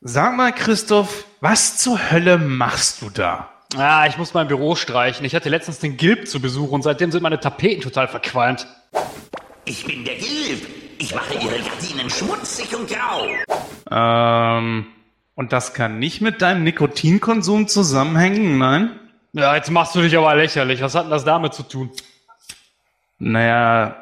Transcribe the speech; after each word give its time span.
Sag 0.00 0.36
mal, 0.36 0.52
Christoph, 0.52 1.24
was 1.40 1.76
zur 1.76 2.12
Hölle 2.12 2.38
machst 2.38 3.02
du 3.02 3.10
da? 3.10 3.48
Ah, 3.76 4.06
ich 4.06 4.16
muss 4.16 4.32
mein 4.32 4.46
Büro 4.46 4.76
streichen. 4.76 5.26
Ich 5.26 5.34
hatte 5.34 5.48
letztens 5.48 5.80
den 5.80 5.96
Gilb 5.96 6.28
zu 6.28 6.40
Besuch 6.40 6.70
und 6.70 6.82
seitdem 6.82 7.10
sind 7.10 7.22
meine 7.22 7.40
Tapeten 7.40 7.82
total 7.82 8.06
verqualmt. 8.06 8.68
Ich 9.64 9.84
bin 9.84 10.04
der 10.04 10.14
Gilb. 10.14 10.66
Ich 10.98 11.14
mache 11.14 11.34
Ihre 11.34 11.58
Gardinen 11.58 12.08
schmutzig 12.10 12.74
und 12.76 12.88
grau. 12.88 13.26
Ähm, 13.90 14.86
und 15.34 15.52
das 15.52 15.74
kann 15.74 15.98
nicht 15.98 16.20
mit 16.20 16.42
deinem 16.42 16.62
Nikotinkonsum 16.62 17.66
zusammenhängen, 17.66 18.56
nein? 18.56 19.00
Ja, 19.32 19.56
jetzt 19.56 19.70
machst 19.70 19.96
du 19.96 20.00
dich 20.00 20.16
aber 20.16 20.36
lächerlich. 20.36 20.80
Was 20.80 20.94
hat 20.94 21.04
denn 21.04 21.10
das 21.10 21.24
damit 21.24 21.54
zu 21.54 21.64
tun? 21.64 21.90
Naja, 23.18 23.96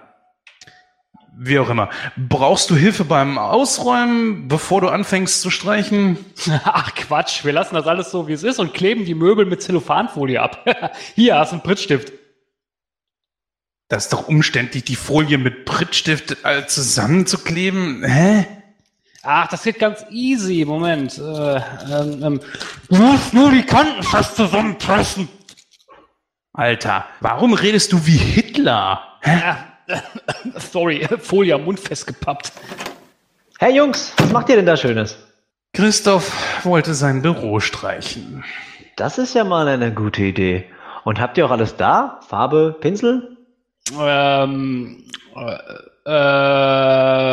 wie 1.38 1.58
auch 1.58 1.68
immer. 1.68 1.90
Brauchst 2.16 2.70
du 2.70 2.76
Hilfe 2.76 3.04
beim 3.04 3.38
Ausräumen, 3.38 4.48
bevor 4.48 4.80
du 4.80 4.88
anfängst 4.88 5.42
zu 5.42 5.50
streichen? 5.50 6.18
Ach 6.64 6.94
Quatsch, 6.94 7.44
wir 7.44 7.52
lassen 7.52 7.74
das 7.74 7.86
alles 7.86 8.10
so, 8.10 8.26
wie 8.26 8.32
es 8.32 8.42
ist 8.42 8.58
und 8.58 8.74
kleben 8.74 9.04
die 9.04 9.14
Möbel 9.14 9.44
mit 9.44 9.62
Zellophanfolie 9.62 10.40
ab. 10.40 10.64
Hier 11.14 11.36
hast 11.36 11.52
du 11.52 11.56
einen 11.56 11.62
Prittstift. 11.62 12.12
Das 13.88 14.04
ist 14.04 14.12
doch 14.12 14.26
umständlich, 14.26 14.84
die 14.84 14.96
Folie 14.96 15.38
mit 15.38 15.64
Prittstift 15.64 16.38
äh, 16.44 16.66
zusammenzukleben. 16.66 18.02
Hä? 18.04 18.46
Ach, 19.22 19.48
das 19.48 19.62
geht 19.62 19.78
ganz 19.78 20.04
easy. 20.10 20.64
Moment. 20.64 21.18
Äh, 21.18 21.56
ähm, 21.56 22.22
ähm, 22.22 22.40
du 22.88 22.96
musst 22.96 23.34
nur 23.34 23.50
die 23.50 23.62
Kanten 23.62 24.02
fest 24.02 24.36
zusammenpressen. 24.36 25.28
Alter, 26.52 27.06
warum 27.20 27.52
redest 27.52 27.92
du 27.92 28.06
wie 28.06 28.16
Hitler? 28.16 29.02
Ja, 29.24 29.75
sorry, 30.72 31.06
Folie 31.18 31.54
am 31.54 31.64
Mund 31.64 31.80
festgepappt. 31.80 32.52
Hey 33.58 33.76
Jungs, 33.76 34.12
was 34.18 34.32
macht 34.32 34.48
ihr 34.48 34.56
denn 34.56 34.66
da 34.66 34.76
Schönes? 34.76 35.16
Christoph 35.72 36.64
wollte 36.64 36.94
sein 36.94 37.22
Büro 37.22 37.60
streichen. 37.60 38.44
Das 38.96 39.18
ist 39.18 39.34
ja 39.34 39.44
mal 39.44 39.68
eine 39.68 39.92
gute 39.92 40.22
Idee. 40.22 40.64
Und 41.04 41.20
habt 41.20 41.38
ihr 41.38 41.46
auch 41.46 41.50
alles 41.50 41.76
da? 41.76 42.20
Farbe, 42.26 42.76
Pinsel? 42.80 43.36
Ähm, 43.98 45.04
äh, 45.36 45.58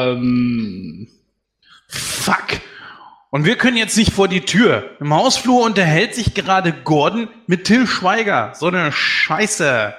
ähm, 0.04 1.08
Fuck. 1.88 2.62
Und 3.30 3.46
wir 3.46 3.58
können 3.58 3.78
jetzt 3.78 3.98
nicht 3.98 4.14
vor 4.14 4.28
die 4.28 4.42
Tür. 4.42 4.92
Im 5.00 5.14
Hausflur 5.14 5.64
unterhält 5.64 6.14
sich 6.14 6.34
gerade 6.34 6.72
Gordon 6.72 7.30
mit 7.48 7.64
Till 7.64 7.88
Schweiger. 7.88 8.52
So 8.56 8.68
eine 8.68 8.92
Scheiße. 8.92 9.96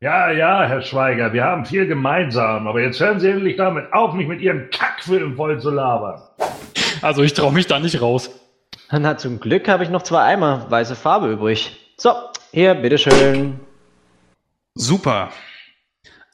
Ja, 0.00 0.30
ja, 0.30 0.66
Herr 0.66 0.82
Schweiger, 0.82 1.32
wir 1.32 1.44
haben 1.44 1.64
viel 1.64 1.86
gemeinsam, 1.86 2.66
aber 2.66 2.82
jetzt 2.82 3.00
hören 3.00 3.20
Sie 3.20 3.30
endlich 3.30 3.56
damit 3.56 3.92
auf, 3.92 4.12
mich 4.12 4.28
mit 4.28 4.40
Ihrem 4.40 4.68
Kackfilm 4.70 5.36
voll 5.36 5.60
zu 5.60 5.70
labern. 5.70 6.20
also 7.00 7.22
ich 7.22 7.32
traue 7.32 7.52
mich 7.52 7.66
da 7.66 7.78
nicht 7.78 8.02
raus. 8.02 8.30
Na, 8.90 9.16
zum 9.16 9.40
Glück 9.40 9.66
habe 9.66 9.82
ich 9.82 9.90
noch 9.90 10.02
zwei 10.02 10.22
Eimer 10.22 10.66
weiße 10.70 10.94
Farbe 10.94 11.32
übrig. 11.32 11.94
So, 11.96 12.12
hier, 12.52 12.74
bitteschön. 12.74 13.60
Super. 14.74 15.30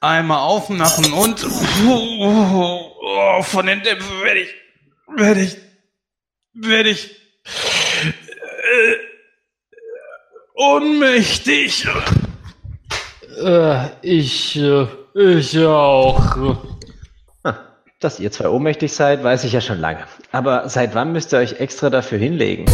Einmal 0.01 0.39
aufmachen 0.39 1.13
und 1.13 1.47
oh, 1.87 3.43
von 3.43 3.67
den 3.67 3.83
Dämpfen 3.83 4.23
werde 4.25 4.41
ich, 4.41 4.55
werde 5.15 5.41
ich, 5.43 5.57
werde 6.55 6.89
ich 6.89 7.11
äh, 7.45 8.97
ohnmächtig. 10.55 11.87
Äh, 13.41 13.89
ich, 14.03 14.57
äh, 14.57 14.87
ich 15.15 15.59
auch. 15.65 16.37
Ah, 17.43 17.55
Dass 18.01 18.21
ihr 18.21 18.31
zwei 18.31 18.49
ohnmächtig 18.49 18.93
seid, 18.93 19.25
weiß 19.25 19.45
ich 19.45 19.53
ja 19.53 19.61
schon 19.61 19.81
lange. 19.81 20.01
Aber 20.31 20.69
seit 20.69 20.95
wann 20.95 21.13
müsst 21.13 21.33
ihr 21.33 21.39
euch 21.39 21.59
extra 21.61 21.91
dafür 21.91 22.19
hinlegen? 22.19 22.67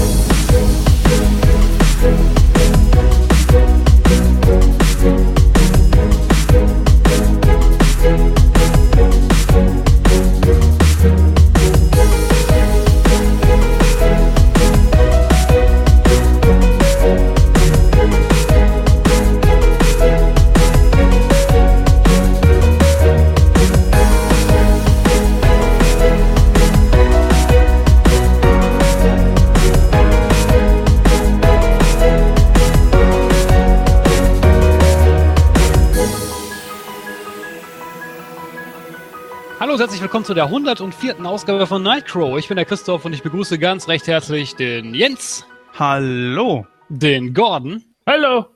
Herzlich 39.87 40.03
willkommen 40.03 40.25
zu 40.25 40.35
der 40.35 40.47
104. 40.47 41.25
Ausgabe 41.25 41.65
von 41.65 41.81
Nightcrow. 41.81 42.37
Ich 42.39 42.49
bin 42.49 42.57
der 42.57 42.65
Christoph 42.65 43.05
und 43.05 43.13
ich 43.13 43.23
begrüße 43.23 43.57
ganz 43.57 43.87
recht 43.87 44.09
herzlich 44.09 44.57
den 44.57 44.97
Jens, 44.97 45.47
Hallo. 45.79 46.67
den 46.89 47.33
Gordon 47.33 47.85
Hallo. 48.05 48.47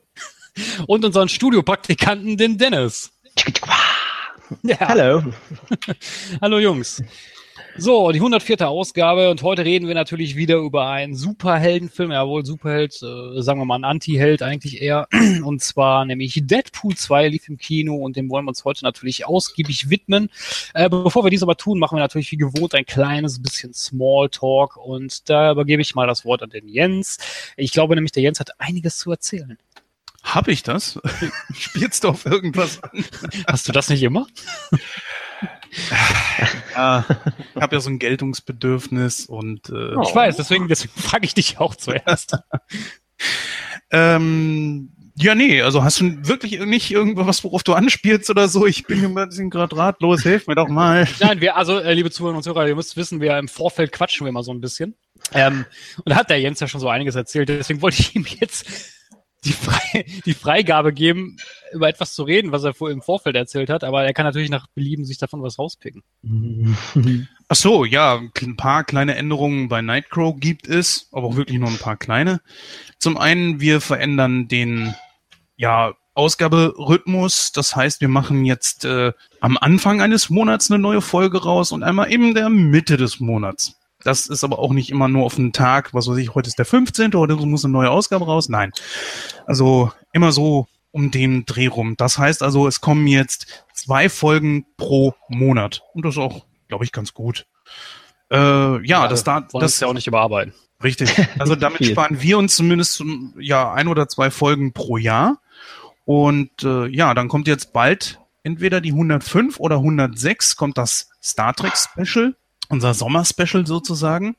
und 0.87 1.05
unseren 1.05 1.29
Studiopraktikanten, 1.29 2.35
den 2.35 2.57
Dennis. 2.57 3.13
Ja. 4.63 4.77
Hallo. 4.81 5.23
Hallo 6.41 6.59
Jungs. 6.59 7.01
So, 7.77 8.11
die 8.11 8.19
104. 8.19 8.67
Ausgabe 8.67 9.29
und 9.29 9.43
heute 9.43 9.63
reden 9.63 9.87
wir 9.87 9.95
natürlich 9.95 10.35
wieder 10.35 10.57
über 10.57 10.87
einen 10.87 11.15
Superheldenfilm, 11.15 12.11
ja 12.11 12.27
wohl 12.27 12.45
Superheld, 12.45 13.01
äh, 13.01 13.41
sagen 13.41 13.59
wir 13.59 13.65
mal 13.65 13.77
ein 13.77 13.85
Anti-Held 13.85 14.43
eigentlich 14.43 14.81
eher, 14.81 15.07
und 15.43 15.61
zwar 15.61 16.05
nämlich 16.05 16.41
Deadpool 16.43 16.95
2 16.95 17.29
lief 17.29 17.47
im 17.47 17.57
Kino 17.57 17.95
und 17.95 18.17
dem 18.17 18.29
wollen 18.29 18.45
wir 18.45 18.49
uns 18.49 18.65
heute 18.65 18.83
natürlich 18.83 19.25
ausgiebig 19.25 19.89
widmen. 19.89 20.29
Äh, 20.73 20.89
bevor 20.89 21.23
wir 21.23 21.31
dies 21.31 21.43
aber 21.43 21.55
tun, 21.55 21.79
machen 21.79 21.95
wir 21.95 22.01
natürlich 22.01 22.31
wie 22.31 22.37
gewohnt 22.37 22.75
ein 22.75 22.85
kleines 22.85 23.41
bisschen 23.41 23.73
Smalltalk 23.73 24.75
und 24.75 25.29
da 25.29 25.51
übergebe 25.51 25.81
ich 25.81 25.95
mal 25.95 26.07
das 26.07 26.25
Wort 26.25 26.43
an 26.43 26.49
den 26.49 26.67
Jens. 26.67 27.19
Ich 27.55 27.71
glaube 27.71 27.95
nämlich, 27.95 28.11
der 28.11 28.23
Jens 28.23 28.39
hat 28.39 28.59
einiges 28.59 28.97
zu 28.97 29.11
erzählen. 29.11 29.57
Hab 30.23 30.47
ich 30.47 30.61
das? 30.61 30.99
Spielst 31.53 32.03
du 32.03 32.09
auf 32.09 32.25
irgendwas 32.25 32.83
an? 32.83 33.05
Hast 33.47 33.67
du 33.67 33.71
das 33.71 33.89
nicht 33.89 34.03
immer? 34.03 34.27
Ja, 36.75 37.05
ich 37.55 37.61
habe 37.61 37.75
ja 37.75 37.79
so 37.79 37.89
ein 37.89 37.99
Geltungsbedürfnis 37.99 39.25
und 39.25 39.69
äh, 39.69 39.93
Ich 40.03 40.15
weiß, 40.15 40.35
deswegen, 40.35 40.67
deswegen 40.67 40.93
frage 40.99 41.25
ich 41.25 41.33
dich 41.33 41.59
auch 41.59 41.75
zuerst. 41.75 42.37
ähm, 43.91 44.91
ja, 45.15 45.35
nee, 45.35 45.61
also 45.61 45.83
hast 45.83 45.99
du 45.99 46.27
wirklich 46.27 46.59
nicht 46.59 46.91
irgendwas, 46.91 47.43
worauf 47.43 47.63
du 47.63 47.73
anspielst 47.73 48.29
oder 48.29 48.47
so? 48.47 48.65
Ich 48.65 48.85
bin 48.85 49.03
immer 49.03 49.23
ein 49.23 49.29
bisschen 49.29 49.49
gerade 49.49 49.75
ratlos, 49.77 50.23
hilf 50.23 50.47
mir 50.47 50.55
doch 50.55 50.69
mal. 50.69 51.07
Nein, 51.19 51.41
wir, 51.41 51.57
also, 51.57 51.79
äh, 51.79 51.93
liebe 51.93 52.11
Zuhörer 52.11 52.35
und 52.35 52.43
Zuhörer, 52.43 52.67
ihr 52.67 52.75
müsst 52.75 52.97
wissen, 52.97 53.21
wir 53.21 53.37
im 53.37 53.47
Vorfeld 53.47 53.91
quatschen 53.91 54.25
wir 54.25 54.29
immer 54.29 54.43
so 54.43 54.51
ein 54.51 54.61
bisschen. 54.61 54.95
Ähm, 55.33 55.65
und 55.97 56.09
da 56.09 56.15
hat 56.15 56.29
der 56.29 56.39
Jens 56.39 56.59
ja 56.59 56.67
schon 56.67 56.81
so 56.81 56.89
einiges 56.89 57.15
erzählt, 57.15 57.49
deswegen 57.49 57.81
wollte 57.81 58.01
ich 58.01 58.15
ihm 58.15 58.25
jetzt 58.39 58.65
die, 59.43 59.53
Frei 59.53 60.05
die 60.25 60.33
Freigabe 60.33 60.93
geben, 60.93 61.37
über 61.73 61.87
etwas 61.87 62.13
zu 62.13 62.23
reden, 62.23 62.51
was 62.51 62.63
er 62.63 62.73
vor, 62.73 62.91
im 62.91 63.01
Vorfeld 63.01 63.35
erzählt 63.35 63.69
hat, 63.69 63.83
aber 63.83 64.03
er 64.03 64.13
kann 64.13 64.25
natürlich 64.25 64.49
nach 64.49 64.67
Belieben 64.67 65.05
sich 65.05 65.17
davon 65.17 65.41
was 65.41 65.59
rauspicken. 65.59 66.03
Ach 67.47 67.55
so, 67.55 67.85
ja, 67.85 68.21
ein 68.41 68.57
paar 68.57 68.83
kleine 68.83 69.15
Änderungen 69.15 69.67
bei 69.67 69.81
Nightcrow 69.81 70.35
gibt 70.39 70.67
es, 70.67 71.07
aber 71.11 71.27
auch 71.27 71.35
wirklich 71.35 71.59
nur 71.59 71.69
ein 71.69 71.77
paar 71.77 71.97
kleine. 71.97 72.41
Zum 72.99 73.17
einen, 73.17 73.59
wir 73.59 73.81
verändern 73.81 74.47
den, 74.47 74.95
ja, 75.57 75.93
Ausgaberhythmus. 76.13 77.51
Das 77.51 77.75
heißt, 77.75 78.01
wir 78.01 78.09
machen 78.09 78.45
jetzt 78.45 78.85
äh, 78.85 79.13
am 79.39 79.57
Anfang 79.57 80.01
eines 80.01 80.29
Monats 80.29 80.69
eine 80.69 80.79
neue 80.79 81.01
Folge 81.01 81.43
raus 81.43 81.71
und 81.71 81.83
einmal 81.83 82.11
in 82.11 82.33
der 82.33 82.49
Mitte 82.49 82.97
des 82.97 83.19
Monats. 83.19 83.77
Das 84.03 84.27
ist 84.27 84.43
aber 84.43 84.59
auch 84.59 84.73
nicht 84.73 84.89
immer 84.89 85.07
nur 85.07 85.25
auf 85.25 85.37
einen 85.37 85.53
Tag, 85.53 85.93
was 85.93 86.07
weiß 86.07 86.17
ich, 86.17 86.33
heute 86.33 86.47
ist 86.47 86.57
der 86.57 86.65
15. 86.65 87.13
oder 87.15 87.37
so 87.37 87.45
muss 87.45 87.63
eine 87.63 87.71
neue 87.71 87.91
Ausgabe 87.91 88.25
raus. 88.25 88.49
Nein. 88.49 88.71
Also 89.45 89.91
immer 90.11 90.31
so 90.31 90.67
um 90.91 91.11
den 91.11 91.45
Dreh 91.45 91.67
rum. 91.67 91.95
Das 91.97 92.17
heißt 92.17 92.43
also, 92.43 92.67
es 92.67 92.81
kommen 92.81 93.07
jetzt 93.07 93.65
zwei 93.73 94.09
Folgen 94.09 94.65
pro 94.77 95.13
Monat. 95.29 95.83
Und 95.93 96.05
das 96.05 96.15
ist 96.15 96.19
auch, 96.19 96.45
glaube 96.67 96.83
ich, 96.83 96.91
ganz 96.91 97.13
gut. 97.13 97.45
Äh, 98.29 98.85
ja, 98.85 99.07
das 99.07 99.23
da, 99.23 99.41
das 99.41 99.53
uns 99.53 99.79
ja 99.79 99.87
auch 99.87 99.93
nicht 99.93 100.07
überarbeiten. 100.07 100.53
Richtig. 100.83 101.13
Also 101.39 101.55
damit 101.57 101.85
sparen 101.85 102.21
wir 102.21 102.37
uns 102.37 102.55
zumindest 102.55 103.03
ja 103.39 103.73
ein 103.73 103.87
oder 103.87 104.07
zwei 104.07 104.31
Folgen 104.31 104.73
pro 104.73 104.97
Jahr. 104.97 105.41
Und 106.05 106.63
äh, 106.63 106.87
ja, 106.87 107.13
dann 107.13 107.27
kommt 107.27 107.47
jetzt 107.47 107.73
bald 107.73 108.19
entweder 108.43 108.81
die 108.81 108.91
105 108.91 109.59
oder 109.59 109.77
106 109.77 110.55
kommt 110.55 110.77
das 110.77 111.09
Star 111.21 111.53
Trek 111.53 111.73
Special, 111.77 112.35
unser 112.69 112.93
Sommer 112.93 113.23
Special 113.25 113.67
sozusagen. 113.67 114.35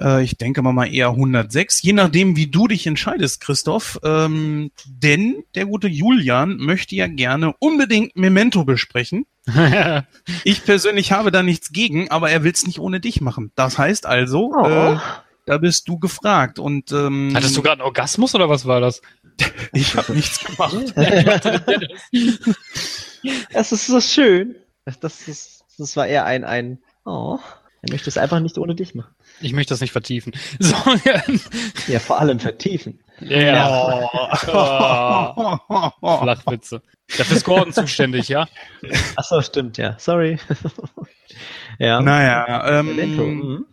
Äh, 0.00 0.22
ich 0.24 0.36
denke 0.36 0.62
mal 0.62 0.72
mal 0.72 0.92
eher 0.92 1.08
106, 1.08 1.82
je 1.82 1.92
nachdem, 1.92 2.36
wie 2.36 2.48
du 2.48 2.66
dich 2.68 2.86
entscheidest, 2.86 3.40
Christoph. 3.40 3.98
Ähm, 4.04 4.70
denn 4.86 5.44
der 5.54 5.66
gute 5.66 5.88
Julian 5.88 6.56
möchte 6.56 6.94
ja 6.96 7.06
gerne 7.06 7.54
unbedingt 7.58 8.16
Memento 8.16 8.64
besprechen. 8.64 9.26
ich 10.44 10.64
persönlich 10.64 11.12
habe 11.12 11.30
da 11.30 11.42
nichts 11.42 11.70
gegen, 11.72 12.10
aber 12.10 12.30
er 12.30 12.42
will 12.42 12.52
es 12.52 12.66
nicht 12.66 12.80
ohne 12.80 13.00
dich 13.00 13.20
machen. 13.20 13.52
Das 13.54 13.78
heißt 13.78 14.06
also, 14.06 14.52
Oh. 14.54 14.66
äh, 14.66 14.98
da 15.46 15.58
bist 15.58 15.88
du 15.88 15.98
gefragt. 15.98 16.58
Und 16.58 16.92
ähm, 16.92 17.30
Hattest 17.34 17.56
du 17.56 17.62
gerade 17.62 17.80
einen 17.80 17.86
Orgasmus 17.86 18.34
oder 18.34 18.48
was 18.48 18.66
war 18.66 18.80
das? 18.80 19.00
ich 19.72 19.94
habe 19.96 20.12
nichts 20.12 20.40
gemacht. 20.44 20.94
Das 23.52 23.72
ist 23.72 23.86
so 23.88 24.00
schön. 24.00 24.54
Das, 24.84 25.00
das, 25.00 25.26
ist, 25.26 25.64
das 25.78 25.96
war 25.96 26.06
eher 26.06 26.24
ein, 26.26 26.44
ein, 26.44 26.78
oh, 27.04 27.38
er 27.82 27.90
möchte 27.92 28.08
es 28.08 28.18
einfach 28.18 28.38
nicht 28.38 28.56
ohne 28.56 28.76
dich 28.76 28.94
machen. 28.94 29.15
Ich 29.40 29.52
möchte 29.52 29.74
das 29.74 29.80
nicht 29.80 29.92
vertiefen. 29.92 30.32
So, 30.58 30.74
ja. 31.04 31.22
Ja, 31.86 31.98
vor 32.00 32.18
allem 32.20 32.40
vertiefen. 32.40 33.00
ja. 33.20 34.08
Oh, 36.00 36.18
Flachwitze. 36.22 36.82
Dafür 37.16 37.36
ist 37.36 37.44
Gordon 37.44 37.72
zuständig, 37.72 38.28
ja? 38.28 38.48
Ach 39.16 39.24
so, 39.24 39.40
stimmt, 39.42 39.78
ja. 39.78 39.96
Sorry. 39.98 40.38
ja. 41.78 42.00
Naja, 42.00 42.80
ähm, 42.80 42.96
mhm. 42.96 43.66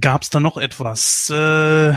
gab 0.00 0.22
es 0.22 0.30
da 0.30 0.40
noch 0.40 0.56
etwas? 0.56 1.30
Äh, 1.30 1.92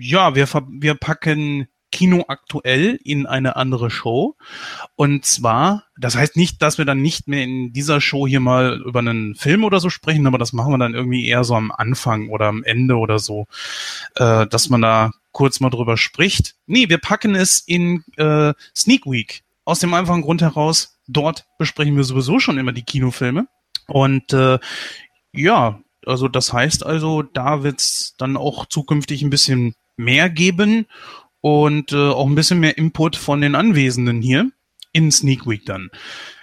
ja, 0.00 0.34
wir, 0.34 0.46
ver- 0.46 0.66
wir 0.68 0.94
packen 0.94 1.68
Kino 1.90 2.24
aktuell 2.28 2.98
in 3.04 3.26
eine 3.26 3.56
andere 3.56 3.90
Show. 3.90 4.36
Und 4.96 5.24
zwar, 5.24 5.84
das 5.98 6.16
heißt 6.16 6.36
nicht, 6.36 6.62
dass 6.62 6.78
wir 6.78 6.84
dann 6.84 7.02
nicht 7.02 7.28
mehr 7.28 7.42
in 7.42 7.72
dieser 7.72 8.00
Show 8.00 8.26
hier 8.26 8.40
mal 8.40 8.80
über 8.84 9.00
einen 9.00 9.34
Film 9.34 9.64
oder 9.64 9.80
so 9.80 9.90
sprechen, 9.90 10.26
aber 10.26 10.38
das 10.38 10.52
machen 10.52 10.72
wir 10.72 10.78
dann 10.78 10.94
irgendwie 10.94 11.26
eher 11.26 11.44
so 11.44 11.54
am 11.54 11.70
Anfang 11.70 12.28
oder 12.30 12.46
am 12.46 12.62
Ende 12.64 12.96
oder 12.96 13.18
so, 13.18 13.46
äh, 14.16 14.46
dass 14.46 14.68
man 14.68 14.82
da 14.82 15.10
kurz 15.32 15.60
mal 15.60 15.70
drüber 15.70 15.96
spricht. 15.96 16.54
Nee, 16.66 16.88
wir 16.88 16.98
packen 16.98 17.34
es 17.34 17.60
in 17.60 18.04
äh, 18.16 18.52
Sneak 18.76 19.06
Week. 19.06 19.42
Aus 19.64 19.80
dem 19.80 19.94
einfachen 19.94 20.22
Grund 20.22 20.42
heraus, 20.42 20.98
dort 21.06 21.46
besprechen 21.58 21.96
wir 21.96 22.04
sowieso 22.04 22.40
schon 22.40 22.58
immer 22.58 22.72
die 22.72 22.82
Kinofilme. 22.82 23.46
Und 23.86 24.32
äh, 24.32 24.58
ja, 25.32 25.80
also 26.06 26.28
das 26.28 26.52
heißt 26.52 26.84
also, 26.84 27.22
da 27.22 27.62
wird's 27.62 28.14
dann 28.18 28.36
auch 28.36 28.66
zukünftig 28.66 29.22
ein 29.22 29.30
bisschen 29.30 29.74
mehr 29.96 30.30
geben 30.30 30.86
und 31.40 31.92
äh, 31.92 31.96
auch 31.96 32.26
ein 32.26 32.34
bisschen 32.34 32.60
mehr 32.60 32.78
Input 32.78 33.16
von 33.16 33.40
den 33.40 33.54
Anwesenden 33.54 34.20
hier 34.22 34.50
in 34.92 35.10
Sneak 35.10 35.46
Week 35.46 35.64
dann. 35.66 35.90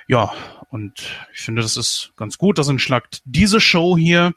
Ja, 0.07 0.31
und 0.69 1.01
ich 1.33 1.41
finde, 1.41 1.61
das 1.61 1.77
ist 1.77 2.13
ganz 2.15 2.37
gut. 2.37 2.57
Das 2.57 2.67
entschlackt 2.67 3.21
diese 3.25 3.59
Show 3.59 3.97
hier. 3.97 4.33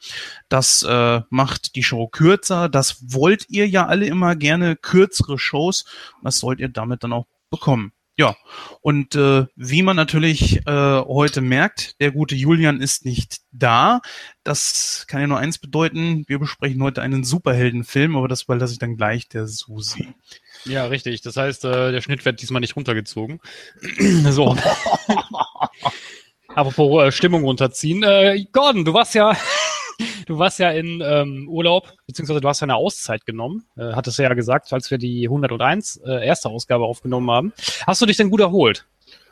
Das 0.49 0.83
äh, 0.83 1.21
macht 1.31 1.75
die 1.77 1.83
Show 1.83 2.09
kürzer. 2.09 2.69
Das 2.69 3.13
wollt 3.13 3.47
ihr 3.49 3.69
ja 3.69 3.87
alle 3.87 4.07
immer 4.07 4.37
gerne 4.37 4.77
kürzere 4.77 5.39
Shows. 5.39 5.85
Das 6.23 6.39
sollt 6.39 6.61
ihr 6.61 6.69
damit 6.69 7.05
dann 7.05 7.13
auch 7.13 7.27
bekommen. 7.51 7.93
Ja, 8.17 8.37
und 8.83 9.15
äh, 9.15 9.47
wie 9.57 9.83
man 9.83 9.97
natürlich 9.97 10.67
äh, 10.67 11.01
heute 11.01 11.41
merkt, 11.41 11.99
der 12.01 12.11
gute 12.11 12.35
Julian 12.35 12.81
ist 12.81 13.07
nicht 13.07 13.41
da. 13.51 14.03
Das 14.45 15.07
kann 15.09 15.23
ja 15.23 15.27
nur 15.27 15.39
eins 15.39 15.59
bedeuten. 15.59 16.25
Wir 16.27 16.39
besprechen 16.39 16.83
heute 16.83 17.01
einen 17.01 17.25
Superheldenfilm, 17.25 18.17
aber 18.17 18.29
das 18.29 18.43
überlasse 18.43 18.75
ich 18.75 18.79
dann 18.79 18.97
gleich 18.97 19.29
der 19.29 19.47
Susi. 19.47 20.09
Ja, 20.65 20.87
richtig. 20.87 21.23
Das 21.23 21.37
heißt, 21.37 21.65
äh, 21.65 21.93
der 21.93 22.01
Schnitt 22.01 22.25
wird 22.25 22.41
diesmal 22.41 22.61
nicht 22.61 22.77
runtergezogen. 22.77 23.41
so. 24.31 24.57
Apropos 26.55 27.05
äh, 27.05 27.13
Stimmung 27.13 27.45
runterziehen. 27.45 28.03
Äh, 28.03 28.45
Gordon, 28.53 28.85
du 28.85 28.93
warst 28.93 29.15
ja, 29.15 29.37
du 30.27 30.39
warst 30.39 30.59
ja 30.59 30.71
in 30.71 31.01
ähm, 31.05 31.49
Urlaub, 31.49 31.93
beziehungsweise 32.07 32.41
du 32.41 32.49
hast 32.49 32.61
ja 32.61 32.67
eine 32.67 32.77
Auszeit 32.77 33.25
genommen. 33.25 33.65
Äh, 33.77 33.93
hattest 33.93 34.19
du 34.19 34.23
ja 34.23 34.35
gesagt, 34.35 34.73
als 34.73 34.91
wir 34.91 34.99
die 34.99 35.27
101 35.27 36.01
äh, 36.05 36.27
erste 36.27 36.49
Ausgabe 36.49 36.85
aufgenommen 36.85 37.31
haben. 37.31 37.53
Hast 37.87 38.03
du 38.03 38.07
dich 38.07 38.17
denn 38.17 38.31
gut 38.31 38.41
erholt? 38.41 38.87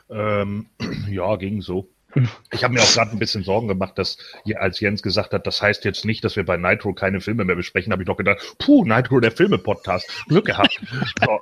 Ähm, 0.09 0.67
ja, 1.09 1.35
ging 1.35 1.61
so. 1.61 1.87
Ich 2.51 2.63
habe 2.63 2.73
mir 2.73 2.81
auch 2.81 2.91
gerade 2.91 3.11
ein 3.11 3.19
bisschen 3.19 3.43
Sorgen 3.43 3.67
gemacht, 3.67 3.97
dass 3.97 4.17
hier, 4.43 4.61
als 4.61 4.79
Jens 4.79 5.03
gesagt 5.03 5.33
hat, 5.33 5.45
das 5.45 5.61
heißt 5.61 5.85
jetzt 5.85 6.05
nicht, 6.05 6.23
dass 6.23 6.35
wir 6.35 6.45
bei 6.45 6.57
Nitro 6.57 6.93
keine 6.93 7.21
Filme 7.21 7.45
mehr 7.45 7.55
besprechen, 7.55 7.91
habe 7.91 8.01
ich 8.03 8.07
noch 8.07 8.17
gedacht, 8.17 8.55
puh, 8.57 8.83
Nitro, 8.85 9.19
der 9.19 9.31
Filme-Podcast. 9.31 10.09
Glück 10.27 10.45
gehabt. 10.45 10.79
So. 11.23 11.39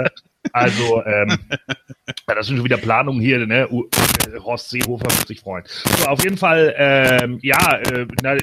Also, 0.54 1.04
ähm, 1.04 1.36
ja, 2.28 2.34
das 2.36 2.46
sind 2.46 2.56
schon 2.56 2.64
wieder 2.64 2.76
Planungen 2.76 3.20
hier, 3.20 3.44
ne? 3.44 3.62
Äh, 3.62 4.38
Horst 4.38 4.70
Seehofer 4.70 5.02
wird 5.06 5.26
sich 5.26 5.40
freuen. 5.40 5.64
So, 5.66 6.06
auf 6.06 6.22
jeden 6.22 6.36
Fall, 6.36 6.72
ähm, 6.78 7.40
ja, 7.42 7.78
äh, 7.78 8.06
na, 8.22 8.36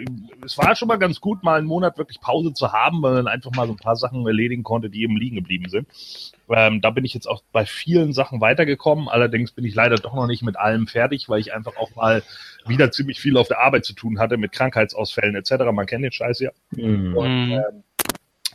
es 0.46 0.58
war 0.58 0.76
schon 0.76 0.90
mal 0.90 0.98
ganz 0.98 1.22
gut, 1.22 1.42
mal 1.42 1.58
einen 1.58 1.68
Monat 1.68 1.98
wirklich 1.98 2.20
Pause 2.20 2.54
zu 2.54 2.74
haben, 2.74 3.02
weil 3.02 3.14
man 3.14 3.28
einfach 3.28 3.52
mal 3.52 3.66
so 3.66 3.72
ein 3.72 3.78
paar 3.78 3.96
Sachen 3.96 4.28
erledigen 4.28 4.64
konnte, 4.64 4.90
die 4.90 5.04
eben 5.04 5.16
liegen 5.16 5.38
geblieben 5.38 5.70
sind. 5.70 5.88
Ähm, 6.50 6.82
da 6.82 6.90
bin 6.90 7.06
ich 7.06 7.14
jetzt 7.14 7.28
auch 7.28 7.44
bei 7.54 7.66
vielen 7.66 8.12
Sachen 8.12 8.42
weitergekommen. 8.42 9.08
Allerdings 9.08 9.54
bin 9.54 9.64
ich 9.64 9.74
leider 9.74 9.96
doch 9.96 10.14
noch 10.14 10.28
nicht 10.28 10.44
mit 10.44 10.58
allem 10.58 10.88
fertig, 10.88 11.30
weil 11.30 11.40
ich 11.40 11.54
einfach 11.54 11.78
auch 11.78 11.96
mal 11.96 12.24
wieder 12.68 12.92
ziemlich 12.92 13.22
viel 13.22 13.38
auf 13.38 13.48
der 13.48 13.62
Arbeit 13.62 13.86
zu 13.86 13.94
tun 13.94 14.20
hatte 14.20 14.36
mit 14.36 14.52
Krankheitsausfällen 14.52 15.36
etc. 15.36 15.64
Man 15.72 15.86
kennt 15.86 16.04
den 16.04 16.12
Scheiß 16.12 16.42
ja. 16.42 16.52
Mhm. 16.72 17.16
Und 17.16 17.52
ähm, 17.52 17.84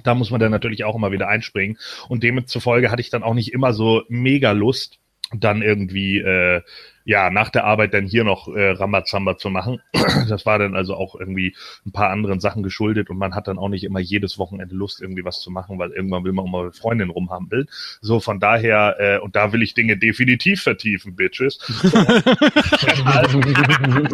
da 0.02 0.14
muss 0.14 0.30
man 0.30 0.40
dann 0.40 0.50
natürlich 0.50 0.84
auch 0.84 0.94
immer 0.94 1.12
wieder 1.12 1.28
einspringen. 1.28 1.78
Und 2.08 2.22
demzufolge 2.22 2.90
hatte 2.90 3.00
ich 3.00 3.10
dann 3.10 3.22
auch 3.22 3.34
nicht 3.34 3.52
immer 3.52 3.72
so 3.72 4.02
mega 4.08 4.52
Lust, 4.52 4.98
dann 5.32 5.62
irgendwie 5.62 6.18
äh, 6.18 6.62
ja 7.06 7.30
nach 7.30 7.48
der 7.50 7.64
Arbeit 7.64 7.94
dann 7.94 8.04
hier 8.04 8.24
noch 8.24 8.48
äh, 8.48 8.70
Rambazamba 8.70 9.38
zu 9.38 9.48
machen. 9.48 9.80
Das 10.28 10.44
war 10.44 10.58
dann 10.58 10.74
also 10.74 10.94
auch 10.94 11.14
irgendwie 11.14 11.54
ein 11.84 11.92
paar 11.92 12.10
anderen 12.10 12.40
Sachen 12.40 12.64
geschuldet 12.64 13.10
und 13.10 13.18
man 13.18 13.34
hat 13.34 13.46
dann 13.46 13.58
auch 13.58 13.68
nicht 13.68 13.84
immer 13.84 14.00
jedes 14.00 14.38
Wochenende 14.38 14.74
Lust, 14.74 15.00
irgendwie 15.00 15.24
was 15.24 15.40
zu 15.40 15.50
machen, 15.50 15.78
weil 15.78 15.90
irgendwann 15.92 16.24
will 16.24 16.32
man 16.32 16.46
auch 16.46 16.50
mal 16.50 16.64
mit 16.64 16.76
Freundin 16.76 17.10
rumhampeln. 17.10 17.66
So 18.00 18.18
von 18.18 18.40
daher, 18.40 18.96
äh, 18.98 19.18
und 19.18 19.36
da 19.36 19.52
will 19.52 19.62
ich 19.62 19.74
Dinge 19.74 19.96
definitiv 19.96 20.62
vertiefen, 20.62 21.14
Bitches. 21.14 21.58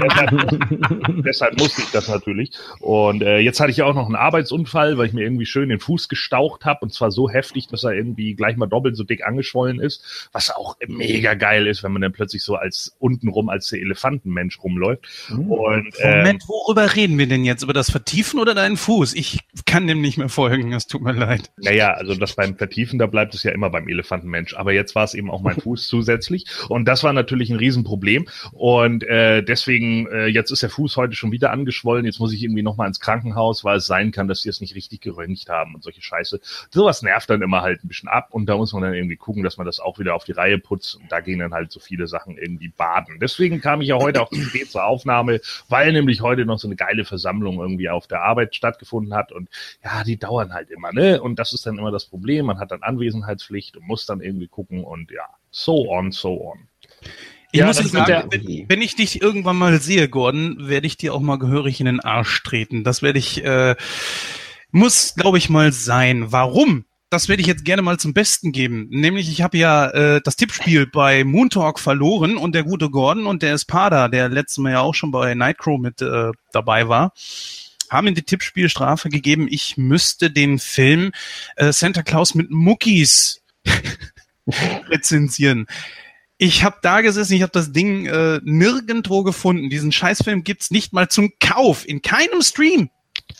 deshalb, 0.03 1.25
deshalb 1.25 1.59
musste 1.59 1.83
ich 1.83 1.91
das 1.93 2.09
natürlich. 2.09 2.50
Und 2.81 3.23
äh, 3.23 3.39
jetzt 3.39 3.61
hatte 3.61 3.71
ich 3.71 3.79
ja 3.79 3.87
auch 3.87 3.94
noch 3.94 4.06
einen 4.06 4.17
Arbeitsunfall, 4.17 4.99
weil 4.99 5.06
ich 5.06 5.12
mir 5.15 5.23
irgendwie 5.23 5.47
schön 5.47 5.71
den 5.71 5.81
Fuß 5.81 6.09
gestaucht 6.09 6.67
habe 6.67 6.81
und 6.83 6.93
zwar 6.93 7.11
so 7.11 7.31
heftig, 7.31 7.69
dass 7.69 7.85
er 7.85 7.93
irgendwie 7.93 8.35
gleich 8.35 8.56
mal 8.56 8.67
doppelt 8.67 8.97
so 8.97 9.05
dick 9.05 9.25
angeschwollen 9.25 9.81
ist, 9.81 10.29
was 10.33 10.50
auch 10.50 10.77
mega 10.87 11.35
geil 11.35 11.67
ist, 11.67 11.83
wenn 11.83 11.93
man 11.93 12.03
dann 12.03 12.12
plötzlich 12.12 12.43
so 12.43 12.56
als 12.56 12.81
untenrum 12.99 13.49
als 13.49 13.69
der 13.69 13.81
Elefantenmensch 13.81 14.62
rumläuft. 14.62 15.06
Und 15.31 15.94
ähm, 16.00 16.19
Moment, 16.19 16.49
worüber 16.49 16.94
reden 16.94 17.19
wir 17.19 17.26
denn 17.26 17.44
jetzt? 17.44 17.62
Über 17.62 17.73
das 17.73 17.90
Vertiefen 17.90 18.40
oder 18.40 18.55
deinen 18.55 18.76
Fuß? 18.76 19.14
Ich 19.14 19.40
kann 19.67 19.87
dem 19.87 20.00
nicht 20.00 20.19
mehr 20.19 20.29
folgen, 20.29 20.73
es 20.73 20.87
tut 20.87 21.02
mir 21.02 21.12
leid. 21.12 21.50
Naja, 21.56 21.93
also 21.93 22.14
das 22.14 22.34
beim 22.34 22.56
Vertiefen, 22.56 22.99
da 22.99 23.06
bleibt 23.06 23.34
es 23.34 23.43
ja 23.43 23.52
immer 23.52 23.70
beim 23.70 23.88
Elefantenmensch. 23.88 24.55
Aber 24.55 24.73
jetzt 24.73 24.94
war 24.94 25.05
es 25.05 25.14
eben 25.14 25.31
auch 25.31 25.43
mein 25.43 25.56
Fuß 25.61 25.87
zusätzlich. 25.87 26.44
Und 26.69 26.87
das 26.87 27.02
war 27.02 27.12
natürlich 27.12 27.50
ein 27.50 27.56
Riesenproblem. 27.56 28.26
Und 28.52 29.05
äh, 29.05 29.43
deswegen, 29.43 30.06
äh, 30.08 30.26
jetzt 30.26 30.50
ist 30.50 30.62
der 30.62 30.70
Fuß 30.70 30.96
heute 30.96 31.14
schon 31.14 31.32
wieder 31.32 31.50
angeschwollen. 31.50 32.06
Jetzt 32.06 32.19
muss 32.19 32.32
ich 32.32 32.43
irgendwie 32.43 32.62
nochmal 32.62 32.88
ins 32.88 33.00
Krankenhaus, 33.00 33.64
weil 33.64 33.79
es 33.79 33.87
sein 33.87 34.11
kann, 34.12 34.29
dass 34.29 34.43
die 34.43 34.49
es 34.49 34.61
nicht 34.61 34.75
richtig 34.75 35.01
geröntgt 35.01 35.48
haben 35.48 35.74
und 35.74 35.82
solche 35.82 36.03
Scheiße. 36.03 36.41
Sowas 36.70 37.03
nervt 37.03 37.31
dann 37.31 37.43
immer 37.43 37.62
halt 37.62 37.84
ein 37.84 37.89
bisschen 37.89 38.08
ab. 38.08 38.29
Und 38.31 38.46
da 38.46 38.56
muss 38.56 38.72
man 38.72 38.82
dann 38.82 38.94
irgendwie 38.94 39.17
gucken, 39.17 39.43
dass 39.43 39.56
man 39.56 39.67
das 39.67 39.81
auch 39.81 39.98
wieder 39.98 40.15
auf 40.15 40.24
die 40.24 40.32
Reihe 40.32 40.58
putzt. 40.58 40.96
Und 40.96 41.10
da 41.10 41.20
gehen 41.20 41.39
dann 41.39 41.53
halt 41.55 41.72
so 41.72 41.81
viele 41.81 42.06
Sachen 42.06 42.39
irgendwie 42.39 42.71
baden. 42.76 43.19
Deswegen 43.20 43.60
kam 43.60 43.81
ich 43.81 43.88
ja 43.88 43.96
heute 43.96 44.22
auch 44.22 44.31
zu 44.31 44.41
spät 44.43 44.70
zur 44.70 44.84
Aufnahme, 44.84 45.41
weil 45.69 45.93
nämlich 45.93 46.20
heute 46.20 46.44
noch 46.44 46.58
so 46.58 46.69
eine 46.69 46.76
geile 46.76 47.05
Versammlung 47.05 47.60
irgendwie 47.60 47.88
auf 47.88 48.06
der 48.06 48.22
Arbeit 48.22 48.55
stattgefunden 48.55 49.14
hat. 49.14 49.32
Und 49.32 49.48
ja, 49.84 50.05
die 50.05 50.17
dauern 50.19 50.52
halt 50.52 50.70
immer, 50.70 50.93
ne? 50.93 51.20
Und 51.22 51.38
das 51.38 51.52
ist 51.52 51.67
dann 51.67 51.79
immer 51.79 51.91
das 51.91 52.06
Problem. 52.06 52.46
Man 52.46 52.58
hat 52.58 52.70
dann 52.70 52.82
Anwesenheitspflicht 52.82 53.76
und 53.76 53.86
muss 53.86 54.06
dann 54.06 54.20
irgendwie 54.20 54.48
gucken 54.48 54.84
und 54.84 55.10
ja, 55.10 55.26
so 55.50 55.88
on, 55.91 56.12
so 56.12 56.41
on. 56.50 56.69
Ich 57.55 57.60
Ja, 57.60 57.67
muss 57.67 57.76
jetzt 57.79 57.93
mit 57.93 58.06
sagen, 58.06 58.31
der- 58.31 58.41
wenn, 58.43 58.69
wenn 58.69 58.81
ich 58.82 58.96
dich 58.96 59.20
irgendwann 59.20 59.56
mal 59.56 59.79
sehe, 59.81 60.08
Gordon, 60.08 60.56
werde 60.69 60.86
ich 60.86 60.96
dir 60.96 61.12
auch 61.12 61.20
mal 61.20 61.38
gehörig 61.38 61.81
in 61.81 61.86
den 61.86 62.00
Arsch 62.00 62.43
treten. 62.43 62.82
Das 62.82 63.02
werde 63.02 63.19
ich, 63.19 63.44
äh, 63.44 63.76
muss, 64.70 65.14
glaube 65.14 65.36
ich, 65.36 65.50
mal 65.50 65.70
sein. 65.72 66.32
Warum? 66.32 66.86
Das 67.13 67.29
werde 67.29 67.43
ich 67.43 67.47
jetzt 67.47 67.67
gerne 67.67 67.83
mal 67.83 67.99
zum 67.99 68.15
Besten 68.15 68.53
geben. 68.53 68.87
Nämlich, 68.89 69.29
ich 69.31 69.43
habe 69.43 69.59
ja 69.59 69.91
äh, 69.91 70.23
das 70.25 70.37
Tippspiel 70.37 70.87
bei 70.87 71.25
Moon 71.25 71.51
Talk 71.51 71.79
verloren 71.79 72.39
und 72.39 72.55
der 72.55 72.63
gute 72.63 72.89
Gordon 72.89 73.27
und 73.27 73.43
der 73.43 73.53
Espada, 73.53 74.09
der 74.09 74.31
letztes 74.31 74.57
Mal 74.57 74.73
ja 74.73 74.81
auch 74.81 74.95
schon 74.95 75.11
bei 75.11 75.35
Nightcrow 75.35 75.79
mit 75.79 76.01
äh, 76.01 76.31
dabei 76.53 76.89
war, 76.89 77.13
haben 77.91 78.07
in 78.07 78.15
die 78.15 78.23
Tippspielstrafe 78.23 79.11
gegeben, 79.11 79.47
ich 79.51 79.77
müsste 79.77 80.31
den 80.31 80.59
Film 80.59 81.13
äh, 81.57 81.71
Santa 81.71 82.03
Claus 82.03 82.35
mit 82.35 82.51
Muckis 82.51 83.43
rezensieren. 84.89 85.67
Ich 86.39 86.65
habe 86.65 86.79
da 86.81 87.03
gesessen, 87.03 87.35
ich 87.35 87.43
habe 87.43 87.53
das 87.53 87.73
Ding 87.73 88.07
äh, 88.07 88.41
nirgendwo 88.43 89.23
gefunden. 89.23 89.69
Diesen 89.69 89.93
Scheißfilm 89.93 90.45
gibt's 90.45 90.71
nicht 90.71 90.95
mal 90.95 91.11
zum 91.11 91.31
Kauf. 91.41 91.87
In 91.87 92.01
keinem 92.01 92.41
Stream. 92.41 92.89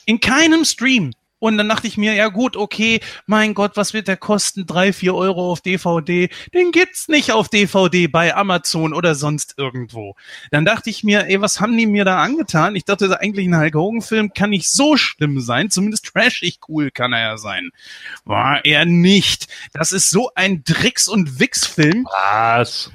In 0.05 0.21
keinem 0.21 0.67
Stream. 0.67 1.15
Und 1.43 1.59
dann 1.59 1.69
dachte 1.69 1.89
ich 1.89 1.97
mir, 1.97 2.15
ja 2.15 2.29
gut, 2.29 2.57
okay, 2.57 3.01
mein 3.27 3.53
Gott, 3.55 3.73
was 3.75 3.95
wird 3.95 4.07
der 4.07 4.17
kosten? 4.17 4.65
Drei, 4.65 4.93
vier 4.93 5.17
Euro 5.17 5.51
auf 5.51 5.61
DVD. 5.61 6.29
Den 6.55 6.71
gibt's 6.71 7.09
nicht 7.09 7.33
auf 7.33 7.49
DVD 7.49 8.07
bei 8.07 8.33
Amazon 8.33 8.95
oder 8.95 9.17
sonst 9.17 9.55
irgendwo. 9.57 10.15
Dann 10.53 10.65
dachte 10.65 10.89
ich 10.89 11.03
mir, 11.03 11.27
ey, 11.27 11.41
was 11.41 11.61
haben 11.61 11.77
die 11.77 11.87
mir 11.87 12.05
da 12.05 12.23
angetan? 12.23 12.77
Ich 12.77 12.85
dachte, 12.85 13.19
eigentlich 13.19 13.49
ein 13.49 13.59
Hulk 13.59 13.75
Hogan-Film 13.75 14.33
kann 14.35 14.51
nicht 14.51 14.71
so 14.71 14.97
schlimm 14.97 15.41
sein. 15.41 15.69
Zumindest 15.69 16.13
trashig 16.13 16.61
cool 16.69 16.93
kann 16.93 17.13
er 17.13 17.21
ja 17.21 17.37
sein. 17.37 17.71
War 18.25 18.65
er 18.65 18.85
nicht. 18.85 19.49
Das 19.73 19.91
ist 19.91 20.11
so 20.11 20.31
ein 20.37 20.63
Drecks- 20.63 21.09
und 21.09 21.41
Wix-Film. 21.41 22.07
Was? 22.29 22.93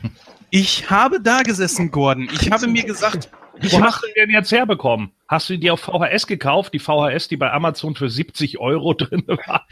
Ich 0.52 0.90
habe 0.90 1.20
da 1.20 1.42
gesessen, 1.42 1.92
Gordon. 1.92 2.30
Ich 2.32 2.50
habe 2.50 2.68
mir 2.68 2.86
gesagt, 2.86 3.30
ich 3.62 3.74
Wo 3.74 3.82
hast 3.82 4.04
du 4.04 4.08
den 4.08 4.28
denn 4.28 4.30
jetzt 4.30 4.54
herbekommen? 4.54 5.12
Hast 5.28 5.50
du 5.50 5.58
die 5.58 5.72
auf 5.72 5.82
VHS 5.82 6.28
gekauft? 6.28 6.74
Die 6.74 6.80
VHS, 6.80 7.28
die 7.28 7.38
bei 7.38 7.52
Amazon 7.52 7.96
für 7.96 8.10
70 8.10 8.60
Euro 8.60 8.94
drin 8.98 9.24
war? 9.28 9.68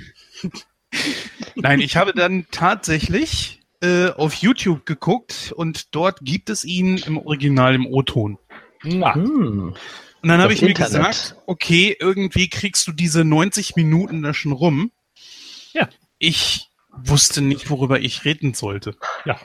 nein, 1.56 1.80
ich 1.80 1.98
habe 1.98 2.14
dann 2.14 2.46
tatsächlich 2.52 3.62
äh, 3.82 4.10
auf 4.10 4.34
YouTube 4.36 4.86
geguckt 4.86 5.54
und 5.56 5.96
dort 5.96 6.20
gibt 6.22 6.50
es 6.50 6.66
ihn 6.66 6.98
im 6.98 7.18
Original 7.18 7.76
im 7.76 7.86
O-Ton. 7.86 8.38
Hm. 8.82 9.76
Und 10.22 10.30
dann 10.30 10.42
habe 10.42 10.54
ich 10.54 10.62
mir 10.62 10.70
Internet. 10.70 10.92
gesagt, 10.92 11.36
okay, 11.46 11.96
irgendwie 12.00 12.50
kriegst 12.50 12.88
du 12.88 12.92
diese 12.92 13.24
90 13.24 13.76
Minuten 13.76 14.24
da 14.24 14.34
schon 14.34 14.52
rum. 14.52 14.92
Ja. 15.74 15.90
Ich 16.18 16.70
wusste 16.90 17.42
nicht, 17.42 17.70
worüber 17.70 18.00
ich 18.00 18.26
reden 18.26 18.54
sollte. 18.54 18.96
ja. 19.26 19.40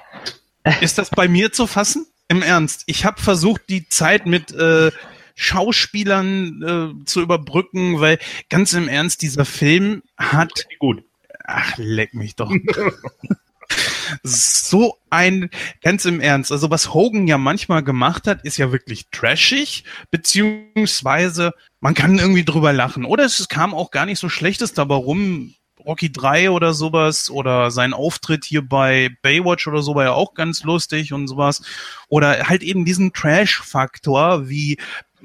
Ist 0.81 0.99
das 0.99 1.11
bei 1.11 1.27
mir 1.27 1.53
zu 1.53 1.67
fassen? 1.67 2.07
Im 2.29 2.43
Ernst. 2.43 2.85
Ich 2.87 3.05
habe 3.05 3.21
versucht, 3.21 3.63
die 3.69 3.89
Zeit 3.89 4.27
mit 4.27 4.53
äh, 4.53 4.93
Schauspielern 5.41 6.63
äh, 7.01 7.05
zu 7.07 7.23
überbrücken, 7.23 7.99
weil 7.99 8.19
ganz 8.51 8.75
im 8.75 8.89
Ernst, 8.89 9.23
dieser 9.23 9.47
Film 9.47 10.03
hat 10.19 10.53
Gut. 10.79 11.03
Ach, 11.45 11.79
leck 11.79 12.15
mich 12.15 12.37
doch. 12.37 12.53
so 14.23 14.99
ein, 15.09 15.49
ganz 15.83 16.05
im 16.05 16.21
Ernst, 16.21 16.53
also 16.53 16.71
was 16.71 16.93
Hogan 16.93 17.27
ja 17.27 17.39
manchmal 17.39 17.83
gemacht 17.83 18.27
hat, 18.27 18.45
ist 18.45 18.59
ja 18.59 18.71
wirklich 18.71 19.07
trashig, 19.11 19.85
beziehungsweise 20.11 21.53
man 21.81 21.95
kann 21.95 22.19
irgendwie 22.19 22.45
drüber 22.45 22.75
lachen. 22.75 23.07
Oder 23.07 23.25
es 23.25 23.49
kam 23.49 23.73
auch 23.73 23.91
gar 23.91 24.05
nicht 24.05 24.19
so 24.19 24.29
schlechtes 24.29 24.75
dabei 24.75 24.97
rum. 24.97 25.55
Rocky 25.87 26.13
3 26.13 26.51
oder 26.51 26.75
sowas 26.75 27.31
oder 27.31 27.71
sein 27.71 27.95
Auftritt 27.95 28.45
hier 28.45 28.61
bei 28.61 29.17
Baywatch 29.23 29.67
oder 29.67 29.81
so 29.81 29.95
war 29.95 30.05
ja 30.05 30.13
auch 30.13 30.35
ganz 30.35 30.63
lustig 30.63 31.15
und 31.15 31.27
sowas. 31.27 31.63
Oder 32.09 32.49
halt 32.49 32.63
eben 32.63 32.85
diesen 32.85 33.15
Trash-Faktor 33.15 34.51
wie 34.51 34.77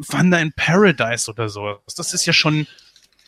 Thunder 0.09 0.39
in 0.39 0.51
Paradise 0.53 1.29
oder 1.29 1.49
sowas. 1.49 1.79
Das 1.95 2.13
ist 2.13 2.25
ja 2.25 2.33
schon 2.33 2.67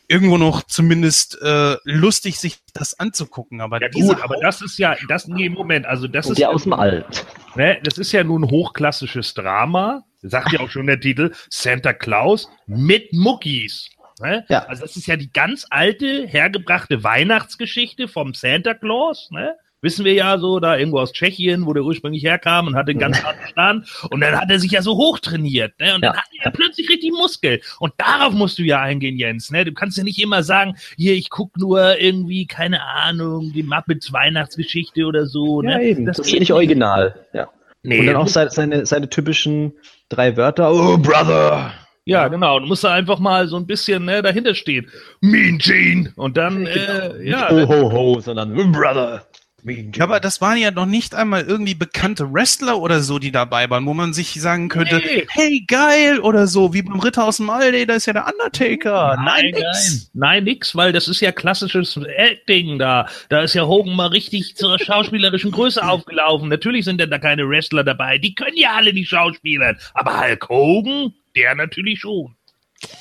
irgendwo 0.07 0.37
noch 0.37 0.63
zumindest 0.63 1.37
äh, 1.41 1.75
lustig, 1.83 2.39
sich 2.39 2.57
das 2.73 2.99
anzugucken. 2.99 3.61
Aber 3.61 3.81
Ja 3.81 3.89
gut, 3.89 4.21
aber 4.21 4.37
das 4.41 4.61
ist 4.61 4.77
ja, 4.79 4.95
das, 5.07 5.27
nee, 5.27 5.49
Moment, 5.49 5.85
also 5.85 6.07
das 6.07 6.29
ist 6.29 6.39
ja 6.39 6.49
aus 6.49 6.63
dem 6.63 6.73
Alt. 6.73 7.25
Ne, 7.55 7.79
das 7.83 7.97
ist 7.97 8.11
ja 8.11 8.23
nun 8.23 8.49
hochklassisches 8.49 9.33
Drama, 9.33 10.03
sagt 10.21 10.53
ja 10.53 10.59
auch 10.59 10.69
schon 10.69 10.87
der 10.87 10.99
Titel, 10.99 11.33
Santa 11.49 11.93
Claus 11.93 12.49
mit 12.65 13.13
Muckis. 13.13 13.89
Ne? 14.19 14.45
Ja. 14.49 14.65
Also 14.65 14.83
das 14.83 14.95
ist 14.95 15.07
ja 15.07 15.15
die 15.15 15.31
ganz 15.31 15.65
alte, 15.69 16.25
hergebrachte 16.27 17.03
Weihnachtsgeschichte 17.03 18.07
vom 18.07 18.33
Santa 18.33 18.73
Claus. 18.73 19.29
Ne? 19.31 19.55
Wissen 19.81 20.05
wir 20.05 20.13
ja 20.13 20.39
so, 20.39 20.59
da 20.59 20.75
irgendwo 20.75 20.99
aus 20.99 21.13
Tschechien, 21.13 21.65
wo 21.65 21.73
der 21.73 21.83
ursprünglich 21.83 22.23
herkam 22.23 22.65
und 22.67 22.75
hatte 22.75 22.91
einen 22.91 22.99
ganz 22.99 23.23
harten 23.23 23.47
Stand. 23.47 24.07
Und 24.09 24.21
dann 24.21 24.35
hat 24.35 24.49
er 24.49 24.59
sich 24.59 24.71
ja 24.71 24.81
so 24.81 24.97
hochtrainiert. 24.97 25.79
Ne? 25.79 25.93
Und 25.95 26.01
dann 26.01 26.13
Ja. 26.13 26.17
hat 26.17 26.29
er 26.39 26.45
ja 26.45 26.51
plötzlich 26.51 26.89
richtig 26.89 27.11
Muskel. 27.11 27.61
Und 27.79 27.93
darauf 27.97 28.33
musst 28.33 28.57
du 28.57 28.63
ja 28.63 28.81
eingehen, 28.81 29.17
Jens. 29.17 29.51
Ne? 29.51 29.65
Du 29.65 29.73
kannst 29.73 29.97
ja 29.97 30.03
nicht 30.03 30.19
immer 30.19 30.41
sagen, 30.41 30.75
hier, 30.97 31.13
ich 31.13 31.29
guck 31.29 31.55
nur 31.57 31.99
irgendwie, 31.99 32.47
keine 32.47 32.83
Ahnung, 32.83 33.51
die 33.53 33.63
Muppets 33.63 34.11
Weihnachtsgeschichte 34.11 35.05
oder 35.05 35.27
so. 35.27 35.61
Ja, 35.61 35.77
ne? 35.77 35.83
eben. 35.83 36.05
Das, 36.05 36.17
ist 36.17 36.27
geht 36.31 36.39
nicht 36.39 36.53
original. 36.53 37.27
Ja. 37.33 37.47
Nee, 37.83 37.99
Und 37.99 38.07
dann 38.07 38.15
auch 38.15 38.27
seine, 38.27 38.49
seine, 38.49 38.85
seine 38.85 39.09
typischen 39.09 39.73
drei 40.09 40.35
Wörter. 40.35 40.73
Oh, 40.73 40.97
Brother. 40.97 41.71
Ja, 42.05 42.29
genau. 42.29 42.59
Du 42.59 42.65
musst 42.65 42.83
da 42.83 42.93
einfach 42.93 43.19
mal 43.19 43.47
so 43.47 43.57
ein 43.57 43.67
bisschen 43.67 44.05
ne, 44.05 44.21
dahinter 44.21 44.55
stehen. 44.55 44.89
Mean 45.21 45.57
Gene. 45.57 46.11
Und 46.15 46.37
dann, 46.37 46.65
äh, 46.65 47.23
ja. 47.23 47.49
Ho, 47.51 47.67
ho, 47.67 47.91
ho, 47.91 48.19
sondern 48.21 48.57
oh, 48.57 48.71
Brother. 48.71 49.27
Ja, 49.67 50.03
aber 50.05 50.19
das 50.19 50.39
waren 50.41 50.57
ja 50.57 50.71
noch 50.71 50.85
nicht 50.85 51.13
einmal 51.15 51.43
irgendwie 51.43 51.75
bekannte 51.75 52.31
Wrestler 52.33 52.79
oder 52.79 53.01
so, 53.01 53.19
die 53.19 53.31
dabei 53.31 53.69
waren, 53.69 53.85
wo 53.85 53.93
man 53.93 54.13
sich 54.13 54.39
sagen 54.41 54.69
könnte, 54.69 54.97
Nee. 54.97 55.27
hey, 55.29 55.63
geil 55.67 56.19
oder 56.19 56.47
so, 56.47 56.73
wie 56.73 56.81
beim 56.81 56.99
Ritter 56.99 57.25
aus 57.25 57.37
dem 57.37 57.49
Aldi, 57.49 57.85
da 57.85 57.95
ist 57.95 58.05
ja 58.05 58.13
der 58.13 58.27
Undertaker. 58.27 59.17
Nein, 59.23 59.45
nix. 59.45 59.59
nein. 59.61 60.01
Nein, 60.13 60.43
nix, 60.45 60.75
weil 60.75 60.93
das 60.93 61.07
ist 61.07 61.19
ja 61.21 61.31
klassisches 61.31 61.97
Acting 61.97 62.79
da. 62.79 63.07
Da 63.29 63.41
ist 63.41 63.53
ja 63.55 63.65
Hogan 63.65 63.95
mal 63.95 64.07
richtig 64.07 64.55
zur 64.55 64.79
schauspielerischen 64.79 65.51
Größe 65.51 65.83
aufgelaufen. 65.87 66.49
Natürlich 66.49 66.85
sind 66.85 66.99
denn 67.01 67.09
da 67.09 67.17
keine 67.19 67.47
Wrestler 67.49 67.83
dabei. 67.83 68.17
Die 68.17 68.35
können 68.35 68.57
ja 68.57 68.73
alle 68.75 68.93
nicht 68.93 69.09
schauspielern. 69.09 69.77
Aber 69.93 70.19
Hulk 70.19 70.47
Hogan, 70.49 71.13
der 71.35 71.55
natürlich 71.55 71.99
schon. 71.99 72.35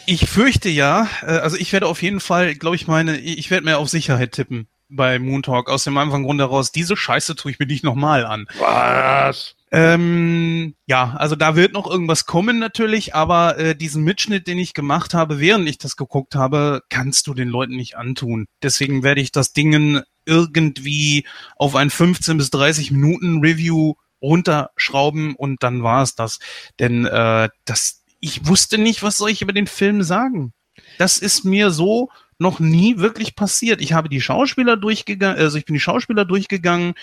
Ich 0.07 0.27
fürchte 0.29 0.69
ja, 0.71 1.09
äh, 1.23 1.27
also 1.27 1.57
ich 1.57 1.73
werde 1.73 1.87
auf 1.87 2.03
jeden 2.03 2.21
Fall, 2.21 2.55
glaube 2.55 2.77
ich, 2.77 2.87
meine, 2.87 3.19
ich 3.19 3.51
werde 3.51 3.65
mehr 3.67 3.79
auf 3.79 3.89
Sicherheit 3.89 4.33
tippen 4.33 4.67
bei 4.89 5.19
Moon 5.19 5.43
Talk 5.43 5.69
aus 5.69 5.85
dem 5.85 5.97
einfachen 5.99 6.25
Grund 6.25 6.41
heraus, 6.41 6.73
diese 6.73 6.97
Scheiße 6.97 7.37
tue 7.37 7.51
ich 7.51 7.59
mir 7.59 7.67
nicht 7.67 7.85
nochmal 7.85 8.25
an. 8.25 8.47
Was? 8.59 9.57
Ähm, 9.73 10.75
ja, 10.87 11.15
also 11.19 11.35
da 11.35 11.57
wird 11.57 11.73
noch 11.73 11.91
irgendwas 11.91 12.27
kommen 12.27 12.59
natürlich, 12.59 13.15
aber 13.15 13.59
äh, 13.59 13.75
diesen 13.77 14.05
Mitschnitt, 14.05 14.47
den 14.47 14.59
ich 14.59 14.75
gemacht 14.75 15.13
habe, 15.13 15.41
während 15.41 15.69
ich 15.69 15.79
das 15.79 15.97
geguckt 15.97 16.35
habe, 16.35 16.83
kannst 16.89 17.27
du 17.27 17.35
den 17.35 17.49
Leuten 17.49 17.77
nicht 17.77 17.97
antun. 17.97 18.47
Deswegen 18.63 19.03
werde 19.03 19.21
ich 19.21 19.33
das 19.33 19.53
Dingen 19.53 20.03
irgendwie 20.25 21.27
auf 21.57 21.75
ein 21.75 21.91
15 21.91 22.37
bis 22.39 22.51
30 22.51 22.93
Minuten 22.93 23.41
Review 23.41 23.95
runterschrauben 24.23 25.35
und 25.35 25.63
dann 25.63 25.83
war 25.83 26.03
es 26.03 26.15
das. 26.15 26.39
Denn 26.79 27.05
äh, 27.05 27.49
das, 27.65 28.03
ich 28.21 28.47
wusste 28.47 28.79
nicht, 28.79 29.03
was 29.03 29.17
soll 29.17 29.31
ich 29.31 29.43
über 29.43 29.53
den 29.53 29.67
Film 29.67 30.03
sagen. 30.03 30.53
Das 30.99 31.19
ist 31.19 31.45
mir 31.45 31.71
so 31.71 32.11
noch 32.39 32.61
nie 32.61 32.99
wirklich 32.99 33.35
passiert. 33.35 33.81
Ich 33.81 33.93
habe 33.93 34.09
die 34.09 34.21
Schauspieler 34.21 34.77
durchgegangen, 34.77 35.39
also 35.39 35.57
ich 35.59 35.65
bin 35.65 35.75
die 35.75 35.81
Schauspieler 35.81 36.25
durchgegangen. 36.25 36.95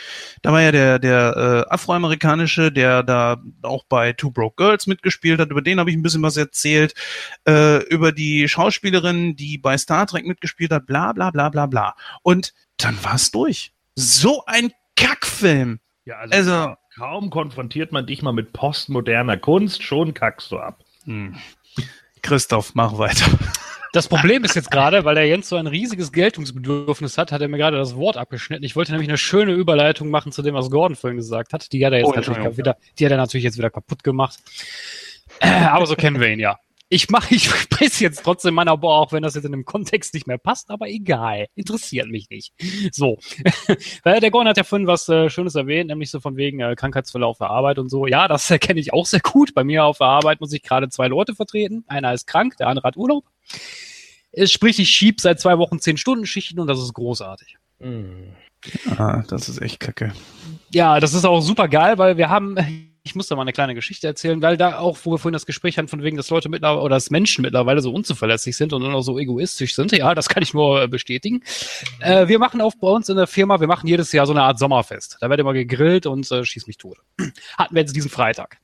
Da 0.41 0.51
war 0.51 0.61
ja 0.61 0.71
der, 0.71 0.99
der 0.99 1.65
äh, 1.69 1.73
Afroamerikanische, 1.73 2.71
der 2.71 3.03
da 3.03 3.41
auch 3.61 3.83
bei 3.85 4.13
Two 4.13 4.31
Broke 4.31 4.55
Girls 4.57 4.87
mitgespielt 4.87 5.39
hat. 5.39 5.49
Über 5.51 5.61
den 5.61 5.79
habe 5.79 5.89
ich 5.89 5.95
ein 5.97 6.03
bisschen 6.03 6.21
was 6.23 6.37
erzählt. 6.37 6.93
Äh, 7.47 7.83
über 7.87 8.11
die 8.11 8.47
Schauspielerin, 8.47 9.35
die 9.35 9.57
bei 9.57 9.77
Star 9.77 10.05
Trek 10.07 10.25
mitgespielt 10.25 10.71
hat, 10.71 10.85
bla 10.85 11.13
bla 11.13 11.31
bla 11.31 11.49
bla 11.49 11.65
bla. 11.65 11.95
Und 12.21 12.53
dann 12.77 13.01
war 13.03 13.15
es 13.15 13.31
durch. 13.31 13.73
So 13.95 14.43
ein 14.45 14.71
Kackfilm. 14.95 15.79
Ja, 16.05 16.17
also, 16.17 16.35
Also, 16.35 16.75
kaum 16.95 17.29
konfrontiert 17.29 17.91
man 17.91 18.05
dich 18.05 18.21
mal 18.21 18.33
mit 18.33 18.53
postmoderner 18.53 19.37
Kunst, 19.37 19.83
schon 19.83 20.13
kackst 20.13 20.51
du 20.51 20.59
ab. 20.59 20.83
hm. 21.05 21.35
Christoph, 22.23 22.73
mach 22.73 22.97
weiter. 22.97 23.25
Das 23.93 24.07
Problem 24.07 24.43
ist 24.43 24.55
jetzt 24.55 24.71
gerade, 24.71 25.05
weil 25.05 25.13
der 25.13 25.27
Jens 25.27 25.49
so 25.49 25.55
ein 25.55 25.67
riesiges 25.67 26.11
Geltungsbedürfnis 26.11 27.19
hat, 27.19 27.31
hat 27.31 27.41
er 27.41 27.47
mir 27.47 27.59
gerade 27.59 27.77
das 27.77 27.95
Wort 27.95 28.17
abgeschnitten. 28.17 28.63
Ich 28.63 28.75
wollte 28.75 28.91
nämlich 28.91 29.07
eine 29.07 29.19
schöne 29.19 29.53
Überleitung 29.53 30.09
machen 30.09 30.31
zu 30.31 30.41
dem, 30.41 30.55
was 30.55 30.71
Gordon 30.71 30.95
vorhin 30.95 31.17
gesagt 31.17 31.53
hat. 31.53 31.71
Die 31.71 31.85
hat 31.85 31.93
er 31.93 31.99
jetzt 31.99 32.07
Oh, 32.07 32.15
natürlich 32.15 32.57
wieder, 32.57 32.75
die 32.97 33.05
hat 33.05 33.11
er 33.11 33.17
natürlich 33.17 33.43
jetzt 33.43 33.59
wieder 33.59 33.69
kaputt 33.69 34.03
gemacht. 34.03 34.39
Äh, 35.39 35.65
aber 35.65 35.85
so 35.85 35.95
kennen 35.95 36.19
wir 36.19 36.27
ihn 36.29 36.39
ja. 36.39 36.57
Ich 36.93 37.09
mache, 37.09 37.33
ich 37.35 37.49
spreche 37.49 38.03
jetzt 38.03 38.23
trotzdem 38.23 38.53
meiner 38.53 38.77
Boah, 38.77 38.99
auch 38.99 39.11
wenn 39.11 39.23
das 39.23 39.33
jetzt 39.33 39.45
in 39.45 39.51
dem 39.51 39.65
Kontext 39.65 40.13
nicht 40.13 40.27
mehr 40.27 40.37
passt, 40.37 40.69
aber 40.69 40.87
egal. 40.89 41.47
Interessiert 41.55 42.07
mich 42.07 42.29
nicht. 42.29 42.53
So. 42.91 43.17
Weil 44.03 44.19
der 44.21 44.29
Gordon 44.29 44.49
hat 44.49 44.57
ja 44.57 44.63
vorhin 44.63 44.87
was 44.87 45.09
äh, 45.09 45.29
Schönes 45.29 45.55
erwähnt, 45.55 45.89
nämlich 45.89 46.11
so 46.11 46.19
von 46.19 46.37
wegen 46.37 46.59
äh, 46.59 46.75
Krankheitsverlauf 46.75 47.39
der 47.39 47.49
Arbeit 47.49 47.79
und 47.79 47.89
so. 47.89 48.05
Ja, 48.05 48.27
das 48.27 48.49
erkenne 48.51 48.79
ich 48.79 48.93
auch 48.93 49.07
sehr 49.07 49.21
gut. 49.21 49.55
Bei 49.55 49.63
mir 49.63 49.85
auf 49.85 49.97
der 49.97 50.07
Arbeit 50.07 50.39
muss 50.39 50.53
ich 50.53 50.61
gerade 50.61 50.89
zwei 50.89 51.07
Leute 51.07 51.33
vertreten. 51.33 51.83
Einer 51.87 52.13
ist 52.13 52.27
krank, 52.27 52.57
der 52.57 52.67
andere 52.67 52.87
hat 52.87 52.97
Urlaub. 52.97 53.25
Es 54.31 54.51
sprich, 54.51 54.79
ich 54.79 54.89
schieb 54.89 55.19
seit 55.19 55.39
zwei 55.39 55.57
Wochen 55.57 55.79
zehn 55.79 55.97
Stunden 55.97 56.27
Schichten 56.27 56.59
und 56.59 56.67
das 56.67 56.79
ist 56.79 56.93
großartig. 56.93 57.57
Hm. 57.79 58.33
Ah, 58.97 59.23
das 59.27 59.49
ist 59.49 59.61
echt 59.61 59.79
kacke. 59.79 60.13
Ja, 60.71 60.99
das 60.99 61.13
ist 61.13 61.25
auch 61.25 61.41
super 61.41 61.67
geil, 61.67 61.97
weil 61.97 62.17
wir 62.17 62.29
haben, 62.29 62.55
ich 63.05 63.15
muss 63.15 63.27
da 63.27 63.35
mal 63.35 63.41
eine 63.41 63.53
kleine 63.53 63.75
Geschichte 63.75 64.07
erzählen, 64.07 64.41
weil 64.41 64.55
da 64.55 64.79
auch, 64.79 64.97
wo 65.03 65.11
wir 65.11 65.17
vorhin 65.17 65.33
das 65.33 65.45
Gespräch 65.45 65.77
hatten, 65.77 65.89
von 65.89 66.03
wegen, 66.03 66.15
dass 66.15 66.29
Leute 66.29 66.49
mittlerweile 66.49 66.81
oder 66.81 66.95
dass 66.95 67.09
Menschen 67.09 67.41
mittlerweile 67.41 67.81
so 67.81 67.93
unzuverlässig 67.93 68.55
sind 68.55 68.71
und 68.71 68.81
noch 68.81 69.01
so 69.01 69.19
egoistisch 69.19 69.75
sind. 69.75 69.91
Ja, 69.91 70.15
das 70.15 70.29
kann 70.29 70.41
ich 70.41 70.53
nur 70.53 70.83
äh, 70.83 70.87
bestätigen. 70.87 71.43
Äh, 71.99 72.27
wir 72.27 72.39
machen 72.39 72.61
auch 72.61 72.73
bei 72.79 72.87
uns 72.87 73.09
in 73.09 73.17
der 73.17 73.27
Firma, 73.27 73.59
wir 73.59 73.67
machen 73.67 73.87
jedes 73.87 74.11
Jahr 74.13 74.25
so 74.25 74.33
eine 74.33 74.43
Art 74.43 74.57
Sommerfest. 74.57 75.17
Da 75.19 75.29
wird 75.29 75.39
immer 75.39 75.53
gegrillt 75.53 76.05
und 76.05 76.31
äh, 76.31 76.45
schieß 76.45 76.67
mich 76.67 76.77
tot. 76.77 76.97
Hatten 77.57 77.75
wir 77.75 77.81
jetzt 77.81 77.95
diesen 77.95 78.09
Freitag. 78.09 78.57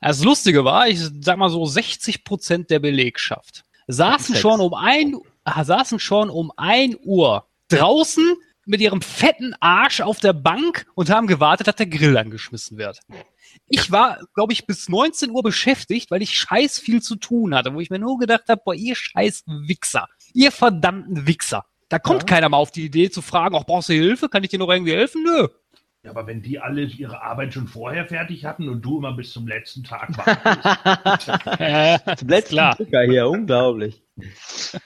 Das 0.00 0.24
Lustige 0.24 0.64
war, 0.64 0.88
ich 0.88 1.00
sag 1.20 1.38
mal 1.38 1.48
so 1.48 1.64
60 1.64 2.24
Prozent 2.24 2.70
der 2.70 2.80
Belegschaft 2.80 3.64
saßen 3.92 4.36
schon 4.36 4.60
um 4.60 4.74
ein, 4.74 5.16
ah, 5.44 5.64
saßen 5.64 5.98
schon 5.98 6.30
um 6.30 6.52
ein 6.56 6.96
Uhr 7.02 7.46
draußen 7.68 8.36
mit 8.66 8.80
ihrem 8.80 9.02
fetten 9.02 9.54
Arsch 9.60 10.00
auf 10.00 10.20
der 10.20 10.32
Bank 10.32 10.86
und 10.94 11.10
haben 11.10 11.26
gewartet, 11.26 11.66
dass 11.66 11.76
der 11.76 11.86
Grill 11.86 12.16
angeschmissen 12.16 12.78
wird. 12.78 13.00
Ich 13.72 13.92
war, 13.92 14.18
glaube 14.34 14.52
ich, 14.52 14.66
bis 14.66 14.88
19 14.88 15.30
Uhr 15.30 15.44
beschäftigt, 15.44 16.10
weil 16.10 16.22
ich 16.22 16.36
scheiß 16.36 16.80
viel 16.80 17.00
zu 17.00 17.14
tun 17.14 17.54
hatte, 17.54 17.72
wo 17.72 17.80
ich 17.80 17.88
mir 17.88 18.00
nur 18.00 18.18
gedacht 18.18 18.42
habe, 18.48 18.60
boah, 18.64 18.74
ihr 18.74 18.96
scheiß 18.96 19.44
Wichser, 19.46 20.08
ihr 20.34 20.50
verdammten 20.50 21.28
Wichser. 21.28 21.64
Da 21.88 22.00
kommt 22.00 22.26
keiner 22.26 22.48
mal 22.48 22.56
auf 22.56 22.72
die 22.72 22.84
Idee 22.84 23.10
zu 23.10 23.22
fragen, 23.22 23.54
auch 23.54 23.64
brauchst 23.64 23.88
du 23.88 23.92
Hilfe? 23.92 24.28
Kann 24.28 24.42
ich 24.42 24.50
dir 24.50 24.58
noch 24.58 24.68
irgendwie 24.68 24.94
helfen? 24.94 25.22
Nö. 25.22 25.46
Ja, 26.02 26.10
aber 26.10 26.26
wenn 26.26 26.42
die 26.42 26.58
alle 26.58 26.82
ihre 26.82 27.22
Arbeit 27.22 27.54
schon 27.54 27.68
vorher 27.68 28.06
fertig 28.06 28.44
hatten 28.44 28.68
und 28.68 28.82
du 28.82 28.98
immer 28.98 29.12
bis 29.12 29.32
zum 29.32 29.46
letzten 29.46 29.84
Tag 29.84 30.16
wartest. 31.56 32.18
Zum 32.18 32.28
letzten 32.28 32.54
klar. 32.54 32.74
Drücker 32.74 33.02
hier, 33.02 33.28
unglaublich. 33.28 34.02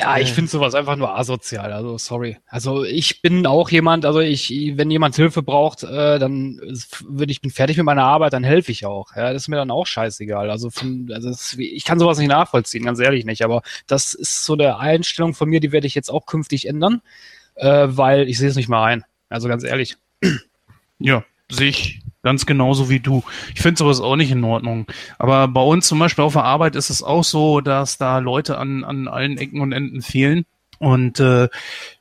Ja, 0.00 0.16
ich 0.18 0.32
finde 0.32 0.48
sowas 0.48 0.76
einfach 0.76 0.94
nur 0.94 1.18
asozial. 1.18 1.72
Also 1.72 1.98
sorry. 1.98 2.38
Also 2.46 2.84
ich 2.84 3.20
bin 3.20 3.46
auch 3.46 3.68
jemand, 3.68 4.04
also 4.04 4.20
ich, 4.20 4.48
wenn 4.76 4.92
jemand 4.92 5.16
Hilfe 5.16 5.42
braucht, 5.42 5.82
äh, 5.82 6.20
dann 6.20 6.60
würde 7.08 7.32
ich 7.32 7.40
bin 7.40 7.50
fertig 7.50 7.76
mit 7.78 7.86
meiner 7.86 8.04
Arbeit, 8.04 8.32
dann 8.32 8.44
helfe 8.44 8.70
ich 8.70 8.86
auch. 8.86 9.16
Ja, 9.16 9.32
das 9.32 9.42
ist 9.42 9.48
mir 9.48 9.56
dann 9.56 9.72
auch 9.72 9.86
scheißegal. 9.86 10.50
Also, 10.50 10.70
von, 10.70 11.10
also 11.12 11.30
das, 11.30 11.54
ich 11.58 11.84
kann 11.84 11.98
sowas 11.98 12.18
nicht 12.18 12.28
nachvollziehen, 12.28 12.84
ganz 12.84 13.00
ehrlich 13.00 13.24
nicht. 13.24 13.42
Aber 13.42 13.62
das 13.88 14.14
ist 14.14 14.44
so 14.44 14.52
eine 14.52 14.78
Einstellung 14.78 15.34
von 15.34 15.48
mir, 15.48 15.58
die 15.58 15.72
werde 15.72 15.88
ich 15.88 15.96
jetzt 15.96 16.10
auch 16.10 16.26
künftig 16.26 16.68
ändern, 16.68 17.02
äh, 17.56 17.88
weil 17.88 18.28
ich 18.28 18.38
sehe 18.38 18.50
es 18.50 18.56
nicht 18.56 18.68
mehr 18.68 18.82
ein. 18.82 19.04
Also 19.28 19.48
ganz 19.48 19.64
ehrlich. 19.64 19.96
Ja, 21.00 21.24
sehe 21.50 21.70
ich 21.70 22.00
ganz 22.22 22.46
genauso 22.46 22.88
wie 22.88 23.00
du. 23.00 23.22
Ich 23.54 23.60
finde 23.60 23.78
sowas 23.78 24.00
auch 24.00 24.16
nicht 24.16 24.30
in 24.30 24.44
Ordnung. 24.44 24.86
Aber 25.18 25.48
bei 25.48 25.62
uns 25.62 25.88
zum 25.88 25.98
Beispiel 25.98 26.24
auf 26.24 26.32
der 26.34 26.44
Arbeit 26.44 26.76
ist 26.76 26.90
es 26.90 27.02
auch 27.02 27.24
so, 27.24 27.60
dass 27.60 27.98
da 27.98 28.18
Leute 28.18 28.58
an, 28.58 28.84
an 28.84 29.08
allen 29.08 29.38
Ecken 29.38 29.60
und 29.60 29.72
Enden 29.72 30.02
fehlen. 30.02 30.44
Und 30.78 31.20
äh, 31.20 31.48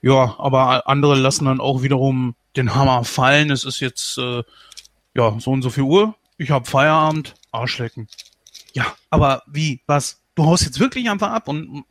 ja, 0.02 0.36
aber 0.38 0.88
andere 0.88 1.16
lassen 1.16 1.46
dann 1.46 1.60
auch 1.60 1.82
wiederum 1.82 2.36
den 2.56 2.76
Hammer 2.76 3.04
fallen. 3.04 3.52
Es 3.52 3.64
ist 3.64 3.80
jetzt 3.80 4.18
äh, 4.18 4.44
ja 5.16 5.40
so 5.40 5.52
und 5.52 5.62
so 5.62 5.70
viel 5.70 5.84
Uhr. 5.84 6.16
Ich 6.38 6.52
habe 6.52 6.66
Feierabend. 6.66 7.36
Arschlecken. 7.52 8.08
Ja, 8.74 8.86
aber 9.10 9.44
wie? 9.48 9.82
Was? 9.88 10.22
Du 10.36 10.46
haust 10.46 10.66
jetzt 10.66 10.80
wirklich 10.80 11.10
einfach 11.10 11.32
ab 11.32 11.48
und 11.48 11.84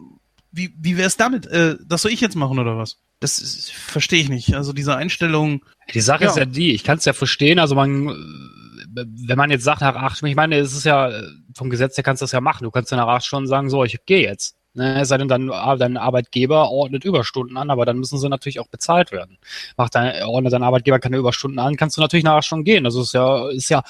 wie, 0.56 0.74
wie 0.78 0.96
wär's 0.96 1.16
damit? 1.16 1.46
Äh, 1.46 1.76
das 1.86 2.02
soll 2.02 2.12
ich 2.12 2.20
jetzt 2.20 2.36
machen 2.36 2.58
oder 2.58 2.76
was? 2.78 2.98
Das 3.20 3.70
verstehe 3.70 4.20
ich 4.20 4.28
nicht. 4.28 4.54
Also 4.54 4.72
diese 4.72 4.96
Einstellung, 4.96 5.62
Die 5.94 6.00
Sache 6.00 6.24
Ja. 6.24 6.30
ist 6.30 6.36
ja 6.36 6.44
die, 6.44 6.72
ich 6.72 6.84
kann 6.84 6.98
es 6.98 7.04
ja 7.04 7.12
verstehen, 7.12 7.58
also 7.58 7.74
man, 7.74 8.08
äh, 8.08 9.04
wenn 9.26 9.38
man 9.38 9.50
jetzt 9.50 9.64
sagt 9.64 9.80
nach 9.82 9.94
acht, 9.94 10.22
ich 10.22 10.34
meine, 10.34 10.56
es 10.58 10.72
ist 10.72 10.84
ja, 10.84 11.10
vom 11.54 11.70
Gesetz 11.70 11.96
her 11.96 12.04
kannst 12.04 12.22
du 12.22 12.24
das 12.24 12.32
ja 12.32 12.40
machen. 12.40 12.64
Du 12.64 12.70
kannst 12.70 12.90
ja 12.90 12.96
nach 12.96 13.08
acht 13.08 13.24
Stunden 13.24 13.46
sagen, 13.46 13.70
so, 13.70 13.84
ich 13.84 13.98
gehe 14.06 14.22
jetzt. 14.22 14.56
Ne, 14.74 15.00
es 15.00 15.08
sei 15.08 15.16
denn, 15.16 15.28
dann, 15.28 15.50
ah, 15.50 15.74
dein 15.76 15.96
Arbeitgeber 15.96 16.70
ordnet 16.70 17.04
Überstunden 17.04 17.56
an, 17.56 17.70
aber 17.70 17.86
dann 17.86 17.98
müssen 17.98 18.18
sie 18.18 18.28
natürlich 18.28 18.60
auch 18.60 18.68
bezahlt 18.68 19.10
werden. 19.10 19.38
Macht 19.78 19.94
dein, 19.94 20.22
ordnet 20.24 20.52
dein 20.52 20.62
Arbeitgeber 20.62 20.98
keine 20.98 21.16
Überstunden 21.16 21.58
an, 21.58 21.76
kannst 21.76 21.96
du 21.96 22.02
natürlich 22.02 22.24
nach 22.24 22.34
acht 22.34 22.44
Stunden 22.44 22.64
gehen. 22.66 22.84
Das 22.84 22.94
ist 22.94 23.14
ja, 23.14 23.48
ist 23.48 23.70
ja 23.70 23.82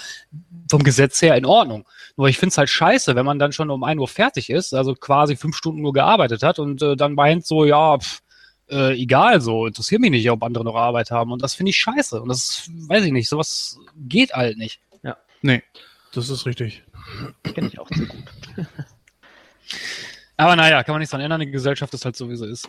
vom 0.70 0.84
Gesetz 0.84 1.20
her 1.22 1.34
in 1.36 1.44
Ordnung. 1.44 1.88
Nur 2.16 2.28
ich 2.28 2.38
finde 2.38 2.50
es 2.52 2.58
halt 2.58 2.70
scheiße, 2.70 3.14
wenn 3.14 3.26
man 3.26 3.38
dann 3.38 3.52
schon 3.52 3.70
um 3.70 3.84
ein 3.84 3.98
Uhr 3.98 4.08
fertig 4.08 4.48
ist, 4.50 4.72
also 4.74 4.94
quasi 4.94 5.36
fünf 5.36 5.56
Stunden 5.56 5.82
nur 5.82 5.92
gearbeitet 5.92 6.42
hat 6.42 6.58
und 6.58 6.80
äh, 6.82 6.96
dann 6.96 7.14
meint 7.14 7.46
so, 7.46 7.64
ja, 7.64 7.98
pff, 7.98 8.22
äh, 8.70 8.94
egal 9.00 9.40
so, 9.40 9.66
interessiert 9.66 10.00
mich 10.00 10.10
nicht, 10.10 10.30
ob 10.30 10.42
andere 10.42 10.64
noch 10.64 10.74
Arbeit 10.76 11.10
haben. 11.10 11.30
Und 11.30 11.42
das 11.42 11.54
finde 11.54 11.70
ich 11.70 11.76
scheiße. 11.76 12.20
Und 12.20 12.28
das 12.28 12.68
weiß 12.88 13.04
ich 13.04 13.12
nicht, 13.12 13.28
sowas 13.28 13.78
geht 13.96 14.32
halt 14.32 14.56
nicht. 14.58 14.80
nee, 15.42 15.62
das 16.12 16.30
ist 16.30 16.46
richtig. 16.46 16.82
Kenne 17.54 17.68
ich 17.68 17.78
auch 17.78 17.88
zu 17.90 18.06
gut. 18.06 18.24
Aber 20.36 20.56
naja, 20.56 20.82
kann 20.82 20.94
man 20.94 21.00
nichts 21.00 21.10
dran 21.12 21.20
ändern, 21.20 21.40
die 21.40 21.50
Gesellschaft 21.50 21.92
ist 21.94 22.04
halt 22.04 22.16
so, 22.16 22.28
wie 22.30 22.36
sie 22.36 22.46
ist. 22.46 22.68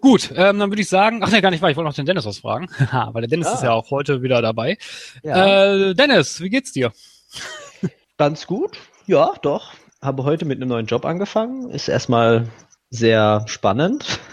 Gut, 0.00 0.30
ähm, 0.34 0.58
dann 0.58 0.70
würde 0.70 0.82
ich 0.82 0.88
sagen, 0.88 1.22
ach 1.22 1.30
nee, 1.30 1.40
gar 1.40 1.50
nicht 1.50 1.62
wahr, 1.62 1.70
ich 1.70 1.76
wollte 1.76 1.88
noch 1.88 1.94
den 1.94 2.06
Dennis 2.06 2.24
was 2.26 2.38
fragen, 2.38 2.68
Haha, 2.78 3.10
weil 3.14 3.22
der 3.22 3.28
Dennis 3.28 3.46
Ah. 3.48 3.54
ist 3.54 3.62
ja 3.62 3.72
auch 3.72 3.90
heute 3.90 4.22
wieder 4.22 4.42
dabei. 4.42 4.76
Ja, 5.22 5.74
Äh, 5.90 5.94
Dennis, 5.94 6.40
wie 6.40 6.50
geht's 6.50 6.72
dir? 6.72 6.92
Ganz 8.18 8.46
gut. 8.46 8.78
Ja, 9.06 9.32
doch. 9.42 9.72
Habe 10.02 10.24
heute 10.24 10.44
mit 10.44 10.58
einem 10.60 10.68
neuen 10.68 10.86
Job 10.86 11.04
angefangen. 11.04 11.70
Ist 11.70 11.88
erstmal 11.88 12.48
sehr 12.90 13.44
spannend. 13.46 14.20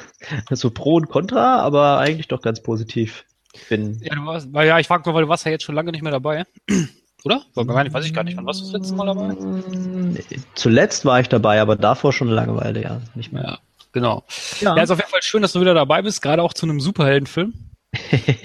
So 0.52 0.70
Pro 0.72 0.96
und 0.96 1.10
Contra, 1.10 1.60
aber 1.60 1.98
eigentlich 1.98 2.30
doch 2.30 2.42
ganz 2.42 2.64
positiv. 2.64 3.26
Ich 3.54 3.68
bin 3.68 4.00
Ja, 4.02 4.16
du 4.16 4.26
warst, 4.26 4.54
weil, 4.54 4.70
ja 4.70 4.80
ich 4.80 4.88
frage 4.88 5.04
nur, 5.06 5.14
weil 5.16 5.24
du 5.24 5.28
warst 5.28 5.44
ja 5.46 5.52
jetzt 5.52 5.66
schon 5.66 5.76
lange 5.76 5.92
nicht 5.92 6.02
mehr 6.02 6.14
dabei. 6.14 6.46
Oder? 7.26 7.42
War 7.56 7.66
gar 7.66 7.84
nicht, 7.84 7.94
weiß 7.94 8.06
ich 8.06 8.14
gar 8.14 8.24
nicht, 8.24 8.38
wann 8.38 8.46
warst 8.46 8.62
du 8.62 8.64
das 8.64 8.72
letzte 8.72 8.96
Mal 8.96 9.06
dabei? 9.08 9.34
Mm, 9.34 10.18
Zuletzt 10.56 11.04
war 11.04 11.20
ich 11.20 11.28
dabei, 11.28 11.60
aber 11.60 11.76
davor 11.76 12.14
schon 12.14 12.28
eine 12.28 12.36
Langeweile, 12.38 12.82
ja. 12.82 13.02
Nicht 13.16 13.34
mehr. 13.34 13.44
Ja, 13.44 13.58
genau. 13.92 14.24
Ja, 14.62 14.78
Ja, 14.78 14.84
ist 14.84 14.92
auf 14.92 14.98
jeden 15.00 15.10
Fall 15.12 15.22
schön, 15.24 15.42
dass 15.42 15.52
du 15.52 15.60
wieder 15.60 15.74
dabei 15.74 16.02
bist, 16.02 16.22
gerade 16.22 16.42
auch 16.42 16.54
zu 16.54 16.66
einem 16.66 16.80
Superheldenfilm. 16.80 17.54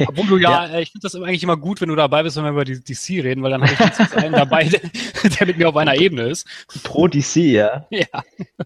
Obwohl 0.06 0.26
du 0.26 0.36
ja, 0.36 0.66
äh, 0.66 0.82
ich 0.82 0.92
finde 0.92 1.02
das 1.04 1.14
eigentlich 1.14 1.42
immer 1.42 1.56
gut, 1.56 1.80
wenn 1.80 1.88
du 1.88 1.96
dabei 1.96 2.22
bist, 2.22 2.36
wenn 2.36 2.44
wir 2.44 2.50
über 2.50 2.64
die 2.64 2.80
DC 2.80 3.24
reden, 3.24 3.42
weil 3.42 3.50
dann 3.50 3.62
habe 3.62 3.72
ich 3.72 3.80
wenigstens 3.80 4.12
einen 4.12 4.32
dabei, 4.32 4.64
der, 4.64 4.80
der 5.38 5.46
mit 5.46 5.58
mir 5.58 5.68
auf 5.68 5.76
einer 5.76 5.98
Ebene 5.98 6.28
ist. 6.28 6.46
Pro 6.82 7.08
DC, 7.08 7.36
ja. 7.36 7.86
Ja. 7.90 8.06
Ja, 8.10 8.22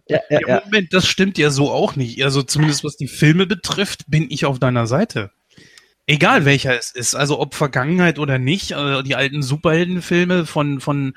ja, 0.09 0.21
Ja, 0.31 0.41
ja. 0.47 0.63
Moment, 0.65 0.93
das 0.93 1.07
stimmt 1.07 1.39
ja 1.39 1.51
so 1.51 1.71
auch 1.71 1.97
nicht. 1.97 2.23
Also 2.25 2.43
zumindest 2.43 2.85
was 2.85 2.97
die 2.97 3.09
Filme 3.09 3.47
betrifft, 3.47 4.05
bin 4.09 4.27
ich 4.31 4.45
auf 4.45 4.59
deiner 4.59 4.87
Seite. 4.87 5.31
Egal 6.07 6.45
welcher 6.45 6.77
es 6.77 6.91
ist, 6.91 7.15
also 7.15 7.39
ob 7.39 7.55
Vergangenheit 7.55 8.19
oder 8.19 8.39
nicht, 8.39 8.73
äh, 8.73 9.05
die 9.05 9.15
alten 9.15 9.43
Superheldenfilme 9.43 10.47
von, 10.47 10.81
von 10.81 11.15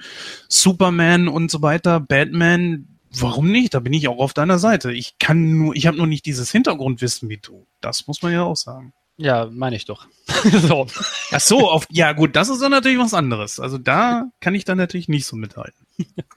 Superman 0.47 1.27
und 1.27 1.49
so 1.49 1.63
weiter, 1.63 1.99
Batman, 1.99 2.87
warum 3.11 3.51
nicht? 3.51 3.73
Da 3.73 3.79
bin 3.79 3.93
ich 3.93 4.07
auch 4.07 4.19
auf 4.19 4.33
deiner 4.33 4.59
Seite. 4.59 4.91
Ich 4.91 5.17
kann 5.17 5.57
nur, 5.57 5.75
ich 5.75 5.87
habe 5.87 5.97
nur 5.97 6.05
nicht 6.05 6.25
dieses 6.25 6.51
Hintergrundwissen 6.51 7.29
wie 7.29 7.37
du. 7.37 7.65
Das 7.81 8.05
muss 8.05 8.21
man 8.21 8.31
ja 8.31 8.43
auch 8.43 8.55
sagen. 8.55 8.93
Ja, 9.17 9.49
meine 9.51 9.75
ich 9.75 9.86
doch. 9.86 10.08
so. 10.28 10.88
Ach 11.32 11.39
so, 11.39 11.69
auf, 11.69 11.88
ja 11.89 12.12
gut, 12.12 12.36
das 12.36 12.49
ist 12.49 12.62
dann 12.62 12.71
natürlich 12.71 12.99
was 12.99 13.13
anderes. 13.13 13.60
Also 13.60 13.78
da 13.78 14.25
kann 14.41 14.56
ich 14.56 14.65
dann 14.65 14.78
natürlich 14.78 15.08
nicht 15.08 15.25
so 15.25 15.36
mithalten. 15.36 15.86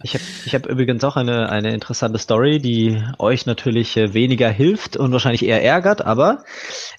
Ich 0.02 0.14
habe 0.14 0.24
ich 0.44 0.54
hab 0.54 0.66
übrigens 0.66 1.02
auch 1.02 1.16
eine, 1.16 1.48
eine 1.48 1.74
interessante 1.74 2.18
Story, 2.18 2.60
die 2.60 3.02
euch 3.18 3.46
natürlich 3.46 3.96
äh, 3.96 4.14
weniger 4.14 4.48
hilft 4.50 4.96
und 4.96 5.10
wahrscheinlich 5.10 5.44
eher 5.44 5.64
ärgert, 5.64 6.02
aber 6.02 6.44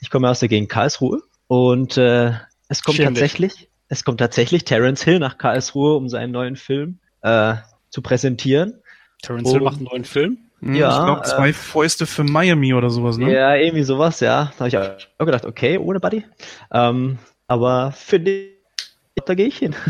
ich 0.02 0.10
komme 0.10 0.30
aus 0.30 0.40
der 0.40 0.50
Gegend 0.50 0.70
Karlsruhe 0.70 1.22
und 1.48 1.96
äh, 1.98 2.34
es 2.68 2.84
kommt 2.84 2.98
tatsächlich, 2.98 3.70
es 3.88 4.04
kommt 4.04 4.20
tatsächlich 4.20 4.66
Terence 4.66 5.02
Hill 5.04 5.20
nach 5.20 5.38
Karlsruhe, 5.38 5.96
um 5.96 6.10
seinen 6.10 6.32
neuen 6.32 6.58
Film 6.58 7.00
äh, 7.22 7.56
zu 7.90 8.02
präsentieren. 8.02 8.82
Terence 9.22 9.50
Hill 9.50 9.62
macht 9.62 9.78
einen 9.78 9.86
neuen 9.86 10.06
Film. 10.06 10.49
Hm, 10.62 10.76
Ja, 10.76 10.90
ich 11.00 11.06
glaube, 11.06 11.22
zwei 11.24 11.50
äh, 11.50 11.54
Fäuste 11.54 12.06
für 12.06 12.24
Miami 12.24 12.74
oder 12.74 12.90
sowas, 12.90 13.18
ne? 13.18 13.34
Ja, 13.34 13.56
irgendwie 13.56 13.84
sowas, 13.84 14.20
ja. 14.20 14.52
Da 14.58 14.66
habe 14.66 14.68
ich 14.70 14.78
auch 15.20 15.26
gedacht, 15.26 15.46
okay, 15.46 15.78
ohne 15.78 16.00
Buddy. 16.00 16.26
Ähm, 16.72 17.18
aber 17.48 17.92
finde 17.94 18.32
ich, 18.32 19.24
da 19.26 19.34
gehe 19.36 19.48
ich 19.48 19.58
hin. 19.58 19.76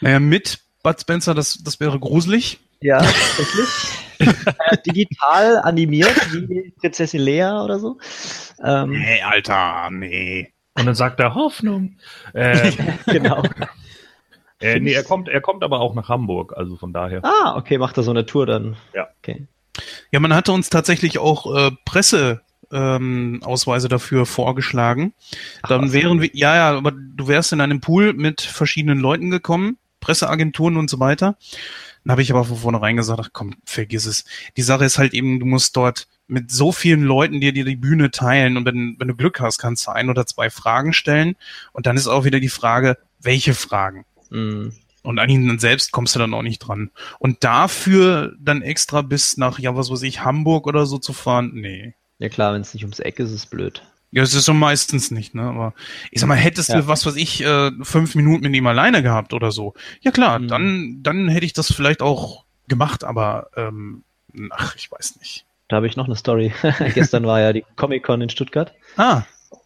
Naja, 0.00 0.18
mit 0.20 0.58
Bud 0.82 1.00
Spencer, 1.00 1.34
das, 1.34 1.62
das 1.64 1.80
wäre 1.80 1.98
gruselig. 1.98 2.58
Ja, 2.80 2.98
tatsächlich. 3.36 3.68
äh, 4.18 4.76
digital 4.84 5.58
animiert, 5.58 6.14
wie 6.32 6.74
Prinzessin 6.78 7.20
Lea 7.20 7.44
oder 7.64 7.78
so. 7.78 7.96
Ähm, 8.62 8.90
Nee, 8.90 9.22
Alter, 9.22 9.88
nee. 9.90 10.52
Und 10.76 10.84
dann 10.86 10.94
sagt 10.94 11.20
er 11.20 11.34
Hoffnung. 11.34 11.96
Äh, 12.34 12.72
genau. 13.06 13.42
äh, 14.60 14.78
nee, 14.80 14.92
er 14.92 15.04
kommt, 15.04 15.28
er 15.28 15.40
kommt 15.40 15.62
aber 15.64 15.80
auch 15.80 15.94
nach 15.94 16.08
Hamburg, 16.10 16.52
also 16.56 16.76
von 16.76 16.92
daher. 16.92 17.24
Ah, 17.24 17.56
okay, 17.56 17.78
macht 17.78 17.96
er 17.96 18.02
so 18.02 18.10
eine 18.10 18.26
Tour 18.26 18.44
dann. 18.44 18.76
Ja. 18.92 19.08
Okay. 19.22 19.46
Ja, 20.12 20.20
man 20.20 20.34
hatte 20.34 20.52
uns 20.52 20.70
tatsächlich 20.70 21.18
auch 21.18 21.54
äh, 21.54 21.70
Presse 21.84 22.42
ähm, 22.72 23.40
Ausweise 23.42 23.88
dafür 23.88 24.26
vorgeschlagen. 24.26 25.14
Dann 25.68 25.86
was. 25.86 25.92
wären 25.92 26.20
wir, 26.20 26.30
ja, 26.32 26.56
ja, 26.56 26.76
aber 26.76 26.92
du 26.92 27.28
wärst 27.28 27.52
in 27.52 27.60
einem 27.60 27.80
Pool 27.80 28.12
mit 28.12 28.40
verschiedenen 28.40 28.98
Leuten 28.98 29.30
gekommen, 29.30 29.78
Presseagenturen 30.00 30.76
und 30.76 30.90
so 30.90 30.98
weiter. 31.00 31.36
Dann 32.04 32.12
habe 32.12 32.22
ich 32.22 32.30
aber 32.30 32.44
von 32.44 32.56
vornherein 32.56 32.96
gesagt, 32.96 33.20
ach 33.22 33.30
komm, 33.32 33.54
vergiss 33.64 34.06
es. 34.06 34.24
Die 34.56 34.62
Sache 34.62 34.84
ist 34.84 34.98
halt 34.98 35.14
eben, 35.14 35.40
du 35.40 35.46
musst 35.46 35.76
dort 35.76 36.06
mit 36.26 36.50
so 36.50 36.72
vielen 36.72 37.02
Leuten 37.02 37.40
dir, 37.40 37.52
dir 37.52 37.64
die 37.64 37.76
Bühne 37.76 38.10
teilen 38.10 38.56
und 38.56 38.64
wenn, 38.66 38.96
wenn 38.98 39.08
du 39.08 39.14
Glück 39.14 39.40
hast, 39.40 39.58
kannst 39.58 39.86
du 39.86 39.92
ein 39.92 40.10
oder 40.10 40.26
zwei 40.26 40.50
Fragen 40.50 40.92
stellen 40.92 41.36
und 41.72 41.86
dann 41.86 41.96
ist 41.96 42.06
auch 42.06 42.24
wieder 42.24 42.40
die 42.40 42.48
Frage, 42.48 42.98
welche 43.20 43.54
Fragen? 43.54 44.04
Mm, 44.30 44.68
Und 45.04 45.18
an 45.20 45.28
ihn 45.30 45.58
selbst 45.60 45.92
kommst 45.92 46.14
du 46.16 46.18
dann 46.18 46.34
auch 46.34 46.42
nicht 46.42 46.58
dran. 46.58 46.90
Und 47.20 47.44
dafür 47.44 48.34
dann 48.40 48.62
extra 48.62 49.02
bis 49.02 49.36
nach, 49.36 49.58
ja, 49.60 49.76
was 49.76 49.90
weiß 49.90 50.02
ich, 50.02 50.24
Hamburg 50.24 50.66
oder 50.66 50.86
so 50.86 50.98
zu 50.98 51.12
fahren, 51.12 51.52
nee. 51.54 51.94
Ja 52.18 52.28
klar, 52.28 52.54
wenn 52.54 52.62
es 52.62 52.74
nicht 52.74 52.84
ums 52.84 52.98
Eck 53.00 53.18
ist, 53.20 53.28
ist 53.30 53.34
es 53.34 53.46
blöd. 53.46 53.82
Ja, 54.12 54.22
es 54.22 54.32
ist 54.34 54.44
so 54.44 54.54
meistens 54.54 55.10
nicht, 55.10 55.34
ne? 55.34 55.42
Aber 55.42 55.74
ich 56.10 56.20
sag 56.20 56.28
mal, 56.28 56.36
hättest 56.36 56.70
Ja. 56.70 56.80
du, 56.80 56.86
was 56.86 57.04
weiß 57.04 57.16
ich, 57.16 57.44
äh, 57.44 57.70
fünf 57.82 58.14
Minuten 58.14 58.44
mit 58.44 58.54
ihm 58.56 58.66
alleine 58.66 59.02
gehabt 59.02 59.34
oder 59.34 59.50
so. 59.50 59.74
Ja 60.00 60.10
klar, 60.10 60.38
Mhm. 60.38 60.48
dann, 60.48 60.98
dann 61.02 61.28
hätte 61.28 61.44
ich 61.46 61.52
das 61.52 61.72
vielleicht 61.72 62.00
auch 62.00 62.44
gemacht, 62.68 63.04
aber 63.04 63.48
ähm, 63.56 64.04
ach, 64.50 64.74
ich 64.76 64.90
weiß 64.90 65.16
nicht. 65.18 65.44
Da 65.68 65.76
habe 65.76 65.86
ich 65.86 65.96
noch 65.96 66.06
eine 66.06 66.16
Story. 66.16 66.52
Gestern 66.94 67.26
war 67.26 67.40
ja 67.40 67.52
die 67.52 67.64
Comic-Con 67.76 68.22
in 68.22 68.30
Stuttgart 68.30 68.72
Ah, 68.96 69.22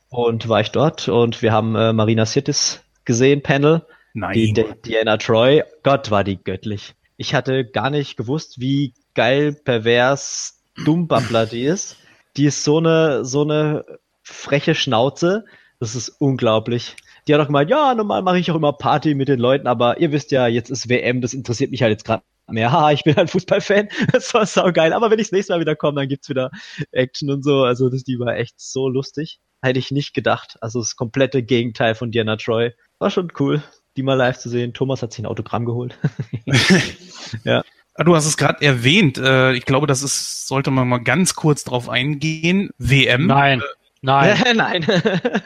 und 0.09 0.48
war 0.48 0.61
ich 0.62 0.70
dort 0.70 1.09
und 1.09 1.42
wir 1.42 1.53
haben 1.53 1.77
äh, 1.77 1.92
Marina 1.92 2.24
Sirtis 2.27 2.81
gesehen, 3.05 3.42
Panel. 3.42 3.83
Nein. 4.14 4.35
Die, 4.35 4.53
die 4.53 4.64
Diana 4.85 5.16
Troy, 5.16 5.62
Gott 5.83 6.11
war 6.11 6.25
die 6.25 6.42
göttlich. 6.42 6.94
Ich 7.16 7.35
hatte 7.35 7.64
gar 7.64 7.90
nicht 7.90 8.16
gewusst, 8.16 8.61
wie 8.61 8.94
geil, 9.14 9.53
pervers, 9.53 10.62
dumm 10.85 11.09
Babbler 11.09 11.47
die 11.47 11.64
ist. 11.64 11.97
die 12.37 12.47
ist 12.47 12.62
so 12.62 12.79
eine, 12.79 13.25
so 13.25 13.42
eine 13.42 13.85
freche 14.23 14.75
Schnauze. 14.75 15.44
Das 15.81 15.94
ist 15.94 16.09
unglaublich. 16.09 16.97
Die 17.27 17.35
hat 17.35 17.40
auch 17.40 17.47
gemeint, 17.47 17.71
ja, 17.71 17.94
normal 17.94 18.23
mache 18.23 18.38
ich 18.38 18.51
auch 18.51 18.57
immer 18.57 18.73
Party 18.73 19.14
mit 19.14 19.29
den 19.29 19.38
Leuten, 19.38 19.66
aber 19.66 20.01
ihr 20.01 20.12
wisst 20.12 20.31
ja, 20.31 20.47
jetzt 20.47 20.71
ist 20.71 20.88
WM, 20.88 21.21
das 21.21 21.35
interessiert 21.35 21.71
mich 21.71 21.83
halt 21.83 21.90
jetzt 21.90 22.05
gerade 22.05 22.23
mehr. 22.49 22.73
Haha, 22.73 22.92
ich 22.92 23.05
bin 23.05 23.16
halt 23.16 23.31
Fußballfan. 23.31 23.88
Das 24.12 24.33
war 24.35 24.47
sau 24.47 24.73
geil. 24.73 24.92
Aber 24.92 25.11
wenn 25.11 25.18
ich 25.18 25.27
das 25.27 25.33
nächste 25.33 25.53
Mal 25.53 25.61
wieder 25.61 25.77
komme, 25.77 26.01
dann 26.01 26.09
gibt's 26.09 26.29
wieder 26.29 26.51
Action 26.92 27.31
und 27.31 27.44
so. 27.44 27.64
Also 27.64 27.90
das, 27.90 28.05
die 28.05 28.18
war 28.18 28.37
echt 28.37 28.61
so 28.61 28.88
lustig. 28.88 29.40
Hätte 29.61 29.79
ich 29.79 29.90
nicht 29.90 30.14
gedacht. 30.14 30.57
Also 30.61 30.81
das 30.81 30.97
komplette 30.97 31.42
Gegenteil 31.42 31.94
von 31.94 32.11
Diana 32.11 32.37
Troy. 32.37 32.73
War 32.99 33.11
schon 33.11 33.33
cool, 33.38 33.62
die 33.98 34.02
mal 34.04 34.14
live 34.14 34.38
zu 34.38 34.48
sehen. 34.48 34.72
Thomas 34.72 35.02
hat 35.02 35.12
sich 35.12 35.24
ein 35.24 35.26
Autogramm 35.26 35.64
geholt. 35.66 35.98
ja. 37.44 37.64
Ah, 37.94 38.04
du 38.04 38.14
hast 38.14 38.26
es 38.26 38.37
gerade 38.37 38.64
erwähnt. 38.64 39.18
Äh, 39.18 39.54
ich 39.54 39.64
glaube, 39.64 39.88
das 39.88 40.02
ist, 40.02 40.46
sollte 40.46 40.70
man 40.70 40.88
mal 40.88 40.98
ganz 40.98 41.34
kurz 41.34 41.64
drauf 41.64 41.88
eingehen. 41.88 42.70
WM. 42.78 43.26
Nein. 43.26 43.61
Nein. 44.00 44.38
Nein. 44.54 44.87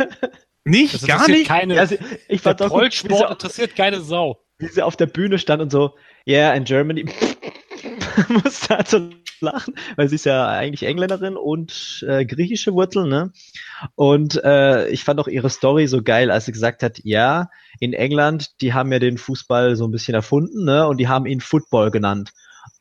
nicht? 0.65 0.95
Das 0.95 1.07
Gar 1.07 1.29
nicht? 1.29 1.49
Keine, 1.49 1.77
Ja, 1.77 1.87
sie, 1.87 1.99
ich 2.29 2.43
der 2.43 2.57
Trollsport 2.57 3.27
sie, 3.27 3.33
interessiert 3.33 3.75
keine 3.75 4.03
Sau. 4.03 4.39
wie 4.59 4.69
sie 4.69 4.83
auf 4.83 4.97
der 4.97 5.07
Bühne 5.07 5.39
stand 5.39 5.63
und 5.63 5.73
so, 5.73 5.95
yeah, 6.29 6.53
in 6.53 6.65
Germany. 6.65 7.07
musste 8.29 8.77
halt 8.77 8.89
so 8.89 9.11
lachen, 9.41 9.75
weil 9.97 10.09
sie 10.09 10.15
ist 10.15 10.25
ja 10.25 10.49
eigentlich 10.49 10.89
Engländerin 10.89 11.37
und 11.37 12.05
äh, 12.09 12.25
griechische 12.25 12.73
Wurzeln, 12.73 13.09
ne? 13.09 13.33
Und 13.95 14.43
äh, 14.45 14.89
ich 14.89 15.05
fand 15.05 15.21
auch 15.21 15.29
ihre 15.29 15.51
Story 15.51 15.87
so 15.89 16.03
geil, 16.03 16.31
als 16.31 16.47
sie 16.47 16.53
gesagt 16.53 16.83
hat, 16.83 17.01
ja, 17.03 17.49
in 17.81 17.93
England, 17.93 18.61
die 18.61 18.73
haben 18.73 18.93
ja 18.93 18.99
den 18.99 19.19
Fußball 19.19 19.77
so 19.77 19.87
ein 19.87 19.91
bisschen 19.91 20.15
erfunden, 20.15 20.65
ne? 20.65 20.87
Und 20.87 20.99
die 20.99 21.09
haben 21.09 21.27
ihn 21.27 21.41
Football 21.41 21.91
genannt. 21.91 22.33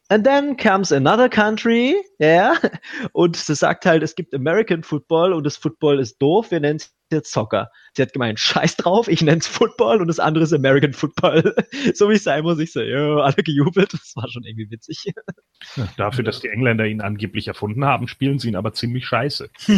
And 0.10 0.26
then 0.26 0.58
comes 0.58 0.92
another 0.92 1.30
country, 1.30 1.96
ja, 2.20 2.56
und 3.14 3.38
sie 3.38 3.56
sagt 3.56 3.86
halt, 3.86 4.04
es 4.04 4.16
gibt 4.16 4.34
American 4.34 4.84
Football 4.84 5.34
und 5.34 5.46
das 5.46 5.58
Football 5.58 6.00
ist 6.00 6.22
doof, 6.22 6.52
wir 6.52 6.60
nennen 6.60 6.78
es 6.78 6.94
jetzt 7.12 7.32
Soccer. 7.32 7.70
Sie 7.94 8.02
hat 8.02 8.14
gemeint, 8.14 8.40
scheiß 8.40 8.78
drauf, 8.78 9.08
ich 9.08 9.22
nenne 9.22 9.40
es 9.40 9.48
Football 9.48 10.02
und 10.02 10.08
das 10.08 10.20
andere 10.20 10.44
ist 10.44 10.54
American 10.54 10.94
Football. 10.94 11.56
so 11.94 12.10
wie 12.10 12.14
es 12.16 12.24
sein 12.24 12.44
muss, 12.44 12.60
ich 12.60 12.72
so, 12.72 12.82
ja, 12.82 13.18
alle 13.18 13.36
gejubelt, 13.36 13.94
das 13.94 14.14
war 14.16 14.30
schon 14.30 14.44
irgendwie 14.44 14.70
witzig. 14.72 15.14
Dafür, 15.98 16.24
dass 16.24 16.40
die 16.40 16.50
Engländer 16.50 16.86
ihn 16.86 17.02
angeblich 17.02 17.48
erfunden 17.48 17.86
haben, 17.86 18.08
spielen 18.08 18.40
sie 18.40 18.48
ihn 18.50 18.56
aber 18.56 18.74
ziemlich 18.74 19.06
scheiße. 19.06 19.50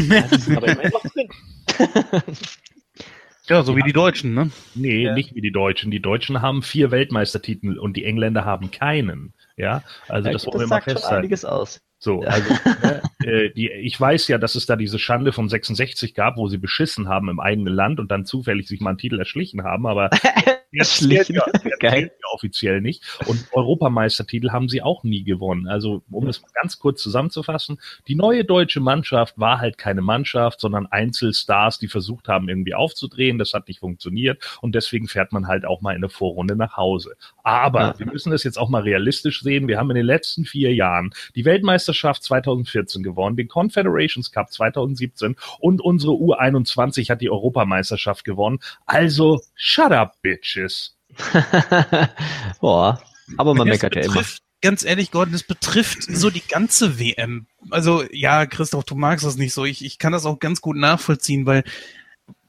Ja, 3.50 3.62
so 3.64 3.76
wie 3.76 3.84
die 3.84 3.92
Deutschen, 3.92 4.34
ne? 4.34 4.52
Nee, 4.74 5.04
Ja. 5.04 5.14
nicht 5.14 5.36
wie 5.36 5.42
die 5.42 5.52
Deutschen. 5.52 5.92
Die 5.92 6.02
Deutschen 6.02 6.42
haben 6.42 6.62
vier 6.64 6.92
Weltmeistertitel 6.92 7.78
und 7.78 7.98
die 7.98 8.06
Engländer 8.06 8.46
haben 8.46 8.72
keinen. 8.72 9.34
Ja, 9.58 9.84
also 10.08 10.32
das 10.32 10.46
wollen 10.48 10.62
wir 10.62 10.68
mal 10.68 10.76
sagt 10.78 10.86
schon 10.86 10.94
festhalten. 10.94 11.18
einiges 11.18 11.44
aus. 11.44 11.82
So, 12.04 12.20
also 12.24 12.54
ne, 12.84 13.02
äh, 13.24 13.50
die, 13.52 13.72
ich 13.72 14.00
weiß 14.00 14.28
ja, 14.28 14.38
dass 14.38 14.56
es 14.56 14.66
da 14.66 14.76
diese 14.76 15.00
Schande 15.00 15.32
von 15.32 15.48
66 15.48 16.14
gab, 16.14 16.36
wo 16.36 16.50
sie 16.50 16.58
beschissen 16.58 17.08
haben 17.08 17.30
im 17.30 17.40
eigenen 17.40 17.74
Land 17.74 18.02
und 18.02 18.12
dann 18.12 18.26
zufällig 18.26 18.68
sich 18.68 18.82
mal 18.82 18.90
einen 18.90 18.98
Titel 18.98 19.20
erschlichen 19.20 19.64
haben, 19.64 19.88
aber 19.88 20.10
Erschlichen. 20.74 21.36
ja, 21.36 21.46
Geil. 21.80 22.12
Offiziell 22.34 22.82
nicht. 22.82 23.04
Und 23.28 23.46
Europameistertitel 23.52 24.52
haben 24.52 24.70
sie 24.70 24.82
auch 24.82 25.04
nie 25.04 25.24
gewonnen. 25.24 25.68
Also, 25.68 26.04
um 26.12 26.28
es 26.28 26.42
mal 26.42 26.50
ganz 26.54 26.80
kurz 26.80 27.02
zusammenzufassen, 27.02 27.80
die 28.08 28.16
neue 28.16 28.44
deutsche 28.44 28.80
Mannschaft 28.80 29.40
war 29.40 29.60
halt 29.60 29.78
keine 29.78 30.02
Mannschaft, 30.02 30.60
sondern 30.60 30.88
Einzelstars, 30.88 31.80
die 31.80 31.88
versucht 31.88 32.28
haben, 32.28 32.50
irgendwie 32.50 32.74
aufzudrehen. 32.74 33.38
Das 33.38 33.54
hat 33.54 33.68
nicht 33.68 33.80
funktioniert 33.80 34.44
und 34.62 34.76
deswegen 34.76 35.08
fährt 35.08 35.32
man 35.32 35.48
halt 35.48 35.66
auch 35.66 35.82
mal 35.82 35.96
in 35.96 36.02
der 36.02 36.10
Vorrunde 36.10 36.56
nach 36.56 36.78
Hause. 36.78 37.16
Aber 37.44 37.96
wir 37.98 38.08
müssen 38.08 38.32
das 38.32 38.44
jetzt 38.44 38.58
auch 38.58 38.70
mal 38.70 38.82
realistisch 38.82 39.42
sehen. 39.42 39.68
Wir 39.68 39.78
haben 39.78 39.90
in 39.92 39.96
den 39.96 40.06
letzten 40.06 40.46
vier 40.46 40.74
Jahren 40.74 41.14
die 41.36 41.46
Weltmeisterschaft 41.46 42.24
2014 42.24 43.04
gewonnen, 43.04 43.36
den 43.36 43.48
Confederations 43.48 44.32
Cup 44.32 44.52
2017 44.52 45.36
und 45.60 45.82
unsere 45.82 46.14
U21 46.14 47.10
hat 47.10 47.22
die 47.22 47.30
Europameisterschaft 47.30 48.24
gewonnen. 48.24 48.60
Also, 48.86 49.42
shut 49.56 49.92
up, 49.92 50.22
bitches. 50.22 50.98
Boah, 52.62 53.02
aber 53.38 53.54
man 53.54 53.68
meckert 53.68 53.96
ja 53.96 54.04
immer. 54.04 54.24
ganz 54.62 54.84
ehrlich, 54.84 55.12
Gordon, 55.12 55.34
das 55.34 55.44
betrifft 55.44 56.04
so 56.04 56.30
die 56.30 56.46
ganze 56.48 57.00
WM. 57.00 57.48
Also, 57.70 58.04
ja, 58.12 58.46
Christoph, 58.46 58.86
du 58.86 58.96
magst 58.96 59.26
das 59.26 59.38
nicht 59.38 59.54
so. 59.54 59.66
Ich, 59.66 59.84
ich 59.84 60.00
kann 60.00 60.14
das 60.14 60.26
auch 60.26 60.40
ganz 60.40 60.62
gut 60.62 60.78
nachvollziehen, 60.78 61.46
weil 61.46 61.64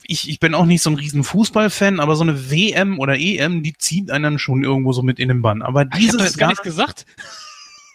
ich, 0.07 0.29
ich 0.29 0.38
bin 0.40 0.55
auch 0.55 0.66
nicht 0.66 0.83
so 0.83 0.90
ein 0.90 0.96
riesen 0.96 1.24
Fußballfan, 1.24 2.00
aber 2.00 2.16
so 2.16 2.22
eine 2.22 2.50
WM 2.50 2.98
oder 2.98 3.18
EM, 3.18 3.62
die 3.62 3.74
zieht 3.74 4.11
einen 4.11 4.24
dann 4.24 4.38
schon 4.38 4.64
irgendwo 4.64 4.92
so 4.92 5.03
mit 5.03 5.18
in 5.18 5.29
den 5.29 5.42
Bann. 5.42 5.62
Aber 5.62 5.83
Ich 5.83 5.90
dieses 5.98 6.20
jetzt 6.20 6.38
gar 6.38 6.48
Jahr, 6.48 6.50
nichts 6.50 6.62
gesagt. 6.62 7.07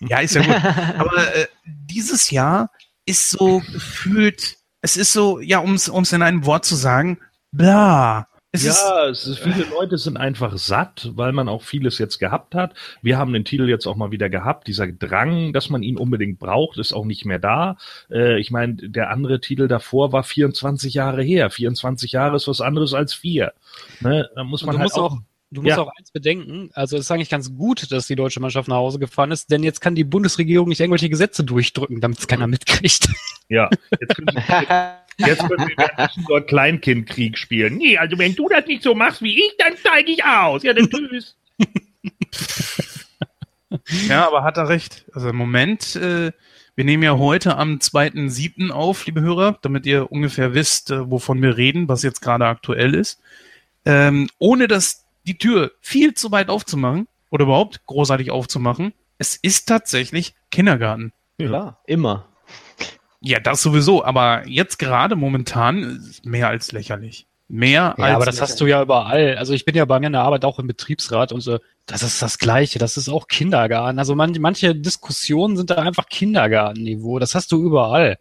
ja, 0.01 0.19
ist 0.19 0.35
ja 0.35 0.41
gut. 0.41 0.55
Aber 0.99 1.35
äh, 1.35 1.47
dieses 1.65 2.31
Jahr 2.31 2.71
ist 3.05 3.29
so 3.29 3.61
gefühlt, 3.71 4.57
es 4.81 4.97
ist 4.97 5.13
so, 5.13 5.39
ja, 5.39 5.59
um 5.59 5.75
es 5.75 6.13
in 6.13 6.21
einem 6.21 6.45
Wort 6.45 6.65
zu 6.65 6.75
sagen, 6.75 7.19
bla. 7.51 8.27
Es 8.51 8.63
ist, 8.65 8.81
ja, 8.81 9.07
es 9.07 9.27
ist, 9.27 9.37
viele 9.39 9.63
Leute 9.65 9.99
sind 9.99 10.17
einfach 10.17 10.57
satt, 10.57 11.11
weil 11.13 11.33
man 11.33 11.47
auch 11.47 11.61
vieles 11.61 11.99
jetzt 11.99 12.17
gehabt 12.17 12.55
hat. 12.55 12.73
Wir 13.03 13.17
haben 13.19 13.31
den 13.31 13.45
Titel 13.45 13.69
jetzt 13.69 13.85
auch 13.85 13.95
mal 13.95 14.09
wieder 14.09 14.27
gehabt. 14.27 14.67
Dieser 14.67 14.87
Drang, 14.87 15.53
dass 15.53 15.69
man 15.69 15.83
ihn 15.83 15.97
unbedingt 15.97 16.39
braucht, 16.39 16.79
ist 16.79 16.91
auch 16.91 17.05
nicht 17.05 17.25
mehr 17.25 17.37
da. 17.37 17.77
Äh, 18.09 18.39
ich 18.39 18.49
meine, 18.49 18.73
der 18.75 19.11
andere 19.11 19.39
Titel 19.39 19.67
davor 19.67 20.11
war 20.13 20.23
24 20.23 20.95
Jahre 20.95 21.21
her. 21.21 21.51
24 21.51 22.11
Jahre 22.13 22.37
ist 22.37 22.47
was 22.47 22.59
anderes 22.59 22.95
als 22.95 23.13
vier. 23.13 23.53
Ne? 23.99 24.27
Da 24.35 24.43
muss 24.43 24.63
man 24.63 24.73
du 24.73 24.79
halt 24.79 24.87
musst 24.87 24.97
auch, 24.97 25.19
du 25.51 25.61
musst 25.61 25.75
Ja. 25.77 25.83
auch 25.83 25.91
eins 25.99 26.09
bedenken. 26.09 26.71
Also 26.73 26.97
es 26.97 27.03
ist 27.03 27.11
eigentlich 27.11 27.29
ganz 27.29 27.53
gut, 27.55 27.91
dass 27.91 28.07
die 28.07 28.15
deutsche 28.15 28.39
Mannschaft 28.39 28.67
nach 28.67 28.77
Hause 28.77 28.97
gefahren 28.97 29.29
ist, 29.29 29.51
denn 29.51 29.61
jetzt 29.61 29.79
kann 29.79 29.93
die 29.93 30.03
Bundesregierung 30.03 30.69
nicht 30.69 30.79
irgendwelche 30.79 31.09
Gesetze 31.09 31.43
durchdrücken, 31.43 32.01
damit 32.01 32.17
es 32.17 32.27
keiner 32.27 32.47
mitkriegt. 32.47 33.09
ja, 33.47 33.69
jetzt 33.99 34.15
können 34.15 34.27
sie, 34.35 34.41
jetzt 35.19 35.47
können 35.47 35.71
währenddessen 35.75 36.25
dort 36.27 36.47
Kleinkindkrieg 36.47 37.37
spielen. 37.37 37.77
Nee, 37.77 37.97
also 37.97 38.17
wenn 38.17 38.35
du 38.35 38.47
das 38.49 38.65
nicht 38.65 38.83
so 38.83 38.95
machst 38.95 39.21
wie 39.21 39.37
ich, 39.37 39.55
dann 39.57 39.77
steige 39.77 40.11
ich 40.11 40.23
aus. 40.23 40.63
Ja, 40.63 40.73
dann 40.73 40.89
tschüss. 40.89 41.35
Ja, 44.07 44.27
aber 44.27 44.43
hat 44.43 44.57
er 44.57 44.69
recht. 44.69 45.05
Also 45.13 45.29
im 45.29 45.35
Moment, 45.35 45.95
äh, 45.95 46.31
wir 46.75 46.85
nehmen 46.85 47.03
ja 47.03 47.17
heute 47.17 47.57
am 47.57 47.75
2.7. 47.75 48.71
auf, 48.71 49.05
liebe 49.05 49.21
Hörer, 49.21 49.57
damit 49.61 49.85
ihr 49.85 50.11
ungefähr 50.11 50.53
wisst, 50.53 50.91
äh, 50.91 51.09
wovon 51.09 51.41
wir 51.41 51.57
reden, 51.57 51.87
was 51.87 52.03
jetzt 52.03 52.21
gerade 52.21 52.45
aktuell 52.45 52.95
ist. 52.95 53.21
Ähm, 53.85 54.29
ohne 54.39 54.67
dass 54.67 55.05
die 55.25 55.37
Tür 55.37 55.71
viel 55.81 56.13
zu 56.13 56.31
weit 56.31 56.49
aufzumachen 56.49 57.07
oder 57.29 57.45
überhaupt 57.45 57.85
großartig 57.85 58.31
aufzumachen, 58.31 58.93
es 59.17 59.35
ist 59.35 59.67
tatsächlich 59.67 60.33
Kindergarten. 60.51 61.11
Klar, 61.37 61.81
immer. 61.85 62.27
Ja, 63.21 63.39
das 63.39 63.61
sowieso, 63.61 64.03
aber 64.03 64.47
jetzt 64.47 64.79
gerade 64.79 65.15
momentan 65.15 65.97
ist 66.09 66.25
mehr 66.25 66.47
als 66.47 66.71
lächerlich. 66.71 67.25
Mehr 67.49 67.97
als 67.97 68.09
Ja, 68.09 68.15
aber 68.15 68.25
das 68.25 68.39
hast 68.41 68.61
du 68.61 68.67
ja 68.67 68.81
überall. 68.81 69.35
Also 69.37 69.53
ich 69.53 69.65
bin 69.65 69.75
ja 69.75 69.83
bei 69.85 69.99
mir 69.99 70.07
in 70.07 70.13
der 70.13 70.21
Arbeit 70.21 70.45
auch 70.45 70.59
im 70.59 70.67
Betriebsrat 70.67 71.31
und 71.31 71.41
so. 71.41 71.57
Das 71.87 72.03
ist 72.03 72.21
das 72.21 72.37
Gleiche. 72.37 72.77
Das 72.77 72.95
ist 72.95 73.09
auch 73.09 73.27
Kindergarten. 73.27 73.97
Also 73.97 74.15
man, 74.15 74.35
manche 74.39 74.75
Diskussionen 74.75 75.57
sind 75.57 75.71
da 75.71 75.75
einfach 75.75 76.07
Kindergartenniveau. 76.07 77.17
Das 77.19 77.33
hast 77.35 77.51
du 77.51 77.61
überall. 77.63 78.19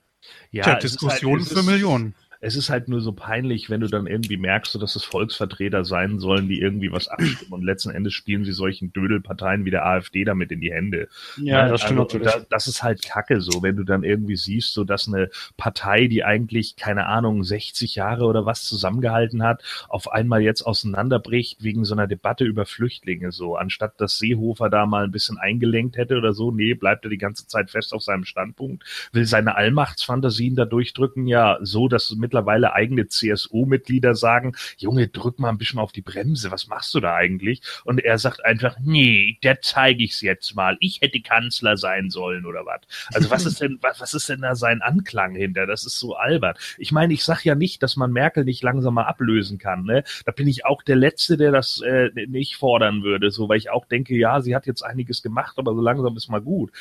Ja, 0.50 0.64
Tja, 0.64 0.74
ist 0.74 0.82
Diskussionen 0.84 1.40
halt, 1.42 1.52
für 1.52 1.58
ist- 1.61 1.66
Millionen. 1.66 2.14
Es 2.40 2.57
ist 2.57 2.70
halt 2.70 2.88
nur 2.88 3.01
so 3.01 3.12
peinlich, 3.12 3.70
wenn 3.70 3.81
du 3.81 3.88
dann 3.88 4.07
irgendwie 4.07 4.37
merkst, 4.37 4.72
so, 4.72 4.79
dass 4.79 4.96
es 4.96 5.05
Volksvertreter 5.05 5.85
sein 5.85 6.18
sollen, 6.18 6.48
die 6.48 6.61
irgendwie 6.61 6.92
was 6.92 7.09
abstimmen 7.09 7.53
und 7.53 7.62
letzten 7.64 7.90
Endes 7.90 8.14
spielen 8.14 8.44
sie 8.44 8.53
solchen 8.53 8.92
Dödelparteien 8.92 9.64
wie 9.64 9.70
der 9.70 9.87
AfD 9.87 10.24
damit 10.24 10.51
in 10.53 10.61
die 10.61 10.72
Hände. 10.72 11.09
Ja, 11.37 11.59
Ne? 11.64 11.70
das 11.70 11.83
stimmt 11.83 12.01
also, 12.01 12.18
natürlich. 12.18 12.33
Da, 12.33 12.46
das 12.51 12.66
ist 12.66 12.83
halt 12.83 13.03
Kacke 13.05 13.40
so, 13.40 13.62
wenn 13.62 13.77
du 13.77 13.85
dann 13.85 14.03
irgendwie 14.05 14.37
siehst, 14.37 14.72
so 14.72 14.85
dass 14.85 15.09
eine 15.09 15.31
Partei, 15.57 16.07
die 16.07 16.24
eigentlich, 16.24 16.77
keine 16.77 17.07
Ahnung, 17.07 17.44
60 17.44 17.94
Jahre 17.94 18.24
oder 18.24 18.46
was 18.46 18.64
zusammengehalten 18.64 19.42
hat, 19.42 19.62
auf 19.88 20.11
einmal 20.12 20.42
jetzt 20.42 20.62
auseinanderbricht 20.62 21.62
wegen 21.62 21.85
so 21.85 21.94
einer 21.94 22.07
Debatte 22.07 22.44
über 22.44 22.66
Flüchtlinge 22.66 23.33
so. 23.33 23.57
Anstatt 23.57 24.01
dass 24.01 24.18
Seehofer 24.18 24.70
da 24.70 24.87
mal 24.87 25.05
ein 25.05 25.11
bisschen 25.11 25.38
eingelenkt 25.38 25.96
hätte 25.96 26.16
oder 26.16 26.33
so, 26.33 26.51
nee, 26.51 26.74
bleibt 26.74 27.05
er 27.05 27.11
die 27.11 27.18
ganze 27.18 27.46
Zeit 27.46 27.70
fest 27.70 27.92
auf 27.92 28.03
seinem 28.03 28.24
Standpunkt, 28.24 28.85
will 29.12 29.24
seine 29.27 29.57
Allmachtsfantasien 29.57 30.57
da 30.57 30.64
durchdrücken, 30.64 31.27
ja, 31.27 31.59
so, 31.62 31.88
dass 31.88 32.09
mittlerweile 32.28 32.74
eigene 32.74 33.08
CSU-Mitglieder 33.08 34.14
sagen, 34.14 34.52
Junge, 34.76 35.08
drück 35.08 35.38
mal 35.38 35.48
ein 35.48 35.56
bisschen 35.56 35.78
auf 35.78 35.92
die 35.92 36.02
Bremse, 36.02 36.50
was 36.50 36.68
machst 36.68 36.94
du 36.94 37.00
da 37.00 37.14
eigentlich? 37.14 37.62
Und 37.84 38.04
er 38.04 38.18
sagt 38.18 38.44
einfach, 38.44 38.76
nee, 38.82 39.38
der 39.42 39.62
zeige 39.62 40.04
ich's 40.04 40.20
jetzt 40.20 40.54
mal. 40.54 40.76
Ich 40.80 41.00
hätte 41.00 41.20
Kanzler 41.20 41.78
sein 41.78 42.10
sollen 42.10 42.44
oder 42.44 42.66
was. 42.66 42.82
Also 43.14 43.30
was 43.30 43.46
ist 43.46 43.60
denn, 43.62 43.78
was, 43.80 44.00
was 44.00 44.12
ist 44.12 44.28
denn 44.28 44.42
da 44.42 44.54
sein 44.54 44.82
Anklang 44.82 45.34
hinter? 45.34 45.66
Das 45.66 45.86
ist 45.86 45.98
so 45.98 46.16
albern. 46.16 46.54
Ich 46.76 46.92
meine, 46.92 47.14
ich 47.14 47.24
sag 47.24 47.44
ja 47.44 47.54
nicht, 47.54 47.82
dass 47.82 47.96
man 47.96 48.12
Merkel 48.12 48.44
nicht 48.44 48.62
langsam 48.62 48.94
mal 48.94 49.04
ablösen 49.04 49.58
kann. 49.58 49.84
Ne? 49.84 50.04
Da 50.26 50.32
bin 50.32 50.48
ich 50.48 50.66
auch 50.66 50.82
der 50.82 50.96
Letzte, 50.96 51.38
der 51.38 51.50
das 51.50 51.80
äh, 51.80 52.10
nicht 52.26 52.56
fordern 52.56 53.02
würde, 53.02 53.30
so, 53.30 53.48
weil 53.48 53.58
ich 53.58 53.70
auch 53.70 53.86
denke, 53.86 54.14
ja, 54.16 54.42
sie 54.42 54.54
hat 54.54 54.66
jetzt 54.66 54.82
einiges 54.82 55.22
gemacht, 55.22 55.58
aber 55.58 55.74
so 55.74 55.80
langsam 55.80 56.16
ist 56.16 56.28
mal 56.28 56.42
gut. 56.42 56.72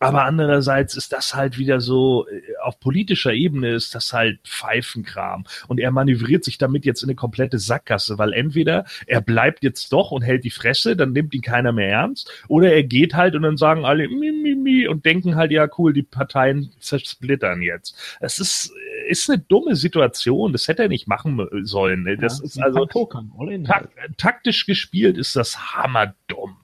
Aber 0.00 0.24
andererseits 0.24 0.96
ist 0.96 1.12
das 1.12 1.34
halt 1.34 1.58
wieder 1.58 1.80
so, 1.80 2.26
äh, 2.28 2.40
auf 2.62 2.78
politischer 2.78 3.32
Ebene 3.32 3.70
ist 3.74 3.94
das 3.94 4.12
halt 4.12 4.40
Pfeifenkram. 4.46 5.44
Und 5.66 5.80
er 5.80 5.90
manövriert 5.90 6.44
sich 6.44 6.56
damit 6.58 6.84
jetzt 6.84 7.02
in 7.02 7.08
eine 7.08 7.16
komplette 7.16 7.58
Sackgasse, 7.58 8.16
weil 8.18 8.32
entweder 8.32 8.84
er 9.06 9.20
bleibt 9.20 9.64
jetzt 9.64 9.92
doch 9.92 10.12
und 10.12 10.22
hält 10.22 10.44
die 10.44 10.50
Fresse, 10.50 10.96
dann 10.96 11.12
nimmt 11.12 11.34
ihn 11.34 11.42
keiner 11.42 11.72
mehr 11.72 11.88
ernst, 11.88 12.30
oder 12.46 12.72
er 12.72 12.84
geht 12.84 13.14
halt 13.14 13.34
und 13.34 13.42
dann 13.42 13.56
sagen 13.56 13.84
alle 13.84 14.08
mi, 14.08 14.30
mi, 14.30 14.54
mi 14.54 14.86
und 14.86 15.04
denken 15.04 15.34
halt, 15.34 15.50
ja 15.50 15.68
cool, 15.78 15.92
die 15.92 16.02
Parteien 16.02 16.70
zersplittern 16.78 17.62
jetzt. 17.62 17.96
Es 18.20 18.38
ist, 18.38 18.72
ist 19.08 19.28
eine 19.28 19.40
dumme 19.40 19.74
Situation, 19.74 20.52
das 20.52 20.68
hätte 20.68 20.82
er 20.82 20.88
nicht 20.88 21.08
machen 21.08 21.48
sollen. 21.62 22.04
Ne? 22.04 22.16
Das 22.16 22.38
Ja, 22.38 22.44
ist 22.44 22.62
also 22.62 22.86
Pokern, 22.86 23.32
tak 23.64 23.88
taktisch 24.16 24.66
gespielt 24.66 25.18
ist 25.18 25.34
das 25.34 25.74
hammerdumm. 25.74 26.56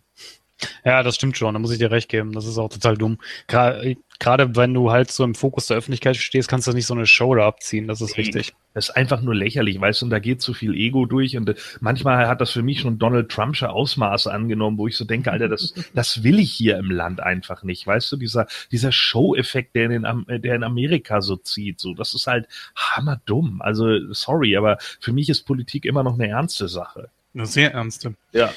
Ja, 0.85 1.03
das 1.03 1.17
stimmt 1.17 1.37
schon, 1.37 1.53
da 1.55 1.59
muss 1.59 1.73
ich 1.73 1.79
dir 1.79 1.91
recht 1.91 2.09
geben. 2.09 2.33
Das 2.33 2.47
ist 2.47 2.59
auch 2.59 2.69
total 2.69 2.97
dumm. 2.97 3.19
Gra- 3.49 3.97
Gerade 4.21 4.55
wenn 4.55 4.73
du 4.73 4.93
halt 4.93 5.11
so 5.11 5.25
im 5.25 5.35
Fokus 5.35 5.67
der 5.67 5.77
Öffentlichkeit 5.77 6.17
stehst, 6.17 6.49
kannst 6.49 6.69
du 6.69 6.73
nicht 6.73 6.87
so 6.87 6.95
eine 6.95 7.07
Show 7.07 7.35
da 7.35 7.47
abziehen, 7.47 7.89
das 7.89 8.01
ist 8.01 8.17
richtig. 8.17 8.55
Das 8.73 8.89
ist 8.89 8.95
einfach 8.97 9.21
nur 9.21 9.35
lächerlich, 9.35 9.81
weißt 9.81 10.01
du, 10.03 10.07
und 10.07 10.11
da 10.11 10.21
geht 10.21 10.41
so 10.41 10.55
viel 10.55 10.75
Ego 10.75 11.05
durch 11.07 11.37
und 11.37 11.49
äh, 11.49 11.55
manchmal 11.81 12.29
hat 12.29 12.41
das 12.41 12.53
für 12.53 12.63
mich 12.63 12.81
schon 12.81 12.99
Donald 12.99 13.31
Trumpsche 13.31 13.71
Ausmaße 13.71 14.33
angenommen, 14.33 14.79
wo 14.79 14.87
ich 14.87 14.97
so 14.97 15.05
denke, 15.05 15.33
Alter, 15.33 15.49
das, 15.49 15.75
das 15.95 16.23
will 16.23 16.39
ich 16.39 16.53
hier 16.53 16.79
im 16.79 16.91
Land 16.91 17.21
einfach 17.21 17.65
nicht, 17.65 17.87
weißt 17.87 18.13
du, 18.13 18.17
dieser, 18.17 18.47
dieser 18.71 18.93
Show-Effekt, 18.93 19.75
der 19.75 19.91
in, 19.91 20.03
den 20.03 20.29
äh, 20.29 20.39
der 20.39 20.55
in 20.55 20.63
Amerika 20.63 21.21
so 21.21 21.35
zieht, 21.37 21.81
so, 21.81 21.95
das 21.95 22.15
ist 22.15 22.27
halt 22.29 22.47
hammerdumm. 22.77 23.61
Also, 23.63 24.13
sorry, 24.13 24.57
aber 24.57 24.79
für 25.01 25.13
mich 25.13 25.29
ist 25.29 25.43
Politik 25.43 25.85
immer 25.85 26.05
noch 26.05 26.15
eine 26.15 26.29
ernste 26.29 26.69
Sache. 26.69 27.09
Eine 27.35 27.47
sehr 27.47 27.73
ernste. 27.75 28.15
Ja. 28.33 28.51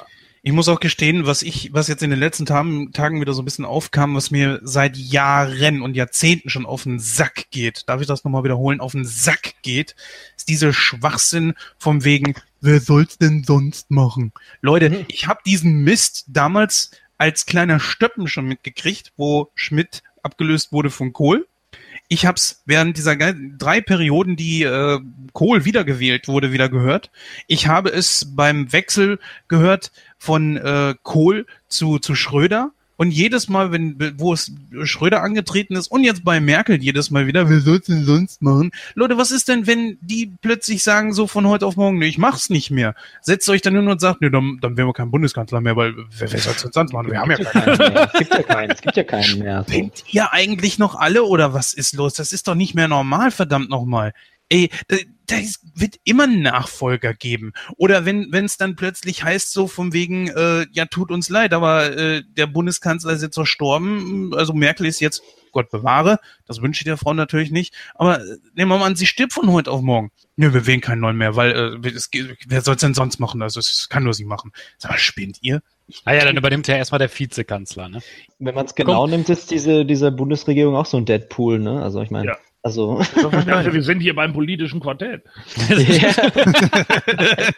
Ich 0.48 0.54
muss 0.54 0.70
auch 0.70 0.80
gestehen, 0.80 1.26
was 1.26 1.42
ich, 1.42 1.74
was 1.74 1.90
jetzt 1.90 2.04
in 2.04 2.10
den 2.10 2.22
letzten 2.22 2.46
Tagen, 2.46 2.94
Tagen 2.94 3.20
wieder 3.20 3.34
so 3.34 3.42
ein 3.42 3.44
bisschen 3.44 3.66
aufkam, 3.66 4.16
was 4.16 4.32
mir 4.32 4.62
seit 4.64 4.96
Jahren 4.96 5.82
und 5.82 5.98
Jahrzehnten 5.98 6.50
schon 6.50 6.66
auf 6.66 6.84
den 6.84 7.00
Sack 7.00 7.52
geht, 7.52 7.84
darf 7.88 8.00
ich 8.00 8.08
das 8.08 8.24
nochmal 8.24 8.46
wiederholen, 8.46 8.80
auf 8.80 8.94
den 8.94 9.04
Sack 9.04 9.56
geht, 9.62 9.94
ist 10.38 10.48
dieser 10.48 10.72
Schwachsinn 10.72 11.54
vom 11.78 12.06
wegen, 12.06 12.34
wer 12.62 12.80
soll's 12.80 13.18
denn 13.18 13.44
sonst 13.44 13.92
machen? 13.92 14.32
Leute, 14.62 15.04
ich 15.10 15.28
habe 15.28 15.42
diesen 15.46 15.84
Mist 15.84 16.24
damals 16.30 16.92
als 17.18 17.46
kleiner 17.46 17.82
Stöppen 17.82 18.30
schon 18.30 18.46
mitgekriegt, 18.46 19.12
wo 19.18 19.52
Schmidt 19.54 20.02
abgelöst 20.24 20.72
wurde 20.72 20.92
von 20.92 21.12
Kohl. 21.12 21.46
Ich 22.10 22.26
hab's 22.26 22.62
während 22.66 22.98
dieser 22.98 23.16
drei 23.18 23.82
Perioden, 23.82 24.38
die 24.38 24.64
äh, 24.64 25.00
Kohl 25.34 25.66
wiedergewählt 25.66 26.28
wurde, 26.28 26.54
wieder 26.54 26.70
gehört. 26.70 27.12
Ich 27.48 27.68
habe 27.68 27.90
es 27.90 28.34
beim 28.36 28.72
Wechsel 28.72 29.20
gehört 29.50 29.92
von 30.18 30.58
äh, 30.58 30.96
Kohl 31.04 31.46
zu, 31.68 32.00
zu 32.00 32.16
Schröder. 32.16 32.72
Und 32.98 33.12
jedes 33.12 33.48
Mal, 33.48 33.72
wenn, 33.72 33.96
wo 34.18 34.34
es 34.34 34.52
Schröder 34.84 35.22
angetreten 35.22 35.76
ist 35.76 35.88
und 35.88 36.04
jetzt 36.04 36.24
bei 36.24 36.40
Merkel 36.40 36.82
jedes 36.82 37.12
Mal 37.12 37.28
wieder, 37.28 37.50
wer 37.50 37.62
soll's 37.62 37.86
denn 37.86 38.04
sonst 38.04 38.42
machen? 38.42 38.72
Leute, 38.96 39.18
was 39.18 39.32
ist 39.32 39.48
denn, 39.48 39.68
wenn 39.68 39.98
die 40.02 40.34
plötzlich 40.42 40.84
sagen, 40.84 41.14
so 41.14 41.28
von 41.28 41.48
heute 41.48 41.66
auf 41.66 41.76
morgen, 41.76 42.00
nee, 42.00 42.08
ich 42.08 42.18
mach's 42.18 42.50
nicht 42.50 42.72
mehr? 42.72 42.96
Setzt 43.22 43.48
euch 43.50 43.62
dann 43.62 43.76
hin 43.76 43.88
und 43.88 44.02
sagt, 44.02 44.22
nee, 44.22 44.30
dann, 44.30 44.58
dann 44.62 44.78
wären 44.78 44.88
wir 44.88 44.94
kein 44.94 45.12
Bundeskanzler 45.12 45.62
mehr, 45.62 45.76
weil 45.76 45.96
wer, 45.96 46.32
wer 46.32 46.40
soll's 46.40 46.64
denn 46.64 46.72
sonst 46.72 46.92
machen? 46.92 47.12
Wir 47.12 47.20
haben 47.20 47.32
ja 47.32 47.38
keinen. 47.38 47.78
Es 48.08 48.20
gibt 48.20 48.34
ja 48.34 48.44
keinen, 48.44 48.72
es 48.72 48.82
gibt 48.82 48.98
ja 48.98 49.04
keinen 49.04 49.40
mehr. 49.40 49.64
So. 49.68 49.74
Pennt 49.74 50.04
ihr 50.12 50.34
eigentlich 50.34 50.80
noch 50.80 50.96
alle 50.96 51.24
oder 51.24 51.54
was 51.54 51.74
ist 51.74 51.96
los? 51.96 52.14
Das 52.14 52.32
ist 52.32 52.48
doch 52.48 52.56
nicht 52.56 52.74
mehr 52.74 52.88
normal, 52.88 53.32
verdammt 53.32 53.70
nochmal. 53.70 54.14
Ey, 54.50 54.70
da, 55.28 55.36
ist- 55.38 55.62
wird 55.76 55.96
immer 56.04 56.24
einen 56.24 56.42
Nachfolger 56.42 57.14
geben. 57.14 57.54
Oder 57.78 58.06
wenn 58.06 58.28
wenn 58.32 58.46
es 58.46 58.58
dann 58.58 58.76
plötzlich 58.76 59.24
heißt, 59.24 59.52
so 59.52 59.68
von 59.68 59.94
wegen, 59.94 60.28
äh, 60.30 60.66
ja, 60.72 60.86
tut 60.86 61.12
uns 61.12 61.30
leid, 61.30 61.54
aber 61.54 61.96
äh, 61.98 62.24
der 62.26 62.48
Bundeskanzler 62.48 63.12
ist 63.14 63.22
jetzt 63.22 63.36
verstorben, 63.36 64.34
also 64.36 64.54
Merkel 64.54 64.86
ist 64.86 65.00
jetzt, 65.00 65.22
Gott 65.52 65.70
bewahre, 65.72 66.20
das 66.46 66.62
wünsche 66.62 66.82
ich 66.82 66.86
der 66.86 66.98
Frau 66.98 67.14
natürlich 67.14 67.52
nicht, 67.52 67.74
aber 67.96 68.20
äh, 68.22 68.38
nehmen 68.56 68.72
wir 68.72 68.78
mal 68.78 68.86
an, 68.86 68.96
sie 68.96 69.06
stirbt 69.08 69.34
von 69.34 69.52
heute 69.52 69.72
auf 69.72 69.82
morgen. 69.82 70.12
Nö, 70.36 70.54
wir 70.54 70.68
wählen 70.68 70.82
keinen 70.82 71.00
neuen 71.02 71.18
mehr, 71.18 71.36
weil 71.36 71.80
äh, 71.84 71.90
es, 71.90 72.10
wer 72.48 72.62
soll's 72.62 72.82
denn 72.82 72.94
sonst 72.94 73.20
machen? 73.20 73.42
Also 73.42 73.60
es 73.60 73.88
kann 73.90 74.04
nur 74.04 74.14
sie 74.14 74.26
machen. 74.26 74.52
Sag 74.78 74.92
mal, 74.92 74.98
spinnt 74.98 75.38
ihr? 75.42 75.62
Ah 76.06 76.14
ja, 76.14 76.26
dann 76.26 76.36
übernimmt 76.38 76.68
ja 76.68 76.76
erstmal 76.76 77.00
der 77.00 77.10
Vizekanzler, 77.10 77.88
ne? 77.90 78.02
Wenn 78.40 78.54
man 78.54 78.66
es 78.66 78.76
genau 78.76 79.08
nimmt, 79.08 79.30
ist 79.30 79.50
diese, 79.52 79.86
diese 79.86 80.12
Bundesregierung 80.12 80.76
auch 80.76 80.86
so 80.86 80.98
ein 80.98 81.06
Deadpool, 81.06 81.60
ne? 81.60 81.82
Also 81.82 82.02
ich 82.02 82.12
meine, 82.12 82.28
Ja. 82.28 82.38
Also 82.68 83.00
Ich 83.00 83.10
dachte, 83.46 83.74
wir 83.74 83.82
sind 83.82 84.02
hier 84.02 84.14
beim 84.14 84.34
politischen 84.34 84.82
Quartett. 84.82 85.24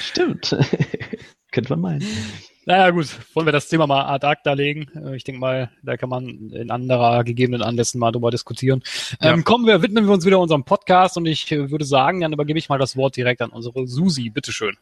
stimmt. 0.00 0.56
Könnte 1.52 1.70
man 1.70 1.80
meinen. 1.80 2.06
Naja, 2.64 2.90
gut, 2.90 3.08
wollen 3.34 3.46
wir 3.46 3.52
das 3.52 3.68
Thema 3.68 3.86
mal 3.86 4.04
ad 4.04 4.26
acta 4.26 4.52
legen. 4.54 4.86
Äh, 4.94 5.16
Ich 5.16 5.24
denke 5.24 5.40
mal, 5.40 5.70
da 5.82 5.96
kann 5.96 6.08
man 6.08 6.50
in 6.50 6.70
anderer 6.70 7.24
gegebenen 7.24 7.62
Anlässen 7.62 7.98
mal 7.98 8.12
drüber 8.12 8.30
diskutieren. 8.30 8.82
Ja. 9.20 9.32
Ähm, 9.32 9.44
kommen 9.44 9.66
wir, 9.66 9.82
widmen 9.82 10.06
wir 10.06 10.14
uns 10.14 10.24
wieder 10.24 10.38
unserem 10.38 10.64
Podcast 10.64 11.16
und 11.18 11.26
ich 11.26 11.50
äh, 11.52 11.70
würde 11.70 11.84
sagen, 11.84 12.20
dann 12.20 12.32
übergebe 12.32 12.58
ich 12.58 12.68
mal 12.68 12.78
das 12.78 12.96
Wort 12.96 13.16
direkt 13.16 13.42
an 13.42 13.50
unsere 13.50 13.86
Susi. 13.86 14.30
Bitteschön. 14.30 14.76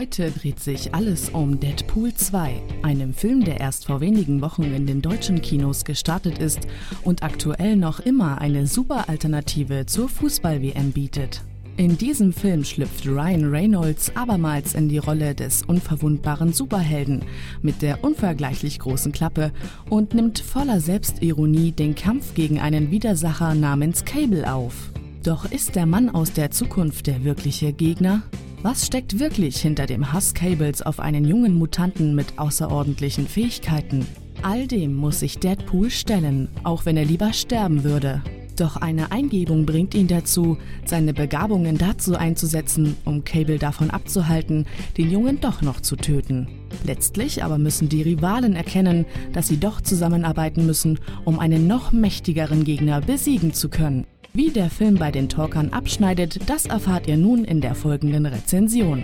Heute 0.00 0.30
dreht 0.30 0.60
sich 0.60 0.94
alles 0.94 1.28
um 1.28 1.60
Deadpool 1.60 2.14
2, 2.14 2.62
einem 2.80 3.12
Film, 3.12 3.44
der 3.44 3.60
erst 3.60 3.84
vor 3.84 4.00
wenigen 4.00 4.40
Wochen 4.40 4.62
in 4.62 4.86
den 4.86 5.02
deutschen 5.02 5.42
Kinos 5.42 5.84
gestartet 5.84 6.38
ist 6.38 6.60
und 7.02 7.22
aktuell 7.22 7.76
noch 7.76 8.00
immer 8.00 8.40
eine 8.40 8.66
super 8.66 9.10
Alternative 9.10 9.84
zur 9.84 10.08
Fußball-WM 10.08 10.92
bietet. 10.92 11.42
In 11.76 11.98
diesem 11.98 12.32
Film 12.32 12.64
schlüpft 12.64 13.06
Ryan 13.06 13.50
Reynolds 13.50 14.16
abermals 14.16 14.72
in 14.74 14.88
die 14.88 14.96
Rolle 14.96 15.34
des 15.34 15.64
unverwundbaren 15.64 16.54
Superhelden 16.54 17.22
mit 17.60 17.82
der 17.82 18.02
unvergleichlich 18.02 18.78
großen 18.78 19.12
Klappe 19.12 19.52
und 19.90 20.14
nimmt 20.14 20.38
voller 20.38 20.80
Selbstironie 20.80 21.72
den 21.72 21.94
Kampf 21.94 22.32
gegen 22.32 22.58
einen 22.58 22.90
Widersacher 22.90 23.54
namens 23.54 24.06
Cable 24.06 24.50
auf. 24.50 24.92
Doch 25.22 25.50
ist 25.50 25.76
der 25.76 25.84
Mann 25.84 26.08
aus 26.08 26.32
der 26.32 26.50
Zukunft 26.50 27.06
der 27.06 27.24
wirkliche 27.24 27.74
Gegner? 27.74 28.22
Was 28.62 28.86
steckt 28.86 29.18
wirklich 29.18 29.58
hinter 29.60 29.84
dem 29.84 30.14
Hass 30.14 30.32
Cables 30.32 30.80
auf 30.80 30.98
einen 30.98 31.26
jungen 31.26 31.58
Mutanten 31.58 32.14
mit 32.14 32.38
außerordentlichen 32.38 33.26
Fähigkeiten? 33.26 34.06
All 34.40 34.66
dem 34.66 34.94
muss 34.94 35.20
sich 35.20 35.38
Deadpool 35.38 35.90
stellen, 35.90 36.48
auch 36.64 36.86
wenn 36.86 36.96
er 36.96 37.04
lieber 37.04 37.34
sterben 37.34 37.84
würde. 37.84 38.22
Doch 38.56 38.78
eine 38.78 39.12
Eingebung 39.12 39.66
bringt 39.66 39.94
ihn 39.94 40.08
dazu, 40.08 40.56
seine 40.86 41.12
Begabungen 41.12 41.76
dazu 41.76 42.16
einzusetzen, 42.16 42.96
um 43.04 43.22
Cable 43.22 43.58
davon 43.58 43.90
abzuhalten, 43.90 44.66
den 44.96 45.10
Jungen 45.10 45.38
doch 45.40 45.60
noch 45.60 45.80
zu 45.80 45.96
töten. 45.96 46.48
Letztlich 46.84 47.44
aber 47.44 47.58
müssen 47.58 47.90
die 47.90 48.02
Rivalen 48.02 48.56
erkennen, 48.56 49.04
dass 49.34 49.48
sie 49.48 49.60
doch 49.60 49.82
zusammenarbeiten 49.82 50.64
müssen, 50.64 50.98
um 51.26 51.38
einen 51.38 51.66
noch 51.66 51.92
mächtigeren 51.92 52.64
Gegner 52.64 53.02
besiegen 53.02 53.52
zu 53.52 53.68
können. 53.68 54.06
Wie 54.32 54.50
der 54.50 54.70
Film 54.70 54.94
bei 54.94 55.10
den 55.10 55.28
Talkern 55.28 55.70
abschneidet, 55.70 56.48
das 56.48 56.66
erfahrt 56.66 57.08
ihr 57.08 57.16
nun 57.16 57.44
in 57.44 57.60
der 57.60 57.74
folgenden 57.74 58.26
Rezension. 58.26 59.02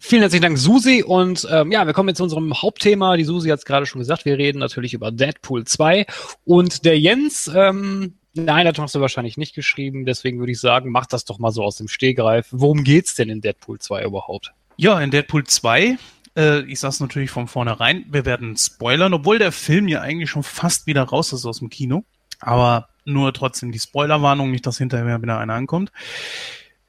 Vielen 0.00 0.22
herzlichen 0.22 0.42
Dank, 0.42 0.58
Susi. 0.58 1.04
Und 1.06 1.46
ähm, 1.50 1.70
ja, 1.70 1.86
wir 1.86 1.92
kommen 1.92 2.08
jetzt 2.08 2.16
zu 2.16 2.24
unserem 2.24 2.60
Hauptthema. 2.60 3.16
Die 3.16 3.24
Susi 3.24 3.50
hat 3.50 3.60
es 3.60 3.64
gerade 3.64 3.86
schon 3.86 4.00
gesagt. 4.00 4.24
Wir 4.24 4.38
reden 4.38 4.58
natürlich 4.58 4.94
über 4.94 5.12
Deadpool 5.12 5.64
2. 5.64 6.06
Und 6.44 6.84
der 6.84 6.98
Jens, 6.98 7.48
ähm, 7.54 8.14
nein, 8.44 8.66
das 8.66 8.78
hast 8.78 8.94
du 8.94 9.00
wahrscheinlich 9.00 9.36
nicht 9.36 9.54
geschrieben. 9.54 10.04
Deswegen 10.04 10.38
würde 10.38 10.52
ich 10.52 10.60
sagen, 10.60 10.90
mach 10.90 11.06
das 11.06 11.24
doch 11.24 11.38
mal 11.38 11.50
so 11.50 11.62
aus 11.62 11.76
dem 11.76 11.88
Stegreif. 11.88 12.48
Worum 12.50 12.84
geht's 12.84 13.14
denn 13.14 13.28
in 13.28 13.40
Deadpool 13.40 13.78
2 13.78 14.04
überhaupt? 14.04 14.52
Ja, 14.76 15.00
in 15.00 15.10
Deadpool 15.10 15.44
2, 15.44 15.98
äh, 16.36 16.60
ich 16.62 16.80
sag's 16.80 17.00
natürlich 17.00 17.30
von 17.30 17.48
vornherein, 17.48 18.04
wir 18.08 18.24
werden 18.24 18.56
spoilern, 18.56 19.12
obwohl 19.12 19.38
der 19.38 19.52
Film 19.52 19.88
ja 19.88 20.00
eigentlich 20.00 20.30
schon 20.30 20.44
fast 20.44 20.86
wieder 20.86 21.02
raus 21.02 21.32
ist 21.32 21.44
aus 21.44 21.58
dem 21.58 21.70
Kino. 21.70 22.04
Aber 22.40 22.88
nur 23.04 23.32
trotzdem 23.32 23.72
die 23.72 23.80
Spoilerwarnung, 23.80 24.50
nicht, 24.50 24.66
dass 24.66 24.78
hinterher 24.78 25.20
wieder 25.20 25.38
einer 25.38 25.54
ankommt. 25.54 25.90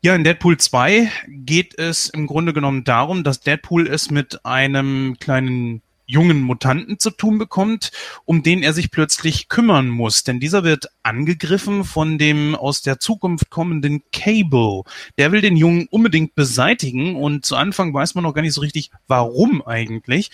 Ja, 0.02 0.16
in 0.16 0.24
Deadpool 0.24 0.58
2 0.58 1.12
geht 1.28 1.78
es 1.78 2.10
im 2.10 2.28
Grunde 2.28 2.54
genommen 2.54 2.84
darum, 2.84 3.24
dass 3.24 3.42
Deadpool 3.42 3.88
es 3.88 4.12
mit 4.12 4.46
einem 4.46 5.18
kleinen 5.20 5.82
jungen 6.10 6.42
Mutanten 6.42 6.98
zu 6.98 7.12
tun 7.12 7.38
bekommt, 7.38 7.92
um 8.26 8.42
den 8.42 8.64
er 8.64 8.74
sich 8.74 8.90
plötzlich 8.90 9.48
kümmern 9.48 9.88
muss. 9.88 10.24
Denn 10.24 10.40
dieser 10.40 10.64
wird 10.64 10.88
angegriffen 11.04 11.84
von 11.84 12.18
dem 12.18 12.56
aus 12.56 12.82
der 12.82 13.00
Zukunft 13.00 13.52
kommenden 13.52 14.02
Cable. 14.12 14.82
Der 15.20 15.32
will 15.32 15.42
den 15.42 15.56
Jungen 15.56 15.88
unbedingt 15.92 16.34
beseitigen 16.34 17.16
und 17.16 17.46
zu 17.46 17.56
Anfang 17.56 17.94
weiß 17.94 18.16
man 18.16 18.24
noch 18.24 18.34
gar 18.34 18.42
nicht 18.42 18.56
so 18.56 18.62
richtig, 18.62 18.90
warum 19.08 19.62
eigentlich. 19.62 20.32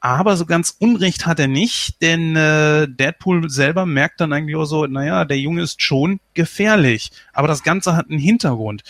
Aber 0.00 0.36
so 0.36 0.44
ganz 0.44 0.76
Unrecht 0.80 1.24
hat 1.24 1.38
er 1.38 1.48
nicht, 1.48 2.02
denn 2.02 2.34
äh, 2.34 2.88
Deadpool 2.88 3.48
selber 3.48 3.86
merkt 3.86 4.20
dann 4.20 4.32
eigentlich 4.32 4.56
auch 4.56 4.64
so, 4.64 4.86
naja, 4.86 5.24
der 5.24 5.38
Junge 5.38 5.62
ist 5.62 5.80
schon 5.82 6.18
gefährlich. 6.34 7.12
Aber 7.32 7.46
das 7.46 7.62
Ganze 7.62 7.94
hat 7.94 8.10
einen 8.10 8.18
Hintergrund. 8.18 8.82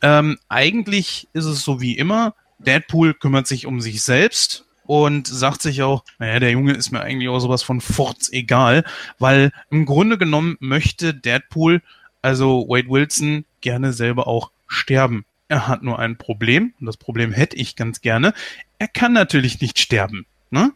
Ähm, 0.00 0.38
eigentlich 0.48 1.26
ist 1.32 1.46
es 1.46 1.64
so 1.64 1.80
wie 1.80 1.96
immer, 1.98 2.34
Deadpool 2.58 3.14
kümmert 3.14 3.48
sich 3.48 3.66
um 3.66 3.80
sich 3.80 4.02
selbst 4.02 4.65
und 4.86 5.26
sagt 5.26 5.62
sich 5.62 5.82
auch, 5.82 6.04
naja, 6.18 6.40
der 6.40 6.50
Junge 6.50 6.72
ist 6.72 6.90
mir 6.90 7.00
eigentlich 7.00 7.28
auch 7.28 7.40
sowas 7.40 7.62
von 7.62 7.80
furz 7.80 8.30
egal, 8.32 8.84
weil 9.18 9.52
im 9.70 9.86
Grunde 9.86 10.18
genommen 10.18 10.56
möchte 10.60 11.14
Deadpool, 11.14 11.82
also 12.22 12.66
Wade 12.68 12.88
Wilson, 12.88 13.44
gerne 13.60 13.92
selber 13.92 14.26
auch 14.26 14.50
sterben. 14.66 15.24
Er 15.48 15.68
hat 15.68 15.82
nur 15.82 15.98
ein 15.98 16.16
Problem, 16.16 16.74
und 16.80 16.86
das 16.86 16.96
Problem 16.96 17.32
hätte 17.32 17.56
ich 17.56 17.76
ganz 17.76 18.00
gerne. 18.00 18.34
Er 18.78 18.88
kann 18.88 19.12
natürlich 19.12 19.60
nicht 19.60 19.78
sterben. 19.78 20.26
Ne? 20.50 20.72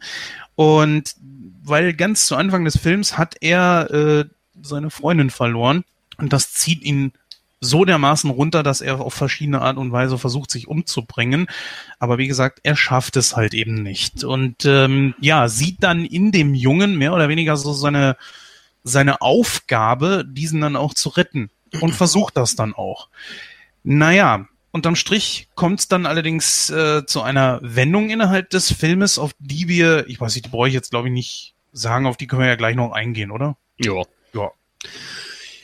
Und 0.55 1.15
weil 1.63 1.93
ganz 1.93 2.25
zu 2.25 2.35
Anfang 2.35 2.65
des 2.65 2.77
Films 2.77 3.17
hat 3.17 3.35
er 3.41 3.89
äh, 3.91 4.25
seine 4.61 4.89
Freundin 4.89 5.29
verloren 5.29 5.83
und 6.17 6.33
das 6.33 6.53
zieht 6.53 6.83
ihn 6.83 7.13
so 7.61 7.85
dermaßen 7.85 8.29
runter, 8.29 8.63
dass 8.63 8.81
er 8.81 8.99
auf 8.99 9.13
verschiedene 9.13 9.61
Art 9.61 9.77
und 9.77 9.91
Weise 9.91 10.17
versucht, 10.17 10.49
sich 10.49 10.67
umzubringen. 10.67 11.47
Aber 11.99 12.17
wie 12.17 12.27
gesagt, 12.27 12.59
er 12.63 12.75
schafft 12.75 13.15
es 13.15 13.35
halt 13.35 13.53
eben 13.53 13.75
nicht. 13.75 14.23
Und 14.23 14.65
ähm, 14.65 15.13
ja, 15.21 15.47
sieht 15.47 15.83
dann 15.83 16.03
in 16.03 16.31
dem 16.31 16.55
Jungen 16.55 16.97
mehr 16.97 17.13
oder 17.13 17.29
weniger 17.29 17.55
so 17.55 17.71
seine, 17.71 18.17
seine 18.83 19.21
Aufgabe, 19.21 20.25
diesen 20.27 20.59
dann 20.59 20.75
auch 20.75 20.95
zu 20.95 21.09
retten. 21.09 21.51
Und 21.79 21.93
versucht 21.93 22.35
das 22.35 22.57
dann 22.57 22.73
auch. 22.73 23.07
Naja, 23.83 24.47
unterm 24.71 24.95
Strich 24.95 25.47
kommt 25.55 25.81
es 25.81 25.87
dann 25.87 26.05
allerdings 26.05 26.69
äh, 26.69 27.05
zu 27.05 27.21
einer 27.21 27.59
Wendung 27.61 28.09
innerhalb 28.09 28.49
des 28.49 28.73
Filmes, 28.73 29.17
auf 29.17 29.31
die 29.39 29.67
wir, 29.67 30.07
ich 30.07 30.19
weiß 30.19 30.35
nicht, 30.35 30.47
die 30.47 30.49
brauche 30.49 30.67
ich 30.67 30.73
jetzt 30.73 30.89
glaube 30.91 31.07
ich 31.07 31.13
nicht 31.13 31.53
sagen, 31.71 32.05
auf 32.05 32.17
die 32.17 32.27
können 32.27 32.41
wir 32.41 32.49
ja 32.49 32.55
gleich 32.55 32.75
noch 32.75 32.91
eingehen, 32.91 33.31
oder? 33.31 33.55
Ja. 33.77 34.03
Ja. 34.33 34.51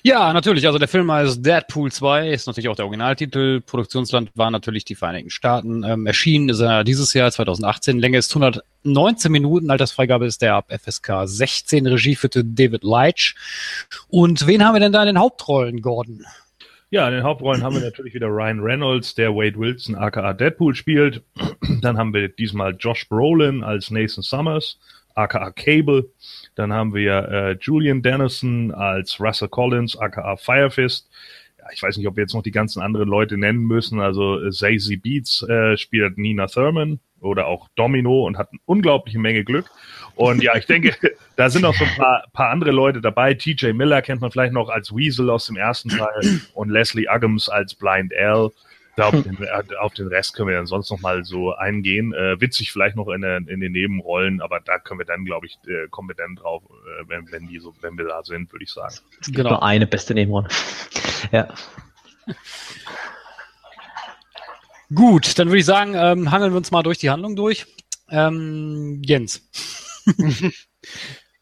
Ja, 0.07 0.31
natürlich. 0.31 0.65
Also 0.65 0.79
der 0.79 0.87
Film 0.87 1.11
heißt 1.11 1.45
Deadpool 1.45 1.91
2, 1.91 2.29
ist 2.29 2.47
natürlich 2.47 2.69
auch 2.69 2.77
der 2.77 2.85
Originaltitel. 2.85 3.59
Produktionsland 3.59 4.31
war 4.35 4.49
natürlich 4.49 4.85
die 4.85 4.95
Vereinigten 4.95 5.29
Staaten. 5.29 5.83
Ähm, 5.83 6.05
erschienen 6.05 6.47
ist 6.47 6.61
er 6.61 6.85
dieses 6.85 7.13
Jahr 7.13 7.29
2018. 7.29 7.99
Länge 7.99 8.17
ist 8.17 8.31
119 8.31 9.29
Minuten. 9.29 9.69
Altersfreigabe 9.69 10.25
ist 10.25 10.41
der 10.41 10.55
ab 10.55 10.71
FSK 10.71 11.25
16. 11.25 11.87
Regie 11.87 12.15
führte 12.15 12.45
David 12.45 12.85
Leitch. 12.85 13.35
Und 14.07 14.47
wen 14.47 14.63
haben 14.63 14.75
wir 14.75 14.79
denn 14.79 14.93
da 14.93 15.01
in 15.01 15.07
den 15.07 15.19
Hauptrollen, 15.19 15.81
Gordon? 15.81 16.25
Ja, 16.89 17.05
in 17.09 17.13
den 17.13 17.23
Hauptrollen 17.23 17.61
haben 17.61 17.75
wir 17.75 17.81
natürlich 17.81 18.13
wieder 18.13 18.27
Ryan 18.27 18.61
Reynolds, 18.61 19.13
der 19.13 19.35
Wade 19.35 19.59
Wilson 19.59 19.95
aka 19.95 20.31
Deadpool 20.31 20.73
spielt. 20.73 21.21
Dann 21.81 21.97
haben 21.97 22.13
wir 22.13 22.29
diesmal 22.29 22.77
Josh 22.79 23.09
Brolin 23.09 23.61
als 23.61 23.91
Nathan 23.91 24.23
Summers 24.23 24.79
aka 25.17 25.51
Cable. 25.51 26.09
Dann 26.55 26.71
haben 26.71 26.93
wir 26.93 27.29
äh, 27.29 27.57
Julian 27.59 28.01
Dennison 28.01 28.71
als 28.71 29.19
Russell 29.19 29.49
Collins 29.49 29.97
aka 29.97 30.37
Firefist. 30.37 31.09
Ja, 31.57 31.65
ich 31.73 31.81
weiß 31.81 31.97
nicht, 31.97 32.07
ob 32.07 32.15
wir 32.15 32.23
jetzt 32.23 32.33
noch 32.33 32.43
die 32.43 32.51
ganzen 32.51 32.81
anderen 32.81 33.09
Leute 33.09 33.37
nennen 33.37 33.63
müssen. 33.63 33.99
Also 33.99 34.41
äh, 34.41 34.51
Zazie 34.51 34.97
Beats 34.97 35.43
äh, 35.43 35.77
spielt 35.77 36.17
Nina 36.17 36.47
Thurman 36.47 36.99
oder 37.19 37.47
auch 37.47 37.67
Domino 37.75 38.25
und 38.25 38.37
hat 38.37 38.49
eine 38.51 38.59
unglaubliche 38.65 39.19
Menge 39.19 39.43
Glück. 39.43 39.69
Und 40.15 40.43
ja, 40.43 40.55
ich 40.55 40.65
denke, 40.65 40.95
da 41.35 41.49
sind 41.49 41.65
auch 41.65 41.75
so 41.75 41.85
ein 41.85 41.95
paar, 41.97 42.23
paar 42.33 42.49
andere 42.49 42.71
Leute 42.71 43.01
dabei. 43.01 43.33
TJ 43.33 43.73
Miller 43.73 44.01
kennt 44.01 44.21
man 44.21 44.31
vielleicht 44.31 44.53
noch 44.53 44.69
als 44.69 44.95
Weasel 44.95 45.29
aus 45.29 45.47
dem 45.47 45.57
ersten 45.57 45.89
Teil 45.89 46.41
und 46.53 46.69
Leslie 46.69 47.07
Uggams 47.07 47.49
als 47.49 47.75
Blind 47.75 48.13
Al. 48.15 48.51
Da 48.97 49.09
auf, 49.09 49.21
den, 49.21 49.37
äh, 49.43 49.75
auf 49.79 49.93
den 49.93 50.07
Rest 50.07 50.33
können 50.33 50.49
wir 50.49 50.55
dann 50.55 50.65
sonst 50.65 50.89
noch 50.89 50.99
mal 50.99 51.23
so 51.23 51.53
eingehen. 51.53 52.13
Äh, 52.13 52.41
witzig 52.41 52.71
vielleicht 52.71 52.95
noch 52.95 53.07
in, 53.09 53.21
der, 53.21 53.37
in 53.37 53.59
den 53.59 53.71
Nebenrollen, 53.71 54.41
aber 54.41 54.59
da 54.59 54.79
können 54.79 54.99
wir 54.99 55.05
dann, 55.05 55.23
glaube 55.23 55.45
ich, 55.45 55.59
äh, 55.67 55.87
kommen 55.89 56.09
wir 56.09 56.15
dann 56.15 56.35
drauf, 56.35 56.63
äh, 56.63 57.07
wenn, 57.07 57.31
wenn 57.31 57.47
die 57.47 57.59
so, 57.59 57.75
wenn 57.81 57.95
wir 57.95 58.05
da 58.05 58.23
sind, 58.23 58.51
würde 58.51 58.65
ich 58.65 58.71
sagen. 58.71 58.95
Es 59.21 59.27
gibt 59.27 59.47
nur 59.47 59.61
eine 59.61 59.85
beste 59.85 60.15
Nebenrolle. 60.15 60.47
ja. 61.31 61.47
Gut, 64.91 65.37
dann 65.37 65.49
würde 65.49 65.59
ich 65.59 65.65
sagen, 65.65 65.93
ähm, 65.93 66.31
hangeln 66.31 66.51
wir 66.51 66.57
uns 66.57 66.71
mal 66.71 66.81
durch 66.81 66.97
die 66.97 67.11
Handlung 67.11 67.35
durch. 67.35 67.67
Ähm, 68.09 69.03
Jens. 69.05 69.47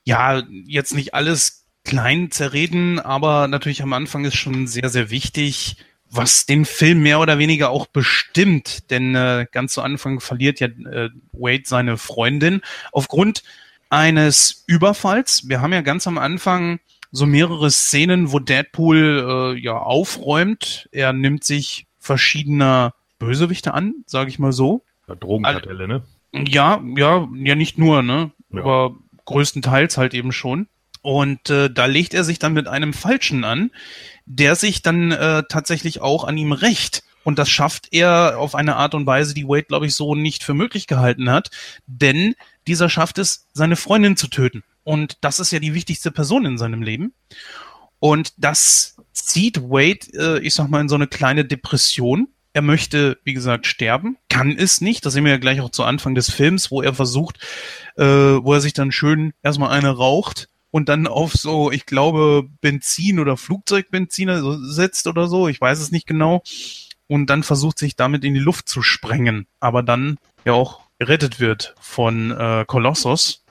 ja, 0.03 0.43
jetzt 0.65 0.93
nicht 0.93 1.13
alles 1.13 1.69
klein 1.85 2.31
zerreden, 2.31 2.99
aber 2.99 3.47
natürlich 3.47 3.81
am 3.81 3.93
Anfang 3.93 4.25
ist 4.25 4.35
schon 4.35 4.67
sehr, 4.67 4.89
sehr 4.89 5.09
wichtig, 5.09 5.77
was 6.09 6.45
den 6.45 6.65
Film 6.65 7.03
mehr 7.03 7.19
oder 7.19 7.37
weniger 7.37 7.69
auch 7.69 7.87
bestimmt. 7.87 8.89
Denn 8.91 9.15
äh, 9.15 9.47
ganz 9.51 9.73
zu 9.73 9.81
Anfang 9.81 10.19
verliert 10.19 10.59
ja 10.59 10.67
äh, 10.67 11.09
Wade 11.33 11.63
seine 11.65 11.97
Freundin 11.97 12.61
aufgrund 12.91 13.43
eines 13.89 14.63
Überfalls. 14.67 15.47
Wir 15.47 15.61
haben 15.61 15.73
ja 15.73 15.81
ganz 15.81 16.07
am 16.07 16.17
Anfang 16.17 16.79
so 17.11 17.25
mehrere 17.25 17.71
Szenen, 17.71 18.31
wo 18.31 18.39
Deadpool 18.39 19.55
äh, 19.55 19.59
ja 19.59 19.77
aufräumt. 19.77 20.89
Er 20.91 21.13
nimmt 21.13 21.43
sich 21.43 21.87
verschiedener 21.99 22.93
Bösewichte 23.19 23.73
an, 23.73 23.95
sage 24.05 24.29
ich 24.29 24.39
mal 24.39 24.51
so. 24.51 24.83
Ja, 25.07 25.15
Drogenkartelle, 25.15 25.87
ne? 25.87 26.03
Ja, 26.33 26.83
ja, 26.97 27.27
ja, 27.33 27.55
nicht 27.55 27.77
nur, 27.77 28.01
ne? 28.01 28.31
Ja. 28.49 28.61
Aber 28.61 28.95
größtenteils 29.25 29.97
halt 29.97 30.13
eben 30.13 30.31
schon. 30.31 30.67
Und 31.05 31.51
äh, 31.51 31.69
da 31.69 31.85
legt 31.85 32.15
er 32.15 32.23
sich 32.23 32.39
dann 32.39 32.53
mit 32.53 32.67
einem 32.67 32.91
Falschen 32.91 33.43
an, 33.43 33.69
der 34.25 34.55
sich 34.55 34.81
dann 34.81 35.11
äh, 35.11 35.43
tatsächlich 35.47 36.01
auch 36.01 36.23
an 36.23 36.35
ihm 36.35 36.51
rächt. 36.51 37.03
Und 37.23 37.37
das 37.37 37.47
schafft 37.47 37.89
er 37.91 38.39
auf 38.39 38.55
eine 38.55 38.75
Art 38.75 38.95
und 38.95 39.05
Weise, 39.05 39.35
die 39.35 39.47
Wade, 39.47 39.67
glaube 39.67 39.85
ich, 39.85 39.93
so 39.93 40.15
nicht 40.15 40.43
für 40.43 40.55
möglich 40.55 40.87
gehalten 40.87 41.29
hat. 41.29 41.51
Denn 41.85 42.33
dieser 42.65 42.89
schafft 42.89 43.19
es, 43.19 43.45
seine 43.53 43.75
Freundin 43.75 44.17
zu 44.17 44.29
töten. 44.29 44.63
Und 44.83 45.19
das 45.21 45.39
ist 45.39 45.51
ja 45.51 45.59
die 45.59 45.75
wichtigste 45.75 46.09
Person 46.09 46.43
in 46.43 46.57
seinem 46.57 46.81
Leben. 46.81 47.13
Und 47.99 48.33
das 48.37 48.97
zieht 49.13 49.61
Wade, 49.61 50.07
äh, 50.15 50.39
ich 50.39 50.55
sag 50.55 50.69
mal, 50.69 50.81
in 50.81 50.89
so 50.89 50.95
eine 50.95 51.05
kleine 51.05 51.45
Depression. 51.45 52.29
Er 52.53 52.63
möchte, 52.63 53.19
wie 53.23 53.33
gesagt, 53.35 53.67
sterben, 53.67 54.17
kann 54.27 54.57
es 54.57 54.81
nicht. 54.81 55.05
Das 55.05 55.13
sehen 55.13 55.23
wir 55.23 55.33
ja 55.33 55.37
gleich 55.37 55.61
auch 55.61 55.69
zu 55.69 55.83
Anfang 55.83 56.15
des 56.15 56.31
Films, 56.31 56.71
wo 56.71 56.81
er 56.81 56.95
versucht, 56.95 57.37
äh, 57.95 58.03
wo 58.03 58.53
er 58.53 58.61
sich 58.61 58.73
dann 58.73 58.91
schön 58.91 59.33
erstmal 59.43 59.69
eine 59.69 59.89
raucht 59.89 60.47
und 60.75 60.89
dann 60.89 61.07
auf 61.07 61.31
so, 61.31 61.71
ich 61.71 61.85
glaube, 61.85 62.49
Benzin 62.59 63.21
oder 63.21 63.37
Flugzeugbenzin 63.37 64.59
setzt 64.69 65.07
oder 65.07 65.27
so. 65.27 65.47
Ich 65.47 65.61
weiß 65.61 65.79
es 65.79 65.89
nicht 65.89 66.05
genau. 66.05 66.43
Und 67.07 67.29
dann 67.29 67.43
versucht 67.43 67.79
sich 67.79 67.95
damit 67.95 68.25
in 68.25 68.33
die 68.33 68.41
Luft 68.41 68.67
zu 68.67 68.81
sprengen. 68.81 69.47
Aber 69.61 69.83
dann 69.83 70.17
ja 70.43 70.51
auch 70.51 70.81
gerettet 70.99 71.39
wird 71.39 71.75
von 71.79 72.31
äh, 72.31 72.65
Kolossos. 72.67 73.45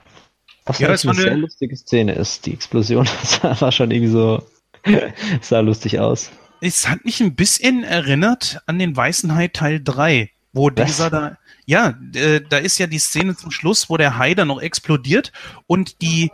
Was 0.67 0.77
ja, 0.77 0.89
eine 0.89 0.97
sehr 0.97 1.35
lustige 1.35 1.75
Szene 1.75 2.13
ist, 2.13 2.45
die 2.45 2.53
Explosion. 2.53 3.09
Das 3.41 3.59
war 3.59 3.71
schon 3.71 3.89
irgendwie 3.89 4.11
so, 4.11 4.45
sah 5.41 5.61
lustig 5.61 5.99
aus. 5.99 6.29
Es 6.61 6.87
hat 6.87 7.05
mich 7.05 7.21
ein 7.21 7.33
bisschen 7.33 7.83
erinnert 7.83 8.61
an 8.67 8.77
den 8.77 8.95
Weißen 8.95 9.33
Hai 9.33 9.47
Teil 9.47 9.81
3, 9.83 10.29
wo 10.53 10.69
Was? 10.75 10.85
dieser 10.85 11.09
da, 11.09 11.37
ja, 11.65 11.97
äh, 12.13 12.41
da 12.47 12.59
ist 12.59 12.77
ja 12.77 12.85
die 12.85 12.99
Szene 12.99 13.35
zum 13.35 13.49
Schluss, 13.49 13.89
wo 13.89 13.97
der 13.97 14.19
Hai 14.19 14.35
dann 14.35 14.49
noch 14.49 14.61
explodiert 14.61 15.31
und 15.65 16.03
die. 16.03 16.29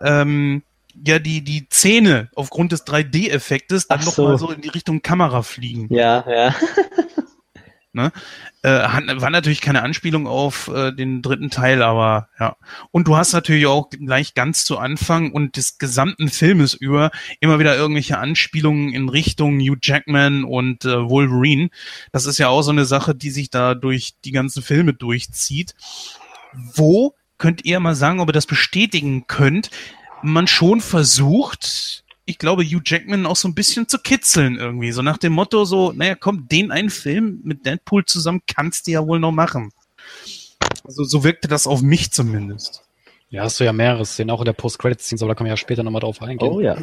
Ähm, 0.00 0.62
ja, 1.04 1.18
die, 1.18 1.42
die 1.42 1.68
Zähne 1.68 2.28
aufgrund 2.34 2.72
des 2.72 2.86
3D-Effektes 2.86 3.86
dann 3.88 4.04
nochmal 4.04 4.38
so. 4.38 4.48
so 4.48 4.52
in 4.52 4.60
die 4.60 4.68
Richtung 4.68 5.02
Kamera 5.02 5.42
fliegen. 5.42 5.86
Ja, 5.94 6.24
ja. 6.28 6.54
Ne? 7.92 8.12
Äh, 8.62 8.70
war 8.70 9.30
natürlich 9.30 9.60
keine 9.60 9.82
Anspielung 9.82 10.28
auf 10.28 10.68
äh, 10.68 10.92
den 10.92 11.22
dritten 11.22 11.50
Teil, 11.50 11.82
aber 11.82 12.28
ja. 12.38 12.56
Und 12.92 13.08
du 13.08 13.16
hast 13.16 13.32
natürlich 13.32 13.66
auch 13.66 13.90
gleich 13.90 14.34
ganz 14.34 14.64
zu 14.64 14.78
Anfang 14.78 15.32
und 15.32 15.56
des 15.56 15.78
gesamten 15.78 16.28
Filmes 16.28 16.74
über 16.74 17.10
immer 17.40 17.58
wieder 17.58 17.76
irgendwelche 17.76 18.18
Anspielungen 18.18 18.92
in 18.92 19.08
Richtung 19.08 19.58
Hugh 19.58 19.78
Jackman 19.82 20.44
und 20.44 20.84
äh, 20.84 21.10
Wolverine. 21.10 21.70
Das 22.12 22.26
ist 22.26 22.38
ja 22.38 22.48
auch 22.48 22.62
so 22.62 22.70
eine 22.70 22.84
Sache, 22.84 23.12
die 23.16 23.30
sich 23.30 23.50
da 23.50 23.74
durch 23.74 24.14
die 24.24 24.32
ganzen 24.32 24.62
Filme 24.62 24.94
durchzieht. 24.94 25.74
Wo 26.52 27.14
könnt 27.40 27.64
ihr 27.64 27.80
mal 27.80 27.96
sagen, 27.96 28.20
ob 28.20 28.28
ihr 28.28 28.34
das 28.34 28.46
bestätigen 28.46 29.26
könnt, 29.26 29.70
man 30.22 30.46
schon 30.46 30.80
versucht, 30.80 32.04
ich 32.26 32.38
glaube, 32.38 32.62
Hugh 32.62 32.82
Jackman 32.84 33.26
auch 33.26 33.34
so 33.34 33.48
ein 33.48 33.54
bisschen 33.54 33.88
zu 33.88 33.98
kitzeln 33.98 34.56
irgendwie. 34.56 34.92
So 34.92 35.02
nach 35.02 35.18
dem 35.18 35.32
Motto 35.32 35.64
so, 35.64 35.92
naja, 35.92 36.14
komm, 36.14 36.46
den 36.46 36.70
einen 36.70 36.90
Film 36.90 37.40
mit 37.42 37.66
Deadpool 37.66 38.04
zusammen 38.04 38.42
kannst 38.46 38.86
du 38.86 38.92
ja 38.92 39.04
wohl 39.04 39.18
noch 39.18 39.32
machen. 39.32 39.72
Also 40.84 41.02
so 41.02 41.24
wirkte 41.24 41.48
das 41.48 41.66
auf 41.66 41.82
mich 41.82 42.12
zumindest. 42.12 42.82
Ja, 43.30 43.44
hast 43.44 43.58
du 43.58 43.64
ja 43.64 43.72
mehrere 43.72 44.04
Szenen, 44.04 44.30
auch 44.30 44.40
in 44.40 44.46
der 44.46 44.52
Post-Credit-Szene, 44.52 45.20
aber 45.22 45.28
da 45.30 45.34
kann 45.34 45.44
man 45.44 45.50
ja 45.50 45.56
später 45.56 45.82
nochmal 45.82 46.00
drauf 46.00 46.20
eingehen. 46.20 46.52
Oh 46.52 46.60
ja. 46.60 46.76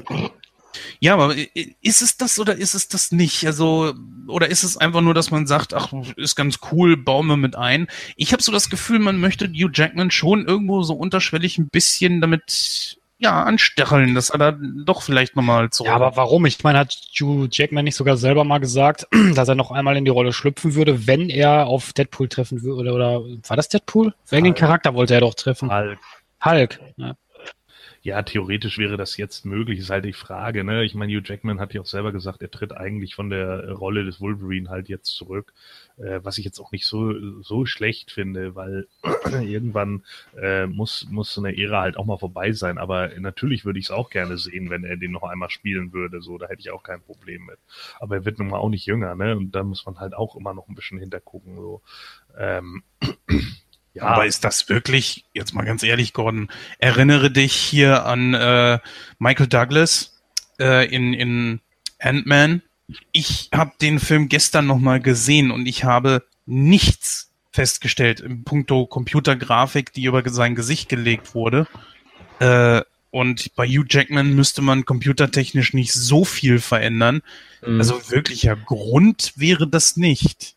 Ja, 0.99 1.13
aber 1.13 1.35
ist 1.81 2.01
es 2.01 2.17
das 2.17 2.39
oder 2.39 2.55
ist 2.55 2.73
es 2.73 2.87
das 2.87 3.11
nicht? 3.11 3.45
Also, 3.45 3.93
oder 4.27 4.49
ist 4.49 4.63
es 4.63 4.77
einfach 4.77 5.01
nur, 5.01 5.13
dass 5.13 5.31
man 5.31 5.47
sagt, 5.47 5.73
ach, 5.73 5.93
ist 6.15 6.35
ganz 6.35 6.59
cool, 6.71 6.97
bauen 6.97 7.27
wir 7.27 7.37
mit 7.37 7.55
ein? 7.55 7.87
Ich 8.15 8.33
habe 8.33 8.43
so 8.43 8.51
das 8.51 8.69
Gefühl, 8.69 8.99
man 8.99 9.19
möchte 9.19 9.47
Hugh 9.47 9.71
Jackman 9.73 10.11
schon 10.11 10.45
irgendwo 10.45 10.83
so 10.83 10.93
unterschwellig 10.93 11.57
ein 11.57 11.67
bisschen 11.67 12.21
damit 12.21 12.97
ja, 13.19 13.43
anstacheln, 13.43 14.13
dass 14.13 14.29
er 14.29 14.37
da 14.37 14.51
doch 14.51 15.01
vielleicht 15.01 15.35
nochmal 15.35 15.71
zurück. 15.71 15.89
Ja, 15.89 15.95
aber 15.95 16.15
warum? 16.15 16.45
Ich 16.45 16.63
meine, 16.63 16.79
hat 16.79 16.95
Hugh 17.19 17.47
Jackman 17.51 17.85
nicht 17.85 17.95
sogar 17.95 18.15
selber 18.15 18.43
mal 18.43 18.59
gesagt, 18.59 19.07
dass 19.33 19.47
er 19.47 19.55
noch 19.55 19.71
einmal 19.71 19.97
in 19.97 20.05
die 20.05 20.11
Rolle 20.11 20.33
schlüpfen 20.33 20.75
würde, 20.75 21.07
wenn 21.07 21.29
er 21.29 21.65
auf 21.67 21.93
Deadpool 21.93 22.29
treffen 22.29 22.61
würde? 22.61 22.93
Oder 22.93 23.21
war 23.23 23.57
das 23.57 23.69
Deadpool? 23.69 24.13
Welchen 24.29 24.53
Charakter 24.53 24.93
wollte 24.93 25.15
er 25.15 25.21
doch 25.21 25.33
treffen? 25.33 25.71
Hulk. 25.71 25.99
Hulk, 26.43 26.79
ja. 26.97 27.15
Ja, 28.07 28.21
theoretisch 28.23 28.77
wäre 28.77 28.95
das 28.95 29.17
jetzt 29.17 29.45
möglich, 29.45 29.79
ist 29.79 29.89
halt 29.89 30.05
die 30.05 30.13
Frage, 30.13 30.63
ne? 30.63 30.85
Ich 30.85 30.95
meine, 30.95 31.11
Hugh 31.11 31.21
Jackman 31.25 31.59
hat 31.59 31.73
ja 31.73 31.81
auch 31.81 31.85
selber 31.85 32.13
gesagt, 32.13 32.41
er 32.41 32.49
tritt 32.49 32.71
eigentlich 32.71 33.15
von 33.15 33.29
der 33.29 33.69
Rolle 33.73 34.05
des 34.05 34.21
Wolverine 34.21 34.69
halt 34.69 34.87
jetzt 34.87 35.13
zurück, 35.13 35.53
äh, 35.97 36.21
was 36.23 36.37
ich 36.37 36.45
jetzt 36.45 36.61
auch 36.61 36.71
nicht 36.71 36.85
so, 36.85 37.41
so 37.41 37.65
schlecht 37.65 38.11
finde, 38.11 38.55
weil 38.55 38.87
irgendwann 39.25 40.05
äh, 40.41 40.67
muss, 40.67 41.05
muss 41.09 41.33
so 41.33 41.41
eine 41.43 41.57
Ära 41.61 41.81
halt 41.81 41.97
auch 41.97 42.05
mal 42.05 42.17
vorbei 42.17 42.53
sein. 42.53 42.77
Aber 42.77 43.09
natürlich 43.19 43.65
würde 43.65 43.79
ich 43.79 43.87
es 43.87 43.91
auch 43.91 44.09
gerne 44.09 44.37
sehen, 44.37 44.69
wenn 44.69 44.85
er 44.85 44.95
den 44.95 45.11
noch 45.11 45.23
einmal 45.23 45.49
spielen 45.49 45.91
würde. 45.91 46.21
So, 46.21 46.37
da 46.37 46.47
hätte 46.47 46.61
ich 46.61 46.71
auch 46.71 46.83
kein 46.83 47.01
Problem 47.01 47.45
mit. 47.45 47.59
Aber 47.99 48.15
er 48.15 48.25
wird 48.25 48.39
nun 48.39 48.47
mal 48.47 48.59
auch 48.59 48.69
nicht 48.69 48.85
jünger, 48.85 49.15
ne? 49.15 49.35
Und 49.35 49.51
da 49.51 49.63
muss 49.63 49.85
man 49.85 49.99
halt 49.99 50.13
auch 50.13 50.37
immer 50.37 50.53
noch 50.53 50.69
ein 50.69 50.75
bisschen 50.75 50.97
hintergucken. 50.97 51.57
So. 51.57 51.81
Ähm, 52.37 52.83
ja. 53.97 54.03
Aber 54.03 54.25
ist 54.25 54.43
das 54.43 54.69
wirklich, 54.69 55.25
jetzt 55.33 55.53
mal 55.53 55.65
ganz 55.65 55.83
ehrlich, 55.83 56.13
Gordon, 56.13 56.49
erinnere 56.79 57.31
dich 57.31 57.53
hier 57.53 58.05
an 58.05 58.33
äh, 58.33 58.79
Michael 59.17 59.47
Douglas 59.47 60.19
äh, 60.59 60.87
in, 60.93 61.13
in 61.13 61.59
Ant-Man. 61.99 62.61
Ich 63.11 63.49
habe 63.53 63.71
den 63.81 63.99
Film 63.99 64.29
gestern 64.29 64.67
nochmal 64.67 64.99
gesehen 64.99 65.51
und 65.51 65.65
ich 65.65 65.83
habe 65.83 66.23
nichts 66.45 67.31
festgestellt 67.51 68.19
im 68.19 68.43
Punkto 68.43 68.85
Computergrafik, 68.85 69.91
die 69.93 70.05
über 70.05 70.27
sein 70.29 70.53
Gesicht 70.53 70.89
gelegt 70.89 71.33
wurde. 71.33 71.67
Äh, 72.39 72.81
und 73.09 73.55
bei 73.55 73.65
Hugh 73.67 73.87
Jackman 73.89 74.35
müsste 74.35 74.61
man 74.61 74.85
computertechnisch 74.85 75.73
nicht 75.73 75.91
so 75.91 76.23
viel 76.23 76.59
verändern. 76.59 77.21
Mhm. 77.65 77.79
Also 77.79 78.11
wirklicher 78.11 78.55
Grund 78.55 79.33
wäre 79.37 79.67
das 79.67 79.97
nicht. 79.97 80.56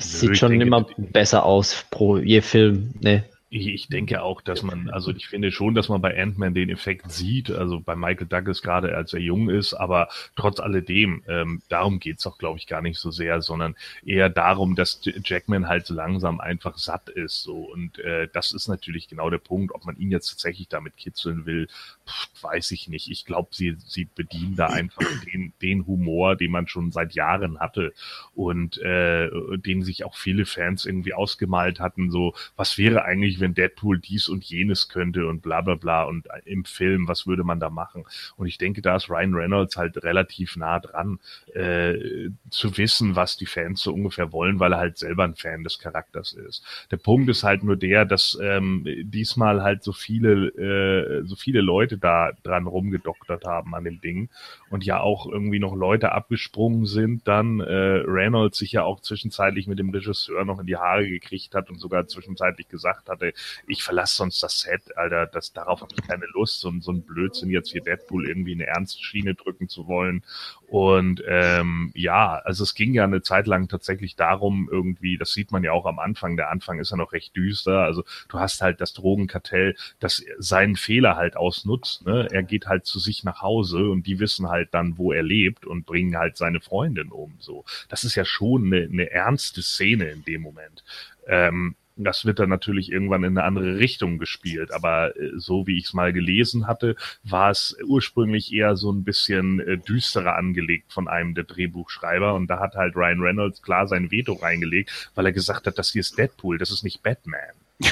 Sieht 0.00 0.38
schon 0.38 0.60
immer 0.60 0.86
besser 0.96 1.44
aus 1.44 1.84
pro 1.90 2.16
je 2.18 2.40
Film, 2.40 2.94
ne? 3.00 3.24
Ich 3.52 3.88
denke 3.88 4.22
auch, 4.22 4.42
dass 4.42 4.62
man, 4.62 4.90
also 4.90 5.10
ich 5.10 5.26
finde 5.26 5.50
schon, 5.50 5.74
dass 5.74 5.88
man 5.88 6.00
bei 6.00 6.16
Ant-Man 6.16 6.54
den 6.54 6.70
Effekt 6.70 7.10
sieht, 7.10 7.50
also 7.50 7.80
bei 7.80 7.96
Michael 7.96 8.28
Douglas 8.28 8.62
gerade 8.62 8.96
als 8.96 9.12
er 9.12 9.18
jung 9.18 9.50
ist, 9.50 9.74
aber 9.74 10.08
trotz 10.36 10.60
alledem, 10.60 11.24
ähm, 11.26 11.60
darum 11.68 11.98
geht's 11.98 12.24
auch, 12.28 12.38
glaube 12.38 12.60
ich, 12.60 12.68
gar 12.68 12.80
nicht 12.80 13.00
so 13.00 13.10
sehr, 13.10 13.42
sondern 13.42 13.74
eher 14.06 14.28
darum, 14.28 14.76
dass 14.76 15.00
Jackman 15.02 15.66
halt 15.66 15.84
so 15.84 15.94
langsam 15.94 16.38
einfach 16.38 16.78
satt 16.78 17.08
ist. 17.08 17.42
So. 17.42 17.56
Und 17.56 17.98
äh, 17.98 18.28
das 18.32 18.52
ist 18.52 18.68
natürlich 18.68 19.08
genau 19.08 19.30
der 19.30 19.38
Punkt, 19.38 19.74
ob 19.74 19.84
man 19.84 19.96
ihn 19.96 20.12
jetzt 20.12 20.28
tatsächlich 20.28 20.68
damit 20.68 20.96
kitzeln 20.96 21.44
will, 21.44 21.66
pff, 22.06 22.28
weiß 22.42 22.70
ich 22.70 22.86
nicht. 22.86 23.10
Ich 23.10 23.24
glaube, 23.24 23.48
sie, 23.50 23.76
sie 23.84 24.04
bedienen 24.14 24.54
da 24.54 24.66
einfach 24.66 25.02
den, 25.32 25.52
den 25.60 25.88
Humor, 25.88 26.36
den 26.36 26.52
man 26.52 26.68
schon 26.68 26.92
seit 26.92 27.14
Jahren 27.14 27.58
hatte 27.58 27.94
und 28.32 28.78
äh, 28.78 29.28
den 29.56 29.82
sich 29.82 30.04
auch 30.04 30.14
viele 30.14 30.46
Fans 30.46 30.86
irgendwie 30.86 31.14
ausgemalt 31.14 31.80
hatten, 31.80 32.12
so, 32.12 32.34
was 32.54 32.78
wäre 32.78 33.04
eigentlich, 33.04 33.39
wenn 33.40 33.54
Deadpool 33.54 33.98
dies 33.98 34.28
und 34.28 34.44
jenes 34.44 34.88
könnte 34.88 35.26
und 35.26 35.42
bla 35.42 35.60
bla 35.60 35.74
bla 35.74 36.04
und 36.04 36.26
im 36.44 36.64
Film, 36.64 37.08
was 37.08 37.26
würde 37.26 37.44
man 37.44 37.60
da 37.60 37.70
machen? 37.70 38.04
Und 38.36 38.46
ich 38.46 38.58
denke, 38.58 38.82
da 38.82 38.96
ist 38.96 39.10
Ryan 39.10 39.34
Reynolds 39.34 39.76
halt 39.76 40.02
relativ 40.02 40.56
nah 40.56 40.78
dran, 40.78 41.18
äh, 41.54 42.30
zu 42.50 42.76
wissen, 42.76 43.16
was 43.16 43.36
die 43.36 43.46
Fans 43.46 43.80
so 43.82 43.92
ungefähr 43.92 44.32
wollen, 44.32 44.60
weil 44.60 44.72
er 44.72 44.78
halt 44.78 44.98
selber 44.98 45.24
ein 45.24 45.34
Fan 45.34 45.64
des 45.64 45.78
Charakters 45.78 46.32
ist. 46.32 46.64
Der 46.90 46.96
Punkt 46.96 47.28
ist 47.28 47.44
halt 47.44 47.62
nur 47.62 47.76
der, 47.76 48.04
dass 48.04 48.38
ähm, 48.40 48.86
diesmal 49.04 49.62
halt 49.62 49.82
so 49.82 49.92
viele, 49.92 50.48
äh, 50.48 51.26
so 51.26 51.36
viele 51.36 51.60
Leute 51.60 51.98
da 51.98 52.32
dran 52.42 52.66
rumgedoktert 52.66 53.44
haben 53.44 53.74
an 53.74 53.84
dem 53.84 54.00
Ding 54.00 54.28
und 54.70 54.84
ja 54.84 55.00
auch 55.00 55.26
irgendwie 55.26 55.58
noch 55.58 55.74
Leute 55.74 56.12
abgesprungen 56.12 56.86
sind, 56.86 57.26
dann 57.26 57.60
äh, 57.60 58.02
Reynolds 58.06 58.58
sich 58.58 58.72
ja 58.72 58.84
auch 58.84 59.00
zwischenzeitlich 59.00 59.66
mit 59.66 59.78
dem 59.78 59.90
Regisseur 59.90 60.44
noch 60.44 60.60
in 60.60 60.66
die 60.66 60.76
Haare 60.76 61.08
gekriegt 61.08 61.54
hat 61.54 61.70
und 61.70 61.78
sogar 61.78 62.06
zwischenzeitlich 62.06 62.68
gesagt 62.68 63.08
hatte, 63.08 63.29
ich 63.66 63.82
verlasse 63.82 64.16
sonst 64.16 64.42
das 64.42 64.60
Set, 64.60 64.96
Alter, 64.96 65.26
das, 65.26 65.52
darauf 65.52 65.80
habe 65.80 65.94
ich 65.96 66.06
keine 66.06 66.26
Lust, 66.32 66.60
so, 66.60 66.72
so 66.80 66.92
ein 66.92 67.02
Blödsinn 67.02 67.50
jetzt 67.50 67.72
hier 67.72 67.82
Deadpool 67.82 68.28
irgendwie 68.28 68.54
eine 68.54 68.66
ernste 68.66 69.02
Schiene 69.02 69.34
drücken 69.34 69.68
zu 69.68 69.86
wollen. 69.86 70.22
Und 70.68 71.22
ähm, 71.26 71.90
ja, 71.94 72.36
also 72.44 72.62
es 72.62 72.74
ging 72.74 72.94
ja 72.94 73.04
eine 73.04 73.22
Zeit 73.22 73.46
lang 73.46 73.68
tatsächlich 73.68 74.14
darum, 74.14 74.68
irgendwie, 74.70 75.18
das 75.18 75.32
sieht 75.32 75.50
man 75.50 75.64
ja 75.64 75.72
auch 75.72 75.86
am 75.86 75.98
Anfang, 75.98 76.36
der 76.36 76.50
Anfang 76.50 76.78
ist 76.78 76.90
ja 76.90 76.96
noch 76.96 77.12
recht 77.12 77.34
düster. 77.36 77.80
Also 77.80 78.04
du 78.28 78.38
hast 78.38 78.62
halt 78.62 78.80
das 78.80 78.92
Drogenkartell, 78.92 79.76
das 79.98 80.22
seinen 80.38 80.76
Fehler 80.76 81.16
halt 81.16 81.36
ausnutzt. 81.36 82.06
Ne? 82.06 82.28
Er 82.30 82.42
geht 82.42 82.66
halt 82.66 82.86
zu 82.86 82.98
sich 82.98 83.24
nach 83.24 83.42
Hause 83.42 83.90
und 83.90 84.06
die 84.06 84.20
wissen 84.20 84.48
halt 84.48 84.72
dann, 84.72 84.96
wo 84.96 85.12
er 85.12 85.22
lebt 85.22 85.66
und 85.66 85.86
bringen 85.86 86.16
halt 86.16 86.36
seine 86.36 86.60
Freundin 86.60 87.10
um. 87.10 87.34
So, 87.40 87.64
das 87.88 88.04
ist 88.04 88.14
ja 88.14 88.24
schon 88.24 88.66
eine, 88.66 88.84
eine 88.84 89.10
ernste 89.10 89.62
Szene 89.62 90.10
in 90.10 90.24
dem 90.24 90.42
Moment. 90.42 90.84
Ähm, 91.26 91.74
das 92.04 92.24
wird 92.24 92.38
dann 92.38 92.48
natürlich 92.48 92.90
irgendwann 92.90 93.24
in 93.24 93.36
eine 93.36 93.46
andere 93.46 93.78
Richtung 93.78 94.18
gespielt. 94.18 94.72
Aber 94.72 95.16
äh, 95.16 95.32
so 95.36 95.66
wie 95.66 95.78
ich 95.78 95.86
es 95.86 95.94
mal 95.94 96.12
gelesen 96.12 96.66
hatte, 96.66 96.96
war 97.22 97.50
es 97.50 97.76
ursprünglich 97.84 98.52
eher 98.52 98.76
so 98.76 98.90
ein 98.92 99.04
bisschen 99.04 99.60
äh, 99.60 99.78
düsterer 99.78 100.36
angelegt 100.36 100.92
von 100.92 101.08
einem 101.08 101.34
der 101.34 101.44
Drehbuchschreiber. 101.44 102.34
Und 102.34 102.48
da 102.48 102.60
hat 102.60 102.74
halt 102.74 102.96
Ryan 102.96 103.20
Reynolds 103.20 103.62
klar 103.62 103.86
sein 103.86 104.10
Veto 104.10 104.34
reingelegt, 104.34 105.10
weil 105.14 105.26
er 105.26 105.32
gesagt 105.32 105.66
hat, 105.66 105.78
das 105.78 105.90
hier 105.90 106.00
ist 106.00 106.18
Deadpool, 106.18 106.58
das 106.58 106.70
ist 106.70 106.84
nicht 106.84 107.02
Batman. 107.02 107.40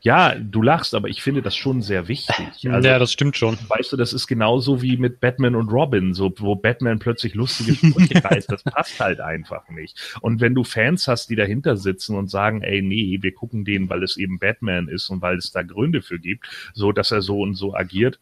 Ja, 0.00 0.36
du 0.36 0.62
lachst, 0.62 0.94
aber 0.94 1.08
ich 1.08 1.22
finde 1.22 1.42
das 1.42 1.56
schon 1.56 1.82
sehr 1.82 2.06
wichtig. 2.06 2.36
Also, 2.68 2.88
ja, 2.88 3.00
das 3.00 3.12
stimmt 3.12 3.36
schon. 3.36 3.58
Weißt 3.68 3.92
du, 3.92 3.96
das 3.96 4.12
ist 4.12 4.28
genauso 4.28 4.80
wie 4.80 4.96
mit 4.96 5.20
Batman 5.20 5.56
und 5.56 5.70
Robin, 5.70 6.14
so 6.14 6.32
wo 6.38 6.54
Batman 6.54 7.00
plötzlich 7.00 7.34
lustige 7.34 7.74
Sprüche 7.74 8.22
reißt. 8.24 8.50
Das 8.50 8.62
passt 8.62 9.00
halt 9.00 9.20
einfach 9.20 9.68
nicht. 9.70 10.18
Und 10.20 10.40
wenn 10.40 10.54
du 10.54 10.62
Fans 10.62 11.08
hast, 11.08 11.30
die 11.30 11.36
dahinter 11.36 11.76
sitzen 11.76 12.14
und 12.14 12.30
sagen, 12.30 12.62
ey, 12.62 12.80
nee, 12.80 13.18
wir 13.20 13.32
gucken 13.32 13.64
den, 13.64 13.90
weil 13.90 14.04
es 14.04 14.16
eben 14.16 14.38
Batman 14.38 14.86
ist 14.86 15.10
und 15.10 15.20
weil 15.20 15.36
es 15.36 15.50
da 15.50 15.62
Gründe 15.62 16.00
für 16.00 16.20
gibt, 16.20 16.48
so 16.74 16.92
dass 16.92 17.10
er 17.10 17.20
so 17.20 17.40
und 17.40 17.54
so 17.54 17.74
agiert, 17.74 18.20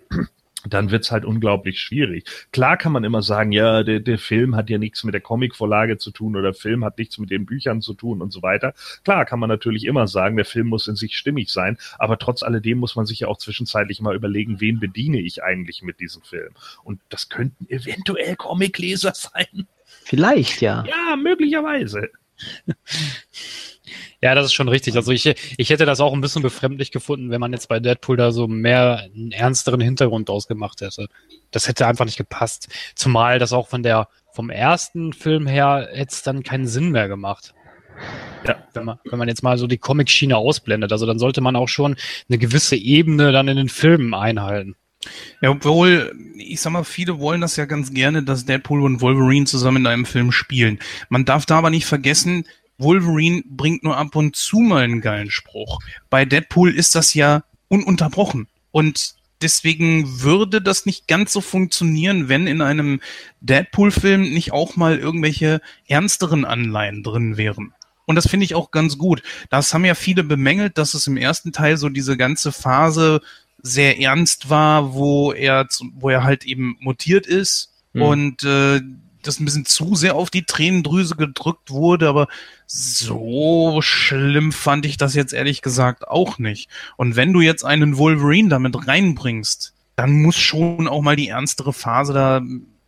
dann 0.74 0.90
wird's 0.90 1.10
halt 1.10 1.24
unglaublich 1.24 1.80
schwierig. 1.80 2.24
Klar 2.52 2.76
kann 2.76 2.92
man 2.92 3.04
immer 3.04 3.22
sagen, 3.22 3.52
ja, 3.52 3.82
der, 3.82 4.00
der 4.00 4.18
Film 4.18 4.56
hat 4.56 4.70
ja 4.70 4.78
nichts 4.78 5.04
mit 5.04 5.14
der 5.14 5.20
Comicvorlage 5.20 5.98
zu 5.98 6.10
tun 6.10 6.34
oder 6.34 6.52
der 6.52 6.54
Film 6.54 6.84
hat 6.84 6.98
nichts 6.98 7.18
mit 7.18 7.30
den 7.30 7.46
Büchern 7.46 7.80
zu 7.82 7.94
tun 7.94 8.22
und 8.22 8.32
so 8.32 8.42
weiter. 8.42 8.74
Klar 9.04 9.24
kann 9.24 9.38
man 9.38 9.48
natürlich 9.48 9.84
immer 9.84 10.06
sagen, 10.08 10.36
der 10.36 10.44
Film 10.44 10.68
muss 10.68 10.88
in 10.88 10.96
sich 10.96 11.16
stimmig 11.16 11.50
sein, 11.50 11.78
aber 11.98 12.18
trotz 12.18 12.42
alledem 12.42 12.78
muss 12.78 12.96
man 12.96 13.06
sich 13.06 13.20
ja 13.20 13.28
auch 13.28 13.38
zwischenzeitlich 13.38 14.00
mal 14.00 14.14
überlegen, 14.14 14.60
wen 14.60 14.80
bediene 14.80 15.20
ich 15.20 15.42
eigentlich 15.42 15.82
mit 15.82 16.00
diesem 16.00 16.22
Film. 16.22 16.52
Und 16.84 17.00
das 17.08 17.28
könnten 17.28 17.66
eventuell 17.68 18.36
Comicleser 18.36 19.12
sein. 19.14 19.66
Vielleicht, 20.04 20.60
ja. 20.60 20.84
Ja, 20.86 21.16
möglicherweise. 21.16 22.10
Ja, 24.20 24.34
das 24.34 24.46
ist 24.46 24.54
schon 24.54 24.68
richtig. 24.68 24.96
Also 24.96 25.12
ich, 25.12 25.26
ich 25.56 25.70
hätte 25.70 25.86
das 25.86 26.00
auch 26.00 26.12
ein 26.12 26.20
bisschen 26.20 26.42
befremdlich 26.42 26.90
gefunden, 26.90 27.30
wenn 27.30 27.40
man 27.40 27.52
jetzt 27.52 27.68
bei 27.68 27.80
Deadpool 27.80 28.16
da 28.16 28.32
so 28.32 28.48
mehr 28.48 29.08
einen 29.14 29.30
ernsteren 29.30 29.80
Hintergrund 29.80 30.30
ausgemacht 30.30 30.80
hätte. 30.80 31.08
Das 31.50 31.68
hätte 31.68 31.86
einfach 31.86 32.06
nicht 32.06 32.16
gepasst. 32.16 32.68
Zumal 32.94 33.38
das 33.38 33.52
auch 33.52 33.68
von 33.68 33.82
der, 33.82 34.08
vom 34.32 34.50
ersten 34.50 35.12
Film 35.12 35.46
her 35.46 35.88
hätte 35.92 36.12
es 36.12 36.22
dann 36.22 36.42
keinen 36.42 36.66
Sinn 36.66 36.90
mehr 36.90 37.08
gemacht. 37.08 37.54
Ja. 38.46 38.56
Wenn 38.74 38.84
man, 38.84 38.98
wenn 39.04 39.18
man 39.18 39.28
jetzt 39.28 39.42
mal 39.42 39.58
so 39.58 39.66
die 39.66 39.78
Comic-Schiene 39.78 40.36
ausblendet. 40.36 40.92
Also 40.92 41.06
dann 41.06 41.18
sollte 41.18 41.40
man 41.40 41.56
auch 41.56 41.68
schon 41.68 41.96
eine 42.28 42.38
gewisse 42.38 42.76
Ebene 42.76 43.32
dann 43.32 43.48
in 43.48 43.56
den 43.56 43.68
Filmen 43.68 44.14
einhalten. 44.14 44.76
Ja, 45.40 45.50
obwohl, 45.50 46.14
ich 46.36 46.60
sag 46.60 46.72
mal, 46.72 46.84
viele 46.84 47.18
wollen 47.18 47.40
das 47.40 47.56
ja 47.56 47.64
ganz 47.64 47.92
gerne, 47.92 48.22
dass 48.22 48.44
Deadpool 48.44 48.82
und 48.82 49.00
Wolverine 49.00 49.46
zusammen 49.46 49.78
in 49.78 49.86
einem 49.86 50.06
Film 50.06 50.32
spielen. 50.32 50.78
Man 51.08 51.24
darf 51.24 51.46
da 51.46 51.58
aber 51.58 51.70
nicht 51.70 51.86
vergessen, 51.86 52.44
Wolverine 52.78 53.42
bringt 53.46 53.84
nur 53.84 53.96
ab 53.96 54.14
und 54.16 54.36
zu 54.36 54.58
mal 54.58 54.84
einen 54.84 55.00
geilen 55.00 55.30
Spruch. 55.30 55.80
Bei 56.10 56.24
Deadpool 56.24 56.74
ist 56.74 56.94
das 56.94 57.14
ja 57.14 57.44
ununterbrochen. 57.68 58.48
Und 58.70 59.14
deswegen 59.40 60.22
würde 60.22 60.60
das 60.60 60.86
nicht 60.86 61.08
ganz 61.08 61.32
so 61.32 61.40
funktionieren, 61.40 62.28
wenn 62.28 62.46
in 62.46 62.60
einem 62.60 63.00
Deadpool-Film 63.40 64.22
nicht 64.22 64.52
auch 64.52 64.76
mal 64.76 64.98
irgendwelche 64.98 65.60
ernsteren 65.88 66.44
Anleihen 66.44 67.02
drin 67.02 67.36
wären. 67.36 67.72
Und 68.06 68.14
das 68.14 68.28
finde 68.28 68.44
ich 68.44 68.54
auch 68.54 68.70
ganz 68.70 68.98
gut. 68.98 69.22
Das 69.50 69.74
haben 69.74 69.84
ja 69.84 69.94
viele 69.94 70.22
bemängelt, 70.22 70.78
dass 70.78 70.94
es 70.94 71.06
im 71.06 71.16
ersten 71.16 71.52
Teil 71.52 71.76
so 71.76 71.88
diese 71.88 72.16
ganze 72.16 72.52
Phase 72.52 73.20
sehr 73.66 74.00
ernst 74.00 74.48
war, 74.48 74.94
wo 74.94 75.32
er, 75.32 75.66
wo 75.94 76.10
er 76.10 76.24
halt 76.24 76.44
eben 76.44 76.76
mutiert 76.80 77.26
ist. 77.26 77.72
Mhm. 77.92 78.02
Und 78.02 78.44
äh, 78.44 78.80
das 79.22 79.40
ein 79.40 79.44
bisschen 79.44 79.66
zu 79.66 79.94
sehr 79.94 80.14
auf 80.14 80.30
die 80.30 80.44
Tränendrüse 80.44 81.16
gedrückt 81.16 81.70
wurde, 81.70 82.08
aber 82.08 82.28
so 82.66 83.80
schlimm 83.82 84.52
fand 84.52 84.86
ich 84.86 84.96
das 84.96 85.14
jetzt 85.14 85.32
ehrlich 85.32 85.62
gesagt 85.62 86.06
auch 86.06 86.38
nicht. 86.38 86.70
Und 86.96 87.16
wenn 87.16 87.32
du 87.32 87.40
jetzt 87.40 87.64
einen 87.64 87.98
Wolverine 87.98 88.48
damit 88.48 88.86
reinbringst, 88.86 89.74
dann 89.96 90.22
muss 90.22 90.36
schon 90.36 90.86
auch 90.88 91.02
mal 91.02 91.16
die 91.16 91.28
ernstere 91.28 91.72
Phase 91.72 92.12
da, 92.12 92.42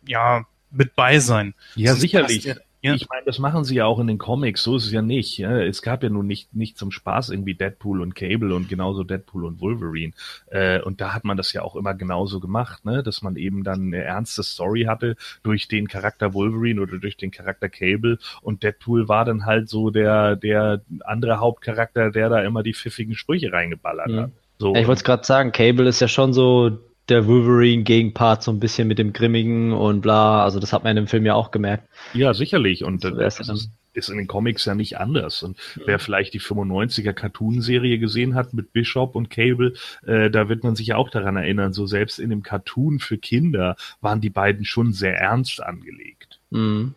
ja, 0.07 0.45
mit 0.71 0.95
bei 0.95 1.19
sein. 1.19 1.55
Ja, 1.75 1.95
sicherlich. 1.95 2.55
Ja. 2.81 2.93
Ich 2.93 3.09
meine, 3.09 3.25
das 3.25 3.39
machen 3.39 3.65
sie 3.65 3.75
ja 3.75 3.85
auch 3.85 3.99
in 3.99 4.07
den 4.07 4.17
Comics, 4.17 4.63
so 4.63 4.77
ist 4.77 4.85
es 4.85 4.91
ja 4.91 5.01
nicht. 5.01 5.37
Ja. 5.37 5.59
Es 5.59 5.81
gab 5.81 6.01
ja 6.01 6.09
nun 6.09 6.27
nicht, 6.27 6.55
nicht 6.55 6.77
zum 6.77 6.91
Spaß 6.91 7.29
irgendwie 7.29 7.53
Deadpool 7.53 8.01
und 8.01 8.15
Cable 8.15 8.55
und 8.55 8.69
genauso 8.69 9.03
Deadpool 9.03 9.43
und 9.45 9.59
Wolverine. 9.59 10.13
Äh, 10.47 10.81
und 10.81 11.01
da 11.01 11.13
hat 11.13 11.25
man 11.25 11.35
das 11.35 11.51
ja 11.51 11.61
auch 11.61 11.75
immer 11.75 11.93
genauso 11.93 12.39
gemacht, 12.39 12.85
ne? 12.85 13.03
dass 13.03 13.21
man 13.21 13.35
eben 13.35 13.63
dann 13.65 13.87
eine 13.87 14.03
ernste 14.03 14.43
Story 14.43 14.83
hatte 14.83 15.17
durch 15.43 15.67
den 15.67 15.89
Charakter 15.89 16.33
Wolverine 16.33 16.81
oder 16.81 16.99
durch 16.99 17.17
den 17.17 17.31
Charakter 17.31 17.67
Cable 17.67 18.17
und 18.41 18.63
Deadpool 18.63 19.09
war 19.09 19.25
dann 19.25 19.45
halt 19.45 19.67
so 19.67 19.89
der, 19.89 20.37
der 20.37 20.81
andere 21.01 21.39
Hauptcharakter, 21.39 22.11
der 22.11 22.29
da 22.29 22.41
immer 22.43 22.63
die 22.63 22.73
pfiffigen 22.73 23.15
Sprüche 23.15 23.51
reingeballert 23.51 24.09
mhm. 24.09 24.19
hat. 24.19 24.31
So. 24.57 24.73
Ja, 24.73 24.81
ich 24.81 24.87
wollte 24.87 24.99
es 24.99 25.03
gerade 25.03 25.25
sagen, 25.25 25.51
Cable 25.51 25.87
ist 25.87 26.01
ja 26.01 26.07
schon 26.07 26.33
so 26.33 26.79
der 27.09 27.27
Wolverine-Gegenpart 27.27 28.43
so 28.43 28.51
ein 28.51 28.59
bisschen 28.59 28.87
mit 28.87 28.99
dem 28.99 29.13
Grimmigen 29.13 29.73
und 29.73 30.01
bla. 30.01 30.43
Also 30.43 30.59
das 30.59 30.73
hat 30.73 30.83
man 30.83 30.91
in 30.91 31.03
dem 31.03 31.07
Film 31.07 31.25
ja 31.25 31.35
auch 31.35 31.51
gemerkt. 31.51 31.87
Ja, 32.13 32.33
sicherlich. 32.33 32.83
Und 32.83 33.01
So 33.01 33.09
äh, 33.09 33.17
das 33.17 33.39
ist, 33.39 33.69
ist 33.93 34.09
in 34.09 34.17
den 34.17 34.27
Comics 34.27 34.65
ja 34.65 34.75
nicht 34.75 34.97
anders. 34.97 35.43
Und 35.43 35.57
wer 35.85 35.99
vielleicht 35.99 36.33
die 36.33 36.39
95er 36.41 37.13
Cartoon-Serie 37.13 37.99
gesehen 37.99 38.35
hat 38.35 38.53
mit 38.53 38.71
Bishop 38.73 39.15
und 39.15 39.29
Cable, 39.29 39.73
äh, 40.05 40.29
da 40.29 40.49
wird 40.49 40.63
man 40.63 40.75
sich 40.75 40.87
ja 40.87 40.95
auch 40.97 41.09
daran 41.09 41.35
erinnern, 41.35 41.73
so 41.73 41.85
selbst 41.85 42.19
in 42.19 42.29
dem 42.29 42.43
Cartoon 42.43 42.99
für 42.99 43.17
Kinder 43.17 43.75
waren 44.01 44.21
die 44.21 44.29
beiden 44.29 44.65
schon 44.65 44.93
sehr 44.93 45.15
ernst 45.17 45.61
angelegt. 45.61 46.39
Mhm. 46.49 46.95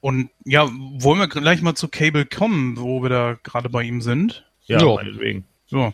Und 0.00 0.30
ja, 0.44 0.68
wollen 0.98 1.18
wir 1.18 1.26
gleich 1.28 1.62
mal 1.62 1.74
zu 1.74 1.88
Cable 1.88 2.26
kommen, 2.26 2.76
wo 2.78 3.02
wir 3.02 3.08
da 3.08 3.38
gerade 3.42 3.68
bei 3.68 3.82
ihm 3.82 4.00
sind? 4.00 4.44
Ja, 4.66 4.80
Jo. 4.80 4.96
meinetwegen. 4.96 5.44
So. 5.66 5.92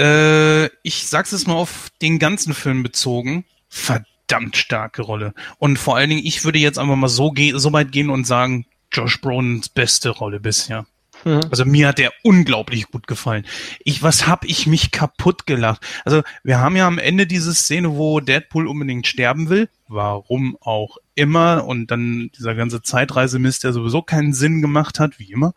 Äh, 0.00 0.66
ich 0.82 1.08
sag's 1.08 1.32
jetzt 1.32 1.46
mal 1.46 1.54
auf 1.54 1.90
den 2.00 2.18
ganzen 2.18 2.54
Film 2.54 2.82
bezogen. 2.82 3.44
Verdammt 3.68 4.56
starke 4.56 5.02
Rolle. 5.02 5.34
Und 5.58 5.78
vor 5.78 5.96
allen 5.96 6.08
Dingen, 6.08 6.24
ich 6.24 6.44
würde 6.44 6.58
jetzt 6.58 6.78
einfach 6.78 6.96
mal 6.96 7.08
so, 7.08 7.34
so 7.54 7.72
weit 7.74 7.92
gehen 7.92 8.08
und 8.08 8.26
sagen, 8.26 8.64
Josh 8.90 9.20
Brolins 9.20 9.68
beste 9.68 10.08
Rolle 10.08 10.40
bisher. 10.40 10.86
Mhm. 11.24 11.42
Also 11.50 11.66
mir 11.66 11.88
hat 11.88 11.98
der 11.98 12.12
unglaublich 12.22 12.90
gut 12.90 13.06
gefallen. 13.06 13.44
Ich, 13.84 14.02
was 14.02 14.26
hab 14.26 14.46
ich 14.46 14.66
mich 14.66 14.90
kaputt 14.90 15.46
gelacht? 15.46 15.86
Also 16.06 16.22
wir 16.42 16.60
haben 16.60 16.76
ja 16.76 16.86
am 16.86 16.98
Ende 16.98 17.26
diese 17.26 17.54
Szene, 17.54 17.96
wo 17.96 18.20
Deadpool 18.20 18.66
unbedingt 18.66 19.06
sterben 19.06 19.50
will. 19.50 19.68
Warum 19.86 20.56
auch 20.62 20.96
immer. 21.14 21.66
Und 21.66 21.90
dann 21.90 22.30
dieser 22.38 22.54
ganze 22.54 22.80
Zeitreisemist, 22.80 23.64
der 23.64 23.74
sowieso 23.74 24.00
keinen 24.00 24.32
Sinn 24.32 24.62
gemacht 24.62 24.98
hat, 24.98 25.18
wie 25.18 25.30
immer. 25.30 25.52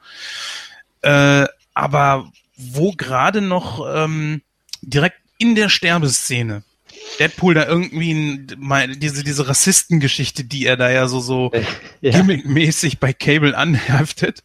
Äh, 1.02 1.46
aber 1.74 2.30
wo 2.56 2.92
gerade 2.92 3.42
noch 3.42 3.86
ähm, 3.88 4.42
direkt 4.82 5.18
in 5.38 5.56
der 5.56 5.70
Sterbeszene 5.70 6.64
Deadpool 7.20 7.54
da 7.54 7.66
irgendwie 7.66 8.12
ein, 8.12 9.00
diese, 9.00 9.24
diese 9.24 9.48
Rassistengeschichte, 9.48 10.44
die 10.44 10.66
er 10.66 10.78
da 10.78 10.90
ja 10.90 11.08
so, 11.08 11.20
so 11.20 11.52
Ja. 12.02 12.12
gimmickmäßig 12.12 13.00
bei 13.00 13.14
Cable 13.14 13.58
anheftet. 13.58 14.44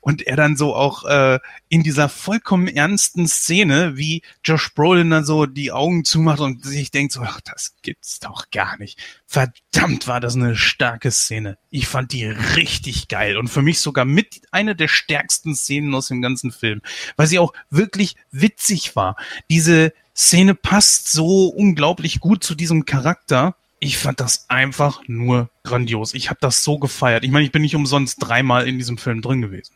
Und 0.00 0.26
er 0.26 0.36
dann 0.36 0.56
so 0.56 0.74
auch 0.74 1.04
äh, 1.04 1.38
in 1.68 1.82
dieser 1.82 2.08
vollkommen 2.08 2.68
ernsten 2.68 3.26
Szene, 3.28 3.96
wie 3.96 4.22
Josh 4.44 4.74
Brolin 4.74 5.10
dann 5.10 5.24
so 5.24 5.46
die 5.46 5.72
Augen 5.72 6.04
zumacht 6.04 6.40
und 6.40 6.64
sich 6.64 6.90
denkt 6.90 7.12
so, 7.12 7.22
ach, 7.22 7.40
das 7.40 7.74
gibt's 7.82 8.20
doch 8.20 8.50
gar 8.50 8.78
nicht. 8.78 8.98
Verdammt 9.26 10.06
war 10.06 10.20
das 10.20 10.34
eine 10.34 10.56
starke 10.56 11.10
Szene. 11.10 11.58
Ich 11.70 11.86
fand 11.88 12.12
die 12.12 12.24
richtig 12.26 13.08
geil 13.08 13.36
und 13.36 13.48
für 13.48 13.62
mich 13.62 13.80
sogar 13.80 14.04
mit 14.04 14.42
einer 14.50 14.74
der 14.74 14.88
stärksten 14.88 15.54
Szenen 15.54 15.94
aus 15.94 16.08
dem 16.08 16.22
ganzen 16.22 16.52
Film, 16.52 16.82
weil 17.16 17.26
sie 17.26 17.38
auch 17.38 17.52
wirklich 17.70 18.16
witzig 18.30 18.96
war. 18.96 19.16
Diese 19.50 19.92
Szene 20.16 20.54
passt 20.54 21.12
so 21.12 21.48
unglaublich 21.48 22.20
gut 22.20 22.42
zu 22.42 22.54
diesem 22.54 22.86
Charakter. 22.86 23.56
Ich 23.86 23.98
fand 23.98 24.20
das 24.20 24.46
einfach 24.48 25.00
nur 25.06 25.48
grandios. 25.62 26.14
Ich 26.14 26.28
habe 26.30 26.38
das 26.40 26.64
so 26.64 26.78
gefeiert. 26.78 27.24
Ich 27.24 27.30
meine, 27.30 27.44
ich 27.44 27.52
bin 27.52 27.62
nicht 27.62 27.76
umsonst 27.76 28.16
dreimal 28.20 28.66
in 28.66 28.78
diesem 28.78 28.98
Film 28.98 29.22
drin 29.22 29.42
gewesen. 29.42 29.72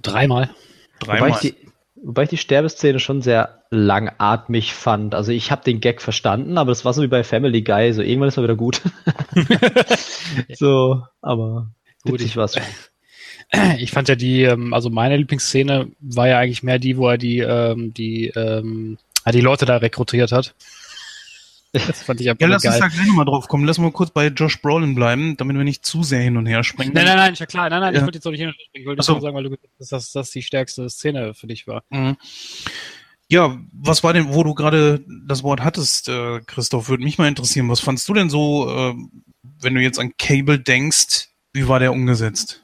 Dreimal. 0.00 0.50
Wobei 1.00 1.18
Dreimal. 1.18 1.30
ich, 1.30 1.38
die, 1.38 1.54
wobei 1.96 2.22
ich 2.24 2.28
die 2.28 2.36
Sterbeszene 2.36 3.00
schon 3.00 3.22
sehr 3.22 3.62
langatmig 3.70 4.74
fand. 4.74 5.14
Also 5.14 5.32
ich 5.32 5.50
habe 5.50 5.64
den 5.64 5.80
Gag 5.80 6.00
verstanden, 6.02 6.56
aber 6.58 6.70
das 6.70 6.84
war 6.84 6.92
so 6.92 7.02
wie 7.02 7.08
bei 7.08 7.24
Family 7.24 7.62
Guy. 7.62 7.92
So 7.92 8.02
irgendwann 8.02 8.28
ist 8.28 8.36
er 8.36 8.44
wieder 8.44 8.56
gut. 8.56 8.80
so, 10.54 11.02
aber 11.20 11.70
Gut, 12.02 12.20
ich- 12.20 12.36
war's. 12.36 12.54
Ich 13.78 13.92
fand 13.92 14.08
ja 14.08 14.16
die, 14.16 14.42
ähm, 14.42 14.72
also 14.74 14.90
meine 14.90 15.16
Lieblingsszene 15.16 15.88
war 16.00 16.26
ja 16.26 16.38
eigentlich 16.38 16.64
mehr 16.64 16.80
die, 16.80 16.96
wo 16.96 17.08
er 17.08 17.18
die, 17.18 17.38
ähm, 17.38 17.94
die, 17.94 18.28
ähm, 18.34 18.98
ah, 19.22 19.30
die 19.30 19.42
Leute 19.42 19.64
da 19.64 19.76
rekrutiert 19.76 20.32
hat. 20.32 20.54
Das 21.74 22.02
fand 22.04 22.20
ich 22.20 22.26
ja, 22.26 22.34
lass 22.38 22.64
uns 22.64 22.72
geil. 22.72 22.80
da 22.80 22.88
gleich 22.88 23.06
nochmal 23.08 23.24
drauf 23.24 23.48
kommen. 23.48 23.64
Lass 23.64 23.78
mal 23.78 23.90
kurz 23.90 24.10
bei 24.10 24.28
Josh 24.28 24.62
Brolin 24.62 24.94
bleiben, 24.94 25.36
damit 25.36 25.56
wir 25.56 25.64
nicht 25.64 25.84
zu 25.84 26.02
sehr 26.04 26.20
hin 26.20 26.36
und 26.36 26.46
her 26.46 26.62
springen. 26.62 26.92
Nein, 26.94 27.04
nein, 27.04 27.16
nein, 27.16 27.32
ist 27.32 27.40
ja 27.40 27.46
klar. 27.46 27.68
Nein, 27.68 27.80
nein, 27.80 27.92
ich 27.94 27.98
Ja. 28.00 28.04
wollte 28.06 28.18
jetzt 28.18 28.26
auch 28.26 28.30
nicht 28.30 28.40
hin. 28.40 28.52
Ich 28.72 28.86
wollte 28.86 29.00
Ach 29.00 29.04
so. 29.04 29.12
nur 29.14 29.20
sagen, 29.22 29.34
weil 29.36 29.42
du 29.42 29.50
gesagt 29.50 29.72
hast, 29.80 29.92
dass 29.92 30.12
das 30.12 30.30
die 30.30 30.42
stärkste 30.42 30.88
Szene 30.88 31.34
für 31.34 31.46
dich 31.48 31.66
war. 31.66 31.82
Mhm. 31.90 32.16
Ja, 33.28 33.58
was 33.72 34.04
war 34.04 34.12
denn, 34.12 34.32
wo 34.34 34.44
du 34.44 34.54
gerade 34.54 35.04
das 35.26 35.42
Wort 35.42 35.62
hattest, 35.62 36.08
äh, 36.08 36.40
Christoph, 36.46 36.88
würde 36.88 37.02
mich 37.04 37.18
mal 37.18 37.26
interessieren. 37.28 37.68
Was 37.68 37.80
fandst 37.80 38.08
du 38.08 38.14
denn 38.14 38.30
so, 38.30 38.68
äh, 38.70 38.94
wenn 39.60 39.74
du 39.74 39.80
jetzt 39.80 39.98
an 39.98 40.12
Cable 40.18 40.58
denkst, 40.60 41.28
wie 41.52 41.66
war 41.66 41.78
der 41.80 41.92
umgesetzt? 41.92 42.63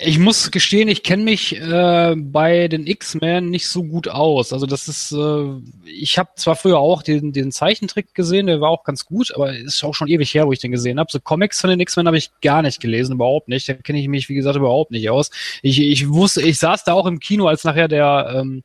Ich 0.00 0.20
muss 0.20 0.52
gestehen, 0.52 0.86
ich 0.86 1.02
kenne 1.02 1.24
mich 1.24 1.60
äh, 1.60 2.14
bei 2.16 2.68
den 2.68 2.86
X-Men 2.86 3.50
nicht 3.50 3.66
so 3.66 3.82
gut 3.82 4.06
aus. 4.06 4.52
Also 4.52 4.64
das 4.64 4.86
ist, 4.86 5.10
äh, 5.10 5.60
ich 5.86 6.18
habe 6.18 6.30
zwar 6.36 6.54
früher 6.54 6.78
auch 6.78 7.02
den, 7.02 7.32
den 7.32 7.50
Zeichentrick 7.50 8.14
gesehen, 8.14 8.46
der 8.46 8.60
war 8.60 8.70
auch 8.70 8.84
ganz 8.84 9.06
gut, 9.06 9.34
aber 9.34 9.52
ist 9.56 9.82
auch 9.82 9.96
schon 9.96 10.06
ewig 10.06 10.32
her, 10.32 10.46
wo 10.46 10.52
ich 10.52 10.60
den 10.60 10.70
gesehen 10.70 11.00
habe. 11.00 11.10
So 11.10 11.18
Comics 11.18 11.60
von 11.60 11.70
den 11.70 11.80
X-Men 11.80 12.06
habe 12.06 12.16
ich 12.16 12.30
gar 12.42 12.62
nicht 12.62 12.80
gelesen, 12.80 13.14
überhaupt 13.14 13.48
nicht. 13.48 13.68
Da 13.68 13.74
kenne 13.74 13.98
ich 13.98 14.06
mich, 14.06 14.28
wie 14.28 14.34
gesagt, 14.34 14.54
überhaupt 14.54 14.92
nicht 14.92 15.10
aus. 15.10 15.32
Ich, 15.62 15.80
ich 15.80 16.08
wusste, 16.08 16.42
ich 16.42 16.60
saß 16.60 16.84
da 16.84 16.92
auch 16.92 17.06
im 17.06 17.18
Kino, 17.18 17.48
als 17.48 17.64
nachher 17.64 17.88
der, 17.88 18.34
ähm, 18.36 18.62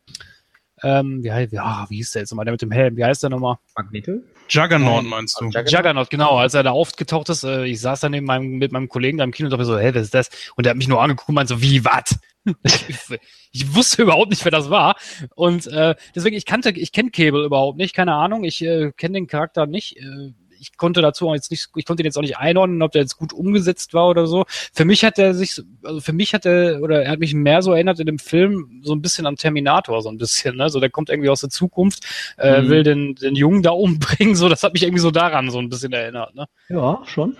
ähm, 0.84 1.24
wie, 1.24 1.32
heißt, 1.32 1.52
ja, 1.52 1.88
wie 1.90 1.96
hieß 1.96 2.12
der 2.12 2.22
jetzt 2.22 2.32
nochmal, 2.32 2.46
der 2.46 2.52
mit 2.52 2.62
dem 2.62 2.72
Helm, 2.72 2.96
wie 2.96 3.06
heißt 3.06 3.24
der 3.24 3.32
nochmal? 3.32 3.56
Magneto? 3.76 4.20
Juggernaut 4.50 5.04
Nein. 5.04 5.10
meinst 5.10 5.40
du? 5.40 5.46
Juggernaut? 5.46 5.72
Juggernaut, 5.72 6.10
genau, 6.10 6.38
als 6.38 6.54
er 6.54 6.64
da 6.64 6.72
aufgetaucht 6.72 7.30
ist, 7.30 7.44
äh, 7.44 7.66
ich 7.66 7.80
saß 7.82 8.02
dann 8.02 8.12
neben 8.12 8.26
meinem, 8.26 8.58
mit 8.58 8.72
meinem 8.72 8.90
Kollegen 8.90 9.18
da 9.18 9.24
im 9.24 9.32
Kino 9.32 9.48
und 9.48 9.52
dachte 9.52 9.62
mir 9.62 9.66
so, 9.66 9.80
hä, 9.80 9.92
was 9.94 10.04
ist 10.04 10.14
das? 10.14 10.30
Und 10.56 10.66
er 10.66 10.72
hat 10.72 10.78
mich 10.78 10.88
nur 10.88 11.02
angeguckt 11.02 11.30
und 11.30 11.36
meinte 11.36 11.56
so, 11.56 11.62
wie, 11.62 11.84
was? 11.86 12.20
ich, 12.64 13.20
ich 13.52 13.76
wusste 13.76 14.04
überhaupt 14.04 14.30
nicht, 14.30 14.44
wer 14.44 14.52
das 14.52 14.70
war. 14.70 14.96
Und 15.36 15.68
äh, 15.68 15.96
deswegen, 16.16 16.36
ich 16.36 16.46
kannte, 16.46 16.72
ich 16.72 16.92
kenne 16.92 17.12
Cable 17.12 17.46
überhaupt 17.46 17.78
nicht, 17.78 17.96
keine 17.96 18.14
Ahnung, 18.14 18.44
ich 18.44 18.62
äh, 18.64 18.92
kenne 18.92 19.14
den 19.14 19.28
Charakter 19.28 19.66
nicht. 19.66 19.98
Äh, 19.98 20.34
ich 20.72 20.78
konnte 20.78 21.02
dazu 21.02 21.30
auch 21.30 21.36
jetzt 21.36 21.52
nicht, 21.52 21.70
ich 21.76 21.86
konnte 21.86 22.02
ihn 22.04 22.06
jetzt 22.06 22.18
auch 22.18 22.22
nicht 22.22 22.38
einordnen, 22.38 22.82
ob 22.82 22.92
der 22.94 23.02
jetzt 23.02 23.18
gut 23.18 23.34
umgesetzt 23.34 23.94
war 23.94 24.08
oder 24.08 24.26
so. 24.28 24.46
Für 24.74 24.86
mich 24.86 25.04
hat 25.04 25.20
er 25.20 25.34
sich, 25.34 25.54
so- 25.56 25.64
also 25.84 26.00
für 26.00 26.14
mich 26.14 26.34
hat 26.34 26.46
er, 26.46 26.82
oder 26.82 27.04
er 27.04 27.12
hat 27.12 27.20
mich 27.20 27.34
mehr 27.34 27.62
so 27.62 27.74
erinnert 27.74 28.00
in 28.00 28.06
dem 28.06 28.20
Film, 28.20 28.82
so 28.84 28.94
ein 28.94 29.02
bisschen 29.02 29.26
an 29.26 29.36
Terminator, 29.36 30.02
so 30.02 30.10
ein 30.10 30.18
bisschen, 30.18 30.56
ne? 30.56 30.70
So, 30.70 30.80
der 30.80 30.90
kommt 30.90 31.10
irgendwie 31.10 31.30
aus 31.30 31.42
der 31.42 31.50
Zukunft, 31.50 32.06
äh, 32.38 32.62
Mhm. 32.62 32.70
will 32.70 32.84
den, 32.84 33.16
den 33.16 33.36
Jungen 33.36 33.62
da 33.64 33.72
umbringen, 33.72 34.36
so, 34.36 34.48
das 34.50 34.64
hat 34.64 34.74
mich 34.74 34.84
irgendwie 34.84 35.02
so 35.02 35.12
daran 35.12 35.50
so 35.50 35.60
ein 35.60 35.70
bisschen 35.70 35.94
erinnert, 35.94 36.34
ne? 36.36 36.46
Ja, 36.70 37.02
schon. 37.06 37.36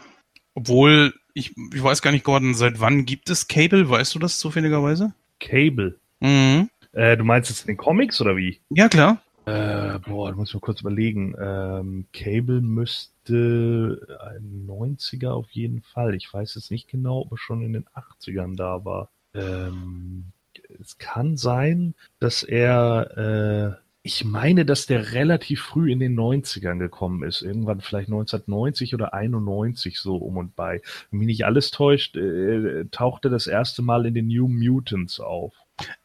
Obwohl, 0.56 1.14
ich, 1.34 1.54
ich 1.74 1.84
weiß 1.84 2.02
gar 2.02 2.12
nicht, 2.12 2.24
Gordon, 2.26 2.54
seit 2.54 2.80
wann 2.80 3.06
gibt 3.06 3.30
es 3.30 3.48
Cable? 3.48 3.90
Weißt 3.90 4.14
du 4.14 4.20
das 4.20 4.38
zufälligerweise? 4.40 5.14
Cable. 5.40 5.98
Mhm. 6.20 6.70
Äh, 6.92 7.18
du 7.18 7.24
meinst 7.24 7.50
jetzt 7.50 7.62
in 7.62 7.68
den 7.68 7.78
Comics 7.78 8.22
oder 8.22 8.38
wie? 8.38 8.60
Ja, 8.70 8.88
klar. 8.88 9.22
Äh, 9.46 10.00
boah, 10.00 10.30
da 10.30 10.36
muss 10.38 10.50
ich 10.50 10.54
mal 10.54 10.62
kurz 10.62 10.82
überlegen. 10.82 11.36
Ähm, 11.38 12.06
Cable 12.14 12.62
müsste 12.62 14.18
ein 14.22 14.66
90er 14.68 15.32
auf 15.32 15.50
jeden 15.52 15.82
Fall. 15.82 16.16
Ich 16.16 16.34
weiß 16.34 16.56
jetzt 16.56 16.72
nicht 16.72 16.88
genau, 16.88 17.22
ob 17.22 17.32
er 17.32 17.38
schon 17.38 17.62
in 17.62 17.74
den 17.74 17.86
80ern 17.88 18.56
da 18.56 18.86
war. 18.86 19.10
Ähm, 19.34 20.32
es 20.80 20.98
kann 20.98 21.36
sein, 21.36 21.94
dass 22.20 22.44
er, 22.44 23.78
äh, 23.78 23.84
ich 24.02 24.24
meine, 24.24 24.66
dass 24.66 24.86
der 24.86 25.14
relativ 25.14 25.62
früh 25.62 25.92
in 25.92 26.00
den 26.00 26.16
90ern 26.18 26.78
gekommen 26.80 27.24
ist. 27.24 27.42
Irgendwann 27.42 27.82
vielleicht 27.82 28.08
1990 28.10 28.94
oder 28.94 29.14
91 29.14 30.00
so 30.00 30.16
um 30.18 30.38
und 30.38 30.56
bei. 30.56 30.82
Wenn 31.12 31.20
mich 31.20 31.28
nicht 31.28 31.46
alles 31.46 31.72
täuscht, 31.72 32.16
äh, 32.16 32.86
tauchte 32.92 33.30
das 33.30 33.48
erste 33.48 33.82
Mal 33.82 34.06
in 34.06 34.14
den 34.14 34.28
New 34.28 34.48
Mutants 34.48 35.20
auf. 35.20 35.54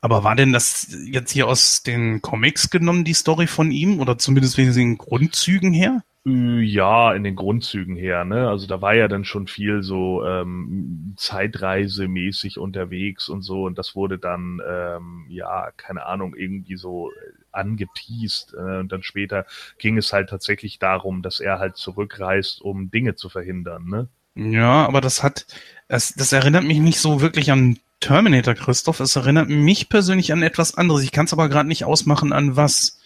Aber 0.00 0.24
war 0.24 0.34
denn 0.36 0.52
das 0.52 0.96
jetzt 1.06 1.32
hier 1.32 1.46
aus 1.46 1.82
den 1.82 2.22
Comics 2.22 2.70
genommen, 2.70 3.04
die 3.04 3.14
Story 3.14 3.46
von 3.46 3.70
ihm? 3.70 4.00
Oder 4.00 4.18
zumindest 4.18 4.56
wegen 4.58 4.72
den 4.72 4.98
Grundzügen 4.98 5.72
her? 5.72 6.02
Äh, 6.26 6.60
Ja, 6.62 7.14
in 7.14 7.24
den 7.24 7.36
Grundzügen 7.36 7.96
her, 7.96 8.24
ne? 8.24 8.48
Also 8.48 8.66
da 8.66 8.80
war 8.82 8.94
ja 8.94 9.08
dann 9.08 9.24
schon 9.24 9.46
viel 9.46 9.82
so 9.82 10.24
ähm, 10.26 11.14
Zeitreisemäßig 11.16 12.58
unterwegs 12.58 13.28
und 13.28 13.42
so 13.42 13.64
und 13.64 13.78
das 13.78 13.94
wurde 13.96 14.18
dann, 14.18 14.60
ähm, 14.68 15.26
ja, 15.28 15.70
keine 15.76 16.06
Ahnung, 16.06 16.34
irgendwie 16.36 16.76
so 16.76 17.10
äh, 17.10 17.14
angeteased. 17.52 18.54
Äh, 18.54 18.78
und 18.80 18.92
dann 18.92 19.02
später 19.02 19.46
ging 19.78 19.96
es 19.98 20.12
halt 20.12 20.28
tatsächlich 20.30 20.78
darum, 20.78 21.22
dass 21.22 21.40
er 21.40 21.58
halt 21.58 21.76
zurückreist, 21.76 22.60
um 22.62 22.90
Dinge 22.90 23.14
zu 23.14 23.28
verhindern, 23.28 23.86
ne? 23.86 24.08
Ja, 24.34 24.86
aber 24.86 25.00
das 25.00 25.22
hat, 25.24 25.46
das, 25.88 26.14
das 26.14 26.32
erinnert 26.32 26.62
mich 26.64 26.78
nicht 26.78 27.00
so 27.00 27.20
wirklich 27.20 27.50
an 27.50 27.78
Terminator, 28.00 28.54
Christoph. 28.54 29.00
Es 29.00 29.16
erinnert 29.16 29.48
mich 29.48 29.88
persönlich 29.88 30.32
an 30.32 30.42
etwas 30.42 30.74
anderes. 30.74 31.02
Ich 31.02 31.12
kann 31.12 31.26
es 31.26 31.32
aber 31.32 31.48
gerade 31.48 31.68
nicht 31.68 31.84
ausmachen, 31.84 32.32
an 32.32 32.56
was. 32.56 33.00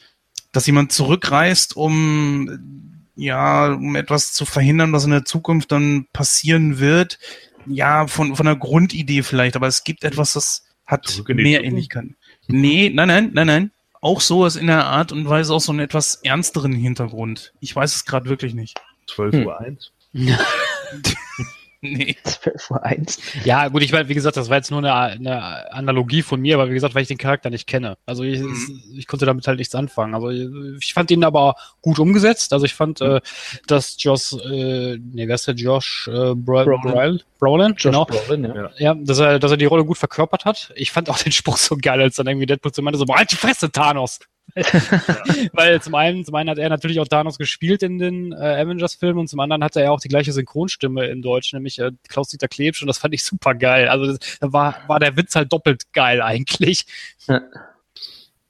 Dass 0.53 0.67
jemand 0.67 0.93
zurückreist, 0.93 1.77
um, 1.77 3.07
ja, 3.17 3.73
um 3.73 3.97
etwas 3.97 4.33
zu 4.35 4.45
verhindern, 4.45 4.93
was 4.93 5.05
in 5.05 5.11
der 5.11 5.25
Zukunft 5.25 5.73
dann 5.73 6.07
passieren 6.13 6.79
wird. 6.79 7.19
Ja, 7.67 8.07
von, 8.07 8.37
von 8.37 8.45
der 8.45 8.57
Grundidee 8.57 9.23
vielleicht, 9.23 9.57
aber 9.57 9.67
es 9.67 9.83
gibt 9.85 10.05
etwas, 10.05 10.35
das 10.35 10.65
hat 10.85 11.07
mehr 11.07 11.15
Zukunft? 11.17 11.41
Ähnlichkeiten. 11.47 12.17
Nee, 12.49 12.91
nein, 12.93 13.09
nein, 13.09 13.31
nein, 13.33 13.47
nein. 13.47 13.71
Auch 14.03 14.21
sowas 14.21 14.57
in 14.57 14.67
der 14.67 14.85
Art 14.85 15.13
und 15.13 15.27
Weise 15.29 15.55
auch 15.55 15.61
so 15.61 15.73
einen 15.73 15.81
etwas 15.81 16.17
ernsteren 16.17 16.73
Hintergrund. 16.73 17.55
Ich 17.61 17.75
weiß 17.75 17.95
es 17.95 18.05
gerade 18.05 18.29
wirklich 18.29 18.53
nicht. 18.53 18.79
12 19.07 19.35
Hm. 19.35 19.47
Uhr 19.47 19.61
eins. 19.61 19.93
Nee. 21.93 22.17
12 22.25 22.71
Uhr 22.71 22.83
1. 22.85 23.19
Ja, 23.45 23.67
gut, 23.69 23.83
ich 23.83 23.91
meine, 23.93 24.09
wie 24.09 24.15
gesagt, 24.15 24.37
das 24.37 24.49
war 24.49 24.57
jetzt 24.57 24.71
nur 24.71 24.79
eine, 24.79 24.93
eine 24.95 25.73
Analogie 25.73 26.23
von 26.23 26.41
mir, 26.41 26.55
aber 26.55 26.71
wie 26.71 26.75
gesagt, 26.75 26.95
weil 26.95 27.03
ich 27.03 27.09
den 27.09 27.19
Charakter 27.19 27.51
nicht 27.51 27.67
kenne. 27.67 27.97
Also 28.07 28.23
ich, 28.23 28.41
Mhm. 28.41 28.83
ich 28.97 29.07
konnte 29.09 29.27
damit 29.27 29.47
halt 29.49 29.59
nichts 29.59 29.75
anfangen. 29.75 30.15
Also 30.15 30.31
ich 30.31 30.95
fand 30.95 31.11
ihn 31.11 31.25
aber 31.25 31.57
gut 31.81 31.99
umgesetzt. 31.99 32.53
Also 32.53 32.65
ich 32.67 32.75
fand, 32.75 33.01
Mhm. 33.01 33.07
äh, 33.17 33.21
dass 33.67 33.97
Josh, 34.01 34.33
äh, 34.35 34.97
nee, 34.99 35.27
wer 35.27 35.35
ist 35.35 35.49
der 35.49 35.55
Josh 35.55 36.09
äh, 36.09 36.35
Bra 36.35 36.65
Brolin. 36.65 36.81
Brolin? 36.83 37.21
Brolin, 37.41 37.71
Josh 37.73 37.83
genau. 37.83 38.05
Brolin, 38.05 38.45
ja. 38.45 38.71
Ja. 38.79 38.95
Dass 38.95 39.19
er, 39.19 39.39
dass 39.41 39.51
er 39.51 39.57
die 39.57 39.65
Rolle 39.65 39.85
gut 39.85 39.99
verkörpert 39.99 40.45
hat. 40.45 40.73
Ich 40.77 40.93
fand 40.93 41.11
auch 41.11 41.19
den 41.19 41.33
Spruch 41.33 41.57
so 41.57 41.77
geil, 41.77 42.01
als 42.01 42.15
dann 42.17 42.29
irgendwie 42.29 42.47
Deadpool 42.47 42.73
zu 42.73 42.83
meinte, 42.83 42.99
so, 42.99 43.05
boah, 43.07 43.17
halt 43.19 43.33
die 43.33 43.37
Fresse, 43.37 43.73
Thanos. 43.73 44.21
Weil 45.53 45.81
zum 45.81 45.95
einen, 45.95 46.25
zum 46.25 46.35
einen 46.35 46.51
hat 46.51 46.59
er 46.59 46.69
natürlich 46.69 47.01
auch 47.01 47.09
Thanos 47.09 47.39
gespielt 47.39 47.83
in 47.83 47.99
den 47.99 48.33
äh, 48.33 48.37
Avengers-Filmen 48.37 49.21
und 49.21 49.29
zum 49.29 49.41
anderen 49.41 49.65
hatte 49.65 49.81
er 49.81 49.93
auch 49.93 50.01
die 50.01 50.09
gleiche 50.09 50.33
Synchronstimme 50.33 51.07
in 51.07 51.23
Deutsch, 51.23 51.53
nämlich 51.53 51.79
äh, 51.79 51.93
Klaus-Dieter 52.09 52.49
Klebsch 52.49 52.83
und 52.83 52.89
das 52.89 52.99
fand 52.99 53.15
ich 53.15 53.25
super 53.25 53.55
geil. 53.55 53.89
Also 53.89 54.07
das, 54.07 54.39
da 54.41 54.53
war, 54.53 54.77
war 54.87 55.01
der 55.01 55.17
Witz 55.17 55.35
halt 55.35 55.53
doppelt 55.53 55.93
geil 55.93 56.21
eigentlich. 56.21 56.87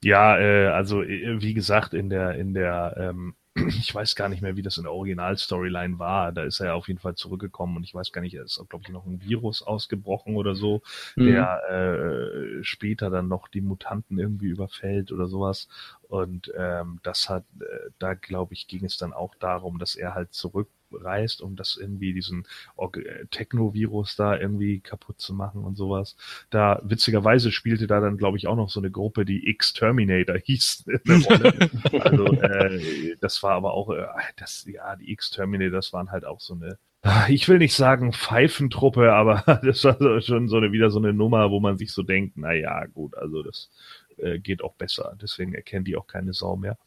Ja, 0.02 0.38
äh, 0.38 0.66
also 0.66 1.02
äh, 1.02 1.40
wie 1.40 1.54
gesagt, 1.54 1.94
in 1.94 2.10
der, 2.10 2.34
in 2.34 2.54
der, 2.54 2.96
ähm, 2.98 3.34
ich 3.54 3.94
weiß 3.94 4.16
gar 4.16 4.28
nicht 4.30 4.40
mehr, 4.40 4.56
wie 4.56 4.62
das 4.62 4.78
in 4.78 4.84
der 4.84 4.92
Original-Storyline 4.92 5.98
war. 5.98 6.32
Da 6.32 6.44
ist 6.44 6.60
er 6.60 6.66
ja 6.68 6.74
auf 6.74 6.88
jeden 6.88 7.00
Fall 7.00 7.14
zurückgekommen 7.16 7.76
und 7.76 7.84
ich 7.84 7.94
weiß 7.94 8.10
gar 8.12 8.22
nicht, 8.22 8.34
er 8.34 8.44
ist, 8.44 8.62
glaube 8.68 8.84
ich, 8.86 8.90
noch 8.92 9.04
ein 9.06 9.22
Virus 9.22 9.62
ausgebrochen 9.62 10.36
oder 10.36 10.54
so, 10.54 10.82
Mhm. 11.16 11.26
der 11.26 11.60
äh, 11.70 12.64
später 12.64 13.10
dann 13.10 13.28
noch 13.28 13.48
die 13.48 13.60
Mutanten 13.60 14.18
irgendwie 14.18 14.48
überfällt 14.48 15.12
oder 15.12 15.26
sowas. 15.26 15.68
Und 16.12 16.52
ähm, 16.58 17.00
das 17.02 17.30
hat, 17.30 17.46
äh, 17.58 17.88
da 17.98 18.12
glaube 18.12 18.52
ich, 18.52 18.68
ging 18.68 18.84
es 18.84 18.98
dann 18.98 19.14
auch 19.14 19.34
darum, 19.36 19.78
dass 19.78 19.94
er 19.94 20.14
halt 20.14 20.34
zurückreist, 20.34 21.40
um 21.40 21.56
das 21.56 21.78
irgendwie 21.80 22.12
diesen 22.12 22.44
äh, 22.76 23.24
Techno-Virus 23.30 24.16
da 24.16 24.38
irgendwie 24.38 24.80
kaputt 24.80 25.22
zu 25.22 25.32
machen 25.32 25.64
und 25.64 25.74
sowas. 25.74 26.14
Da 26.50 26.82
witzigerweise 26.84 27.50
spielte 27.50 27.86
da 27.86 28.00
dann, 28.00 28.18
glaube 28.18 28.36
ich, 28.36 28.46
auch 28.46 28.56
noch 28.56 28.68
so 28.68 28.78
eine 28.78 28.90
Gruppe, 28.90 29.24
die 29.24 29.48
X-Terminator 29.48 30.36
hieß, 30.44 30.84
also 32.00 32.26
äh, 32.26 33.16
das 33.22 33.42
war 33.42 33.52
aber 33.52 33.72
auch, 33.72 33.88
äh, 33.88 34.04
das, 34.36 34.66
ja, 34.66 34.94
die 34.96 35.12
X-Terminator, 35.12 35.78
das 35.78 35.94
waren 35.94 36.10
halt 36.10 36.26
auch 36.26 36.40
so 36.40 36.52
eine 36.52 36.76
ich 37.28 37.48
will 37.48 37.58
nicht 37.58 37.74
sagen 37.74 38.12
Pfeifentruppe, 38.12 39.12
aber 39.12 39.42
das 39.64 39.84
war 39.84 40.20
schon 40.20 40.48
so 40.48 40.56
eine, 40.56 40.72
wieder 40.72 40.90
so 40.90 40.98
eine 40.98 41.12
Nummer, 41.12 41.50
wo 41.50 41.60
man 41.60 41.76
sich 41.76 41.92
so 41.92 42.02
denkt, 42.02 42.34
na 42.36 42.52
ja, 42.52 42.86
gut, 42.86 43.16
also 43.16 43.42
das 43.42 43.70
äh, 44.18 44.38
geht 44.38 44.62
auch 44.62 44.74
besser. 44.74 45.16
Deswegen 45.20 45.54
erkennen 45.54 45.84
die 45.84 45.96
auch 45.96 46.06
keine 46.06 46.32
Sau 46.32 46.56
mehr. 46.56 46.78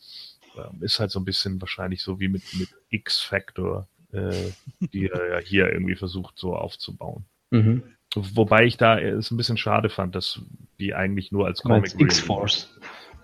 Ähm, 0.57 0.81
ist 0.81 0.99
halt 0.99 1.11
so 1.11 1.19
ein 1.19 1.25
bisschen 1.25 1.59
wahrscheinlich 1.61 2.01
so 2.01 2.19
wie 2.19 2.27
mit, 2.27 2.43
mit 2.57 2.69
X-Factor, 2.89 3.87
äh, 4.11 4.31
die 4.93 5.07
er 5.09 5.29
ja 5.29 5.39
hier 5.39 5.71
irgendwie 5.71 5.95
versucht 5.95 6.37
so 6.37 6.55
aufzubauen. 6.55 7.25
Mhm. 7.51 7.83
Wobei 8.15 8.63
ich 8.65 8.77
da 8.77 8.97
es 8.99 9.31
ein 9.31 9.37
bisschen 9.37 9.57
schade 9.57 9.89
fand, 9.89 10.15
dass 10.15 10.39
die 10.79 10.93
eigentlich 10.93 11.31
nur 11.31 11.45
als 11.47 11.61
Comic 11.61 11.99
X-Force. 11.99 12.69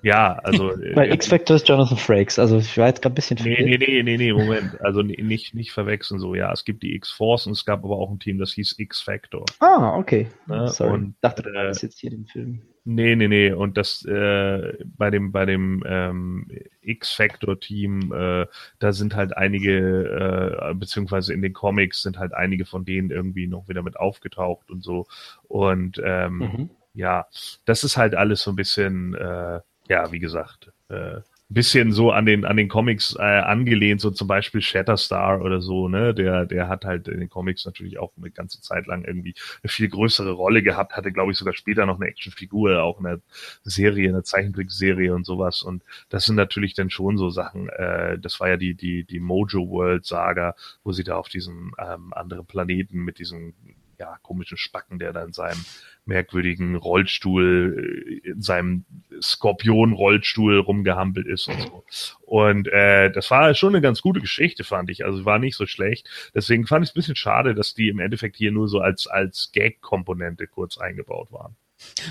Ja, 0.04 0.34
also 0.40 0.72
äh, 0.72 0.96
Weil 0.96 1.14
X-Factor 1.14 1.56
ist 1.56 1.68
Jonathan 1.68 1.98
Frakes. 1.98 2.40
Also 2.40 2.58
ich 2.58 2.76
war 2.78 2.88
jetzt 2.88 3.02
gerade 3.02 3.14
ein 3.14 3.16
bisschen 3.16 3.38
Nee, 3.44 3.56
verwirrt. 3.56 3.80
nee, 3.82 3.88
nee, 3.88 4.04
nee, 4.04 4.18
nee, 4.18 4.34
Moment. 4.34 4.82
Also 4.82 5.04
nicht, 5.04 5.54
nicht 5.54 5.72
verwechseln 5.72 6.20
so. 6.20 6.34
Ja, 6.34 6.52
es 6.52 6.66
gibt 6.66 6.82
die 6.84 6.96
X-Force 6.96 7.46
und 7.46 7.54
es 7.54 7.66
gab 7.66 7.84
aber 7.86 7.98
auch 7.98 8.10
ein 8.10 8.20
Team, 8.20 8.40
das 8.40 8.52
hieß 8.54 8.80
X-Factor. 8.80 9.46
Ah, 9.60 9.96
okay. 9.96 10.28
Ja, 10.50 10.68
Sorry. 10.68 10.92
und, 10.94 11.16
dachte, 11.22 11.44
du 11.44 11.50
äh, 11.50 11.54
meinst 11.66 11.84
jetzt 11.84 12.00
hier 12.00 12.10
den 12.10 12.26
Film. 12.26 12.64
Nee, 12.84 13.16
nee, 13.16 13.28
nee. 13.28 13.52
Und 13.52 13.78
das 13.78 14.04
äh, 14.06 14.74
bei 14.98 15.12
dem 15.12 15.32
bei 15.32 15.46
dem 15.46 15.84
ähm, 15.86 16.48
X-Factor-Team, 16.82 18.12
äh, 18.12 18.48
da 18.80 18.92
sind 18.92 19.16
halt 19.16 19.38
einige, 19.38 20.70
äh, 20.72 20.74
beziehungsweise 20.74 21.32
in 21.34 21.44
den 21.44 21.54
Comics 21.54 22.02
sind 22.02 22.18
halt 22.18 22.34
einige 22.34 22.66
von 22.66 22.84
denen 22.84 23.12
irgendwie 23.12 23.46
noch 23.46 23.68
wieder 23.70 23.84
mit 23.84 23.98
aufgetaucht 23.98 24.72
und 24.72 24.84
so. 24.84 25.06
Und 25.44 26.02
ähm, 26.04 26.38
Mhm. 26.40 26.70
ja, 26.96 27.28
das 27.66 27.84
ist 27.84 27.98
halt 27.98 28.16
alles 28.16 28.42
so 28.42 28.52
ein 28.52 28.56
bisschen, 28.56 29.14
äh, 29.14 29.62
ja, 29.88 30.12
wie 30.12 30.20
gesagt, 30.20 30.72
äh, 30.90 31.22
bisschen 31.54 31.92
so 31.92 32.12
an 32.12 32.26
den 32.26 32.46
an 32.46 32.58
den 32.58 32.70
Comics 32.70 33.16
äh, 33.18 33.22
angelehnt, 33.22 34.00
so 34.02 34.12
zum 34.12 34.28
Beispiel 34.28 34.62
Shatterstar 34.62 35.42
oder 35.42 35.62
so, 35.62 35.88
ne? 35.90 36.14
Der 36.14 36.46
der 36.46 36.70
hat 36.70 36.86
halt 36.86 37.08
in 37.08 37.20
den 37.20 37.30
Comics 37.30 37.66
natürlich 37.66 38.00
auch 38.00 38.14
eine 38.18 38.32
ganze 38.32 38.62
Zeit 38.62 38.88
lang 38.88 39.04
irgendwie 39.04 39.36
eine 39.62 39.70
viel 39.70 39.90
größere 39.90 40.32
Rolle 40.32 40.64
gehabt, 40.64 40.96
hatte 40.96 41.12
glaube 41.12 41.32
ich 41.32 41.38
sogar 41.38 41.54
später 41.54 41.86
noch 41.86 42.00
eine 42.00 42.10
Actionfigur, 42.10 42.82
auch 42.82 43.00
eine 43.00 43.22
Serie, 43.64 44.10
eine 44.10 44.24
Zeichentrickserie 44.24 45.14
und 45.14 45.26
sowas. 45.26 45.62
Und 45.62 45.84
das 46.10 46.26
sind 46.26 46.36
natürlich 46.36 46.74
dann 46.74 46.90
schon 46.90 47.18
so 47.18 47.30
Sachen. 47.30 47.70
Äh, 47.70 48.18
das 48.20 48.40
war 48.40 48.50
ja 48.50 48.58
die 48.58 48.74
die 48.76 49.04
die 49.04 49.20
Mojo 49.20 49.70
World 49.70 50.06
Saga, 50.06 50.56
wo 50.84 50.92
sie 50.94 51.04
da 51.04 51.18
auf 51.18 51.28
diesem 51.28 51.74
ähm, 51.78 52.14
anderen 52.14 52.46
Planeten 52.46 53.00
mit 53.04 53.20
diesem 53.20 53.54
ja, 54.02 54.18
komischen 54.24 54.58
Spacken, 54.58 54.98
der 54.98 55.14
da 55.14 55.24
in 55.24 55.32
seinem 55.32 55.64
merkwürdigen 56.06 56.76
Rollstuhl, 56.76 58.22
äh, 58.26 58.30
in 58.30 58.42
seinem 58.42 58.86
Skorpion-Rollstuhl 59.22 60.60
rumgehampelt 60.60 61.28
ist 61.28 61.48
und 61.48 61.62
so. 61.62 61.84
Und 62.22 62.68
äh, 62.68 63.12
das 63.12 63.30
war 63.32 63.54
schon 63.54 63.70
eine 63.70 63.82
ganz 63.82 64.02
gute 64.02 64.20
Geschichte, 64.20 64.64
fand 64.64 64.90
ich. 64.90 65.06
Also 65.06 65.26
war 65.26 65.40
nicht 65.40 65.56
so 65.56 65.66
schlecht. 65.66 66.10
Deswegen 66.34 66.66
fand 66.66 66.84
ich 66.84 66.90
es 66.90 66.96
ein 66.96 67.00
bisschen 67.00 67.16
schade, 67.16 67.56
dass 67.56 67.74
die 67.74 67.90
im 67.90 68.00
Endeffekt 68.00 68.36
hier 68.36 68.52
nur 68.52 68.68
so 68.68 68.80
als, 68.80 69.08
als 69.08 69.52
Gag-Komponente 69.54 70.48
kurz 70.48 70.78
eingebaut 70.78 71.32
waren. 71.32 71.56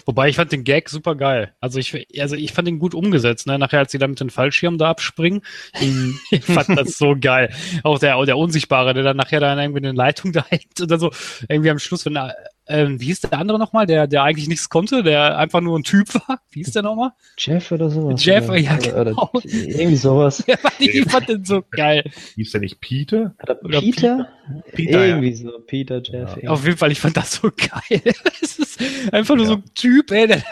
Wobei 0.06 0.28
ich 0.28 0.36
fand 0.36 0.52
den 0.52 0.64
Gag 0.64 0.88
super 0.88 1.14
geil. 1.14 1.54
Also 1.60 1.78
ich, 1.78 2.06
also 2.18 2.36
ich 2.36 2.52
fand 2.52 2.68
ihn 2.68 2.78
gut 2.78 2.94
umgesetzt. 2.94 3.46
Ne? 3.46 3.58
Nachher, 3.58 3.80
als 3.80 3.92
sie 3.92 3.98
da 3.98 4.06
mit 4.06 4.20
den 4.20 4.30
Fallschirmen 4.30 4.78
da 4.78 4.90
abspringen, 4.90 5.42
ich 6.30 6.44
fand 6.44 6.76
das 6.78 6.98
so 6.98 7.16
geil. 7.18 7.54
Auch 7.82 7.98
der, 7.98 8.16
auch 8.16 8.24
der 8.24 8.38
Unsichtbare, 8.38 8.94
der 8.94 9.02
dann 9.02 9.16
nachher 9.16 9.40
da 9.40 9.60
irgendwie 9.60 9.78
eine 9.78 9.92
Leitung 9.92 10.32
da 10.32 10.44
hängt 10.46 10.80
und 10.80 10.90
dann 10.90 11.00
so 11.00 11.10
irgendwie 11.48 11.70
am 11.70 11.78
Schluss, 11.78 12.04
wenn 12.06 12.16
er, 12.16 12.34
ähm, 12.70 13.00
wie 13.00 13.06
hieß 13.06 13.22
der 13.22 13.32
andere 13.34 13.58
nochmal, 13.58 13.86
der, 13.86 14.06
der 14.06 14.22
eigentlich 14.22 14.48
nichts 14.48 14.68
konnte, 14.68 15.02
der 15.02 15.36
einfach 15.36 15.60
nur 15.60 15.78
ein 15.78 15.82
Typ 15.82 16.14
war? 16.28 16.40
Wie 16.50 16.60
hieß 16.62 16.72
der 16.72 16.82
nochmal? 16.82 17.10
Jeff 17.36 17.72
oder 17.72 17.90
sowas? 17.90 18.24
Jeff, 18.24 18.48
oder, 18.48 18.58
ja, 18.58 18.78
oder, 18.78 19.04
genau. 19.04 19.30
oder 19.32 19.44
irgendwie 19.44 19.96
sowas. 19.96 20.44
ich 20.78 21.04
fand 21.10 21.28
den 21.28 21.44
so 21.44 21.62
geil. 21.70 22.04
Hieß 22.36 22.52
der 22.52 22.60
nicht 22.60 22.80
Peter? 22.80 23.34
Peter? 23.68 24.28
Peter, 24.72 25.00
ja. 25.00 25.06
irgendwie 25.06 25.34
so. 25.34 25.50
Peter, 25.66 25.96
Jeff. 25.96 26.30
irgendwie. 26.30 26.48
Auf 26.48 26.64
jeden 26.64 26.78
Fall, 26.78 26.92
ich 26.92 27.00
fand 27.00 27.16
das 27.16 27.32
so 27.32 27.50
geil. 27.50 28.02
Es 28.42 28.58
ist 28.58 28.80
einfach 29.12 29.36
nur 29.36 29.46
so 29.46 29.54
ein 29.54 29.64
Typ, 29.74 30.10
ey, 30.10 30.26
der, 30.26 30.42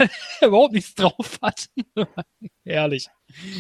der 0.41 0.49
überhaupt 0.49 0.75
nichts 0.75 0.95
drauf 0.95 1.39
hat. 1.41 1.69
Herrlich. 2.65 3.09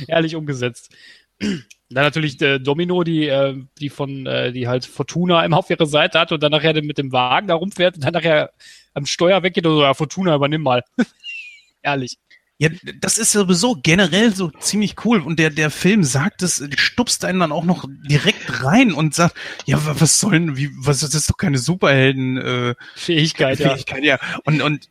Herrlich 0.06 0.36
umgesetzt. 0.36 0.94
Dann 1.40 2.04
natürlich 2.04 2.36
der 2.36 2.58
Domino, 2.58 3.02
die, 3.02 3.28
äh, 3.28 3.56
die 3.78 3.88
von, 3.88 4.26
äh, 4.26 4.52
die 4.52 4.68
halt 4.68 4.84
Fortuna 4.84 5.44
immer 5.44 5.58
auf 5.58 5.70
ihrer 5.70 5.86
Seite 5.86 6.20
hat 6.20 6.32
und 6.32 6.42
dann 6.42 6.52
nachher 6.52 6.74
mit 6.82 6.98
dem 6.98 7.12
Wagen 7.12 7.48
da 7.48 7.54
rumfährt 7.54 7.96
und 7.96 8.04
dann 8.04 8.12
nachher 8.12 8.52
am 8.92 9.06
Steuer 9.06 9.42
weggeht 9.42 9.64
und 9.66 9.76
so, 9.76 9.82
ja, 9.82 9.94
Fortuna, 9.94 10.34
übernimm 10.34 10.62
mal. 10.62 10.82
Herrlich. 11.82 12.18
Ja, 12.60 12.70
das 13.00 13.18
ist 13.18 13.30
sowieso 13.30 13.76
generell 13.80 14.34
so 14.34 14.50
ziemlich 14.50 14.96
cool. 15.04 15.20
Und 15.20 15.38
der, 15.38 15.50
der 15.50 15.70
Film 15.70 16.02
sagt 16.02 16.42
es, 16.42 16.60
stupst 16.76 17.24
einen 17.24 17.38
dann 17.38 17.52
auch 17.52 17.64
noch 17.64 17.84
direkt 18.08 18.64
rein 18.64 18.92
und 18.92 19.14
sagt, 19.14 19.36
ja, 19.64 19.84
wa- 19.86 19.94
was 19.98 20.18
soll 20.18 20.32
denn, 20.32 20.56
wie, 20.56 20.68
was, 20.76 20.98
das 20.98 21.14
ist 21.14 21.30
doch 21.30 21.36
keine 21.36 21.58
Superhelden, 21.58 22.36
äh, 22.36 22.74
Fähigkeit, 22.96 23.60
ja. 23.60 23.70
Fähigkeit, 23.70 24.02
ja. 24.02 24.18
Und, 24.44 24.60
und 24.60 24.90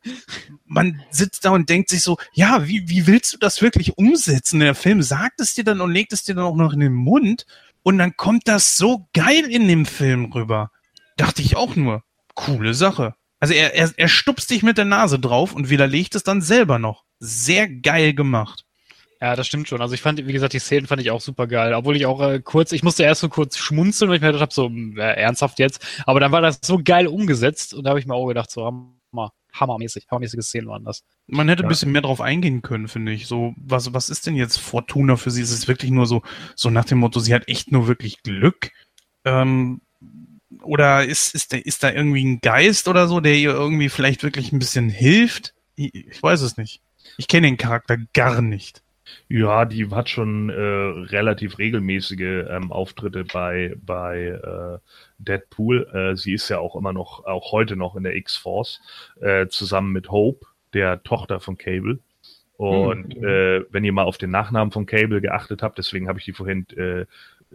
man 0.65 1.01
sitzt 1.11 1.43
da 1.43 1.49
und 1.49 1.67
denkt 1.69 1.89
sich 1.89 2.03
so, 2.03 2.17
ja, 2.31 2.65
wie, 2.67 2.87
wie 2.87 3.05
willst 3.05 3.33
du 3.33 3.37
das 3.37 3.61
wirklich 3.61 3.97
umsetzen? 3.97 4.61
Der 4.61 4.73
Film 4.73 5.01
sagt 5.01 5.41
es 5.41 5.53
dir 5.53 5.65
dann 5.65 5.81
und 5.81 5.91
legt 5.91 6.13
es 6.13 6.23
dir 6.23 6.35
dann 6.35 6.45
auch 6.45 6.55
noch 6.55 6.71
in 6.71 6.79
den 6.79 6.93
Mund 6.93 7.45
und 7.83 7.97
dann 7.97 8.15
kommt 8.15 8.47
das 8.47 8.77
so 8.77 9.09
geil 9.13 9.43
in 9.43 9.67
dem 9.67 9.85
Film 9.85 10.31
rüber. 10.31 10.71
Dachte 11.17 11.41
ich 11.41 11.57
auch 11.57 11.75
nur, 11.75 12.03
coole 12.33 12.73
Sache. 12.73 13.13
Also 13.41 13.53
er, 13.53 13.73
er, 13.75 13.91
er 13.97 14.07
stupst 14.07 14.49
dich 14.51 14.63
mit 14.63 14.77
der 14.77 14.85
Nase 14.85 15.19
drauf 15.19 15.53
und 15.53 15.69
widerlegt 15.69 16.15
es 16.15 16.23
dann 16.23 16.41
selber 16.41 16.79
noch. 16.79 17.03
Sehr 17.19 17.67
geil 17.67 18.13
gemacht. 18.13 18.63
Ja, 19.19 19.35
das 19.35 19.47
stimmt 19.47 19.67
schon. 19.67 19.81
Also 19.81 19.95
ich 19.95 20.01
fand, 20.01 20.25
wie 20.27 20.33
gesagt, 20.33 20.53
die 20.53 20.59
Szenen 20.59 20.85
fand 20.85 21.01
ich 21.01 21.09
auch 21.09 21.21
super 21.21 21.47
geil. 21.47 21.73
Obwohl 21.73 21.95
ich 21.95 22.05
auch 22.05 22.21
äh, 22.21 22.39
kurz, 22.39 22.71
ich 22.71 22.83
musste 22.83 23.03
erst 23.03 23.21
so 23.21 23.29
kurz 23.29 23.57
schmunzeln, 23.57 24.09
weil 24.09 24.17
ich 24.17 24.21
mir 24.21 24.27
gedacht 24.27 24.41
habe, 24.41 24.53
so 24.53 24.69
äh, 24.69 25.19
ernsthaft 25.19 25.57
jetzt. 25.57 25.83
Aber 26.05 26.19
dann 26.19 26.31
war 26.31 26.41
das 26.41 26.59
so 26.63 26.79
geil 26.83 27.07
umgesetzt 27.07 27.73
und 27.73 27.83
da 27.83 27.89
habe 27.89 27.99
ich 27.99 28.05
mir 28.05 28.13
auch 28.13 28.27
gedacht, 28.27 28.51
so 28.51 28.63
hammer, 28.65 29.31
hammermäßig, 29.53 30.05
hammermäßige 30.11 30.43
Szenen 30.45 30.67
waren 30.67 30.83
das. 30.83 31.03
Man 31.25 31.49
hätte 31.49 31.63
Ja. 31.63 31.67
ein 31.67 31.69
bisschen 31.69 31.91
mehr 31.91 32.03
drauf 32.03 32.21
eingehen 32.21 32.61
können, 32.61 32.87
finde 32.87 33.11
ich. 33.11 33.25
So, 33.25 33.55
was, 33.57 33.91
was 33.91 34.11
ist 34.11 34.27
denn 34.27 34.35
jetzt 34.35 34.57
Fortuna 34.59 35.15
für 35.15 35.31
sie? 35.31 35.41
Ist 35.41 35.51
es 35.51 35.67
wirklich 35.67 35.89
nur 35.89 36.05
so, 36.05 36.21
so 36.55 36.69
nach 36.69 36.85
dem 36.85 36.99
Motto, 36.99 37.19
sie 37.19 37.33
hat 37.33 37.47
echt 37.47 37.71
nur 37.71 37.87
wirklich 37.87 38.21
Glück? 38.21 38.69
Ähm, 39.25 39.81
oder 40.61 41.05
ist, 41.05 41.33
ist, 41.33 41.53
da, 41.53 41.57
ist 41.57 41.81
da 41.81 41.91
irgendwie 41.91 42.23
ein 42.23 42.39
Geist 42.39 42.87
oder 42.87 43.07
so, 43.07 43.19
der 43.19 43.35
ihr 43.35 43.51
irgendwie 43.51 43.89
vielleicht 43.89 44.21
wirklich 44.21 44.51
ein 44.51 44.59
bisschen 44.59 44.89
hilft? 44.89 45.55
Ich, 45.75 45.93
ich 45.95 46.21
weiß 46.21 46.41
es 46.41 46.55
nicht. 46.57 46.81
Ich 47.17 47.27
kenne 47.27 47.47
den 47.47 47.57
Charakter 47.57 47.97
gar 48.13 48.41
nicht. 48.41 48.81
Ja, 49.29 49.65
die 49.65 49.89
hat 49.89 50.09
schon 50.09 50.49
äh, 50.49 50.53
relativ 50.53 51.57
regelmäßige 51.57 52.45
ähm, 52.49 52.71
Auftritte 52.71 53.23
bei 53.23 53.75
bei 53.85 54.27
äh, 54.27 54.79
Deadpool. 55.17 55.87
Äh, 55.93 56.15
sie 56.17 56.33
ist 56.33 56.49
ja 56.49 56.59
auch 56.59 56.75
immer 56.75 56.93
noch, 56.93 57.25
auch 57.25 57.51
heute 57.51 57.75
noch 57.75 57.95
in 57.95 58.03
der 58.03 58.15
X-Force, 58.15 58.81
äh, 59.21 59.47
zusammen 59.47 59.93
mit 59.93 60.11
Hope, 60.11 60.45
der 60.73 61.03
Tochter 61.03 61.39
von 61.39 61.57
Cable. 61.57 61.99
Und 62.57 63.13
Hm. 63.15 63.23
äh, 63.23 63.61
wenn 63.71 63.83
ihr 63.83 63.93
mal 63.93 64.03
auf 64.03 64.17
den 64.17 64.31
Nachnamen 64.31 64.71
von 64.71 64.85
Cable 64.85 65.21
geachtet 65.21 65.61
habt, 65.61 65.77
deswegen 65.77 66.07
habe 66.07 66.19
ich 66.19 66.25
die 66.25 66.33
vorhin 66.33 66.65
äh, 66.75 67.05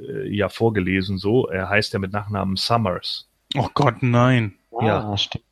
äh, 0.01 0.29
ja 0.29 0.49
vorgelesen, 0.49 1.19
so, 1.19 1.49
er 1.49 1.69
heißt 1.69 1.93
ja 1.93 1.99
mit 1.99 2.13
Nachnamen 2.13 2.57
Summers. 2.57 3.29
Oh 3.57 3.69
Gott, 3.75 4.03
nein. 4.03 4.55
Ja. 4.81 5.11
Ah, 5.11 5.17
stimmt. 5.17 5.45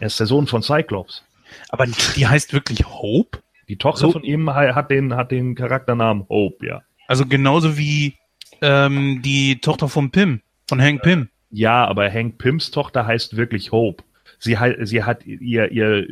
Er 0.00 0.08
ist 0.08 0.18
der 0.18 0.26
Sohn 0.26 0.46
von 0.46 0.62
Cyclops. 0.62 1.24
Aber 1.68 1.86
die 1.86 2.26
heißt 2.26 2.52
wirklich 2.52 2.84
Hope? 2.86 3.38
Die 3.68 3.76
Tochter 3.76 4.00
So. 4.00 4.12
von 4.12 4.22
ihm 4.24 4.50
ha- 4.52 4.74
hat 4.74 4.90
den, 4.90 5.14
hat 5.14 5.30
den 5.30 5.54
Charakternamen 5.54 6.26
Hope, 6.28 6.66
ja. 6.66 6.82
Also 7.08 7.26
genauso 7.26 7.76
wie 7.78 8.14
ähm, 8.60 9.22
die 9.22 9.60
Tochter 9.60 9.88
von 9.88 10.10
Pim, 10.10 10.40
von 10.68 10.80
Hank 10.80 11.02
Pym. 11.02 11.28
Ja, 11.50 11.84
aber 11.86 12.10
Hank 12.10 12.38
Pims 12.38 12.70
Tochter 12.70 13.06
heißt 13.06 13.36
wirklich 13.36 13.72
Hope. 13.72 14.02
Sie, 14.38 14.56
sie 14.82 15.02
hat 15.04 15.24
ihr, 15.26 15.70
ihr 15.70 16.06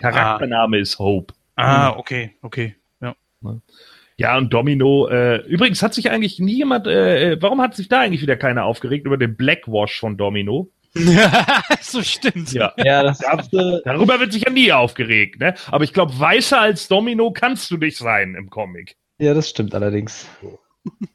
Charaktername 0.00 0.78
ist 0.78 0.98
Hope. 0.98 1.34
Ah, 1.56 1.90
okay, 1.90 2.34
okay. 2.42 2.76
Ja. 3.00 3.14
Ja, 4.18 4.38
und 4.38 4.52
Domino, 4.52 5.08
äh, 5.08 5.36
übrigens 5.46 5.82
hat 5.82 5.94
sich 5.94 6.10
eigentlich 6.10 6.38
nie 6.38 6.56
jemand, 6.58 6.86
äh, 6.86 7.32
äh, 7.32 7.42
warum 7.42 7.60
hat 7.60 7.74
sich 7.74 7.88
da 7.88 8.00
eigentlich 8.00 8.22
wieder 8.22 8.36
keiner 8.36 8.64
aufgeregt 8.64 9.06
über 9.06 9.16
den 9.16 9.36
Blackwash 9.36 9.98
von 9.98 10.16
Domino? 10.16 10.68
so 11.80 12.02
stimmt. 12.02 12.52
Ja. 12.52 12.72
Ja, 12.76 13.02
das 13.02 13.20
ist, 13.20 13.50
Darüber 13.84 14.20
wird 14.20 14.32
sich 14.32 14.44
ja 14.44 14.50
nie 14.50 14.72
aufgeregt, 14.72 15.40
ne? 15.40 15.54
Aber 15.70 15.84
ich 15.84 15.92
glaube, 15.92 16.18
weißer 16.18 16.60
als 16.60 16.88
Domino 16.88 17.30
kannst 17.32 17.70
du 17.70 17.76
nicht 17.76 17.96
sein 17.96 18.34
im 18.34 18.50
Comic. 18.50 18.96
ja, 19.18 19.34
das 19.34 19.48
stimmt 19.50 19.74
allerdings. 19.74 20.26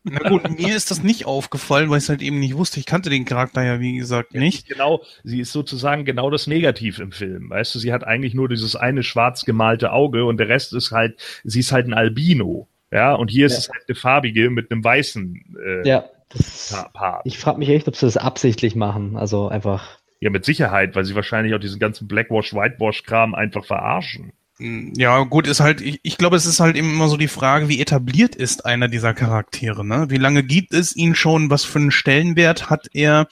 Na 0.03 0.29
gut, 0.29 0.49
mir 0.57 0.75
ist 0.77 0.91
das 0.91 1.03
nicht 1.03 1.25
aufgefallen, 1.25 1.89
weil 1.89 1.97
ich 1.97 2.05
es 2.05 2.09
halt 2.09 2.21
eben 2.21 2.39
nicht 2.39 2.55
wusste. 2.55 2.79
Ich 2.79 2.85
kannte 2.85 3.09
den 3.09 3.25
Charakter 3.25 3.63
ja, 3.65 3.81
wie 3.81 3.97
gesagt, 3.97 4.33
nicht. 4.33 4.67
Genau, 4.69 5.03
sie 5.25 5.41
ist 5.41 5.51
sozusagen 5.51 6.05
genau 6.05 6.29
das 6.29 6.47
Negativ 6.47 6.99
im 6.99 7.11
Film. 7.11 7.49
Weißt 7.49 7.75
du, 7.75 7.79
sie 7.79 7.91
hat 7.91 8.05
eigentlich 8.05 8.33
nur 8.33 8.47
dieses 8.47 8.77
eine 8.77 9.03
schwarz 9.03 9.43
gemalte 9.43 9.91
Auge 9.91 10.23
und 10.23 10.37
der 10.37 10.47
Rest 10.47 10.73
ist 10.73 10.91
halt, 10.91 11.19
sie 11.43 11.59
ist 11.59 11.73
halt 11.73 11.85
ein 11.85 11.93
Albino. 11.93 12.69
Ja, 12.93 13.13
und 13.13 13.29
hier 13.29 13.47
ist 13.47 13.53
Ja. 13.53 13.59
es 13.59 13.69
halt 13.69 13.83
eine 13.89 13.95
farbige 13.95 14.49
mit 14.49 14.71
einem 14.71 14.81
weißen 14.85 15.57
äh, 15.83 15.87
Ja, 15.89 16.05
das, 16.29 16.85
Part. 16.93 17.21
ich 17.25 17.37
frage 17.37 17.59
mich 17.59 17.69
echt, 17.69 17.87
ob 17.87 17.95
sie 17.95 18.05
das 18.05 18.17
absichtlich 18.17 18.75
machen. 18.75 19.17
Also 19.17 19.47
einfach. 19.47 19.99
Ja, 20.19 20.29
mit 20.29 20.45
Sicherheit, 20.45 20.95
weil 20.95 21.05
sie 21.05 21.15
wahrscheinlich 21.15 21.53
auch 21.53 21.59
diesen 21.59 21.79
ganzen 21.79 22.07
Blackwash, 22.07 22.53
Whitewash-Kram 22.53 23.35
einfach 23.35 23.65
verarschen. 23.65 24.33
Ja, 24.59 25.23
gut, 25.23 25.45
ist 25.45 25.59
halt, 25.59 25.81
ich, 25.81 25.99
ich 26.01 26.17
glaube, 26.17 26.35
es 26.35 26.47
ist 26.47 26.59
halt 26.59 26.75
eben 26.75 26.91
immer 26.91 27.09
so 27.09 27.17
die 27.17 27.27
Frage, 27.27 27.69
wie 27.69 27.79
etabliert 27.79 28.35
ist 28.35 28.65
einer 28.65 28.87
dieser 28.87 29.13
Charaktere, 29.13 29.85
ne? 29.85 30.07
Wie 30.09 30.17
lange 30.17 30.41
gibt 30.43 30.73
es 30.73 30.95
ihn 30.95 31.13
schon? 31.13 31.51
Was 31.51 31.63
für 31.63 31.77
einen 31.77 31.91
Stellenwert 31.91 32.69
hat 32.71 32.87
er? 32.93 33.27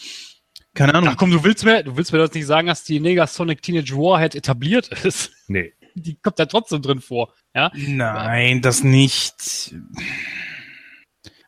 Keine 0.76 0.94
Ahnung. 0.94 1.10
Ach 1.12 1.18
komm, 1.18 1.32
du 1.32 1.44
willst 1.44 1.66
mir, 1.66 1.82
du 1.84 1.98
willst 1.98 2.12
mir 2.12 2.20
das 2.20 2.34
nicht 2.34 2.46
sagen, 2.46 2.68
dass 2.68 2.84
die 2.84 3.00
Negasonic 3.00 3.64
Teenage 3.64 3.96
Warhead 3.96 4.36
etabliert 4.36 4.90
ist. 5.04 5.32
Nee. 5.48 5.74
Die 5.96 6.16
kommt 6.16 6.38
ja 6.38 6.46
trotzdem 6.46 6.82
drin 6.82 7.00
vor. 7.00 7.34
Ja? 7.56 7.72
Nein, 7.74 8.62
das 8.62 8.84
nicht. 8.84 9.74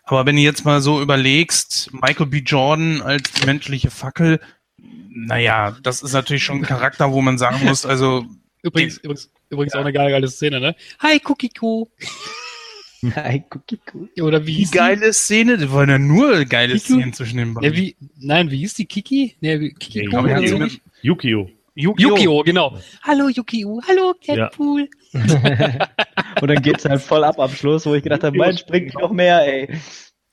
Aber 0.08 0.26
wenn 0.26 0.38
du 0.38 0.42
jetzt 0.42 0.64
mal 0.64 0.82
so 0.82 1.02
überlegst, 1.02 1.90
Michael 1.92 2.28
B. 2.28 2.38
Jordan 2.40 3.02
als 3.02 3.30
die 3.34 3.46
menschliche 3.46 3.92
Fackel, 3.92 4.40
naja, 5.10 5.76
das 5.84 6.02
ist 6.02 6.14
natürlich 6.14 6.44
schon 6.46 6.60
ein 6.60 6.64
Charakter, 6.64 7.12
wo 7.12 7.22
man 7.22 7.38
sagen 7.38 7.66
muss, 7.66 7.86
also, 7.86 8.26
Übrigens, 8.64 8.98
übrigens, 9.00 9.30
übrigens 9.50 9.74
auch 9.76 9.82
eine 9.82 9.92
geile, 9.92 10.12
geile 10.12 10.30
Szene, 10.30 10.62
ne? 10.62 10.76
Hi, 11.00 11.20
Cookie 11.26 11.50
Coo. 11.50 11.90
Nein, 13.02 13.44
Cookie 13.54 13.80
Cookie. 13.94 14.22
Oder 14.22 14.42
wie 14.46 14.52
die 14.54 14.58
hieß 14.60 14.72
geile 14.72 15.12
Szene, 15.12 15.58
das 15.58 15.72
waren 15.72 15.90
ja 15.90 16.00
nur 16.00 16.46
geile 16.46 16.74
Kiku? 16.76 16.94
Szenen 16.96 17.14
zwischen 17.14 17.38
den 17.38 17.50
die? 17.50 17.54
beiden. 17.56 17.74
Ja, 17.74 17.78
wie, 17.78 17.96
nein, 18.18 18.50
wie 18.50 18.58
hieß 18.60 18.76
die 18.76 18.86
Kiki? 18.86 19.36
Nee, 19.42 19.60
wie, 19.60 19.74
Kiki 19.74 20.00
Nee, 20.00 20.06
Coo 20.08 20.18
aber 20.20 20.32
oder 20.32 20.40
die 20.40 20.48
so? 20.48 20.56
hat 20.56 20.64
nicht? 20.64 20.82
Yukio. 21.02 21.50
Yu-Gi-Oh! 21.76 22.10
Yukio, 22.16 22.44
genau. 22.44 22.76
Hallo 23.04 23.30
Yukio, 23.30 23.80
hallo 23.88 24.16
Catpool. 24.26 24.90
Und 26.42 26.48
dann 26.50 26.62
geht's 26.62 26.86
halt 26.86 27.02
voll 27.02 27.24
ab 27.24 27.40
am 27.40 27.50
Schluss, 27.50 27.86
wo 27.86 27.94
ich 27.96 28.04
gedacht 28.04 28.24
habe, 28.24 28.38
Mensch, 28.38 28.66
bringt 28.66 28.94
noch 28.96 29.12
mehr, 29.12 29.42
ey. 29.46 29.70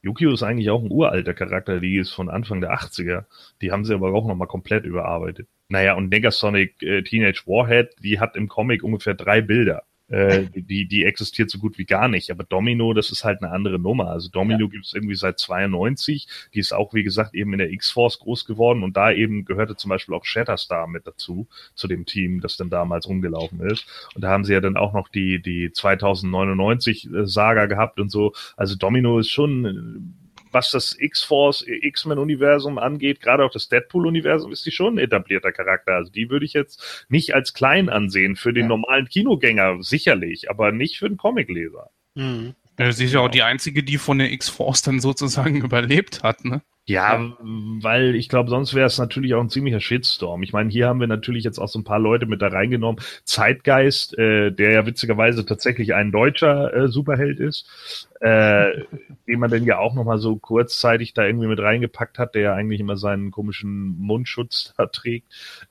Yukio 0.02 0.32
ist 0.32 0.42
eigentlich 0.42 0.68
auch 0.68 0.82
ein 0.82 0.90
uralter 0.90 1.32
Charakter, 1.32 1.80
die 1.80 1.96
ist 1.96 2.12
von 2.12 2.28
Anfang 2.28 2.60
der 2.60 2.74
80er. 2.74 3.24
Die 3.62 3.72
haben 3.72 3.86
sie 3.86 3.94
aber 3.94 4.12
auch 4.12 4.26
nochmal 4.26 4.48
komplett 4.48 4.84
überarbeitet. 4.84 5.48
Naja, 5.68 5.94
und 5.94 6.10
Negasonic 6.10 6.82
äh, 6.82 7.02
Teenage 7.02 7.44
Warhead, 7.46 7.94
die 8.00 8.20
hat 8.20 8.36
im 8.36 8.48
Comic 8.48 8.82
ungefähr 8.82 9.14
drei 9.14 9.40
Bilder. 9.40 9.84
Äh, 10.08 10.46
die, 10.54 10.86
die 10.86 11.04
existiert 11.04 11.50
so 11.50 11.58
gut 11.58 11.78
wie 11.78 11.86
gar 11.86 12.08
nicht. 12.08 12.30
Aber 12.30 12.44
Domino, 12.44 12.92
das 12.92 13.10
ist 13.10 13.24
halt 13.24 13.42
eine 13.42 13.52
andere 13.52 13.78
Nummer. 13.78 14.08
Also 14.08 14.28
Domino 14.28 14.68
gibt's 14.68 14.92
irgendwie 14.92 15.14
seit 15.14 15.38
92. 15.38 16.28
Die 16.52 16.58
ist 16.58 16.72
auch, 16.72 16.92
wie 16.92 17.02
gesagt, 17.02 17.34
eben 17.34 17.52
in 17.52 17.58
der 17.58 17.70
X-Force 17.70 18.18
groß 18.18 18.44
geworden. 18.44 18.82
Und 18.82 18.96
da 18.96 19.12
eben 19.12 19.44
gehörte 19.44 19.76
zum 19.76 19.88
Beispiel 19.88 20.14
auch 20.14 20.24
Shatterstar 20.24 20.86
mit 20.86 21.06
dazu, 21.06 21.48
zu 21.74 21.88
dem 21.88 22.04
Team, 22.04 22.40
das 22.40 22.56
dann 22.56 22.70
damals 22.70 23.08
rumgelaufen 23.08 23.60
ist. 23.60 23.86
Und 24.14 24.22
da 24.22 24.28
haben 24.28 24.44
sie 24.44 24.52
ja 24.52 24.60
dann 24.60 24.76
auch 24.76 24.92
noch 24.92 25.08
die, 25.08 25.40
die 25.40 25.72
2099 25.72 27.10
äh, 27.12 27.26
Saga 27.26 27.66
gehabt 27.66 27.98
und 27.98 28.10
so. 28.10 28.32
Also 28.56 28.76
Domino 28.76 29.18
ist 29.18 29.30
schon, 29.30 29.64
äh, 29.64 30.23
was 30.54 30.70
das 30.70 30.96
X-Force, 30.98 31.64
X-Men-Universum 31.66 32.78
angeht, 32.78 33.20
gerade 33.20 33.44
auch 33.44 33.50
das 33.50 33.68
Deadpool-Universum, 33.68 34.52
ist 34.52 34.64
die 34.64 34.70
schon 34.70 34.94
ein 34.94 34.98
etablierter 34.98 35.52
Charakter. 35.52 35.92
Also 35.94 36.10
die 36.10 36.30
würde 36.30 36.46
ich 36.46 36.52
jetzt 36.54 37.04
nicht 37.08 37.34
als 37.34 37.52
klein 37.52 37.88
ansehen. 37.88 38.36
Für 38.36 38.52
den 38.52 38.62
Ja. 38.64 38.68
normalen 38.68 39.08
Kinogänger 39.08 39.82
sicherlich, 39.82 40.48
aber 40.48 40.72
nicht 40.72 40.98
für 40.98 41.08
den 41.08 41.18
Comicleser. 41.18 41.90
Mhm. 42.14 42.54
Sie 42.90 43.04
ist 43.04 43.12
ja 43.12 43.20
auch 43.20 43.28
die 43.28 43.42
einzige, 43.42 43.82
die 43.84 43.98
von 43.98 44.18
der 44.18 44.32
X-Force 44.32 44.82
dann 44.82 45.00
sozusagen 45.00 45.56
überlebt 45.64 46.22
hat, 46.22 46.44
ne? 46.44 46.62
Ja, 46.86 47.32
weil 47.40 48.14
ich 48.14 48.28
glaube, 48.28 48.50
sonst 48.50 48.74
wäre 48.74 48.86
es 48.86 48.98
natürlich 48.98 49.32
auch 49.32 49.40
ein 49.40 49.48
ziemlicher 49.48 49.80
Shitstorm. 49.80 50.42
Ich 50.42 50.52
meine, 50.52 50.68
hier 50.68 50.86
haben 50.86 51.00
wir 51.00 51.06
natürlich 51.06 51.42
jetzt 51.42 51.58
auch 51.58 51.68
so 51.68 51.78
ein 51.78 51.84
paar 51.84 51.98
Leute 51.98 52.26
mit 52.26 52.42
da 52.42 52.48
reingenommen. 52.48 53.02
Zeitgeist, 53.24 54.18
äh, 54.18 54.50
der 54.50 54.72
ja 54.72 54.84
witzigerweise 54.84 55.46
tatsächlich 55.46 55.94
ein 55.94 56.12
deutscher 56.12 56.74
äh, 56.74 56.88
Superheld 56.88 57.40
ist, 57.40 58.10
äh, 58.20 58.82
den 59.26 59.40
man 59.40 59.50
dann 59.50 59.64
ja 59.64 59.78
auch 59.78 59.94
nochmal 59.94 60.18
so 60.18 60.36
kurzzeitig 60.36 61.14
da 61.14 61.24
irgendwie 61.24 61.46
mit 61.46 61.58
reingepackt 61.58 62.18
hat, 62.18 62.34
der 62.34 62.42
ja 62.42 62.54
eigentlich 62.54 62.80
immer 62.80 62.98
seinen 62.98 63.30
komischen 63.30 63.96
Mundschutz 63.98 64.74
da 64.76 64.84
trägt. 64.84 65.26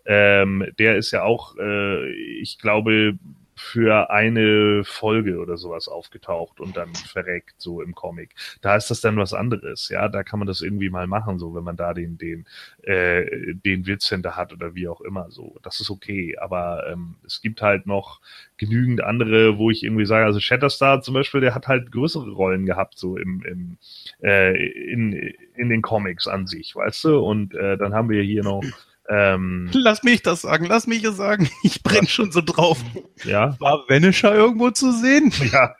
Ähm, 0.05 0.65
der 0.79 0.97
ist 0.97 1.11
ja 1.11 1.21
auch, 1.21 1.55
äh, 1.57 2.11
ich 2.41 2.57
glaube, 2.57 3.19
für 3.63 4.09
eine 4.11 4.83
Folge 4.83 5.39
oder 5.39 5.57
sowas 5.57 5.87
aufgetaucht 5.87 6.59
und 6.59 6.75
dann 6.75 6.93
verreckt, 6.93 7.55
so 7.57 7.81
im 7.81 7.95
Comic. 7.95 8.35
Da 8.61 8.75
ist 8.75 8.91
das 8.91 9.01
dann 9.01 9.17
was 9.17 9.33
anderes, 9.33 9.89
ja, 9.89 10.09
da 10.09 10.23
kann 10.23 10.39
man 10.39 10.47
das 10.47 10.61
irgendwie 10.61 10.89
mal 10.89 11.07
machen, 11.07 11.39
so 11.39 11.55
wenn 11.55 11.63
man 11.63 11.77
da 11.77 11.93
den, 11.93 12.17
den, 12.17 12.45
äh, 12.83 13.53
den 13.53 13.87
Witz 13.87 14.09
hinter 14.09 14.35
hat 14.35 14.51
oder 14.53 14.75
wie 14.75 14.87
auch 14.87 15.01
immer, 15.01 15.31
so. 15.31 15.55
Das 15.63 15.79
ist 15.79 15.89
okay, 15.89 16.37
aber 16.37 16.85
ähm, 16.91 17.15
es 17.25 17.41
gibt 17.41 17.61
halt 17.61 17.87
noch 17.87 18.19
genügend 18.57 19.01
andere, 19.01 19.57
wo 19.57 19.71
ich 19.71 19.83
irgendwie 19.83 20.05
sage, 20.05 20.25
also 20.25 20.39
Shatterstar 20.39 21.01
zum 21.01 21.13
Beispiel, 21.13 21.41
der 21.41 21.55
hat 21.55 21.67
halt 21.67 21.91
größere 21.91 22.31
Rollen 22.31 22.65
gehabt, 22.65 22.99
so 22.99 23.17
im, 23.17 23.43
im 23.45 23.77
äh, 24.21 24.55
in, 24.91 25.13
in 25.55 25.69
den 25.69 25.81
Comics 25.81 26.27
an 26.27 26.47
sich, 26.47 26.75
weißt 26.75 27.05
du, 27.05 27.19
und 27.19 27.55
äh, 27.55 27.77
dann 27.77 27.93
haben 27.93 28.09
wir 28.09 28.21
hier 28.21 28.43
noch 28.43 28.63
ähm, 29.09 29.69
Lass 29.73 30.03
mich 30.03 30.21
das 30.21 30.41
sagen, 30.41 30.65
lass 30.65 30.87
mich 30.87 31.03
es 31.03 31.17
sagen. 31.17 31.49
Ich 31.63 31.83
brenne 31.83 32.07
schon 32.07 32.31
so 32.31 32.41
drauf. 32.41 32.79
ja, 33.25 33.55
War 33.59 33.83
Vanisher 33.87 34.33
irgendwo 34.33 34.69
zu 34.71 34.91
sehen? 34.91 35.31
ja, 35.51 35.75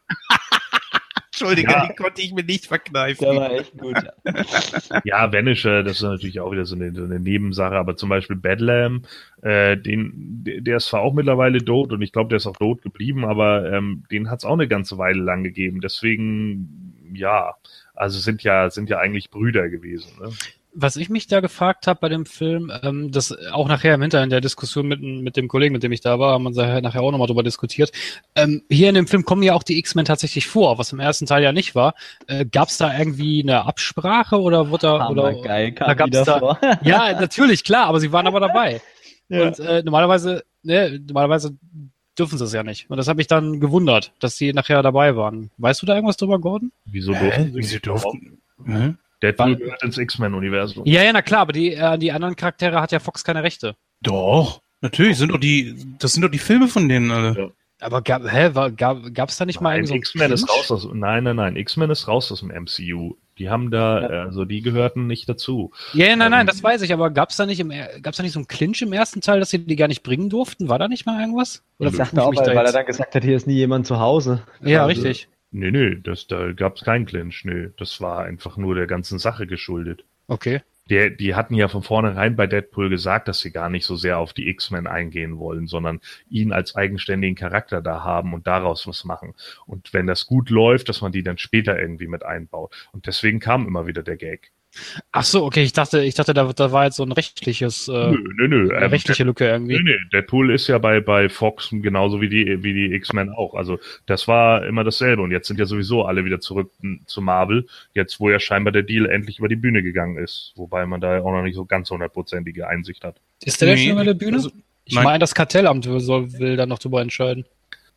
Entschuldige, 1.32 1.72
Ja. 1.72 1.88
die 1.88 1.96
konnte 1.96 2.22
ich 2.22 2.32
mir 2.34 2.44
nicht 2.44 2.68
verkneifen. 2.68 3.26
Der 3.26 3.36
war 3.36 3.52
echt 3.52 3.76
gut. 3.78 3.96
Ja, 5.04 5.32
Vanisher, 5.34 5.82
das 5.84 5.98
ist 5.98 6.04
natürlich 6.04 6.40
auch 6.40 6.52
wieder 6.52 6.66
so 6.66 6.76
eine, 6.76 6.94
so 6.94 7.04
eine 7.04 7.20
Nebensache, 7.20 7.76
aber 7.76 7.96
zum 7.98 8.10
Beispiel 8.10 8.36
Bedlam, 8.36 9.04
äh, 9.42 9.76
den, 9.78 10.44
der 10.44 10.78
ist 10.78 10.88
zwar 10.88 11.02
auch 11.02 11.14
mittlerweile 11.14 11.64
tot 11.64 11.92
und 11.92 12.02
ich 12.04 12.12
glaube, 12.12 12.30
der 12.30 12.38
ist 12.38 12.46
auch 12.46 12.58
tot 12.58 12.82
geblieben, 12.84 13.26
aber 13.26 13.72
ähm, 13.72 14.04
den 14.12 14.30
hat 14.30 14.40
es 14.40 14.46
auch 14.46 14.54
eine 14.54 14.68
ganze 14.68 14.98
Weile 15.00 15.22
lang 15.22 15.44
gegeben. 15.44 15.82
Deswegen, 15.82 16.94
ja, 17.16 17.56
also 17.96 18.20
sind 18.20 18.44
ja, 18.44 18.70
sind 18.70 18.90
ja 18.90 19.00
eigentlich 19.00 19.32
Brüder 19.32 19.70
gewesen. 19.70 20.12
Ne? 20.22 20.30
Was 20.76 20.96
ich 20.96 21.10
mich 21.10 21.28
da 21.28 21.40
gefragt 21.40 21.86
habe 21.86 22.00
bei 22.02 22.10
dem 22.10 22.26
Film, 22.26 22.72
ähm, 22.82 23.12
das 23.12 23.36
auch 23.52 23.68
nachher 23.68 23.94
im 23.94 24.02
Hintergrund 24.02 24.32
der 24.32 24.42
Diskussion 24.42 24.88
mit, 24.88 25.02
mit 25.02 25.38
dem 25.38 25.48
Kollegen, 25.48 25.72
mit 25.74 25.84
dem 25.84 25.92
ich 25.92 26.02
da 26.02 26.18
war, 26.18 26.34
haben 26.34 26.44
wir 26.56 26.82
nachher 26.82 27.02
auch 27.04 27.12
nochmal 27.12 27.28
drüber 27.28 27.44
diskutiert. 27.44 27.92
Ähm, 28.36 28.64
hier 28.70 28.90
in 28.90 28.96
dem 28.96 29.06
Film 29.08 29.24
kommen 29.24 29.44
ja 29.44 29.54
auch 29.54 29.62
die 29.64 29.78
X-Men 29.78 30.06
tatsächlich 30.06 30.48
vor, 30.48 30.80
was 30.80 30.92
im 30.92 31.00
ersten 31.00 31.28
Teil 31.28 31.44
ja 31.44 31.52
nicht 31.52 31.76
war. 31.76 31.94
Äh, 32.28 32.46
Gab 32.46 32.70
es 32.70 32.78
da 32.78 32.98
irgendwie 32.98 33.44
eine 33.44 33.66
Absprache 33.66 34.42
oder 34.42 34.70
wurde 34.72 34.82
da 34.88 35.08
oder 35.10 35.24
Hammergeil, 35.28 35.74
kam 35.74 35.88
da 35.88 35.94
gab's 35.94 36.24
da- 36.24 36.40
vor. 36.40 36.60
Ja, 36.84 37.20
natürlich, 37.20 37.64
klar, 37.64 37.86
aber 37.88 38.00
sie 38.00 38.12
waren 38.12 38.26
aber 38.26 38.40
dabei. 38.40 38.82
Ja. 39.30 39.48
Und 39.48 39.60
äh, 39.60 39.84
normalerweise, 39.84 40.44
ne, 40.64 41.00
normalerweise 41.08 41.56
dürfen 42.18 42.38
sie 42.38 42.44
es 42.46 42.54
ja 42.54 42.64
nicht. 42.64 42.90
Und 42.90 42.98
das 42.98 43.08
hat 43.08 43.18
mich 43.18 43.28
dann 43.28 43.60
gewundert, 43.60 44.12
dass 44.20 44.38
sie 44.38 44.54
nachher 44.54 44.82
dabei 44.82 45.16
waren. 45.16 45.52
Weißt 45.58 45.82
du 45.82 45.86
da 45.86 45.96
irgendwas 45.96 46.18
drüber, 46.18 46.40
Gordon? 46.40 46.72
Wieso 46.86 47.14
durften 47.14 47.52
Wieso 47.56 47.80
durften? 47.80 48.40
Hm? 48.66 48.98
Deadpool 49.24 49.56
gehört 49.56 49.82
ins 49.84 49.98
X-Men-Universum. 49.98 50.84
Ja, 50.86 51.02
ja, 51.04 51.12
na 51.14 51.22
klar, 51.22 51.42
aber 51.42 51.54
die, 51.54 51.74
äh, 51.74 51.98
die 51.98 52.12
anderen 52.12 52.36
Charaktere 52.36 52.80
hat 52.82 52.92
ja 52.92 53.00
Fox 53.00 53.24
keine 53.24 53.42
Rechte. 53.44 53.76
Doch, 54.02 54.62
natürlich, 54.82 55.18
sind 55.18 55.32
doch 55.32 55.40
die, 55.40 55.76
das 56.00 56.14
sind 56.14 56.22
doch 56.22 56.30
die 56.32 56.38
Filme 56.40 56.68
von 56.68 56.88
denen 56.90 57.10
alle. 57.12 57.52
Aber 57.80 58.02
gab, 58.02 58.24
hä, 58.32 58.52
war, 58.54 58.72
gab, 58.72 59.14
gab's 59.14 59.38
da 59.38 59.46
nicht 59.46 59.60
mal 59.60 59.72
Nein, 59.72 59.80
irgendwie 59.80 59.94
so 59.94 59.96
X-Men 59.96 60.32
ist 60.32 60.50
raus 60.50 60.72
aus, 60.72 60.88
nein, 60.94 61.24
nein, 61.26 61.36
nein, 61.36 61.56
X-Men 61.58 61.90
ist 61.90 62.08
raus 62.08 62.32
aus 62.32 62.40
dem 62.40 62.50
MCU. 62.50 63.16
Die 63.40 63.50
haben 63.50 63.72
da, 63.72 64.02
Ja. 64.02 64.08
also 64.26 64.46
die 64.46 64.62
gehörten 64.62 65.08
nicht 65.08 65.28
dazu. 65.28 65.72
Ja, 65.94 66.06
ja, 66.06 66.16
nein, 66.16 66.28
Ähm, 66.28 66.32
nein, 66.32 66.48
das 66.48 66.62
weiß 66.64 66.82
ich, 66.84 66.94
aber 66.94 67.10
gab's 67.10 67.36
da 67.36 67.46
nicht 67.46 67.60
im, 67.60 67.72
er- 67.72 68.00
gab's 68.00 68.18
da 68.18 68.24
nicht 68.24 68.32
so 68.34 68.40
einen 68.40 68.48
Clinch 68.48 68.82
im 68.84 68.94
ersten 68.94 69.22
Teil, 69.22 69.40
dass 69.40 69.50
sie 69.50 69.60
die 69.60 69.76
gar 69.76 69.88
nicht 69.88 70.04
bringen 70.04 70.30
durften? 70.30 70.70
War 70.70 70.78
da 70.80 70.88
nicht 70.88 71.06
mal 71.06 71.20
irgendwas? 71.20 71.64
Oder 71.80 71.90
Ich 71.90 71.96
fühle 71.96 72.06
dachte 72.06 72.24
auch, 72.24 72.36
weil, 72.36 72.46
da 72.46 72.56
weil 72.56 72.66
er 72.68 72.72
dann 72.72 72.86
gesagt 72.86 73.16
hat, 73.16 73.24
hier 73.24 73.36
ist 73.36 73.48
nie 73.48 73.56
jemand 73.56 73.88
zu 73.88 74.00
Hause. 74.00 74.44
Ja, 74.62 74.84
Also, 74.86 75.02
richtig. 75.02 75.28
Nee, 75.54 75.70
nee, 75.70 75.96
das, 76.02 76.26
da 76.26 76.52
gab's 76.52 76.84
keinen 76.84 77.06
Clinch, 77.06 77.46
nee. 77.46 77.70
Das 77.78 78.02
war 78.02 78.26
einfach 78.26 78.58
nur 78.58 78.74
der 78.74 78.88
ganzen 78.88 79.20
Sache 79.20 79.46
geschuldet. 79.46 80.04
Okay. 80.28 80.62
Der, 80.90 81.12
die 81.12 81.36
hatten 81.36 81.54
ja 81.54 81.68
von 81.68 81.84
vornherein 81.84 82.36
bei 82.36 82.48
Deadpool 82.48 82.90
gesagt, 82.90 83.28
dass 83.28 83.40
sie 83.40 83.52
gar 83.52 83.70
nicht 83.70 83.86
so 83.86 83.96
sehr 83.96 84.18
auf 84.18 84.34
die 84.34 84.50
X-Men 84.50 84.88
eingehen 84.88 85.38
wollen, 85.38 85.68
sondern 85.68 86.02
ihn 86.28 86.52
als 86.52 86.76
eigenständigen 86.76 87.36
Charakter 87.36 87.82
da 87.82 88.04
haben 88.04 88.34
und 88.34 88.48
daraus 88.48 88.88
was 88.88 89.06
machen. 89.06 89.36
Und 89.66 89.94
wenn 89.94 90.08
das 90.08 90.26
gut 90.26 90.50
läuft, 90.50 90.90
dass 90.90 91.02
man 91.02 91.12
die 91.12 91.24
dann 91.24 91.38
später 91.38 91.80
irgendwie 91.80 92.08
mit 92.08 92.26
einbaut. 92.26 92.74
Und 92.92 93.06
deswegen 93.06 93.40
kam 93.40 93.68
immer 93.68 93.86
wieder 93.86 94.04
der 94.04 94.18
Gag. 94.18 94.52
Ach 95.12 95.24
so, 95.24 95.44
okay, 95.46 95.62
ich 95.64 95.74
dachte, 95.74 96.02
ich 96.04 96.16
dachte, 96.16 96.34
da, 96.34 96.52
da 96.52 96.72
war 96.72 96.86
jetzt 96.86 96.96
so 96.96 97.04
ein 97.04 97.12
rechtliches, 97.12 97.88
äh, 97.88 97.92
Nö, 98.12 98.18
nö, 98.36 98.48
nö. 98.48 98.70
eine 98.76 98.86
ähm, 98.86 98.90
rechtliche 98.92 99.24
Lücke 99.24 99.48
irgendwie. 99.48 99.74
Nee, 99.78 99.84
nee, 99.84 99.98
Deadpool 100.12 100.52
ist 100.52 100.68
ja 100.68 100.78
bei, 100.80 101.00
bei 101.00 101.30
Fox 101.30 101.70
genauso 101.72 102.22
wie 102.22 102.30
die, 102.30 102.64
wie 102.64 102.74
die 102.74 102.94
X-Men 102.96 103.30
auch. 103.30 103.54
Also 103.54 103.80
das 104.08 104.28
war 104.28 104.66
immer 104.66 104.84
dasselbe. 104.84 105.22
Und 105.22 105.32
jetzt 105.32 105.48
sind 105.48 105.60
ja 105.60 105.66
sowieso 105.66 106.06
alle 106.06 106.26
wieder 106.26 106.40
zurück 106.40 106.72
n- 106.82 107.02
zu 107.06 107.22
Marvel, 107.22 107.68
jetzt 107.94 108.20
wo 108.20 108.30
ja 108.32 108.40
scheinbar 108.40 108.72
der 108.72 108.84
Deal 108.84 109.06
endlich 109.08 109.40
über 109.40 109.48
die 109.48 109.56
Bühne 109.56 109.84
gegangen 109.84 110.18
ist. 110.18 110.54
Wobei 110.56 110.86
man 110.88 111.02
da 111.02 111.16
ja 111.18 111.22
auch 111.22 111.32
noch 111.32 111.44
nicht 111.44 111.56
so 111.56 111.66
ganz 111.66 111.90
hundertprozentige 111.92 112.68
Einsicht 112.68 113.04
hat. 113.04 113.18
Ist 113.46 113.62
der 113.62 113.68
denn 113.70 113.78
Nee, 113.78 113.84
schon 113.84 113.94
über 113.94 114.06
der 114.06 114.14
Bühne? 114.16 114.38
also, 114.38 114.52
ich 114.86 114.96
meine, 114.96 115.20
das 115.20 115.36
Kartellamt 115.36 115.86
will, 115.88 116.00
soll, 116.00 116.34
will 116.40 116.58
da 116.58 116.66
noch 116.66 116.80
drüber 116.80 117.02
entscheiden. 117.02 117.46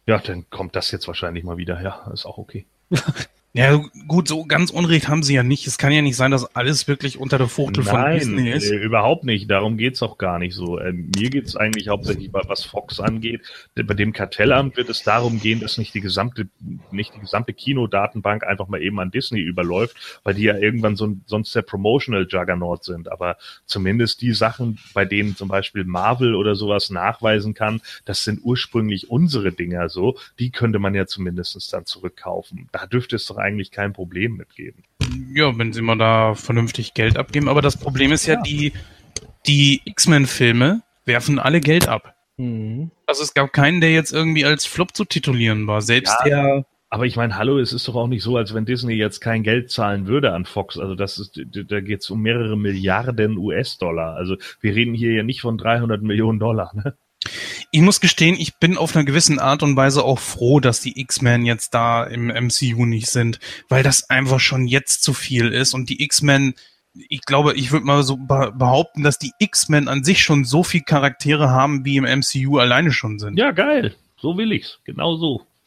Ja, 0.07 0.18
dann 0.18 0.45
kommt 0.51 0.77
das 0.77 0.91
jetzt 0.91 1.09
wahrscheinlich 1.09 1.43
mal 1.43 1.57
wieder. 1.57 1.81
Ja, 1.83 2.09
ist 2.12 2.27
auch 2.27 2.39
okay. 2.39 2.64
Ja, 3.57 3.83
gut, 4.07 4.29
so 4.29 4.45
ganz 4.45 4.71
Unrecht 4.71 5.09
haben 5.09 5.23
sie 5.23 5.35
ja 5.35 5.43
nicht. 5.43 5.67
Es 5.67 5.79
kann 5.79 5.91
ja 5.91 6.03
nicht 6.03 6.17
sein, 6.17 6.31
dass 6.31 6.55
alles 6.55 6.89
wirklich 6.89 7.19
unter 7.19 7.39
der 7.39 7.49
Fuchtel 7.49 7.85
von 7.85 8.01
Nein, 8.01 8.19
Disney 8.19 8.51
ist. 8.51 8.71
äh, 8.71 8.77
überhaupt 8.77 9.25
nicht. 9.25 9.51
Darum 9.51 9.79
geht's 9.79 10.03
auch 10.03 10.19
gar 10.19 10.39
nicht 10.39 10.55
so. 10.55 10.79
Ähm, 10.79 11.11
mir 11.17 11.31
geht's 11.31 11.57
eigentlich 11.57 11.89
hauptsächlich, 11.89 12.31
was 12.33 12.65
Fox 12.65 13.01
angeht. 13.01 13.41
Bei 13.75 13.95
dem 13.95 14.13
Kartellamt 14.13 14.77
wird 14.77 14.91
es 14.91 15.03
darum 15.05 15.41
gehen, 15.41 15.61
dass 15.61 15.79
nicht 15.79 15.95
die 15.95 16.03
gesamte, 16.03 16.49
nicht 16.91 17.15
die 17.15 17.21
gesamte 17.21 17.55
Kinodatenbank 17.55 18.45
einfach 18.45 18.69
mal 18.69 18.83
eben 18.83 19.01
an 19.01 19.11
Disney 19.11 19.41
überläuft, 19.41 20.21
weil 20.23 20.35
die 20.35 20.43
ja 20.43 20.59
irgendwann 20.59 20.97
so, 20.97 21.17
sonst 21.25 21.55
der 21.55 21.63
Promotional 21.63 22.27
Juggernaut 22.29 22.85
sind. 22.85 23.11
Aber 23.11 23.39
zumindest 23.65 24.21
die 24.21 24.35
Sachen, 24.35 24.79
bei 24.93 25.07
denen 25.07 25.35
zum 25.35 25.49
Beispiel 25.49 25.85
Marvel 25.85 26.35
oder 26.35 26.57
sowas 26.57 26.91
nachweisen 26.91 27.55
kann, 27.55 27.81
das 28.05 28.23
sind 28.23 28.41
ursprünglich 28.43 29.09
unsere 29.09 29.51
Dinger 29.51 29.89
so, 29.89 30.19
die 30.39 30.51
könnte 30.51 30.79
man 30.79 30.95
ja 30.95 31.07
zumindest 31.07 31.73
dann 31.73 31.87
zurückkaufen. 31.87 32.69
Da 32.73 32.87
dürfte 32.87 33.17
es 33.17 33.25
doch 33.25 33.39
eigentlich 33.47 33.71
kein 33.71 33.93
Problem 33.93 34.37
mitgeben. 34.37 34.83
Ja, 35.35 35.57
wenn 35.59 35.73
sie 35.73 35.83
mal 35.83 35.97
da 35.97 36.35
vernünftig 36.35 36.95
Geld 36.95 37.17
abgeben. 37.17 37.49
Aber 37.49 37.63
das 37.63 37.77
Problem 37.77 38.13
ist 38.13 38.27
ja, 38.27 38.35
Ja. 38.35 38.43
die, 38.43 38.73
die 39.47 39.81
X-Men-Filme 39.85 40.83
werfen 41.05 41.39
alle 41.39 41.61
Geld 41.61 41.89
ab. 41.89 42.15
Mhm. 42.37 42.91
Also 43.07 43.23
es 43.23 43.33
gab 43.35 43.53
keinen, 43.53 43.81
der 43.81 43.93
jetzt 43.93 44.13
irgendwie 44.13 44.45
als 44.45 44.67
Flop 44.67 44.95
zu 44.97 45.05
titulieren 45.05 45.67
war. 45.67 45.81
Selbst 45.83 46.15
Ja. 46.25 46.43
der, 46.43 46.67
Aber 46.91 47.05
ich 47.07 47.17
meine, 47.17 47.37
hallo, 47.37 47.59
es 47.59 47.73
ist 47.73 47.89
doch 47.89 47.97
auch 47.97 48.07
nicht 48.07 48.23
so, 48.23 48.37
als 48.37 48.55
wenn 48.55 48.65
Disney 48.65 48.95
jetzt 48.95 49.21
kein 49.21 49.43
Geld 49.43 49.71
zahlen 49.71 50.07
würde 50.07 50.33
an 50.33 50.45
Fox. 50.45 50.79
Also 50.79 50.95
das 50.95 51.19
ist, 51.19 51.41
da 51.69 51.81
geht 51.81 52.01
es 52.01 52.11
um 52.11 52.23
mehrere 52.23 52.57
Milliarden 52.57 53.37
US-Dollar. 53.39 54.15
Also 54.15 54.37
wir 54.61 54.75
reden 54.75 54.95
hier 54.95 55.13
ja 55.13 55.23
nicht 55.23 55.41
von 55.41 55.59
300 55.59 56.03
Millionen 56.03 56.39
Dollar. 56.39 56.73
Ne? 56.75 56.97
Ich 57.73 57.81
muss 57.81 58.01
gestehen, 58.01 58.37
ich 58.39 58.57
bin 58.59 58.77
auf 58.77 58.95
einer 58.95 59.05
gewissen 59.05 59.39
Art 59.39 59.62
und 59.62 59.77
Weise 59.77 60.05
auch 60.05 60.19
froh, 60.19 60.61
dass 60.61 60.81
die 60.81 61.01
X-Men 61.01 61.45
jetzt 61.45 61.75
da 61.75 62.05
im 62.05 62.27
MCU 62.29 62.85
nicht 62.87 63.09
sind, 63.09 63.41
weil 63.69 63.83
das 63.83 64.09
einfach 64.11 64.41
schon 64.41 64.67
jetzt 64.67 65.03
zu 65.03 65.12
viel 65.12 65.49
ist 65.53 65.75
und 65.75 65.89
die 65.91 66.03
X-Men, 66.05 66.55
ich 67.09 67.23
glaube, 67.23 67.55
ich 67.55 67.73
würde 67.73 67.85
mal 67.87 68.03
so 68.03 68.17
be- 68.17 68.53
behaupten, 68.57 69.03
dass 69.03 69.19
die 69.19 69.33
X-Men 69.39 69.89
an 69.89 70.05
sich 70.05 70.23
schon 70.23 70.45
so 70.45 70.62
viel 70.62 70.83
Charaktere 70.83 71.51
haben, 71.51 71.85
wie 71.85 71.97
im 71.97 72.05
MCU 72.05 72.59
alleine 72.59 72.93
schon 72.93 73.19
sind. 73.19 73.39
Ja, 73.39 73.51
geil. 73.51 73.95
So 74.19 74.37
will 74.39 74.53
ich's. 74.53 74.79
Genau 74.85 75.17
so. 75.17 75.47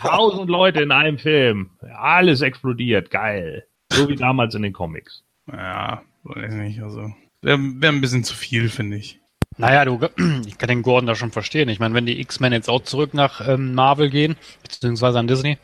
Tausend 0.00 0.48
Leute 0.48 0.80
in 0.82 0.90
einem 0.92 1.18
Film. 1.18 1.70
Alles 1.96 2.40
explodiert. 2.40 3.10
Geil. 3.10 3.66
So 3.92 4.08
wie 4.08 4.16
damals 4.16 4.54
in 4.54 4.62
den 4.62 4.72
Comics. 4.72 5.22
Ja, 5.52 6.02
weiß 6.24 6.54
nicht, 6.54 6.80
also 6.82 7.12
wäre 7.42 7.58
wär 7.60 7.90
ein 7.92 8.00
bisschen 8.00 8.24
zu 8.24 8.34
viel, 8.34 8.70
finde 8.70 8.96
ich. 8.96 9.20
Naja, 9.56 9.84
du, 9.84 10.00
ich 10.46 10.58
kann 10.58 10.68
den 10.68 10.82
Gordon 10.82 11.06
da 11.06 11.14
schon 11.14 11.30
verstehen. 11.30 11.68
Ich 11.68 11.78
meine, 11.78 11.94
wenn 11.94 12.06
die 12.06 12.20
X-Men 12.20 12.52
jetzt 12.52 12.68
auch 12.68 12.82
zurück 12.82 13.14
nach 13.14 13.46
ähm, 13.46 13.74
Marvel 13.74 14.10
gehen, 14.10 14.36
beziehungsweise 14.62 15.18
an 15.18 15.26
Disney, 15.26 15.58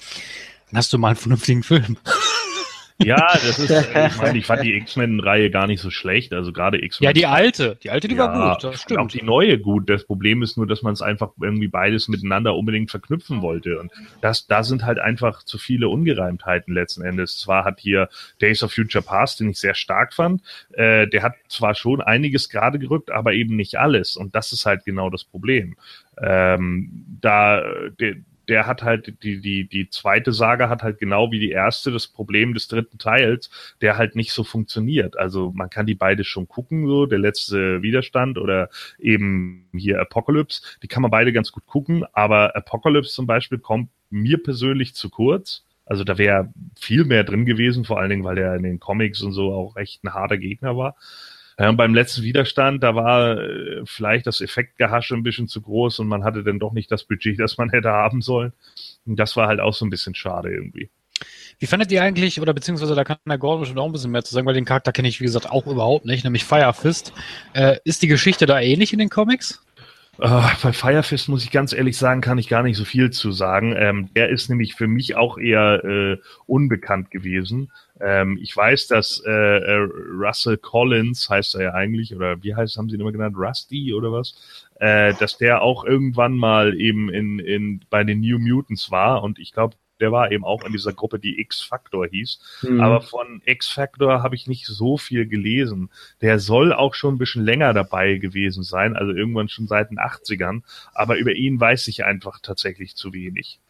dann 0.71 0.79
hast 0.79 0.93
du 0.93 0.99
mal 0.99 1.09
einen 1.09 1.17
vernünftigen 1.17 1.63
Film. 1.63 1.97
Ja, 3.03 3.33
das 3.33 3.59
ist, 3.59 3.71
äh, 3.71 4.09
ich 4.09 4.17
meine, 4.19 4.39
ich 4.39 4.47
fand 4.47 4.63
die 4.63 4.75
X-Men-Reihe 4.75 5.51
gar 5.51 5.67
nicht 5.67 5.81
so 5.81 5.91
schlecht. 5.91 6.33
Also 6.33 6.53
gerade 6.53 6.83
X-Men. 6.83 7.07
Ja, 7.07 7.13
die 7.13 7.27
alte. 7.27 7.77
Die 7.83 7.91
alte, 7.91 8.09
die 8.09 8.19
war 8.19 8.35
Ja, 8.35 8.53
gut, 8.55 8.65
das 8.65 8.75
Auch 8.75 8.79
stimmt. 8.83 9.15
die 9.15 9.23
neue 9.23 9.59
gut. 9.59 9.89
Das 9.89 10.05
Problem 10.05 10.43
ist 10.43 10.57
nur, 10.57 10.67
dass 10.67 10.83
man 10.83 10.93
es 10.93 11.01
einfach 11.03 11.31
irgendwie 11.41 11.69
beides 11.69 12.09
miteinander 12.09 12.55
unbedingt 12.57 12.91
verknüpfen 12.91 13.43
wollte. 13.43 13.79
Und 13.81 13.91
das, 14.21 14.47
da 14.47 14.63
sind 14.63 14.85
halt 14.85 14.99
einfach 14.99 15.43
zu 15.45 15.57
viele 15.59 15.89
Ungereimtheiten 15.89 16.75
letzten 16.75 17.03
Endes. 17.03 17.39
Zwar 17.39 17.65
hat 17.65 17.81
hier 17.81 18.09
Days 18.41 18.63
of 18.63 18.73
Future 18.73 19.03
Past, 19.03 19.41
den 19.41 19.51
ich 19.51 19.59
sehr 19.59 19.75
stark 19.75 20.13
fand, 20.13 20.43
äh, 20.73 21.07
der 21.09 21.23
hat 21.23 21.35
zwar 21.49 21.75
schon 21.75 22.01
einiges 22.01 22.49
gerade 22.51 22.79
gerückt, 22.79 23.11
aber 23.11 23.33
eben 23.33 23.57
nicht 23.57 23.77
alles. 23.79 24.17
Und 24.17 24.35
das 24.35 24.53
ist 24.53 24.67
halt 24.67 24.85
genau 24.85 25.11
das 25.11 25.25
Problem. 25.25 25.77
Ähm, 26.23 27.05
da, 27.21 27.63
der, 27.99 28.17
der 28.51 28.67
hat 28.67 28.83
halt, 28.83 29.23
die, 29.23 29.41
die, 29.41 29.69
die 29.69 29.89
zweite 29.89 30.33
Saga 30.33 30.69
hat 30.69 30.83
halt 30.83 30.99
genau 30.99 31.31
wie 31.31 31.39
die 31.39 31.51
erste 31.51 31.91
das 31.91 32.09
Problem 32.09 32.53
des 32.53 32.69
dritten 32.69 32.99
Teils, 32.99 33.49
der 33.81 33.97
halt 33.97 34.17
nicht 34.17 34.33
so 34.33 34.45
funktioniert. 34.45 35.17
Also 35.17 35.53
man 35.55 35.71
kann 35.71 35.87
die 35.87 35.95
beide 35.95 36.25
schon 36.25 36.49
gucken, 36.49 36.87
so 36.87 37.07
der 37.07 37.21
letzte 37.21 37.83
Widerstand 37.83 38.37
oder 38.37 38.69
eben 38.99 39.69
hier 39.73 40.01
Apocalypse, 40.01 40.63
die 40.83 40.89
kann 40.89 41.03
man 41.03 41.11
beide 41.11 41.33
ganz 41.33 41.53
gut 41.53 41.65
gucken, 41.67 42.05
aber 42.13 42.57
Apocalypse 42.57 43.13
zum 43.13 43.27
Beispiel 43.27 43.59
kommt 43.59 43.89
mir 44.11 44.43
persönlich 44.43 44.95
zu 44.95 45.09
kurz. 45.09 45.65
Also 45.87 46.05
da 46.05 46.19
wäre 46.19 46.53
viel 46.79 47.05
mehr 47.05 47.25
drin 47.25 47.47
gewesen, 47.47 47.85
vor 47.85 47.99
allen 47.99 48.11
Dingen, 48.11 48.25
weil 48.25 48.37
der 48.37 48.55
in 48.55 48.63
den 48.63 48.81
Comics 48.81 49.23
und 49.23 49.33
so 49.33 49.53
auch 49.53 49.77
echt 49.77 50.05
ein 50.05 50.15
harter 50.15 50.39
Gegner 50.39 50.77
war. 50.77 50.97
Ja, 51.61 51.69
und 51.69 51.77
beim 51.77 51.95
letzten 51.95 52.23
Widerstand, 52.23 52.83
da 52.83 52.95
war 52.95 53.39
äh, 53.39 53.83
vielleicht 53.85 54.27
das 54.27 54.41
Effektgehasche 54.41 55.15
ein 55.15 55.23
bisschen 55.23 55.47
zu 55.47 55.61
groß 55.61 55.99
und 55.99 56.09
man 56.09 56.25
hatte 56.25 56.43
dann 56.43 56.59
doch 56.59 56.73
nicht 56.73 56.91
das 56.91 57.05
Budget, 57.05 57.39
das 57.39 57.59
man 57.59 57.69
hätte 57.69 57.91
haben 57.91 58.23
sollen. 58.23 58.55
Und 59.05 59.21
das 59.21 59.37
war 59.37 59.47
halt 59.47 59.61
auch 59.61 59.75
so 59.75 59.85
ein 59.85 59.91
bisschen 59.91 60.15
schade 60.15 60.51
irgendwie. 60.51 60.89
Wie 61.59 61.67
fandet 61.67 61.93
ihr 61.93 62.03
eigentlich, 62.03 62.41
oder 62.41 62.55
beziehungsweise 62.55 62.95
da 62.95 63.05
kann 63.05 63.19
der 63.29 63.37
Gordon 63.37 63.61
bestimmt 63.61 63.79
auch 63.79 63.85
ein 63.85 63.93
bisschen 63.93 64.11
mehr 64.11 64.25
zu 64.25 64.33
sagen, 64.33 64.47
weil 64.47 64.55
den 64.55 64.65
Charakter 64.65 64.91
kenne 64.91 65.09
ich, 65.09 65.21
wie 65.21 65.25
gesagt, 65.25 65.51
auch 65.51 65.67
überhaupt 65.67 66.07
nicht, 66.07 66.25
nämlich 66.25 66.47
Fire 66.47 66.73
Fist. 66.73 67.13
Äh, 67.53 67.77
ist 67.85 68.01
die 68.01 68.09
Geschichte 68.09 68.47
da 68.47 68.59
ähnlich 68.59 68.95
in 68.95 68.99
den 68.99 69.11
Comics? 69.11 69.63
Äh, 70.21 70.43
bei 70.63 70.73
Firefist 70.73 71.29
muss 71.29 71.45
ich 71.45 71.51
ganz 71.51 71.73
ehrlich 71.73 71.97
sagen, 71.97 72.21
kann 72.21 72.39
ich 72.39 72.49
gar 72.49 72.63
nicht 72.63 72.77
so 72.77 72.85
viel 72.85 73.11
zu 73.11 73.33
sagen. 73.33 73.75
Ähm, 73.77 74.09
der 74.15 74.29
ist 74.29 74.51
nämlich 74.51 74.75
für 74.75 74.87
mich 74.87 75.15
auch 75.17 75.39
eher 75.39 75.85
äh, 75.85 76.17
unbekannt 76.47 77.11
gewesen. 77.11 77.71
Ähm, 78.01 78.39
ich 78.41 78.57
weiß, 78.57 78.87
dass 78.89 79.23
äh, 79.27 79.31
äh, 79.31 79.89
Russell 80.13 80.57
Collins 80.57 81.29
heißt 81.29 81.55
er 81.57 81.63
ja 81.63 81.75
eigentlich, 81.75 82.15
oder 82.15 82.43
wie 82.43 82.55
heißt, 82.55 82.77
haben 82.77 82.89
sie 82.89 82.97
ihn 82.97 83.01
immer 83.01 83.13
genannt, 83.13 83.37
Rusty 83.39 83.93
oder 83.93 84.13
was? 84.13 84.35
Äh, 84.77 85.15
dass 85.15 85.37
der 85.37 85.63
auch 85.63 85.85
irgendwann 85.85 86.37
mal 86.37 86.79
eben 86.81 87.11
in, 87.11 87.39
in 87.39 87.81
bei 87.91 88.05
den 88.05 88.21
New 88.21 88.39
Mutants 88.39 88.91
war 88.91 89.23
und 89.23 89.39
ich 89.39 89.53
glaube, 89.53 89.77
der 90.01 90.13
war 90.13 90.33
eben 90.33 90.45
auch 90.45 90.65
in 90.65 90.73
dieser 90.73 90.93
Gruppe, 90.93 91.19
die 91.19 91.39
X-Factor 91.41 92.07
hieß. 92.07 92.63
Mhm. 92.63 92.81
Aber 92.81 93.03
von 93.03 93.43
X-Factor 93.45 94.23
habe 94.23 94.35
ich 94.35 94.47
nicht 94.47 94.67
so 94.67 94.97
viel 94.97 95.27
gelesen. 95.27 95.91
Der 96.23 96.39
soll 96.39 96.73
auch 96.73 96.95
schon 96.95 97.15
ein 97.15 97.19
bisschen 97.19 97.45
länger 97.45 97.73
dabei 97.75 98.15
gewesen 98.15 98.63
sein, 98.63 98.97
also 98.97 99.13
irgendwann 99.13 99.49
schon 99.49 99.67
seit 99.67 99.91
den 99.91 99.99
80ern. 99.99 100.63
Aber 100.95 101.19
über 101.19 101.33
ihn 101.33 101.61
weiß 101.61 101.89
ich 101.89 102.05
einfach 102.05 102.41
tatsächlich 102.41 102.97
zu 102.97 103.13
wenig. 103.13 103.61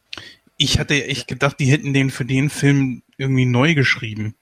Ich 0.63 0.79
hatte 0.79 1.07
echt 1.07 1.27
gedacht, 1.27 1.59
die 1.59 1.71
hätten 1.73 1.95
den 1.95 2.11
für 2.11 2.27
den 2.27 2.51
Film 2.51 3.03
irgendwie 3.17 3.47
neu 3.47 3.75
geschrieben. 3.75 4.35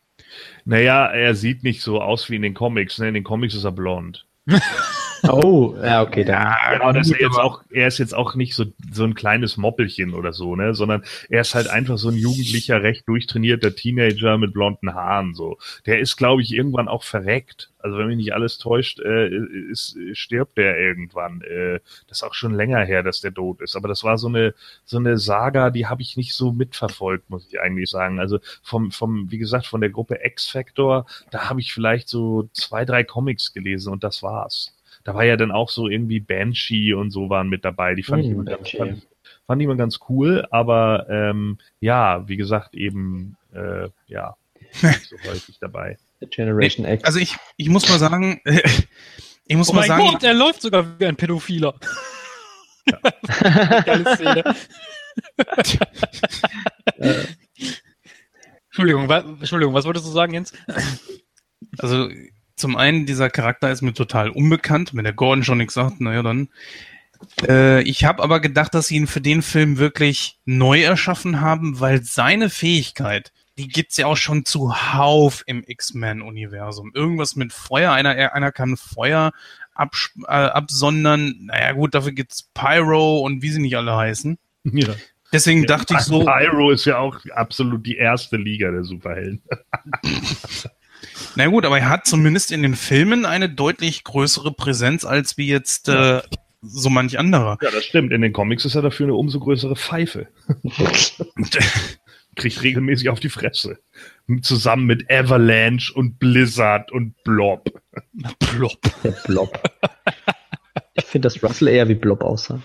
Naja, 0.65 1.07
er 1.07 1.37
sieht 1.37 1.63
nicht 1.63 1.81
so 1.81 2.03
aus 2.03 2.29
wie 2.29 2.35
in 2.35 2.43
den 2.43 2.55
Comics. 2.55 2.99
Ne? 2.99 3.07
In 3.07 3.15
den 3.15 3.23
Comics 3.23 3.55
ist 3.55 3.63
er 3.63 3.71
blond. 3.71 4.27
Oh, 5.25 5.75
ja, 5.83 6.03
okay. 6.03 6.25
Ja, 6.27 6.57
aber 6.81 6.93
dass 6.93 7.11
er 7.11 7.21
jetzt 7.21 7.39
auch, 7.39 7.63
er 7.71 7.89
ist 7.89 7.99
jetzt 7.99 8.15
auch 8.15 8.35
nicht 8.35 8.55
so, 8.55 8.67
so 8.93 9.05
ein 9.05 9.15
kleines 9.15 9.57
Moppelchen 9.57 10.15
oder 10.15 10.33
so, 10.33 10.57
ne, 10.57 10.75
sondern 10.75 11.05
er 11.29 11.41
ist 11.41 11.55
halt 11.55 11.69
einfach 11.69 11.99
so 11.99 12.09
ein 12.09 12.17
jugendlicher, 12.17 12.83
recht 12.83 13.09
durchtrainierter 13.09 13.75
Teenager 13.75 14.39
mit 14.39 14.53
blonden 14.53 14.95
Haaren, 14.95 15.35
so. 15.35 15.59
Der 15.87 15.99
ist, 15.99 16.17
glaube 16.17 16.43
ich, 16.43 16.53
irgendwann 16.53 16.89
auch 16.89 17.03
verreckt. 17.03 17.71
Also 17.81 17.97
wenn 17.97 18.09
mich 18.09 18.17
nicht 18.17 18.35
alles 18.35 18.59
täuscht, 18.59 19.01
äh, 19.01 19.29
ist, 19.71 19.97
stirbt 20.13 20.59
der 20.59 20.79
irgendwann. 20.79 21.43
Äh, 21.43 21.81
das 22.09 22.19
ist 22.19 22.23
auch 22.25 22.35
schon 22.35 22.55
länger 22.55 22.85
her, 22.85 23.03
dass 23.03 23.21
der 23.21 23.33
tot 23.33 23.61
ist. 23.61 23.77
Aber 23.77 23.87
das 23.87 24.03
war 24.03 24.19
so 24.19 24.27
eine, 24.29 24.55
so 24.85 24.99
eine 24.99 25.17
Saga, 25.17 25.71
die 25.71 25.87
habe 25.87 26.03
ich 26.03 26.17
nicht 26.17 26.35
so 26.35 26.53
mitverfolgt, 26.53 27.31
muss 27.31 27.47
ich 27.49 27.61
eigentlich 27.61 27.89
sagen. 27.89 28.19
Also 28.19 28.41
vom, 28.63 28.91
vom, 28.91 29.31
wie 29.31 29.39
gesagt, 29.39 29.67
von 29.67 29.81
der 29.81 29.91
Gruppe 29.91 30.19
X-Factor, 30.25 31.07
da 31.31 31.49
habe 31.49 31.61
ich 31.61 31.73
vielleicht 31.73 32.09
so 32.09 32.49
zwei, 32.53 32.85
drei 32.85 33.05
Comics 33.05 33.53
gelesen 33.53 33.93
und 33.93 34.03
das 34.03 34.23
war's. 34.23 34.75
Da 35.05 35.15
war 35.15 35.25
ja 35.25 35.37
dann 35.37 35.51
auch 35.51 35.71
so 35.71 35.89
irgendwie 35.89 36.21
Banshee 36.21 36.93
und 36.93 37.11
so 37.11 37.31
waren 37.31 37.49
mit 37.49 37.65
dabei. 37.65 37.95
Die 37.95 38.03
fand, 38.03 38.25
ich, 38.25 38.31
Hm, 38.31 38.41
immer 38.41 38.45
ganz, 38.45 38.71
fand, 38.71 39.07
fand 39.47 39.63
ich 39.63 39.65
immer 39.65 39.77
ganz 39.77 40.01
cool, 40.09 40.47
aber 40.51 41.07
ähm, 41.09 41.59
ja, 41.81 42.27
wie 42.29 42.37
gesagt, 42.37 42.75
eben 42.75 43.37
äh, 43.55 43.89
ja, 44.07 44.37
nicht 44.83 45.09
so 45.09 45.17
häufig 45.29 45.59
dabei. 45.61 45.99
Generation 46.31 46.87
X. 46.87 47.05
Also 47.05 47.19
ich, 47.19 47.37
ich 47.57 47.69
muss 47.69 47.89
mal 47.89 47.99
sagen, 47.99 48.41
ich 49.47 49.57
muss 49.57 49.71
Oh 49.71 49.75
mal 49.75 49.81
mein 49.81 49.89
sagen, 49.89 50.05
Gott, 50.05 50.23
er 50.25 50.35
läuft 50.35 50.63
sogar 50.63 50.99
wie 50.99 51.07
ein 51.07 51.17
Pädophiler. 51.17 51.75
Geile 53.85 54.17
Szene. 54.17 54.45
Entschuldigung, 58.67 59.09
wa 59.09 59.19
Entschuldigung, 59.19 59.75
was 59.75 59.85
wolltest 59.85 60.07
du 60.07 60.11
sagen, 60.11 60.35
Jens? 60.35 60.53
also 61.79 62.09
zum 62.59 62.77
einen, 62.77 63.07
dieser 63.07 63.31
Charakter 63.31 63.71
ist 63.71 63.83
mir 63.83 63.95
total 63.95 64.31
unbekannt. 64.31 64.95
Wenn 64.95 65.05
der 65.05 65.13
Gordon 65.13 65.45
schon 65.45 65.59
nichts 65.59 65.75
sagt, 65.75 66.01
naja, 66.01 66.23
dann. 66.23 66.49
Äh, 67.47 67.83
ich 67.83 68.05
habe 68.05 68.23
aber 68.23 68.41
gedacht, 68.41 68.75
dass 68.75 68.89
sie 68.89 68.97
ihn 68.97 69.07
für 69.07 69.21
den 69.21 69.43
Film 69.43 69.79
wirklich 69.79 70.39
neu 70.45 70.83
erschaffen 70.83 71.41
haben, 71.41 71.81
weil 71.81 72.03
seine 72.03 72.51
Fähigkeit, 72.51 73.33
die 73.59 73.69
gibt's 73.69 73.97
ja 73.97 74.07
auch 74.07 74.17
schon 74.17 74.45
zuhauf 74.45 75.43
im 75.47 75.65
X-Men-Universum. 75.67 76.93
Irgendwas 76.95 77.35
mit 77.35 77.53
Feuer, 77.53 77.93
einer, 77.93 78.35
einer 78.35 78.53
kann 78.53 78.77
Feuer 78.77 79.33
abs 79.75 80.11
äh, 80.23 80.31
absondern. 80.31 81.35
Naja 81.41 81.73
gut, 81.73 81.95
dafür 81.95 82.13
gibt's 82.13 82.49
Pyro 82.55 83.21
und 83.21 83.43
wie 83.43 83.51
sie 83.51 83.61
nicht 83.61 83.77
alle 83.77 83.97
heißen. 83.97 84.39
Ja. 84.65 84.95
Deswegen 85.33 85.65
dachte 85.65 85.95
ich 85.95 86.01
so. 86.01 86.25
Pyro 86.25 86.71
ist 86.71 86.85
ja 86.87 86.99
auch 86.99 87.19
absolut 87.35 87.85
die 87.87 87.97
erste 87.97 88.37
Liga 88.37 88.71
der 88.71 88.85
Superhelden. 88.85 89.43
Na 91.39 91.47
gut, 91.47 91.65
aber 91.65 91.79
er 91.79 91.89
hat 91.89 92.05
zumindest 92.05 92.51
in 92.51 92.63
den 92.63 92.75
Filmen 92.75 93.25
eine 93.25 93.49
deutlich 93.49 94.03
größere 94.03 94.51
Präsenz 94.51 95.05
als 95.05 95.39
wie 95.39 95.47
jetzt 95.47 95.89
äh, 95.89 96.21
so 96.63 96.91
manch 96.91 97.17
anderer. 97.17 97.59
Ja, 97.63 97.71
das 97.71 97.85
stimmt. 97.85 98.13
In 98.13 98.23
den 98.23 98.33
Comics 98.33 98.65
ist 98.65 98.75
er 98.75 98.83
dafür 98.83 99.07
eine 99.07 99.15
umso 99.15 99.39
größere 99.39 99.77
Pfeife. 99.77 100.27
Kriegt 102.35 102.61
regelmäßig 102.65 103.09
auf 103.09 103.21
die 103.21 103.29
Fresse. 103.29 103.79
Zusammen 104.43 104.87
mit 104.87 105.09
Avalanche 105.13 105.95
und 105.95 106.19
Blizzard 106.19 106.91
und 106.91 107.15
Blob. 107.23 107.71
Plop. 108.41 108.81
Der 109.05 109.13
Blob. 109.13 109.63
Ich 110.95 111.05
finde, 111.05 111.27
dass 111.27 111.41
Russell 111.41 111.69
eher 111.69 111.89
wie 111.89 111.95
Blob 111.95 112.25
aussah. 112.25 112.61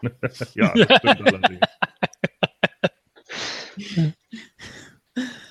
ja, 0.54 0.72
das 0.72 0.96
stimmt 0.96 1.34
allerdings. 1.34 1.66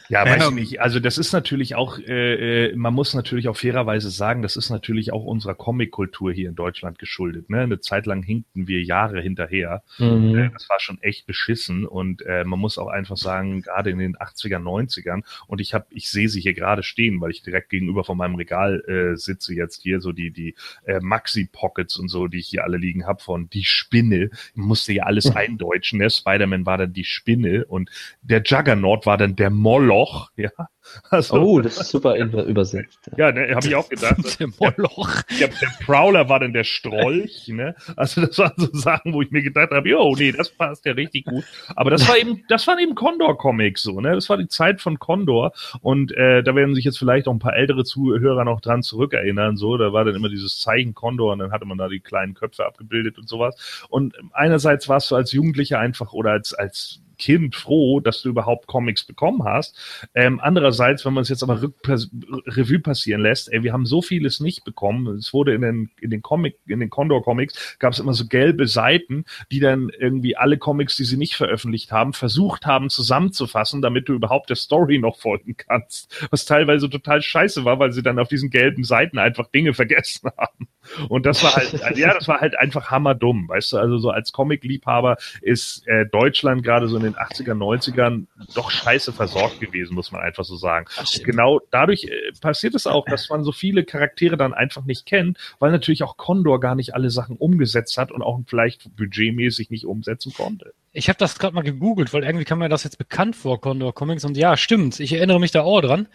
Ja, 0.09 0.25
weiß 0.25 0.41
Ja. 0.43 0.49
ich 0.49 0.53
nicht. 0.55 0.81
Also 0.81 0.99
das 0.99 1.17
ist 1.17 1.33
natürlich 1.33 1.75
auch, 1.75 1.99
äh, 1.99 2.67
äh, 2.67 2.75
man 2.75 2.93
muss 2.93 3.13
natürlich 3.13 3.47
auch 3.47 3.57
fairerweise 3.57 4.09
sagen, 4.09 4.41
das 4.41 4.55
ist 4.55 4.69
natürlich 4.69 5.11
auch 5.11 5.23
unserer 5.23 5.55
Comic-Kultur 5.55 6.31
hier 6.31 6.49
in 6.49 6.55
Deutschland 6.55 6.97
geschuldet. 6.99 7.49
Ne? 7.49 7.61
Eine 7.61 7.79
Zeit 7.79 8.05
lang 8.05 8.23
hinkten 8.23 8.67
wir 8.67 8.83
Jahre 8.83 9.21
hinterher. 9.21 9.83
Äh, 9.99 10.03
Mhm. 10.07 10.51
Das 10.53 10.69
war 10.69 10.79
schon 10.79 11.01
echt 11.01 11.25
beschissen 11.27 11.85
und 11.85 12.21
äh, 12.25 12.43
man 12.43 12.59
muss 12.59 12.77
auch 12.77 12.87
einfach 12.87 13.17
sagen, 13.17 13.61
gerade 13.61 13.89
in 13.89 13.99
den 13.99 14.15
80er, 14.17 14.59
90ern 14.59 15.23
und 15.47 15.61
ich 15.61 15.73
habe, 15.73 15.85
ich 15.91 16.09
sehe 16.09 16.29
sie 16.29 16.41
hier 16.41 16.53
gerade 16.53 16.83
stehen, 16.83 17.19
weil 17.21 17.31
ich 17.31 17.41
direkt 17.43 17.69
gegenüber 17.69 18.03
von 18.03 18.17
meinem 18.17 18.35
Regal 18.35 18.81
äh, 18.87 19.15
sitze 19.17 19.53
jetzt 19.53 19.81
hier, 19.83 19.99
so 20.01 20.11
die, 20.11 20.31
die 20.31 20.55
äh, 20.85 20.99
Maxi-Pockets 21.01 21.97
und 21.97 22.07
so, 22.09 22.27
die 22.27 22.39
ich 22.39 22.47
hier 22.47 22.63
alle 22.63 22.77
liegen 22.77 23.05
habe 23.05 23.21
von 23.21 23.49
Die 23.49 23.63
Spinne. 23.65 24.29
Ich 24.31 24.55
musste 24.55 24.93
ja 24.93 25.03
alles 25.03 25.35
eindeutschen. 25.35 25.99
Der 25.99 26.09
Spider-Man 26.09 26.65
war 26.65 26.77
dann 26.77 26.93
die 26.93 27.03
Spinne 27.03 27.65
und 27.65 27.89
der 28.21 28.41
Juggernaut 28.43 29.05
war 29.05 29.17
dann 29.17 29.35
der 29.35 29.49
Moloch, 29.49 29.96
ja. 30.35 30.51
Also, 31.09 31.35
Oh, 31.39 31.61
das 31.61 31.79
ist 31.79 31.89
super 31.89 32.15
in- 32.15 32.31
übersetzt. 32.31 32.99
ja, 33.17 33.31
ne, 33.31 33.55
habe 33.55 33.65
ich 33.67 33.75
auch 33.75 33.87
gedacht. 33.89 34.39
Der 34.39 34.47
Moloch. 34.59 35.21
Der, 35.39 35.47
der 35.47 35.69
Prowler 35.85 36.27
war 36.29 36.39
dann 36.39 36.53
der 36.53 36.63
Strolch, 36.63 37.47
ne? 37.47 37.75
Also 37.95 38.25
das 38.25 38.37
waren 38.37 38.53
so 38.57 38.67
Sachen, 38.73 39.13
wo 39.13 39.21
ich 39.21 39.31
mir 39.31 39.41
gedacht 39.43 39.71
habe, 39.71 39.87
jo, 39.89 40.15
nee, 40.17 40.31
das 40.31 40.49
passt 40.49 40.85
ja 40.85 40.93
richtig 40.93 41.25
gut. 41.25 41.43
Aber 41.75 41.89
das 41.91 42.07
war 42.07 42.17
eben, 42.17 42.43
das 42.49 42.65
waren 42.67 42.79
eben 42.79 42.95
Condor-Comics 42.95 43.83
so, 43.83 44.01
ne? 44.01 44.13
Das 44.13 44.29
war 44.29 44.37
die 44.37 44.47
Zeit 44.47 44.81
von 44.81 44.99
Condor 44.99 45.51
und 45.81 46.11
äh, 46.13 46.43
da 46.43 46.55
werden 46.55 46.75
sich 46.75 46.85
jetzt 46.85 46.97
vielleicht 46.97 47.27
auch 47.27 47.33
ein 47.33 47.39
paar 47.39 47.55
ältere 47.55 47.83
Zuhörer 47.83 48.43
noch 48.45 48.61
dran 48.61 48.83
zurückerinnern. 48.83 49.57
So, 49.57 49.77
da 49.77 49.93
war 49.93 50.05
dann 50.05 50.15
immer 50.15 50.29
dieses 50.29 50.59
Zeichen 50.59 50.93
Condor 50.93 51.33
und 51.33 51.39
dann 51.39 51.51
hatte 51.51 51.65
man 51.65 51.77
da 51.77 51.87
die 51.87 51.99
kleinen 51.99 52.33
Köpfe 52.33 52.65
abgebildet 52.65 53.17
und 53.17 53.27
sowas. 53.29 53.85
Und 53.89 54.15
einerseits 54.33 54.89
warst 54.89 55.11
du 55.11 55.15
als 55.15 55.31
Jugendlicher 55.31 55.79
einfach 55.79 56.13
oder 56.13 56.31
als 56.31 56.53
als 56.53 57.01
Kind 57.19 57.55
froh, 57.55 57.99
dass 57.99 58.21
du 58.21 58.29
überhaupt 58.29 58.67
Comics 58.67 59.03
bekommen 59.03 59.43
hast. 59.43 59.75
Ähm, 60.13 60.39
andererseits, 60.39 60.76
wenn 60.79 61.13
man 61.13 61.21
es 61.21 61.29
jetzt 61.29 61.43
aber 61.43 61.61
Revue 61.61 62.79
passieren 62.79 63.21
lässt, 63.21 63.51
ey, 63.51 63.63
wir 63.63 63.73
haben 63.73 63.85
so 63.85 64.01
vieles 64.01 64.39
nicht 64.39 64.63
bekommen. 64.63 65.07
Es 65.17 65.33
wurde 65.33 65.53
in 65.53 65.61
den, 65.61 65.89
in 65.99 66.09
den 66.09 66.21
Comic, 66.21 66.57
in 66.67 66.79
den 66.79 66.89
Condor 66.89 67.23
Comics 67.23 67.77
gab 67.79 67.93
es 67.93 67.99
immer 67.99 68.13
so 68.13 68.25
gelbe 68.27 68.67
Seiten, 68.67 69.25
die 69.51 69.59
dann 69.59 69.89
irgendwie 69.97 70.37
alle 70.37 70.57
Comics, 70.57 70.95
die 70.95 71.05
sie 71.05 71.17
nicht 71.17 71.35
veröffentlicht 71.35 71.91
haben, 71.91 72.13
versucht 72.13 72.65
haben 72.65 72.89
zusammenzufassen, 72.89 73.81
damit 73.81 74.09
du 74.09 74.13
überhaupt 74.13 74.49
der 74.49 74.55
Story 74.55 74.99
noch 74.99 75.17
folgen 75.17 75.55
kannst. 75.57 76.27
Was 76.31 76.45
teilweise 76.45 76.89
total 76.89 77.21
scheiße 77.21 77.65
war, 77.65 77.79
weil 77.79 77.91
sie 77.91 78.03
dann 78.03 78.19
auf 78.19 78.27
diesen 78.27 78.49
gelben 78.49 78.83
Seiten 78.83 79.17
einfach 79.19 79.47
Dinge 79.47 79.73
vergessen 79.73 80.29
haben. 80.37 80.67
Und 81.09 81.25
das 81.25 81.43
war 81.43 81.55
halt, 81.55 81.81
also 81.83 81.99
ja, 81.99 82.13
das 82.13 82.27
war 82.27 82.41
halt 82.41 82.57
einfach 82.57 82.91
hammerdumm, 82.91 83.47
weißt 83.47 83.73
du, 83.73 83.77
also 83.77 83.97
so 83.97 84.09
als 84.09 84.31
Comic-Liebhaber 84.31 85.17
ist 85.41 85.87
äh, 85.87 86.05
Deutschland 86.05 86.63
gerade 86.63 86.87
so 86.87 86.97
in 86.97 87.03
den 87.03 87.15
80er, 87.15 87.53
90ern 87.53 88.25
doch 88.53 88.71
scheiße 88.71 89.13
versorgt 89.13 89.59
gewesen, 89.59 89.95
muss 89.95 90.11
man 90.11 90.21
einfach 90.21 90.43
so 90.43 90.55
sagen. 90.55 90.87
Und 90.99 91.23
genau 91.23 91.61
dadurch 91.71 92.05
äh, 92.05 92.31
passiert 92.41 92.75
es 92.75 92.87
auch, 92.87 93.05
dass 93.05 93.29
man 93.29 93.43
so 93.43 93.51
viele 93.51 93.83
Charaktere 93.83 94.37
dann 94.37 94.53
einfach 94.53 94.85
nicht 94.85 95.05
kennt, 95.05 95.37
weil 95.59 95.71
natürlich 95.71 96.03
auch 96.03 96.17
Condor 96.17 96.59
gar 96.59 96.75
nicht 96.75 96.93
alle 96.93 97.09
Sachen 97.09 97.37
umgesetzt 97.37 97.97
hat 97.97 98.11
und 98.11 98.21
auch 98.21 98.39
vielleicht 98.47 98.95
budgetmäßig 98.95 99.69
nicht 99.69 99.85
umsetzen 99.85 100.33
konnte. 100.33 100.73
Ich 100.93 101.09
habe 101.09 101.19
das 101.19 101.37
gerade 101.37 101.53
mal 101.53 101.61
gegoogelt, 101.61 102.13
weil 102.13 102.23
irgendwie 102.23 102.45
kam 102.45 102.59
mir 102.59 102.69
das 102.69 102.83
jetzt 102.83 102.97
bekannt 102.97 103.35
vor, 103.35 103.61
Condor 103.61 103.93
Comics. 103.93 104.25
Und 104.25 104.35
ja, 104.35 104.57
stimmt. 104.57 104.99
Ich 104.99 105.13
erinnere 105.13 105.39
mich 105.39 105.51
da 105.51 105.61
auch 105.61 105.81
dran. 105.81 106.07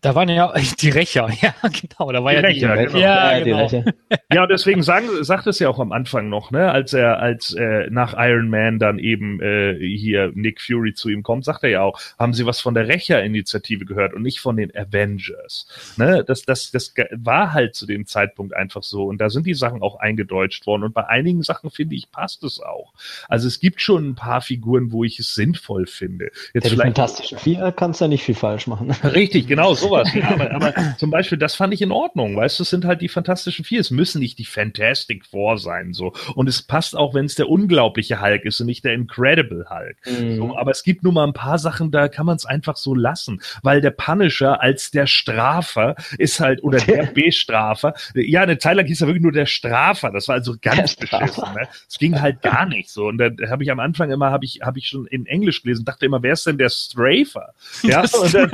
Da 0.00 0.14
waren 0.14 0.28
ja 0.28 0.52
die 0.80 0.90
Rächer. 0.90 1.28
Ja, 1.40 1.54
genau. 1.62 2.12
Da 2.12 2.24
war 2.24 2.32
Die 2.32 2.36
ja 2.36 2.40
Rächer, 2.40 2.76
die, 2.76 2.86
genau. 2.86 2.98
Ja, 2.98 3.38
die 3.38 3.44
genau. 3.44 3.62
Rächer. 3.62 3.84
Ja, 4.32 4.42
und 4.42 4.48
deswegen 4.50 4.82
sagen, 4.82 5.06
sagt 5.20 5.46
es 5.46 5.58
ja 5.58 5.68
auch 5.68 5.78
am 5.78 5.92
Anfang 5.92 6.28
noch, 6.28 6.50
ne, 6.50 6.70
als 6.70 6.92
er, 6.92 7.18
als 7.18 7.52
äh, 7.54 7.88
nach 7.90 8.14
Iron 8.16 8.48
Man 8.48 8.78
dann 8.78 8.98
eben 8.98 9.40
äh, 9.40 9.76
hier 9.78 10.32
Nick 10.34 10.60
Fury 10.60 10.94
zu 10.94 11.08
ihm 11.08 11.22
kommt, 11.22 11.44
sagt 11.44 11.62
er 11.64 11.70
ja 11.70 11.82
auch, 11.82 12.00
haben 12.18 12.32
Sie 12.32 12.46
was 12.46 12.60
von 12.60 12.74
der 12.74 12.88
Rächer-Initiative 12.88 13.84
gehört 13.84 14.14
und 14.14 14.22
nicht 14.22 14.40
von 14.40 14.56
den 14.56 14.74
Avengers. 14.74 15.68
Ne, 15.96 16.24
das, 16.26 16.42
das, 16.42 16.70
das 16.70 16.94
war 17.12 17.52
halt 17.52 17.74
zu 17.74 17.86
dem 17.86 18.06
Zeitpunkt 18.06 18.54
einfach 18.54 18.82
so 18.82 19.04
und 19.04 19.20
da 19.20 19.30
sind 19.30 19.46
die 19.46 19.54
Sachen 19.54 19.82
auch 19.82 19.98
eingedeutscht 19.98 20.66
worden 20.66 20.84
und 20.84 20.94
bei 20.94 21.06
einigen 21.06 21.42
Sachen 21.42 21.70
finde 21.70 21.94
ich 21.94 22.10
passt 22.10 22.44
es 22.44 22.60
auch. 22.60 22.92
Also 23.28 23.48
es 23.48 23.60
gibt 23.60 23.80
schon 23.80 24.10
ein 24.10 24.14
paar 24.14 24.40
Figuren, 24.40 24.92
wo 24.92 25.04
ich 25.04 25.18
es 25.18 25.34
sinnvoll 25.34 25.86
finde. 25.86 26.26
Jetzt 26.26 26.54
Ja, 26.54 26.60
die 26.60 26.68
vielleicht 26.68 26.96
Fantastischen 26.96 27.38
Vier 27.38 27.72
kannst 27.72 28.00
du 28.00 28.04
ja 28.04 28.08
nicht 28.08 28.24
viel 28.24 28.34
falsch 28.34 28.66
machen. 28.66 28.90
Richtig, 29.04 29.46
genau, 29.46 29.74
sowas. 29.86 30.14
Ja, 30.14 30.30
aber, 30.30 30.50
aber 30.50 30.74
zum 30.98 31.10
Beispiel, 31.10 31.38
das 31.38 31.54
fand 31.54 31.74
ich 31.74 31.82
in 31.82 31.92
Ordnung, 31.92 32.36
weißt 32.36 32.58
du, 32.58 32.62
es 32.62 32.70
sind 32.70 32.84
halt 32.84 33.00
die 33.00 33.08
Fantastischen 33.08 33.64
Vier. 33.64 33.80
Es 33.80 33.90
müssen 33.90 34.20
nicht 34.20 34.38
die 34.38 34.44
Fantastic 34.44 35.24
Four 35.26 35.58
sein, 35.58 35.92
so. 35.92 36.12
Und 36.34 36.48
es 36.48 36.62
passt 36.62 36.96
auch, 36.96 37.14
wenn 37.14 37.26
es 37.26 37.34
der 37.34 37.48
unglaubliche 37.48 38.20
Hulk 38.20 38.44
ist 38.44 38.60
und 38.60 38.66
nicht 38.66 38.84
der 38.84 38.94
Incredible 38.94 39.66
Hulk. 39.70 39.96
So, 40.36 40.56
aber 40.56 40.70
es 40.70 40.82
gibt 40.82 41.02
nur 41.02 41.12
mal 41.12 41.26
ein 41.26 41.32
paar 41.32 41.58
Sachen, 41.58 41.90
da 41.90 42.08
kann 42.08 42.26
man 42.26 42.36
es 42.36 42.46
einfach 42.46 42.76
so 42.76 42.94
lassen, 42.94 43.40
weil 43.62 43.80
der 43.80 43.90
Punisher 43.90 44.60
als 44.60 44.90
der 44.90 45.06
Strafer 45.06 45.94
ist 46.18 46.40
halt, 46.40 46.62
oder 46.62 46.78
der 46.78 47.06
Bestrafer, 47.14 47.94
ja, 48.14 48.42
eine 48.42 48.58
Zeit 48.58 48.76
lang 48.76 48.86
hieß 48.86 49.00
er 49.00 49.08
wirklich 49.08 49.22
nur 49.22 49.32
der 49.32 49.46
Strafer, 49.46 50.10
das 50.10 50.28
war 50.28 50.36
also 50.36 50.54
ganz 50.60 50.96
beschissen, 50.96 51.44
ne? 51.54 51.68
Es 51.88 51.98
ging 51.98 52.20
halt 52.20 52.42
gar 52.42 52.66
nicht 52.66 52.90
so. 52.90 53.06
Und 53.06 53.18
da 53.18 53.30
habe 53.48 53.62
ich 53.62 53.70
am 53.70 53.80
Anfang 53.80 54.10
immer, 54.10 54.30
habe 54.30 54.44
ich, 54.44 54.60
habe 54.62 54.78
ich 54.78 54.88
schon 54.88 55.06
in 55.06 55.26
Englisch 55.26 55.62
gelesen, 55.62 55.84
dachte 55.84 56.06
immer, 56.06 56.22
wer 56.22 56.32
ist 56.32 56.46
denn 56.46 56.58
der 56.58 56.70
Strafer? 56.70 57.52
Ja, 57.82 58.04
dann, 58.32 58.50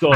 so, 0.00 0.14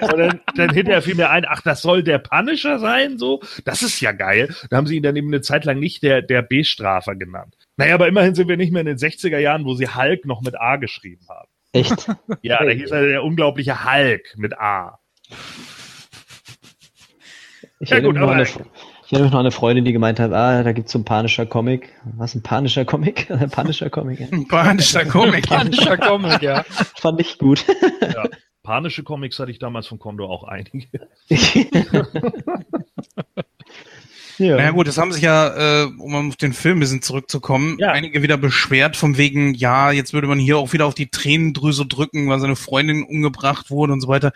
und 0.00 0.18
dann, 0.18 0.40
dann 0.56 0.70
hinterher 0.72 1.02
fiel 1.02 1.14
mir 1.14 1.30
ein, 1.30 1.44
ach, 1.48 1.62
das 1.62 1.82
soll 1.82 2.02
der 2.02 2.18
Punisher 2.18 2.78
sein, 2.78 3.18
so. 3.18 3.40
Das 3.64 3.82
ist 3.82 4.00
ja 4.00 4.12
geil. 4.12 4.54
Da 4.70 4.76
haben 4.76 4.86
sie 4.86 4.96
ihn 4.96 5.02
dann 5.02 5.16
eben 5.16 5.28
eine 5.28 5.40
Zeit 5.40 5.64
lang 5.64 5.78
nicht 5.78 6.02
der, 6.02 6.22
der 6.22 6.42
B-Strafer 6.42 7.14
genannt. 7.14 7.56
Naja, 7.76 7.94
aber 7.94 8.08
immerhin 8.08 8.34
sind 8.34 8.48
wir 8.48 8.56
nicht 8.56 8.72
mehr 8.72 8.80
in 8.80 8.86
den 8.86 8.98
60er 8.98 9.38
Jahren, 9.38 9.64
wo 9.64 9.74
sie 9.74 9.88
Hulk 9.88 10.24
noch 10.26 10.42
mit 10.42 10.60
A 10.60 10.76
geschrieben 10.76 11.26
haben. 11.28 11.48
Echt? 11.72 12.06
Ja, 12.42 12.62
da 12.62 12.70
hieß 12.70 12.90
er 12.90 13.06
der 13.06 13.24
unglaubliche 13.24 13.84
Hulk 13.84 14.34
mit 14.36 14.58
A. 14.58 14.98
Ich 17.80 17.90
Ja, 17.90 18.00
gut, 18.00 18.16
aber- 18.16 18.32
eine, 18.32 18.42
ich 18.42 19.20
mich 19.20 19.30
noch 19.30 19.40
eine 19.40 19.50
Freundin, 19.50 19.84
die 19.84 19.92
gemeint 19.92 20.18
hat, 20.18 20.32
ah, 20.32 20.62
da 20.62 20.72
gibt's 20.72 20.92
so 20.92 20.98
ein 20.98 21.04
panischer 21.04 21.46
Comic. 21.46 21.92
Was, 22.16 22.34
ein 22.34 22.42
panischer 22.42 22.84
Comic? 22.84 23.30
Ein 23.30 23.50
panischer 23.50 23.90
Comic, 23.90 24.20
ja. 24.20 24.26
Ein 24.32 24.48
panischer 24.48 25.04
Comic. 25.04 25.46
Panischer 25.48 25.96
Comic, 25.98 26.42
ja. 26.42 26.64
Fand 27.00 27.20
ich 27.20 27.38
gut. 27.38 27.64
Ja. 28.00 28.24
Panische 28.64 29.04
Comics 29.04 29.38
hatte 29.38 29.50
ich 29.52 29.58
damals 29.60 29.86
von 29.86 29.98
Kondo 30.00 30.26
auch 30.26 30.42
einige. 30.44 31.06
ja. 34.38 34.56
Naja 34.56 34.70
gut, 34.70 34.88
es 34.88 34.96
haben 34.98 35.12
sich 35.12 35.22
ja, 35.22 35.82
äh, 35.82 35.84
um 35.98 36.14
auf 36.30 36.36
den 36.36 36.54
Film 36.54 36.78
ein 36.78 36.80
bisschen 36.80 37.02
zurückzukommen, 37.02 37.78
Ja. 37.78 37.92
einige 37.92 38.22
wieder 38.22 38.38
beschwert 38.38 38.96
vom 38.96 39.16
wegen, 39.18 39.54
ja, 39.54 39.92
jetzt 39.92 40.14
würde 40.14 40.26
man 40.26 40.38
hier 40.38 40.58
auch 40.58 40.72
wieder 40.72 40.86
auf 40.86 40.94
die 40.94 41.10
Tränendrüse 41.10 41.86
drücken, 41.86 42.28
weil 42.28 42.40
seine 42.40 42.56
Freundin 42.56 43.04
umgebracht 43.04 43.70
wurde 43.70 43.92
und 43.92 44.00
so 44.00 44.08
weiter. 44.08 44.32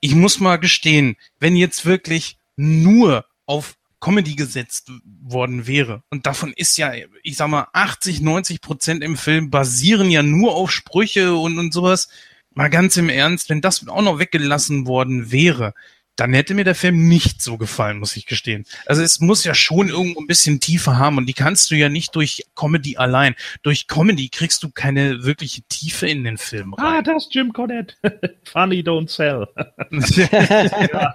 Ich 0.00 0.14
muss 0.14 0.38
mal 0.38 0.56
gestehen, 0.56 1.16
wenn 1.40 1.56
jetzt 1.56 1.84
wirklich 1.84 2.38
nur 2.56 3.26
auf 3.44 3.74
Comedy 4.00 4.36
gesetzt 4.36 4.92
worden 5.20 5.66
wäre, 5.66 6.04
und 6.10 6.26
davon 6.26 6.52
ist 6.54 6.76
ja, 6.78 6.92
ich 7.24 7.36
sag 7.36 7.48
mal, 7.48 7.66
80, 7.72 8.20
90 8.20 8.60
Prozent 8.60 9.02
im 9.02 9.16
Film 9.16 9.50
basieren 9.50 10.10
ja 10.12 10.22
nur 10.22 10.54
auf 10.54 10.70
Sprüche 10.70 11.34
und, 11.34 11.58
und 11.58 11.74
sowas, 11.74 12.08
mal 12.54 12.70
ganz 12.70 12.96
im 12.96 13.08
Ernst, 13.08 13.50
wenn 13.50 13.60
das 13.60 13.86
auch 13.88 14.02
noch 14.02 14.18
weggelassen 14.18 14.86
worden 14.86 15.30
wäre, 15.30 15.74
dann 16.16 16.32
hätte 16.32 16.54
mir 16.54 16.64
der 16.64 16.74
Film 16.74 17.08
nicht 17.08 17.42
so 17.42 17.58
gefallen, 17.58 17.98
muss 17.98 18.16
ich 18.16 18.26
gestehen. 18.26 18.64
Also 18.86 19.02
es 19.02 19.20
muss 19.20 19.44
ja 19.44 19.54
schon 19.54 19.88
irgendwo 19.88 20.20
ein 20.20 20.26
bisschen 20.26 20.60
Tiefe 20.60 20.96
haben 20.96 21.16
und 21.18 21.26
die 21.26 21.32
kannst 21.32 21.70
du 21.70 21.74
ja 21.74 21.88
nicht 21.88 22.14
durch 22.14 22.44
Comedy 22.54 22.96
allein. 22.96 23.34
Durch 23.62 23.88
Comedy 23.88 24.28
kriegst 24.28 24.62
du 24.62 24.70
keine 24.70 25.24
wirkliche 25.24 25.62
Tiefe 25.62 26.06
in 26.08 26.22
den 26.24 26.38
Film 26.38 26.74
Ah, 26.78 26.94
rein. 26.96 27.04
das 27.04 27.24
ist 27.24 27.34
Jim 27.34 27.52
Cornette. 27.52 27.94
Funny 28.44 28.80
don't 28.80 29.08
sell. 29.08 29.46
ja, 29.90 31.14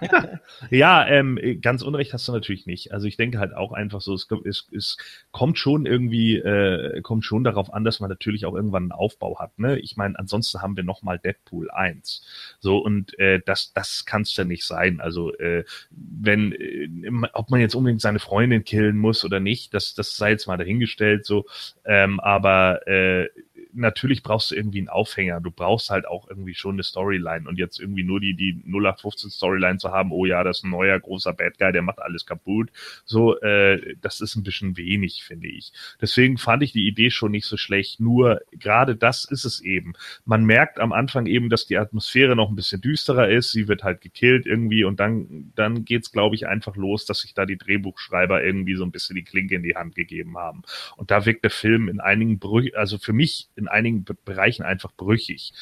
ja 0.69 1.07
ähm, 1.07 1.39
ganz 1.61 1.81
unrecht 1.81 2.13
hast 2.13 2.27
du 2.27 2.31
natürlich 2.33 2.65
nicht. 2.65 2.91
Also 2.91 3.07
ich 3.07 3.15
denke 3.17 3.39
halt 3.39 3.53
auch 3.53 3.71
einfach 3.71 4.01
so, 4.01 4.13
es, 4.13 4.27
es, 4.45 4.67
es 4.75 4.97
kommt 5.31 5.57
schon 5.57 5.85
irgendwie, 5.85 6.37
äh, 6.37 7.01
kommt 7.01 7.23
schon 7.25 7.43
darauf 7.43 7.73
an, 7.73 7.83
dass 7.83 7.99
man 7.99 8.09
natürlich 8.09 8.45
auch 8.45 8.53
irgendwann 8.55 8.83
einen 8.83 8.91
Aufbau 8.91 9.39
hat. 9.39 9.57
Ne? 9.59 9.79
Ich 9.79 9.95
meine, 9.95 10.17
ansonsten 10.19 10.61
haben 10.61 10.75
wir 10.75 10.83
nochmal 10.83 11.19
Deadpool 11.19 11.71
1. 11.71 12.23
So, 12.59 12.79
und 12.79 13.17
äh, 13.17 13.39
das, 13.45 13.71
das 13.73 14.03
kann's 14.05 14.35
ja 14.35 14.43
nicht 14.43 14.65
sein. 14.65 14.88
Also 14.97 15.33
äh, 15.35 15.63
wenn, 15.91 16.53
äh, 16.53 16.89
ob 17.33 17.49
man 17.49 17.59
jetzt 17.61 17.75
unbedingt 17.75 18.01
seine 18.01 18.19
Freundin 18.19 18.63
killen 18.63 18.97
muss 18.97 19.23
oder 19.23 19.39
nicht, 19.39 19.73
das, 19.73 19.93
das 19.93 20.15
sei 20.15 20.31
jetzt 20.31 20.47
mal 20.47 20.57
dahingestellt 20.57 21.25
so. 21.25 21.45
Ähm, 21.85 22.19
aber 22.19 22.87
äh, 22.87 23.29
natürlich 23.79 24.23
brauchst 24.23 24.51
du 24.51 24.55
irgendwie 24.55 24.79
einen 24.79 24.89
Aufhänger. 24.89 25.41
Du 25.41 25.51
brauchst 25.51 25.89
halt 25.89 26.07
auch 26.07 26.27
irgendwie 26.29 26.53
schon 26.53 26.75
eine 26.75 26.83
Storyline 26.83 27.47
und 27.47 27.57
jetzt 27.57 27.79
irgendwie 27.79 28.03
nur 28.03 28.19
die, 28.19 28.35
die 28.35 28.61
0815 28.65 29.29
Storyline 29.29 29.77
zu 29.77 29.91
haben, 29.91 30.11
oh 30.11 30.25
ja, 30.25 30.43
das 30.43 30.59
ist 30.59 30.63
ein 30.65 30.71
neuer 30.71 30.99
großer 30.99 31.33
Bad 31.33 31.57
Guy, 31.57 31.71
der 31.71 31.81
macht 31.81 31.99
alles 31.99 32.25
kaputt. 32.25 32.69
So, 33.05 33.39
äh, 33.39 33.95
das 34.01 34.21
ist 34.21 34.35
ein 34.35 34.43
bisschen 34.43 34.77
wenig, 34.77 35.23
finde 35.23 35.47
ich. 35.47 35.71
Deswegen 36.01 36.37
fand 36.37 36.63
ich 36.63 36.73
die 36.73 36.87
Idee 36.87 37.09
schon 37.09 37.31
nicht 37.31 37.45
so 37.45 37.57
schlecht. 37.57 37.99
Nur 37.99 38.41
gerade 38.51 38.95
das 38.95 39.25
ist 39.25 39.45
es 39.45 39.61
eben. 39.61 39.93
Man 40.25 40.45
merkt 40.45 40.79
am 40.79 40.91
Anfang 40.91 41.25
eben, 41.25 41.49
dass 41.49 41.65
die 41.65 41.77
Atmosphäre 41.77 42.35
noch 42.35 42.49
ein 42.49 42.55
bisschen 42.55 42.81
düsterer 42.81 43.29
ist. 43.29 43.51
Sie 43.51 43.67
wird 43.67 43.83
halt 43.83 44.01
gekillt 44.01 44.45
irgendwie 44.45 44.83
und 44.83 44.99
dann, 44.99 45.51
dann 45.55 45.85
geht's, 45.85 46.11
glaube 46.11 46.35
ich, 46.35 46.47
einfach 46.47 46.75
los, 46.75 47.05
dass 47.05 47.21
sich 47.21 47.33
da 47.33 47.45
die 47.45 47.57
Drehbuchschreiber 47.57 48.43
irgendwie 48.43 48.75
so 48.75 48.83
ein 48.83 48.91
bisschen 48.91 49.15
die 49.15 49.23
Klinke 49.23 49.55
in 49.55 49.63
die 49.63 49.75
Hand 49.75 49.95
gegeben 49.95 50.37
haben. 50.37 50.63
Und 50.97 51.11
da 51.11 51.25
wirkt 51.25 51.43
der 51.43 51.51
Film 51.51 51.87
in 51.87 51.99
einigen 51.99 52.39
Brüchen, 52.39 52.75
also 52.75 52.97
für 52.97 53.13
mich 53.13 53.49
in 53.55 53.68
einigen 53.69 54.03
Be 54.03 54.15
Bereichen 54.25 54.63
einfach 54.63 54.91
brüchig 54.95 55.53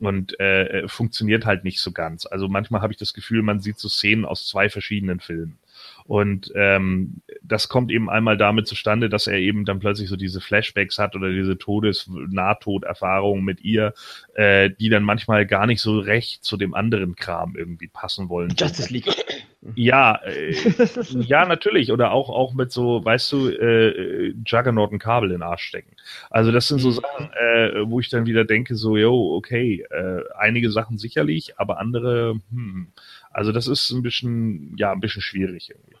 und 0.00 0.38
äh, 0.40 0.88
funktioniert 0.88 1.44
halt 1.44 1.62
nicht 1.64 1.80
so 1.80 1.92
ganz. 1.92 2.26
Also 2.26 2.48
manchmal 2.48 2.80
habe 2.80 2.92
ich 2.92 2.98
das 2.98 3.12
Gefühl, 3.12 3.42
man 3.42 3.60
sieht 3.60 3.78
so 3.78 3.88
Szenen 3.88 4.24
aus 4.24 4.46
zwei 4.46 4.70
verschiedenen 4.70 5.20
Filmen. 5.20 5.58
Und 6.04 6.50
ähm, 6.56 7.22
das 7.42 7.68
kommt 7.68 7.90
eben 7.90 8.10
einmal 8.10 8.36
damit 8.36 8.66
zustande, 8.66 9.08
dass 9.08 9.26
er 9.26 9.38
eben 9.38 9.64
dann 9.64 9.78
plötzlich 9.78 10.08
so 10.08 10.16
diese 10.16 10.40
Flashbacks 10.40 10.98
hat 10.98 11.14
oder 11.14 11.30
diese 11.30 11.58
Todes-Nahtoderfahrungen 11.58 13.44
mit 13.44 13.60
ihr, 13.60 13.94
äh, 14.34 14.70
die 14.70 14.88
dann 14.88 15.04
manchmal 15.04 15.46
gar 15.46 15.66
nicht 15.66 15.80
so 15.80 15.98
recht 15.98 16.44
zu 16.44 16.56
dem 16.56 16.74
anderen 16.74 17.14
Kram 17.16 17.54
irgendwie 17.56 17.88
passen 17.88 18.28
wollen. 18.28 18.54
Justice 18.58 18.92
League. 18.92 19.06
Ja, 19.74 20.14
äh, 20.24 20.54
ja, 21.20 21.44
natürlich. 21.44 21.92
Oder 21.92 22.12
auch, 22.12 22.30
auch 22.30 22.54
mit 22.54 22.72
so, 22.72 23.04
weißt 23.04 23.32
du, 23.32 23.48
äh, 23.48 24.34
Juggernaut 24.46 24.92
ein 24.92 24.98
Kabel 24.98 25.30
in 25.30 25.36
den 25.36 25.42
Arsch 25.42 25.64
stecken. 25.64 25.94
Also 26.30 26.50
das 26.50 26.68
sind 26.68 26.78
so 26.78 26.90
Sachen, 26.90 27.30
äh, 27.32 27.86
wo 27.86 28.00
ich 28.00 28.08
dann 28.08 28.24
wieder 28.24 28.44
denke, 28.44 28.74
so, 28.74 28.96
yo, 28.96 29.34
okay, 29.36 29.84
äh, 29.90 30.22
einige 30.38 30.70
Sachen 30.70 30.96
sicherlich, 30.96 31.58
aber 31.58 31.78
andere, 31.78 32.40
hm. 32.50 32.88
Also 33.32 33.52
das 33.52 33.68
ist 33.68 33.90
ein 33.90 34.02
bisschen, 34.02 34.74
ja, 34.76 34.92
ein 34.92 35.00
bisschen 35.00 35.22
schwierig 35.22 35.70
irgendwie. 35.70 35.96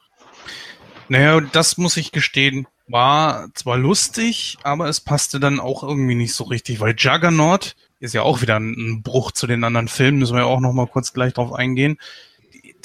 Naja, 1.08 1.40
das 1.52 1.76
muss 1.76 1.96
ich 1.96 2.12
gestehen, 2.12 2.66
war 2.88 3.48
zwar 3.54 3.76
lustig, 3.76 4.56
aber 4.62 4.88
es 4.88 5.00
passte 5.00 5.38
dann 5.38 5.60
auch 5.60 5.82
irgendwie 5.82 6.14
nicht 6.14 6.34
so 6.34 6.44
richtig, 6.44 6.80
weil 6.80 6.94
Juggernaut 6.96 7.76
ist 8.00 8.14
ja 8.14 8.22
auch 8.22 8.40
wieder 8.40 8.56
ein 8.58 9.02
Bruch 9.02 9.32
zu 9.32 9.46
den 9.46 9.64
anderen 9.64 9.88
Filmen, 9.88 10.18
müssen 10.18 10.34
wir 10.34 10.42
ja 10.42 10.46
auch 10.46 10.60
noch 10.60 10.72
mal 10.72 10.86
kurz 10.86 11.12
gleich 11.12 11.34
drauf 11.34 11.52
eingehen. 11.52 11.98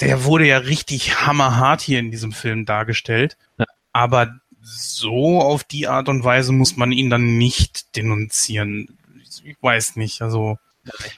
Der 0.00 0.24
wurde 0.24 0.46
ja 0.46 0.58
richtig 0.58 1.26
hammerhart 1.26 1.80
hier 1.80 1.98
in 1.98 2.10
diesem 2.10 2.32
Film 2.32 2.66
dargestellt, 2.66 3.36
Ja. 3.58 3.66
aber 3.92 4.38
so 4.60 5.40
auf 5.40 5.64
die 5.64 5.86
Art 5.86 6.08
und 6.08 6.24
Weise 6.24 6.52
muss 6.52 6.76
man 6.76 6.92
ihn 6.92 7.08
dann 7.08 7.38
nicht 7.38 7.94
denunzieren. 7.96 8.98
Ich 9.44 9.56
weiß 9.60 9.96
nicht, 9.96 10.22
also 10.22 10.58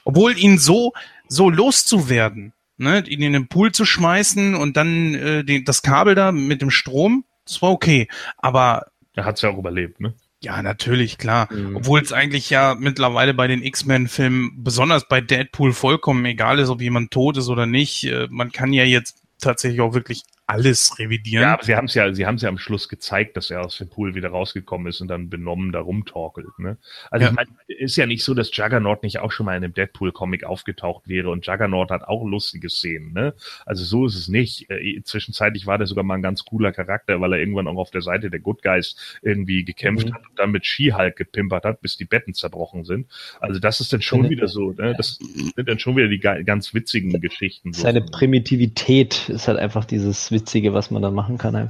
obwohl 0.03 0.37
ihn 0.37 0.57
so 0.59 0.93
so 1.27 1.49
loszuwerden, 1.49 2.53
ne, 2.77 3.03
ihn 3.07 3.21
in 3.21 3.33
den 3.33 3.47
Pool 3.47 3.71
zu 3.71 3.85
schmeißen 3.85 4.55
und 4.55 4.77
dann 4.77 5.13
äh, 5.15 5.43
den, 5.43 5.65
das 5.65 5.81
Kabel 5.81 6.15
da 6.15 6.31
mit 6.31 6.61
dem 6.61 6.71
Strom, 6.71 7.23
das 7.45 7.61
war 7.61 7.71
okay. 7.71 8.07
Aber 8.37 8.87
Er 9.15 9.25
hat's 9.25 9.41
ja 9.41 9.49
auch 9.49 9.57
überlebt, 9.57 9.99
ne? 9.99 10.13
Ja, 10.41 10.61
natürlich, 10.61 11.17
klar. 11.17 11.51
Mhm. 11.51 11.75
Obwohl 11.75 12.01
es 12.01 12.13
eigentlich 12.13 12.49
ja 12.49 12.75
mittlerweile 12.79 13.33
bei 13.33 13.47
den 13.47 13.61
X-Men-Filmen, 13.61 14.63
besonders 14.63 15.07
bei 15.07 15.19
Deadpool, 15.19 15.73
vollkommen 15.73 16.23
egal 16.25 16.59
ist, 16.59 16.69
ob 16.69 16.81
jemand 16.81 17.11
tot 17.11 17.37
ist 17.37 17.49
oder 17.49 17.65
nicht. 17.65 18.05
Äh, 18.05 18.27
Man 18.29 18.51
kann 18.51 18.71
ja 18.71 18.85
jetzt 18.85 19.17
tatsächlich 19.41 19.81
auch 19.81 19.93
wirklich 19.93 20.23
alles 20.49 20.97
revidieren. 20.97 21.43
Ja, 21.43 21.53
aber 21.53 21.63
sie 21.63 21.75
haben 21.75 21.85
es 21.85 21.93
ja, 21.93 22.11
sie 22.13 22.25
haben 22.25 22.35
es 22.35 22.41
ja 22.41 22.49
am 22.49 22.57
Schluss 22.57 22.89
gezeigt, 22.89 23.37
dass 23.37 23.49
er 23.51 23.61
aus 23.63 23.77
dem 23.77 23.89
Pool 23.89 24.15
wieder 24.15 24.29
rausgekommen 24.29 24.87
ist 24.87 24.99
und 25.01 25.07
dann 25.07 25.29
benommen 25.29 25.71
da 25.71 25.79
rumtorkelt. 25.79 26.57
Ne? 26.57 26.77
Also 27.11 27.25
Ja. 27.25 27.29
ich 27.31 27.35
meine, 27.35 27.49
ist 27.67 27.95
ja 27.95 28.05
nicht 28.05 28.23
so, 28.23 28.33
dass 28.33 28.55
Juggernaut 28.55 29.03
nicht 29.03 29.19
auch 29.19 29.31
schon 29.31 29.45
mal 29.45 29.55
in 29.55 29.63
einem 29.63 29.73
Deadpool-Comic 29.73 30.43
aufgetaucht 30.43 31.07
wäre 31.07 31.29
und 31.29 31.45
Juggernaut 31.45 31.91
hat 31.91 32.03
auch 32.03 32.25
lustige 32.25 32.69
Szenen. 32.69 33.13
Ne? 33.13 33.33
Also 33.65 33.83
so 33.85 34.05
ist 34.05 34.15
es 34.15 34.27
nicht. 34.27 34.69
Äh, 34.69 35.01
zwischenzeitlich 35.03 35.67
war 35.67 35.77
der 35.77 35.87
sogar 35.87 36.03
mal 36.03 36.15
ein 36.15 36.21
ganz 36.21 36.43
cooler 36.45 36.71
Charakter, 36.71 37.21
weil 37.21 37.33
er 37.33 37.39
irgendwann 37.39 37.67
auch 37.67 37.77
auf 37.77 37.91
der 37.91 38.01
Seite 38.01 38.29
der 38.29 38.39
Good 38.39 38.63
Guys 38.63 38.95
irgendwie 39.21 39.63
gekämpft 39.63 40.07
Mhm. 40.07 40.13
hat 40.15 40.21
und 40.29 40.39
dann 40.39 40.51
mit 40.51 40.65
She-Hulk 40.65 41.15
gepimpert 41.15 41.63
hat, 41.63 41.81
bis 41.81 41.95
die 41.97 42.05
Betten 42.05 42.33
zerbrochen 42.33 42.83
sind. 42.85 43.07
Also 43.39 43.59
das 43.59 43.79
ist 43.81 43.93
dann 43.93 44.01
schon 44.01 44.23
Seine- 44.23 44.29
wieder 44.31 44.47
so. 44.47 44.71
Ne? 44.71 44.93
Das 44.97 45.19
sind 45.55 45.69
dann 45.69 45.79
schon 45.79 45.95
wieder 45.95 46.07
die 46.07 46.19
ga- 46.19 46.41
ganz 46.41 46.73
witzigen 46.73 47.19
Geschichten. 47.21 47.73
So. 47.73 47.83
Seine 47.83 48.01
Primitivität 48.01 49.29
ist 49.29 49.47
halt 49.47 49.59
einfach 49.59 49.85
dieses 49.85 50.31
Witzige, 50.39 50.73
was 50.73 50.91
man 50.91 51.01
dann 51.01 51.13
machen 51.13 51.37
kann. 51.37 51.55
halt. 51.55 51.69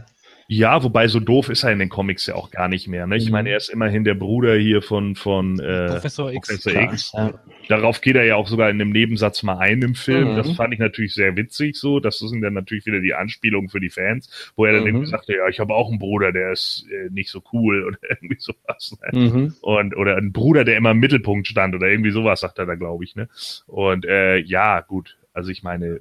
Ja, 0.52 0.82
wobei 0.84 1.08
so 1.08 1.20
doof 1.20 1.50
ist 1.50 1.64
er 1.64 1.72
in 1.74 1.78
den 1.78 1.90
Comics 1.90 2.26
ja 2.26 2.34
auch 2.34 2.50
gar 2.50 2.70
nicht 2.70 2.88
mehr. 2.88 3.06
Ne? 3.06 3.18
Ich 3.18 3.28
Mhm. 3.28 3.34
meine, 3.34 3.50
er 3.52 3.58
ist 3.58 3.70
immerhin 3.70 4.04
der 4.04 4.16
Bruder 4.16 4.56
hier 4.56 4.82
von, 4.82 5.14
von 5.14 5.60
äh, 5.60 5.90
Professor 5.90 6.32
X. 6.34 6.48
Professor 6.48 6.72
Klar, 6.72 6.92
X. 6.92 7.12
Ja. 7.16 7.34
Darauf 7.68 8.02
geht 8.02 8.16
er 8.16 8.24
ja 8.24 8.36
auch 8.36 8.48
sogar 8.48 8.68
in 8.72 8.82
einem 8.82 8.90
Nebensatz 8.92 9.44
mal 9.44 9.60
ein 9.60 9.84
im 9.84 9.94
Film. 9.94 10.32
Mhm. 10.32 10.38
Das 10.38 10.50
fand 10.54 10.74
ich 10.74 10.80
natürlich 10.80 11.14
sehr 11.14 11.36
witzig 11.36 11.76
so. 11.76 12.00
Das 12.00 12.18
sind 12.18 12.42
dann 12.42 12.54
natürlich 12.56 12.88
wieder 12.88 13.00
die 13.00 13.14
Anspielungen 13.14 13.70
für 13.70 13.80
die 13.80 13.92
Fans, 13.92 14.52
wo 14.56 14.66
er 14.66 14.72
dann 14.74 14.82
Mhm. 14.82 14.88
irgendwie 14.88 15.06
sagte, 15.06 15.36
ja, 15.36 15.48
ich 15.50 15.60
habe 15.60 15.76
auch 15.76 15.88
einen 15.88 16.00
Bruder, 16.00 16.32
der 16.32 16.52
ist 16.52 16.84
äh, 16.92 17.12
nicht 17.12 17.30
so 17.30 17.44
cool 17.54 17.84
oder 17.88 18.00
irgendwie 18.10 18.40
sowas. 18.40 18.98
Ne? 19.14 19.20
Mhm. 19.30 19.54
Und, 19.62 19.96
oder 19.96 20.18
ein 20.18 20.32
Bruder, 20.34 20.64
der 20.64 20.78
immer 20.78 20.92
im 20.92 21.00
Mittelpunkt 21.00 21.46
stand 21.46 21.76
oder 21.76 21.88
irgendwie 21.90 22.10
sowas, 22.10 22.40
sagt 22.40 22.58
er 22.58 22.66
da, 22.66 22.74
glaube 22.74 23.04
ich. 23.04 23.16
Ne? 23.16 23.30
Und 23.68 24.04
äh, 24.06 24.38
ja, 24.40 24.80
gut. 24.82 25.16
Also 25.32 25.52
ich 25.52 25.62
meine. 25.62 26.00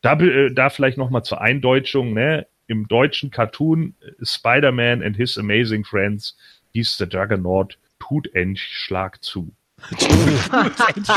Da, 0.00 0.14
äh, 0.14 0.52
da 0.52 0.70
vielleicht 0.70 0.98
nochmal 0.98 1.24
zur 1.24 1.40
Eindeutschung, 1.40 2.12
ne? 2.12 2.46
Im 2.66 2.86
deutschen 2.86 3.30
Cartoon 3.30 3.94
äh, 4.00 4.24
Spider-Man 4.24 5.02
and 5.02 5.16
His 5.16 5.38
Amazing 5.38 5.84
Friends 5.84 6.36
hieß 6.72 6.98
der 6.98 7.08
Juggernaut 7.08 7.78
tut 7.98 8.28
Schlag 8.56 9.22
zu. 9.22 9.52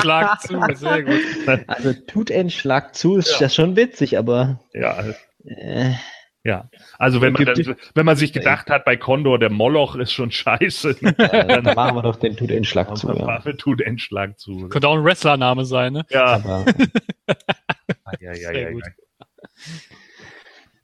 Schlag 0.01 0.41
zu, 0.41 0.59
sehr 0.75 1.03
gut. 1.03 1.19
Also 1.67 1.93
tut 1.93 2.32
ein 2.32 2.49
Schlag 2.49 2.95
zu, 2.95 3.17
ist 3.17 3.39
ja, 3.39 3.49
schon 3.49 3.75
witzig, 3.75 4.17
aber 4.17 4.59
Ja, 4.73 5.03
äh, 5.45 5.93
ja. 6.44 6.70
Also 6.98 7.22
wenn 7.22 7.34
man, 7.34 7.46
dann, 7.46 7.76
wenn 7.96 8.06
man 8.06 8.16
sich 8.16 8.34
gedacht 8.34 8.70
hat, 8.70 8.84
bei 8.86 8.98
Condor 8.98 9.38
der 9.39 9.52
Moloch 9.52 9.96
ist 9.96 10.12
schon 10.12 10.32
scheiße, 10.32 10.89
äh, 11.02 11.62
dann 11.62 11.64
machen 11.76 11.96
wir 11.98 12.02
doch 12.04 12.16
den 12.16 12.36
tut 12.36 12.52
ein 12.52 12.64
Schlag 12.64 12.96
zu. 12.98 13.08
dann 13.08 13.18
Ja. 13.18 13.28
Waffe 13.28 13.56
tut 13.58 13.82
endlich 13.82 14.04
Schlag 14.06 14.39
zu. 14.39 14.68
Könnte 14.70 14.88
auch 14.88 14.96
ein 14.98 15.04
Wrestlername 15.04 15.66
sein, 15.66 15.94
ne? 15.94 16.06
Ja, 16.10 16.26
Aber, 16.26 16.66
ja, 18.20 18.34
ja, 18.34 18.52
ja, 18.52 18.72
gut. 18.72 18.84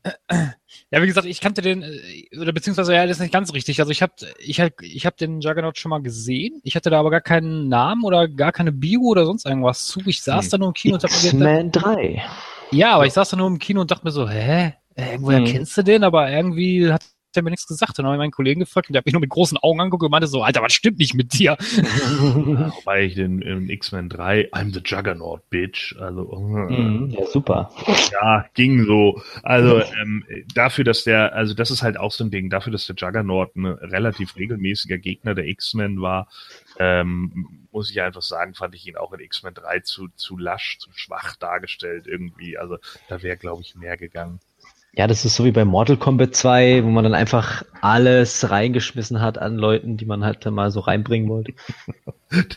ja. 0.06 0.12
Ja, 0.90 1.02
wie 1.02 1.08
gesagt, 1.08 1.28
ich 1.28 1.42
kannte 1.42 1.62
den, 1.62 1.84
äh, 1.84 2.30
oder 2.40 2.54
beziehungsweise, 2.54 2.94
ja, 2.96 3.04
das 3.06 3.18
ist 3.18 3.22
nicht 3.22 3.34
ganz 3.34 3.54
richtig. 3.54 3.78
Also 3.82 3.92
ich 3.92 4.02
habe 4.02 4.14
ich 4.40 4.62
hab, 4.62 4.82
ich 4.82 5.06
hab 5.06 5.18
den 5.18 5.42
Juggernaut 5.42 5.78
schon 5.78 5.90
mal 5.90 6.02
gesehen. 6.02 6.62
Ich 6.64 6.78
hatte 6.78 6.90
da 6.90 6.98
aber 7.00 7.12
gar 7.12 7.20
keinen 7.20 7.68
Namen 7.68 8.06
oder 8.06 8.30
gar 8.30 8.54
keine 8.54 8.72
Bio 8.72 9.02
oder 9.02 9.26
sonst 9.26 9.46
irgendwas 9.46 9.86
zu. 9.88 10.00
Ich 10.06 10.22
saß 10.22 10.46
Hm. 10.46 10.52
da 10.52 10.58
nur 10.60 10.68
im 10.70 10.74
Kino 10.74 10.94
und 10.96 11.04
hab 11.04 11.12
mir 11.12 11.18
gedacht, 11.18 11.34
X-Men 11.34 11.72
3. 11.74 12.24
ja, 12.72 12.94
aber 12.96 13.06
ich 13.06 13.12
saß 13.12 13.32
da 13.32 13.36
nur 13.36 13.48
im 13.48 13.60
Kino 13.60 13.82
und 13.82 13.92
dachte 13.92 14.06
mir 14.06 14.12
so, 14.12 14.30
hä? 14.30 14.76
Äh, 14.98 15.12
Irgendwoher 15.12 15.40
Hm. 15.40 15.46
kennst 15.46 15.78
du 15.78 15.84
den? 15.84 16.04
Aber 16.04 16.30
irgendwie 16.30 16.92
hat 16.92 17.04
der 17.36 17.44
mir 17.44 17.52
nichts 17.52 17.68
gesagt. 17.68 18.00
Dann 18.00 18.06
habe 18.06 18.16
ich 18.16 18.20
meinen 18.20 18.32
Kollegen 18.32 18.62
gefragt 18.62 18.90
und 18.90 18.94
der 18.94 19.00
hat 19.02 19.06
mich 19.06 19.14
nur 19.14 19.20
mit 19.22 19.30
großen 19.30 19.58
Augen 19.60 19.80
angeguckt 19.80 20.04
und 20.04 20.10
meinte 20.10 20.28
so, 20.28 20.42
Alter, 20.42 20.64
was 20.64 20.74
stimmt 20.74 20.98
nicht 20.98 21.14
mit 21.14 21.34
dir? 21.38 21.56
Wobei 21.60 23.04
ich 23.04 23.14
den 23.16 23.42
in 23.42 23.70
X-Men 23.70 24.10
3, 24.10 24.50
I'm 24.54 24.74
the 24.74 24.82
Juggernaut, 24.84 25.48
Bitch. 25.52 25.96
Also, 26.00 26.32
äh, 26.32 26.72
Mhm, 26.72 27.10
ja, 27.12 27.26
super. 27.28 27.70
ja, 28.12 28.46
ging 28.56 28.86
so. 28.86 29.22
Also 29.44 29.82
ähm, 30.02 30.24
dafür, 30.56 30.84
dass 30.84 31.04
der, 31.04 31.34
also 31.36 31.54
das 31.54 31.70
ist 31.70 31.84
halt 31.84 31.98
auch 31.98 32.12
so 32.12 32.24
ein 32.24 32.32
Ding, 32.32 32.50
dafür, 32.50 32.72
dass 32.72 32.88
der 32.88 32.96
Juggernaut 32.96 33.56
ein 33.56 33.66
relativ 33.66 34.36
regelmäßiger 34.36 34.98
Gegner 34.98 35.36
der 35.36 35.46
X-Men 35.46 36.02
war, 36.02 36.28
ähm, 36.80 37.68
muss 37.72 37.92
ich 37.92 38.02
einfach 38.02 38.22
sagen, 38.24 38.56
fand 38.56 38.74
ich 38.74 38.88
ihn 38.88 38.98
auch 38.98 39.14
in 39.14 39.20
X-Men 39.20 39.54
3 39.54 39.82
zu, 39.82 40.08
zu 40.16 40.38
lasch, 40.38 40.80
zu 40.80 40.90
schwach 40.94 41.36
dargestellt 41.36 42.08
irgendwie. 42.08 42.58
Also 42.58 42.78
da 43.10 43.22
wäre, 43.22 43.38
glaube 43.38 43.62
ich, 43.62 43.76
mehr 43.76 43.98
gegangen. 43.98 44.40
Ja, 44.98 45.06
das 45.06 45.26
ist 45.26 45.36
so 45.36 45.46
wie 45.46 45.52
bei 45.52 45.64
Mortal 45.64 45.98
Kombat 45.98 46.34
2, 46.34 46.84
wo 46.84 46.88
man 46.90 47.04
dann 47.04 47.14
einfach 47.14 47.64
alles 47.82 48.50
reingeschmissen 48.50 49.22
hat 49.22 49.38
an 49.38 49.56
Leuten, 49.56 49.96
die 49.96 50.06
man 50.06 50.26
halt 50.26 50.44
mal 50.50 50.72
so 50.72 50.80
reinbringen 50.80 51.30
wollte. 51.30 51.54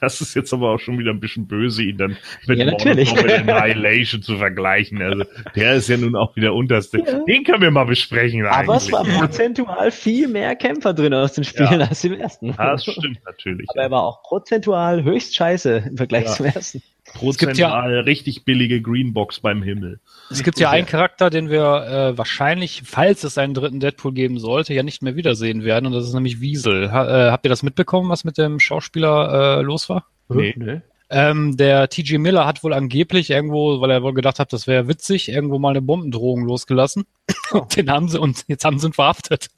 Das 0.01 0.21
ist 0.21 0.35
jetzt 0.35 0.53
aber 0.53 0.71
auch 0.71 0.81
schon 0.81 0.99
wieder 0.99 1.13
ein 1.13 1.21
bisschen 1.21 1.47
böse, 1.47 1.85
ihn 1.85 1.97
dann 1.97 2.17
mit 2.49 2.59
Ja, 2.59 2.65
natürlich. 2.65 3.15
Mortal 3.15 3.37
Kombat 3.39 3.63
Annihilation 3.63 4.21
zu 4.21 4.37
vergleichen. 4.37 5.01
Also 5.01 5.23
der 5.55 5.75
ist 5.75 5.89
ja 5.89 5.97
nun 5.97 6.17
auch 6.17 6.35
wieder 6.35 6.55
unterste. 6.55 6.99
Den 7.29 7.45
können 7.45 7.63
wir 7.63 7.71
mal 7.71 7.85
besprechen 7.85 8.45
Aber 8.47 8.75
es 8.75 8.93
eigentlich. 8.93 8.93
war 8.93 9.21
prozentual 9.21 9.93
viel 9.93 10.27
mehr 10.27 10.57
Kämpfer 10.57 10.93
drin 10.93 11.15
aus 11.15 11.35
den 11.35 11.45
Spielen 11.45 11.83
als 11.83 12.03
im 12.03 12.15
ersten. 12.15 12.53
Das 12.57 12.83
stimmt 12.85 13.21
natürlich. 13.25 13.69
Aber 13.71 13.83
er 13.83 13.91
war 13.93 14.03
auch 14.03 14.23
prozentual 14.25 15.05
höchst 15.05 15.37
scheiße 15.37 15.85
im 15.91 15.97
Vergleich 15.97 16.25
Ja. 16.25 16.33
zum 16.33 16.47
ersten. 16.47 16.83
Prozentual 17.15 18.01
richtig 18.01 18.45
billige 18.45 18.81
Greenbox 18.81 19.41
beim 19.41 19.63
Himmel. 19.63 20.01
Es 20.31 20.43
gibt 20.43 20.59
ja 20.61 20.71
einen 20.71 20.87
Charakter, 20.87 21.31
den 21.31 21.51
wir 21.51 21.61
äh, 21.61 22.19
wahrscheinlich, 22.19 22.83
falls 22.85 23.25
es 23.25 23.39
einen 23.39 23.55
dritten 23.55 23.81
Deadpool 23.81 24.13
geben 24.13 24.39
sollte, 24.39 24.75
ja 24.75 24.83
nicht 24.83 25.03
mehr 25.03 25.17
wiedersehen 25.17 25.65
werden. 25.65 25.87
Und 25.87 25.93
das 25.93 26.05
ist 26.05 26.15
nämlich 26.15 26.41
Wiesel. 26.41 26.93
Ha, 26.93 27.29
äh, 27.29 27.31
habt 27.31 27.45
ihr 27.45 27.51
das 27.51 27.63
mitbekommen, 27.63 28.11
was 28.11 28.25
mit 28.25 28.39
dem 28.39 28.61
Schauspieler 28.61 29.59
äh, 29.59 29.63
los 29.63 29.89
war? 29.89 30.07
Nee. 30.29 30.55
Nö. 30.57 30.81
Ähm, 31.13 31.57
der 31.57 31.89
TG 31.89 32.19
Miller 32.19 32.47
hat 32.47 32.63
wohl 32.63 32.73
angeblich 32.73 33.31
irgendwo, 33.31 33.81
weil 33.81 33.91
er 33.91 34.05
wohl 34.05 34.15
gedacht 34.15 34.39
hat, 34.39 34.53
das 34.53 34.69
wäre 34.69 34.87
witzig, 34.87 35.29
irgendwo 35.29 35.59
mal 35.59 35.71
eine 35.71 35.83
Bombendrohung 35.83 36.45
losgelassen. 36.45 37.05
Und 37.51 37.77
den 37.77 37.91
haben 37.91 38.09
sie 38.09 38.21
und 38.21 38.45
jetzt 38.47 38.65
haben 38.65 38.79
sie 38.79 38.87
ihn 38.87 38.93
verhaftet. 38.93 39.49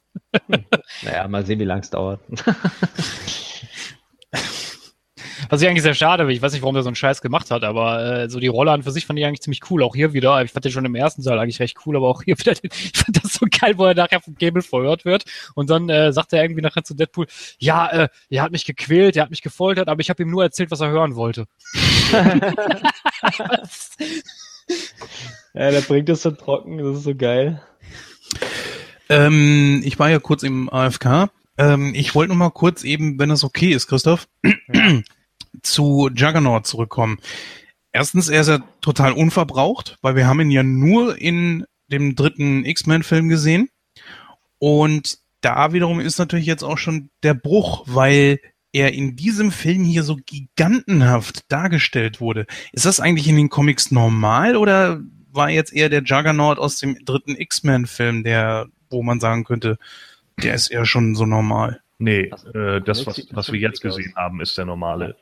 Naja, 1.02 1.28
mal 1.28 1.44
sehen, 1.44 1.58
wie 1.58 1.64
lang 1.64 1.80
es 1.80 1.90
dauert. 1.90 2.20
Was 5.48 5.62
ich 5.62 5.68
eigentlich 5.68 5.82
sehr 5.82 5.94
schade, 5.94 6.24
weil 6.24 6.32
ich 6.32 6.42
weiß 6.42 6.52
nicht, 6.52 6.62
warum 6.62 6.74
der 6.74 6.82
so 6.82 6.88
einen 6.88 6.96
Scheiß 6.96 7.22
gemacht 7.22 7.50
hat, 7.50 7.64
aber 7.64 8.22
äh, 8.22 8.28
so 8.28 8.40
die 8.40 8.48
Rolle 8.48 8.72
an 8.72 8.82
für 8.82 8.90
sich 8.90 9.06
fand 9.06 9.18
ich 9.18 9.24
eigentlich 9.24 9.42
ziemlich 9.42 9.60
cool. 9.70 9.82
Auch 9.82 9.94
hier 9.94 10.12
wieder, 10.12 10.42
ich 10.42 10.50
fand 10.50 10.64
den 10.64 10.72
schon 10.72 10.84
im 10.84 10.94
ersten 10.94 11.22
Teil 11.22 11.38
eigentlich 11.38 11.60
recht 11.60 11.76
cool, 11.86 11.96
aber 11.96 12.08
auch 12.08 12.22
hier 12.22 12.38
wieder, 12.38 12.54
den, 12.54 12.70
ich 12.72 12.92
fand 12.94 13.22
das 13.22 13.34
so 13.34 13.46
geil, 13.50 13.74
wo 13.76 13.86
er 13.86 13.94
nachher 13.94 14.20
vom 14.20 14.34
Cable 14.34 14.62
verhört 14.62 15.04
wird 15.04 15.24
und 15.54 15.70
dann 15.70 15.88
äh, 15.88 16.12
sagt 16.12 16.32
er 16.32 16.42
irgendwie 16.42 16.62
nachher 16.62 16.84
zu 16.84 16.94
Deadpool, 16.94 17.26
ja, 17.58 17.88
äh, 17.88 18.08
er 18.30 18.42
hat 18.42 18.52
mich 18.52 18.64
gequält, 18.64 19.16
er 19.16 19.24
hat 19.24 19.30
mich 19.30 19.42
gefoltert, 19.42 19.88
aber 19.88 20.00
ich 20.00 20.10
habe 20.10 20.22
ihm 20.22 20.30
nur 20.30 20.42
erzählt, 20.42 20.70
was 20.70 20.80
er 20.80 20.90
hören 20.90 21.16
wollte. 21.16 21.46
Ja, 25.54 25.70
der 25.70 25.80
bringt 25.82 26.08
das 26.08 26.22
so 26.22 26.30
trocken, 26.30 26.78
das 26.78 26.98
ist 26.98 27.04
so 27.04 27.14
geil. 27.14 27.60
Ähm, 29.08 29.82
ich 29.84 29.98
war 29.98 30.08
ja 30.08 30.18
kurz 30.18 30.42
im 30.42 30.70
AFK. 30.70 31.30
Ähm, 31.58 31.92
ich 31.94 32.14
wollte 32.14 32.30
noch 32.30 32.38
mal 32.38 32.50
kurz 32.50 32.84
eben, 32.84 33.18
wenn 33.18 33.28
das 33.28 33.44
okay 33.44 33.72
ist, 33.72 33.86
Christoph, 33.86 34.28
zu 35.62 36.10
Juggernaut 36.14 36.66
zurückkommen. 36.66 37.18
Erstens, 37.92 38.28
er 38.28 38.40
ist 38.40 38.48
ja 38.48 38.60
total 38.80 39.12
unverbraucht, 39.12 39.98
weil 40.00 40.16
wir 40.16 40.26
haben 40.26 40.40
ihn 40.40 40.50
ja 40.50 40.62
nur 40.62 41.18
in 41.20 41.66
dem 41.88 42.14
dritten 42.14 42.64
X-Men-Film 42.64 43.28
gesehen. 43.28 43.68
Und 44.58 45.18
da 45.42 45.72
wiederum 45.72 46.00
ist 46.00 46.18
natürlich 46.18 46.46
jetzt 46.46 46.62
auch 46.62 46.78
schon 46.78 47.10
der 47.22 47.34
Bruch, 47.34 47.84
weil 47.86 48.40
er 48.72 48.94
in 48.94 49.16
diesem 49.16 49.50
Film 49.50 49.84
hier 49.84 50.02
so 50.02 50.16
gigantenhaft 50.24 51.50
dargestellt 51.52 52.20
wurde. 52.20 52.46
Ist 52.72 52.86
das 52.86 53.00
eigentlich 53.00 53.28
in 53.28 53.36
den 53.36 53.50
Comics 53.50 53.90
normal 53.90 54.56
oder 54.56 55.00
war 55.30 55.50
jetzt 55.50 55.72
eher 55.72 55.88
der 55.88 56.02
Juggernaut 56.02 56.58
aus 56.58 56.78
dem 56.78 56.96
dritten 57.04 57.36
X-Men-Film, 57.36 58.24
der, 58.24 58.66
wo 58.88 59.02
man 59.02 59.20
sagen 59.20 59.44
könnte, 59.44 59.78
der 60.42 60.54
ist 60.54 60.68
eher 60.68 60.86
schon 60.86 61.14
so 61.14 61.26
normal? 61.26 61.80
Nee, 61.98 62.30
Also, 62.32 62.50
äh, 62.52 62.80
das, 62.80 63.06
was, 63.06 63.26
was 63.32 63.52
wir 63.52 63.60
jetzt 63.60 63.80
gesehen 63.80 64.14
haben, 64.16 64.40
ist 64.40 64.56
der 64.56 64.64
normale. 64.64 65.16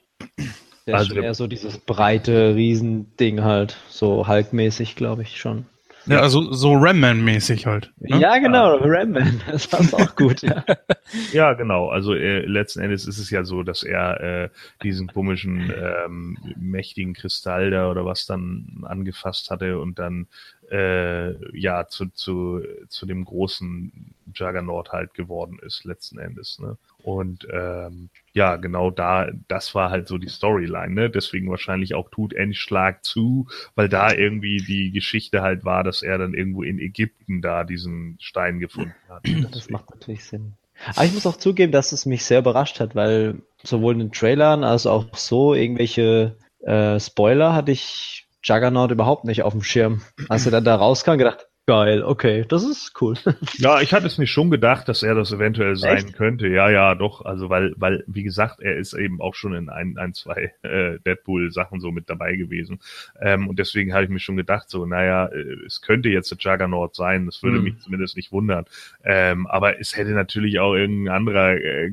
Der 0.86 0.96
Also 0.96 1.14
ist 1.14 1.22
eher 1.22 1.34
so 1.34 1.46
dieses 1.46 1.78
breite 1.78 2.54
Riesending 2.54 3.42
halt, 3.42 3.76
so 3.88 4.26
Hulk-mäßig, 4.26 4.96
glaube 4.96 5.22
ich 5.22 5.38
schon. 5.38 5.66
Ja, 6.06 6.20
also 6.20 6.52
so 6.52 6.72
Ram-Man-mäßig 6.74 7.66
halt. 7.66 7.92
Ne? 7.98 8.18
Ja, 8.18 8.38
genau, 8.38 8.76
Ramman, 8.76 9.42
das 9.50 9.66
passt 9.66 9.94
auch 9.94 10.16
gut, 10.16 10.42
ja. 10.42 10.64
Ja, 11.32 11.52
genau. 11.54 11.88
Also 11.88 12.14
äh, 12.14 12.40
letzten 12.46 12.80
Endes 12.80 13.06
ist 13.06 13.18
es 13.18 13.30
ja 13.30 13.44
so, 13.44 13.62
dass 13.62 13.82
er 13.82 14.20
äh, 14.20 14.48
diesen 14.82 15.08
komischen 15.08 15.72
ähm, 15.76 16.38
mächtigen 16.56 17.14
Kristall 17.14 17.70
da 17.70 17.90
oder 17.90 18.04
was 18.04 18.26
dann 18.26 18.84
angefasst 18.84 19.50
hatte 19.50 19.78
und 19.78 19.98
dann 19.98 20.28
äh, 20.70 21.58
ja 21.58 21.88
zu, 21.88 22.06
zu, 22.06 22.62
zu 22.88 23.06
dem 23.06 23.24
großen 23.24 24.14
Juggernaut 24.34 24.92
halt 24.92 25.14
geworden 25.14 25.58
ist 25.62 25.84
letzten 25.84 26.18
Endes. 26.18 26.58
Ne? 26.58 26.76
Und 27.02 27.46
ähm, 27.52 28.10
ja, 28.32 28.56
genau 28.56 28.90
da, 28.90 29.30
das 29.48 29.74
war 29.74 29.90
halt 29.90 30.06
so 30.06 30.18
die 30.18 30.28
Storyline, 30.28 30.94
ne? 30.94 31.10
Deswegen 31.10 31.50
wahrscheinlich 31.50 31.94
auch 31.94 32.10
tut 32.10 32.32
Endschlag 32.32 33.04
zu, 33.04 33.48
weil 33.74 33.88
da 33.88 34.12
irgendwie 34.12 34.58
die 34.58 34.92
Geschichte 34.92 35.42
halt 35.42 35.64
war, 35.64 35.82
dass 35.82 36.02
er 36.02 36.18
dann 36.18 36.34
irgendwo 36.34 36.62
in 36.62 36.78
Ägypten 36.78 37.42
da 37.42 37.64
diesen 37.64 38.16
Stein 38.20 38.60
gefunden 38.60 38.94
hat. 39.08 39.22
Das 39.52 39.68
macht 39.70 39.90
natürlich 39.90 40.24
Sinn. 40.24 40.54
Aber 40.94 41.04
ich 41.04 41.12
muss 41.12 41.26
auch 41.26 41.36
zugeben, 41.36 41.72
dass 41.72 41.92
es 41.92 42.06
mich 42.06 42.24
sehr 42.24 42.38
überrascht 42.38 42.80
hat, 42.80 42.94
weil 42.94 43.42
sowohl 43.62 43.94
in 43.94 43.98
den 43.98 44.12
Trailern 44.12 44.64
als 44.64 44.86
auch 44.86 45.14
so 45.14 45.54
irgendwelche 45.54 46.36
äh, 46.60 46.98
Spoiler 46.98 47.54
hatte 47.54 47.72
ich 47.72 48.26
Juggernaut 48.42 48.90
überhaupt 48.90 49.24
nicht 49.24 49.42
auf 49.42 49.52
dem 49.52 49.62
Schirm. 49.62 50.02
Als 50.28 50.46
er 50.46 50.52
dann 50.52 50.64
da 50.64 50.76
rauskam, 50.76 51.18
gedacht, 51.18 51.46
geil, 51.66 52.02
okay, 52.02 52.44
das 52.48 52.64
ist 52.64 53.00
cool. 53.00 53.14
Ja, 53.58 53.80
ich 53.80 53.92
hatte 53.92 54.06
es 54.06 54.18
mir 54.18 54.26
schon 54.26 54.50
gedacht, 54.50 54.88
dass 54.88 55.02
er 55.04 55.14
das 55.14 55.30
eventuell 55.30 55.76
sein 55.76 55.98
Echt? 56.06 56.14
könnte. 56.14 56.48
Ja, 56.48 56.68
ja, 56.70 56.94
doch. 56.96 57.24
Also 57.24 57.48
weil, 57.48 57.74
weil, 57.76 58.02
wie 58.06 58.22
gesagt, 58.24 58.60
er 58.60 58.76
ist 58.76 58.92
eben 58.94 59.20
auch 59.20 59.34
schon 59.34 59.54
in 59.54 59.68
ein, 59.68 59.96
ein 59.98 60.12
zwei 60.14 60.52
äh, 60.62 60.98
Deadpool-Sachen 61.06 61.80
so 61.80 61.92
mit 61.92 62.08
dabei 62.10 62.34
gewesen. 62.34 62.80
Ähm, 63.20 63.46
und 63.48 63.58
deswegen 63.58 63.92
habe 63.92 64.04
ich 64.04 64.10
mir 64.10 64.18
schon 64.18 64.36
gedacht, 64.36 64.68
so, 64.70 64.84
naja, 64.86 65.26
äh, 65.26 65.64
es 65.66 65.80
könnte 65.80 66.08
jetzt 66.08 66.30
der 66.30 66.38
Juggernaut 66.40 66.96
sein. 66.96 67.26
Das 67.26 67.42
würde 67.42 67.58
Hm. 67.58 67.64
mich 67.64 67.78
zumindest 67.80 68.16
nicht 68.16 68.32
wundern. 68.32 68.64
Ähm, 69.04 69.46
aber 69.46 69.78
es 69.78 69.96
hätte 69.96 70.10
natürlich 70.10 70.58
auch 70.58 70.74
irgendein 70.74 71.14
anderer 71.14 71.52
äh, 71.56 71.92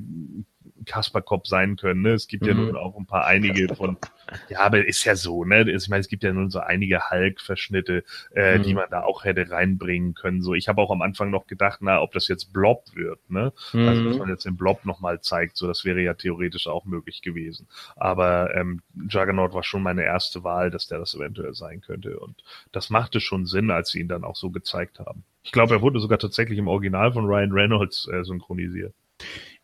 Kasperkopf 0.87 1.45
sein 1.45 1.75
können. 1.75 2.01
Ne? 2.01 2.13
Es 2.13 2.27
gibt 2.27 2.47
ja 2.47 2.53
Mhm. 2.53 2.65
nun 2.67 2.75
auch 2.77 2.97
ein 2.97 3.05
paar 3.05 3.25
einige 3.25 3.75
von, 3.75 3.97
ja, 4.49 4.61
aber 4.61 4.85
ist 4.85 5.03
ja 5.03 5.15
so, 5.15 5.43
ne? 5.43 5.69
Ich 5.69 5.87
meine, 5.89 5.99
es 6.01 6.07
gibt 6.07 6.23
ja 6.23 6.33
nun 6.33 6.49
so 6.49 6.59
einige 6.59 7.09
Hulk-Verschnitte, 7.11 8.03
äh, 8.33 8.57
Mhm. 8.57 8.63
die 8.63 8.73
man 8.73 8.89
da 8.89 9.03
auch 9.03 9.23
hätte 9.23 9.49
reinbringen 9.49 10.15
können. 10.15 10.41
So, 10.41 10.53
ich 10.55 10.67
habe 10.67 10.81
auch 10.81 10.89
am 10.91 11.01
Anfang 11.01 11.29
noch 11.29 11.45
gedacht, 11.47 11.79
na, 11.81 12.01
ob 12.01 12.11
das 12.13 12.27
jetzt 12.27 12.51
Blob 12.53 12.85
wird, 12.95 13.19
ne? 13.29 13.53
Also, 13.73 14.03
dass 14.03 14.13
Mhm. 14.13 14.19
man 14.19 14.29
jetzt 14.29 14.45
den 14.45 14.57
Blob 14.57 14.85
nochmal 14.85 15.21
zeigt, 15.21 15.57
so, 15.57 15.67
das 15.67 15.85
wäre 15.85 16.01
ja 16.01 16.13
theoretisch 16.15 16.67
auch 16.67 16.85
möglich 16.85 17.21
gewesen. 17.21 17.67
Aber 17.95 18.55
ähm, 18.55 18.81
Juggernaut 19.09 19.53
war 19.53 19.63
schon 19.63 19.83
meine 19.83 20.03
erste 20.03 20.43
Wahl, 20.43 20.71
dass 20.71 20.87
der 20.87 20.99
das 20.99 21.13
eventuell 21.13 21.53
sein 21.53 21.81
könnte. 21.81 22.19
Und 22.19 22.43
das 22.71 22.89
machte 22.89 23.19
schon 23.19 23.45
Sinn, 23.45 23.69
als 23.71 23.89
sie 23.91 23.99
ihn 23.99 24.07
dann 24.07 24.23
auch 24.23 24.35
so 24.35 24.49
gezeigt 24.49 24.99
haben. 24.99 25.23
Ich 25.43 25.51
glaube, 25.51 25.75
er 25.75 25.81
wurde 25.81 25.99
sogar 25.99 26.19
tatsächlich 26.19 26.57
im 26.59 26.67
Original 26.67 27.13
von 27.13 27.25
Ryan 27.25 27.51
Reynolds 27.51 28.07
äh, 28.11 28.23
synchronisiert. 28.23 28.93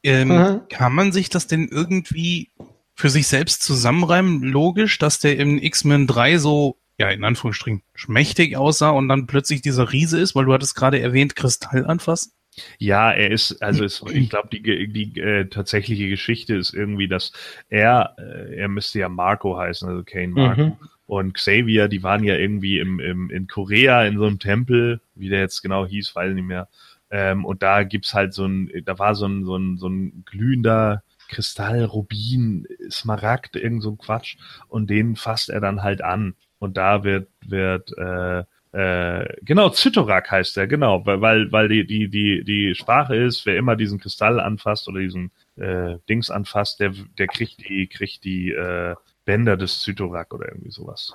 Ähm, 0.03 0.27
Mhm. 0.29 0.61
Kann 0.69 0.93
man 0.93 1.11
sich 1.11 1.29
das 1.29 1.47
denn 1.47 1.67
irgendwie 1.69 2.49
für 2.95 3.09
sich 3.09 3.27
selbst 3.27 3.63
zusammenreimen? 3.63 4.43
Logisch, 4.43 4.99
dass 4.99 5.19
der 5.19 5.37
im 5.37 5.57
X-Men 5.57 6.07
3 6.07 6.37
so, 6.37 6.77
ja, 6.99 7.09
in 7.09 7.23
Anführungsstrichen, 7.23 7.81
schmächtig 7.95 8.57
aussah 8.57 8.89
und 8.89 9.07
dann 9.07 9.27
plötzlich 9.27 9.61
dieser 9.61 9.91
Riese 9.91 10.19
ist, 10.19 10.35
weil 10.35 10.45
du 10.45 10.53
hattest 10.53 10.75
gerade 10.75 10.99
erwähnt, 10.99 11.35
Kristall 11.35 11.85
anfassen? 11.85 12.33
Ja, 12.77 13.11
er 13.11 13.31
ist, 13.31 13.63
also 13.63 13.83
es, 13.83 14.03
ich 14.11 14.29
glaube, 14.29 14.49
die, 14.51 14.61
ge- 14.61 14.87
die 14.87 15.19
äh, 15.19 15.45
tatsächliche 15.49 16.09
Geschichte 16.09 16.55
ist 16.55 16.73
irgendwie, 16.73 17.07
dass 17.07 17.31
er, 17.69 18.15
äh, 18.19 18.55
er 18.57 18.67
müsste 18.67 18.99
ja 18.99 19.09
Marco 19.09 19.57
heißen, 19.57 19.87
also 19.89 20.03
Kane 20.03 20.27
Marco. 20.27 20.65
Mhm. 20.65 20.77
Und 21.05 21.33
Xavier, 21.33 21.87
die 21.89 22.01
waren 22.03 22.23
ja 22.23 22.35
irgendwie 22.35 22.79
im, 22.79 22.99
im, 22.99 23.29
in 23.29 23.47
Korea 23.47 24.05
in 24.05 24.17
so 24.17 24.25
einem 24.25 24.39
Tempel, 24.39 25.01
wie 25.15 25.29
der 25.29 25.39
jetzt 25.41 25.61
genau 25.61 25.85
hieß, 25.85 26.15
weiß 26.15 26.29
ich 26.29 26.35
nicht 26.35 26.45
mehr. 26.47 26.69
Ähm, 27.13 27.45
und 27.45 27.61
da 27.61 27.83
gibt's 27.83 28.15
halt 28.15 28.33
so 28.33 28.43
ein, 28.47 28.71
da 28.85 28.97
war 28.97 29.13
so 29.13 29.27
ein, 29.27 29.45
so 29.45 29.55
ein, 29.55 29.77
so 29.77 29.87
ein 29.87 30.23
glühender 30.25 31.03
Kristall, 31.29 31.85
Rubin, 31.85 32.67
Smaragd, 32.89 33.55
irgend 33.55 33.83
so 33.83 33.91
ein 33.91 33.97
Quatsch. 33.99 34.35
Und 34.67 34.89
den 34.89 35.15
fasst 35.15 35.51
er 35.51 35.61
dann 35.61 35.83
halt 35.83 36.03
an. 36.03 36.33
Und 36.57 36.75
da 36.75 37.03
wird, 37.03 37.29
wird, 37.45 37.95
äh, 37.99 38.43
äh, 38.75 39.35
genau, 39.43 39.69
Zytorak 39.69 40.31
heißt 40.31 40.57
er, 40.57 40.65
genau, 40.65 41.05
weil, 41.05 41.21
weil, 41.21 41.51
weil 41.51 41.67
die, 41.67 41.85
die, 41.85 42.09
die, 42.09 42.43
die 42.43 42.73
Sprache 42.73 43.15
ist, 43.15 43.45
wer 43.45 43.57
immer 43.57 43.75
diesen 43.75 43.99
Kristall 43.99 44.39
anfasst 44.39 44.87
oder 44.87 44.99
diesen 44.99 45.29
äh, 45.55 45.97
Dings 46.09 46.31
anfasst, 46.31 46.79
der, 46.79 46.93
der 47.19 47.27
kriegt 47.27 47.69
die, 47.69 47.85
kriegt 47.85 48.23
die 48.23 48.49
äh, 48.49 48.95
Bänder 49.23 49.55
des 49.55 49.81
Zytorak 49.81 50.33
oder 50.33 50.47
irgendwie 50.47 50.71
sowas. 50.71 51.13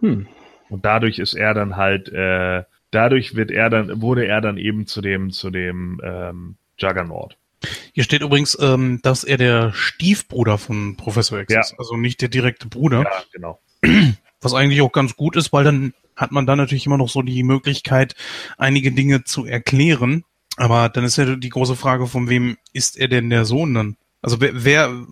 Hm. 0.00 0.26
Und 0.70 0.84
dadurch 0.84 1.20
ist 1.20 1.34
er 1.34 1.54
dann 1.54 1.76
halt, 1.76 2.08
äh, 2.08 2.64
dadurch 2.90 3.34
wird 3.34 3.50
er 3.50 3.70
dann, 3.70 4.00
wurde 4.00 4.26
er 4.26 4.40
dann 4.40 4.58
eben 4.58 4.86
zu 4.86 5.00
dem, 5.00 5.30
zu 5.30 5.50
dem 5.50 6.00
ähm, 6.04 6.56
Juggernaut. 6.78 7.36
Hier 7.92 8.04
steht 8.04 8.22
übrigens, 8.22 8.56
ähm, 8.60 9.00
dass 9.02 9.24
er 9.24 9.38
der 9.38 9.72
Stiefbruder 9.72 10.58
von 10.58 10.96
Professor 10.96 11.40
X 11.40 11.52
Ja. 11.52 11.60
ist, 11.60 11.74
also 11.78 11.96
nicht 11.96 12.20
der 12.20 12.28
direkte 12.28 12.68
Bruder. 12.68 13.02
Ja, 13.02 13.22
genau. 13.32 13.60
Was 14.40 14.54
eigentlich 14.54 14.82
auch 14.82 14.92
ganz 14.92 15.16
gut 15.16 15.36
ist, 15.36 15.52
weil 15.52 15.64
dann 15.64 15.94
hat 16.14 16.32
man 16.32 16.46
dann 16.46 16.58
natürlich 16.58 16.86
immer 16.86 16.98
noch 16.98 17.08
so 17.08 17.22
die 17.22 17.42
Möglichkeit, 17.42 18.14
einige 18.58 18.92
Dinge 18.92 19.24
zu 19.24 19.44
erklären. 19.46 20.24
Aber 20.56 20.88
dann 20.88 21.04
ist 21.04 21.16
ja 21.16 21.36
die 21.36 21.48
große 21.48 21.76
Frage, 21.76 22.06
von 22.06 22.28
wem 22.28 22.56
ist 22.72 22.98
er 22.98 23.08
denn 23.08 23.30
der 23.30 23.44
Sohn 23.44 23.74
dann? 23.74 23.96
Also 24.22 24.40
wer, 24.40 24.64
wer 24.64 25.06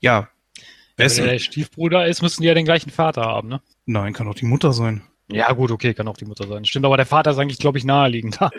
ja, 0.00 0.28
wer 0.96 0.96
Wenn 0.96 1.06
ist 1.06 1.18
er 1.18 1.26
der 1.26 1.38
Stiefbruder 1.38 2.06
ist, 2.06 2.22
müssen 2.22 2.42
die 2.42 2.48
ja 2.48 2.54
den 2.54 2.64
gleichen 2.64 2.90
Vater 2.90 3.22
haben, 3.22 3.48
ne? 3.48 3.60
Nein, 3.86 4.12
kann 4.12 4.26
doch 4.26 4.34
die 4.34 4.46
Mutter 4.46 4.72
sein. 4.72 5.02
Ja, 5.32 5.52
gut, 5.52 5.70
okay, 5.70 5.94
kann 5.94 6.08
auch 6.08 6.16
die 6.16 6.24
Mutter 6.24 6.46
sein. 6.46 6.64
Stimmt, 6.64 6.86
aber 6.86 6.96
der 6.96 7.06
Vater 7.06 7.30
ist 7.30 7.38
eigentlich, 7.38 7.58
glaube 7.58 7.78
ich, 7.78 7.84
naheliegender. 7.84 8.50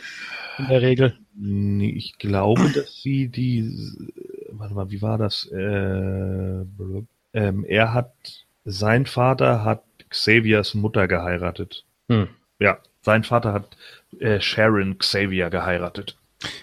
In 0.58 0.68
der 0.68 0.82
Regel. 0.82 1.18
Nee, 1.36 1.92
ich 1.92 2.18
glaube, 2.18 2.70
dass 2.70 3.02
sie 3.02 3.28
die. 3.28 3.72
Warte 4.52 4.74
mal, 4.74 4.92
wie 4.92 5.02
war 5.02 5.18
das? 5.18 5.50
Äh, 5.52 6.66
ähm, 7.34 7.66
er 7.66 7.94
hat. 7.94 8.14
Sein 8.64 9.08
Vater 9.08 9.64
hat 9.64 9.84
Xaviers 10.10 10.76
Mutter 10.76 11.08
geheiratet. 11.08 11.84
Hm. 12.10 12.28
Ja, 12.60 12.78
sein 13.02 13.24
Vater 13.24 13.54
hat 13.54 13.76
äh, 14.20 14.40
Sharon 14.40 15.00
Xavier 15.00 15.50
geheiratet. 15.50 16.16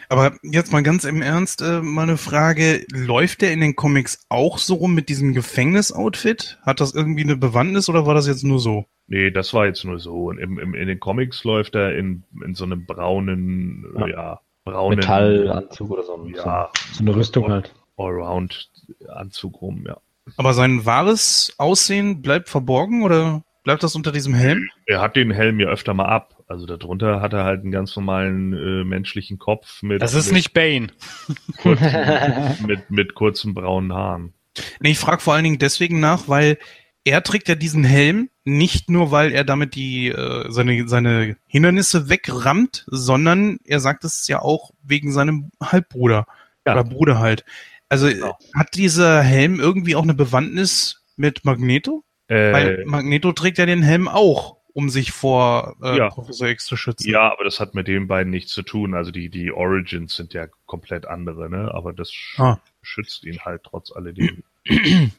Aber 0.09 0.37
jetzt 0.43 0.73
mal 0.73 0.83
ganz 0.83 1.05
im 1.05 1.23
Ernst, 1.23 1.63
äh, 1.63 1.81
mal 1.81 2.03
eine 2.03 2.17
Frage. 2.17 2.85
Läuft 2.93 3.43
der 3.43 3.53
in 3.53 3.61
den 3.61 3.77
Comics 3.77 4.21
auch 4.29 4.59
so 4.59 4.75
rum 4.75 4.95
mit 4.95 5.09
diesem 5.09 5.35
Gefängnisoutfit? 5.35 6.59
Hat 6.63 6.81
das 6.81 6.95
irgendwie 6.95 7.25
eine 7.25 7.37
Bewandtnis 7.37 7.89
oder 7.89 8.07
war 8.07 8.15
das 8.15 8.27
jetzt 8.27 8.45
nur 8.45 8.61
so? 8.61 8.87
Nee, 9.09 9.31
das 9.31 9.55
war 9.55 9.67
jetzt 9.67 9.85
nur 9.85 9.99
so. 9.99 10.27
Und 10.27 10.39
im, 10.39 10.59
im, 10.59 10.75
in 10.75 10.87
den 10.87 11.01
Comics 11.01 11.43
läuft 11.45 11.75
er 11.75 11.97
in, 11.97 12.25
in 12.45 12.55
so 12.55 12.65
einem 12.65 12.85
braunen, 12.85 13.87
ja, 13.99 14.07
ja 14.07 14.41
braunen 14.65 14.99
Metallanzug 14.99 15.91
oder 15.91 16.03
so. 16.03 16.29
Ja, 16.35 16.71
so 16.93 17.01
eine 17.01 17.17
Rüstung 17.17 17.51
halt. 17.51 17.75
Allround-Anzug 17.97 19.61
rum, 19.63 19.85
ja. 19.89 19.97
Aber 20.37 20.53
sein 20.53 20.85
wahres 20.85 21.55
Aussehen 21.57 22.21
bleibt 22.21 22.51
verborgen 22.51 23.03
oder 23.03 23.43
bleibt 23.65 23.83
das 23.83 23.97
unter 23.97 24.13
diesem 24.13 24.35
Helm? 24.35 24.69
Er 24.85 25.01
hat 25.01 25.17
den 25.17 25.31
Helm 25.31 25.59
ja 25.59 25.69
öfter 25.69 25.95
mal 25.95 26.05
ab. 26.05 26.43
Also 26.47 26.67
darunter 26.67 27.21
hat 27.23 27.33
er 27.33 27.45
halt 27.45 27.63
einen 27.63 27.73
ganz 27.73 27.97
normalen 27.97 28.53
äh, 28.53 28.85
menschlichen 28.85 29.39
Kopf 29.39 29.83
mit. 29.83 30.03
Das 30.03 30.15
ist 30.15 30.27
mit, 30.27 30.35
nicht 30.35 30.53
Bane. 30.53 30.89
Kurzen, 31.63 32.67
mit, 32.67 32.91
mit 32.91 33.15
kurzen 33.15 33.55
braunen 33.55 33.93
Haaren. 33.93 34.35
Nee, 34.81 34.91
ich 34.91 34.99
frage 34.99 35.23
vor 35.23 35.35
allen 35.35 35.45
Dingen 35.45 35.59
deswegen 35.59 35.99
nach, 35.99 36.29
weil 36.29 36.59
er 37.05 37.23
trägt 37.23 37.49
ja 37.49 37.55
diesen 37.55 37.85
Helm 37.85 38.29
nicht 38.57 38.89
nur, 38.91 39.11
weil 39.11 39.33
er 39.33 39.45
damit 39.45 39.75
die 39.75 40.09
äh, 40.09 40.47
seine, 40.51 40.89
seine 40.89 41.37
Hindernisse 41.47 42.09
wegrammt, 42.09 42.85
sondern 42.89 43.59
er 43.65 43.81
sagt 43.81 44.05
es 44.05 44.27
ja 44.29 44.41
auch 44.41 44.71
wegen 44.83 45.13
seinem 45.13 45.51
Halbbruder. 45.63 46.27
Ja. 46.67 46.73
Oder 46.75 46.85
Bruder 46.85 47.19
halt. 47.19 47.45
Also 47.89 48.09
Genau. 48.09 48.37
hat 48.55 48.75
dieser 48.75 49.23
Helm 49.23 49.61
irgendwie 49.61 49.97
auch 49.97 50.03
eine 50.03 50.15
Bewandtnis 50.15 51.05
mit 51.17 51.45
Magneto? 51.45 52.05
Äh, 52.29 52.53
Weil 52.53 52.85
Magneto 52.87 53.33
trägt 53.33 53.57
ja 53.59 53.65
den 53.67 53.83
Helm 53.83 54.07
auch, 54.09 54.57
um 54.75 54.91
sich 54.91 55.13
vor 55.13 55.77
äh, 55.83 55.97
Ja. 55.97 56.09
Professor 56.11 56.49
X 56.49 56.67
zu 56.67 56.77
schützen. 56.77 57.09
ja, 57.11 57.33
aber 57.33 57.45
das 57.45 57.59
hat 57.61 57.75
mit 57.75 57.89
den 57.89 58.07
beiden 58.07 58.31
nichts 58.31 58.53
zu 58.53 58.63
tun. 58.63 58.95
Also 58.95 59.11
die, 59.11 59.31
die 59.31 59.51
Origins 59.51 60.15
sind 60.17 60.35
ja 60.35 60.47
komplett 60.67 61.07
andere, 61.07 61.49
ne? 61.49 61.71
Aber 61.73 61.93
das 61.95 62.13
sch 62.13 62.39
Ah. 62.39 62.61
schützt 62.83 63.25
ihn 63.25 63.39
halt 63.45 63.63
trotz 63.65 63.91
alledem. 63.93 64.43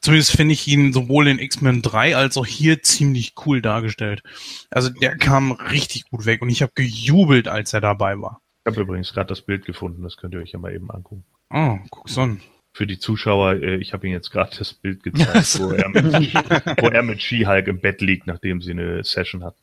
Zumindest 0.00 0.32
finde 0.36 0.52
ich 0.52 0.66
ihn 0.68 0.92
sowohl 0.92 1.28
in 1.28 1.38
X-Men 1.38 1.82
3 1.82 2.14
als 2.16 2.36
auch 2.36 2.46
hier 2.46 2.82
ziemlich 2.82 3.34
cool 3.46 3.62
dargestellt. 3.62 4.22
Also 4.70 4.90
der 4.90 5.16
kam 5.16 5.52
richtig 5.52 6.04
gut 6.10 6.26
weg 6.26 6.42
und 6.42 6.50
ich 6.50 6.62
habe 6.62 6.72
gejubelt, 6.74 7.48
als 7.48 7.72
er 7.72 7.80
dabei 7.80 8.20
war. 8.20 8.40
Ich 8.64 8.72
habe 8.72 8.82
übrigens 8.82 9.12
gerade 9.12 9.28
das 9.28 9.40
Bild 9.42 9.64
gefunden, 9.64 10.02
das 10.02 10.16
könnt 10.16 10.34
ihr 10.34 10.40
euch 10.40 10.50
ja 10.52 10.58
mal 10.58 10.74
eben 10.74 10.90
angucken. 10.90 11.24
Oh, 11.50 11.78
guck's 11.90 12.18
an. 12.18 12.40
Für 12.72 12.86
die 12.86 12.98
Zuschauer, 12.98 13.54
äh, 13.62 13.76
ich 13.76 13.94
habe 13.94 14.06
Ihnen 14.06 14.14
jetzt 14.16 14.30
gerade 14.30 14.54
das 14.58 14.74
Bild 14.74 15.02
gezeigt, 15.02 15.58
wo 15.60 15.70
er 15.70 15.88
mit, 15.88 16.04
wo 16.82 16.88
er 16.88 17.02
mit 17.02 17.22
She-Hulk 17.22 17.68
im 17.68 17.80
Bett 17.80 18.02
liegt, 18.02 18.26
nachdem 18.26 18.60
sie 18.60 18.72
eine 18.72 19.02
Session 19.02 19.42
hat. 19.44 19.56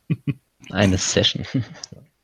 Eine 0.72 0.98
Session. 0.98 1.46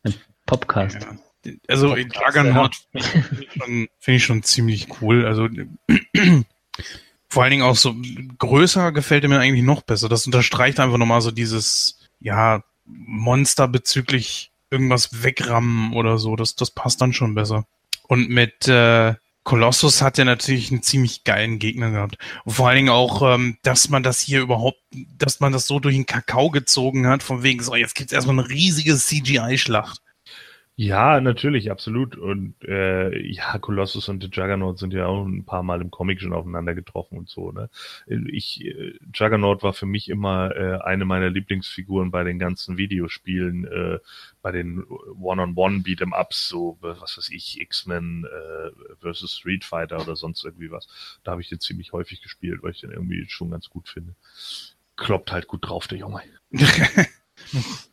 Ein 0.03 0.13
Popcast. 0.47 0.97
Ja. 1.45 1.53
Also 1.67 1.95
Juggernaut 1.95 2.75
finde 2.91 3.07
ich, 3.43 3.51
schon- 3.53 3.87
finde 3.99 4.15
ich 4.17 4.23
schon 4.23 4.41
ziemlich 4.43 4.87
cool. 5.01 5.25
Also 5.25 5.47
vor 7.29 7.43
allen 7.43 7.51
Dingen 7.51 7.63
auch 7.63 7.75
so 7.75 7.95
größer 8.39 8.91
gefällt 8.91 9.23
er 9.23 9.29
mir 9.29 9.39
eigentlich 9.39 9.63
noch 9.63 9.81
besser. 9.81 10.09
Das 10.09 10.25
unterstreicht 10.25 10.79
einfach 10.79 10.97
nochmal 10.97 11.21
so 11.21 11.31
dieses, 11.31 11.99
ja, 12.19 12.63
Monster 12.85 13.67
bezüglich 13.67 14.51
irgendwas 14.71 15.23
wegrammen 15.23 15.93
oder 15.93 16.17
so. 16.17 16.35
Das, 16.35 16.55
das 16.55 16.71
passt 16.71 17.01
dann 17.01 17.13
schon 17.13 17.35
besser. 17.35 17.65
Und 18.07 18.29
mit 18.29 18.67
äh, 18.67 19.13
Colossus 19.43 20.01
hat 20.01 20.19
er 20.19 20.25
natürlich 20.25 20.71
einen 20.71 20.83
ziemlich 20.83 21.23
geilen 21.23 21.59
Gegner 21.59 21.91
gehabt. 21.91 22.17
Und 22.45 22.53
vor 22.53 22.67
allen 22.67 22.77
Dingen 22.77 22.89
auch, 22.89 23.21
ähm, 23.33 23.57
dass 23.63 23.89
man 23.89 24.03
das 24.03 24.19
hier 24.19 24.41
überhaupt, 24.41 24.79
dass 25.17 25.39
man 25.39 25.53
das 25.53 25.67
so 25.67 25.79
durch 25.79 25.95
den 25.95 26.05
Kakao 26.05 26.49
gezogen 26.49 27.07
hat, 27.07 27.23
von 27.23 27.43
wegen 27.43 27.63
so, 27.63 27.75
jetzt 27.75 27.95
gibt's 27.95 28.13
erstmal 28.13 28.39
eine 28.39 28.49
riesige 28.49 28.95
CGI-Schlacht. 28.95 30.01
Ja, 30.81 31.19
natürlich, 31.19 31.71
absolut. 31.71 32.15
Und 32.15 32.55
äh, 32.63 33.13
ja, 33.27 33.57
Colossus 33.59 34.07
und 34.07 34.23
The 34.23 34.29
Juggernaut 34.31 34.79
sind 34.79 34.93
ja 34.93 35.07
auch 35.07 35.25
ein 35.25 35.43
paar 35.43 35.61
Mal 35.61 35.81
im 35.81 35.91
Comic 35.91 36.21
schon 36.21 36.31
aufeinander 36.31 36.73
getroffen 36.73 37.17
und 37.17 37.27
so. 37.27 37.51
Ne? 37.51 37.69
Ich, 38.07 38.63
äh, 38.63 38.93
Juggernaut 39.13 39.61
war 39.61 39.73
für 39.73 39.85
mich 39.85 40.07
immer 40.07 40.55
äh, 40.55 40.79
eine 40.81 41.03
meiner 41.03 41.29
Lieblingsfiguren 41.29 42.11
bei 42.11 42.23
den 42.23 42.39
ganzen 42.39 42.77
Videospielen, 42.77 43.65
äh, 43.65 43.99
bei 44.41 44.53
den 44.53 44.85
One-on-One 44.85 45.79
Beat'em 45.79 46.17
Ups, 46.17 46.47
so 46.47 46.77
was 46.79 47.17
weiß 47.17 47.29
ich, 47.31 47.59
X-Men 47.59 48.25
äh, 48.25 48.71
versus 49.01 49.35
Street 49.35 49.65
Fighter 49.65 49.99
oder 49.99 50.15
sonst 50.15 50.45
irgendwie 50.45 50.71
was. 50.71 50.87
Da 51.25 51.31
habe 51.31 51.41
ich 51.41 51.49
den 51.49 51.59
ziemlich 51.59 51.91
häufig 51.91 52.21
gespielt, 52.21 52.63
weil 52.63 52.71
ich 52.71 52.79
den 52.79 52.91
irgendwie 52.91 53.25
schon 53.27 53.51
ganz 53.51 53.69
gut 53.69 53.89
finde. 53.89 54.15
Kloppt 54.95 55.33
halt 55.33 55.47
gut 55.47 55.67
drauf, 55.67 55.89
der 55.89 55.97
Junge. 55.97 56.21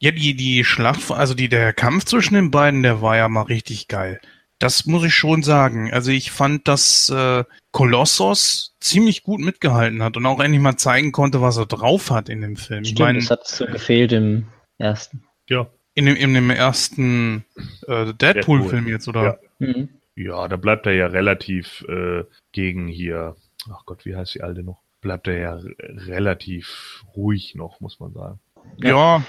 Ja, 0.00 0.10
die, 0.12 0.34
die 0.34 0.64
Schlacht, 0.64 1.10
also 1.10 1.34
die, 1.34 1.50
der 1.50 1.74
Kampf 1.74 2.06
zwischen 2.06 2.34
den 2.34 2.50
beiden, 2.50 2.82
der 2.82 3.02
war 3.02 3.16
ja 3.16 3.28
mal 3.28 3.42
richtig 3.42 3.86
geil. 3.86 4.20
Das 4.58 4.86
muss 4.86 5.04
ich 5.04 5.14
schon 5.14 5.42
sagen. 5.42 5.92
Also 5.92 6.10
ich 6.10 6.30
fand, 6.30 6.68
dass 6.68 7.10
äh, 7.10 7.44
Kolossos 7.70 8.74
ziemlich 8.80 9.22
gut 9.22 9.40
mitgehalten 9.40 10.02
hat 10.02 10.16
und 10.16 10.24
auch 10.26 10.40
endlich 10.40 10.60
mal 10.60 10.76
zeigen 10.76 11.12
konnte, 11.12 11.42
was 11.42 11.58
er 11.58 11.66
drauf 11.66 12.10
hat 12.10 12.28
in 12.30 12.40
dem 12.40 12.56
Film. 12.56 12.82
Ich 12.82 12.90
Stimmt, 12.90 13.00
meine, 13.00 13.18
das 13.18 13.30
hat 13.30 13.46
so 13.46 13.66
gefehlt 13.66 14.12
im 14.12 14.46
ersten. 14.78 15.22
Ja, 15.48 15.66
in 15.94 16.06
dem, 16.06 16.16
in 16.16 16.34
dem 16.34 16.50
ersten 16.50 17.44
äh, 17.86 18.14
Deadpool-Film 18.14 18.88
jetzt, 18.88 19.08
oder? 19.08 19.22
Ja. 19.22 19.66
Mhm. 19.66 19.88
Ja, 20.16 20.48
da 20.48 20.56
bleibt 20.56 20.86
er 20.86 20.92
ja 20.92 21.06
relativ 21.06 21.84
äh, 21.88 22.24
gegen 22.52 22.88
hier, 22.88 23.36
ach 23.70 23.84
Gott, 23.86 24.04
wie 24.04 24.16
heißt 24.16 24.34
die 24.34 24.42
alte 24.42 24.62
noch? 24.62 24.80
Bleibt 25.00 25.28
er 25.28 25.38
ja 25.38 25.60
relativ 25.78 27.04
ruhig 27.16 27.54
noch, 27.54 27.80
muss 27.80 28.00
man 28.00 28.12
sagen. 28.12 28.40
Ja, 28.78 29.22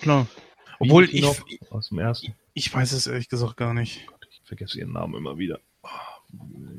klar. 0.00 0.26
Wie 0.80 0.88
Obwohl 0.88 1.04
ich, 1.04 1.22
noch 1.22 1.36
aus 1.70 1.88
dem 1.88 1.98
ersten, 1.98 2.34
ich 2.54 2.72
weiß 2.72 2.92
es 2.92 3.06
ehrlich 3.06 3.28
gesagt 3.28 3.56
gar 3.56 3.72
nicht. 3.74 4.06
Gott, 4.06 4.26
ich 4.30 4.42
vergesse 4.44 4.78
ihren 4.78 4.92
Namen 4.92 5.14
immer 5.14 5.38
wieder. 5.38 5.60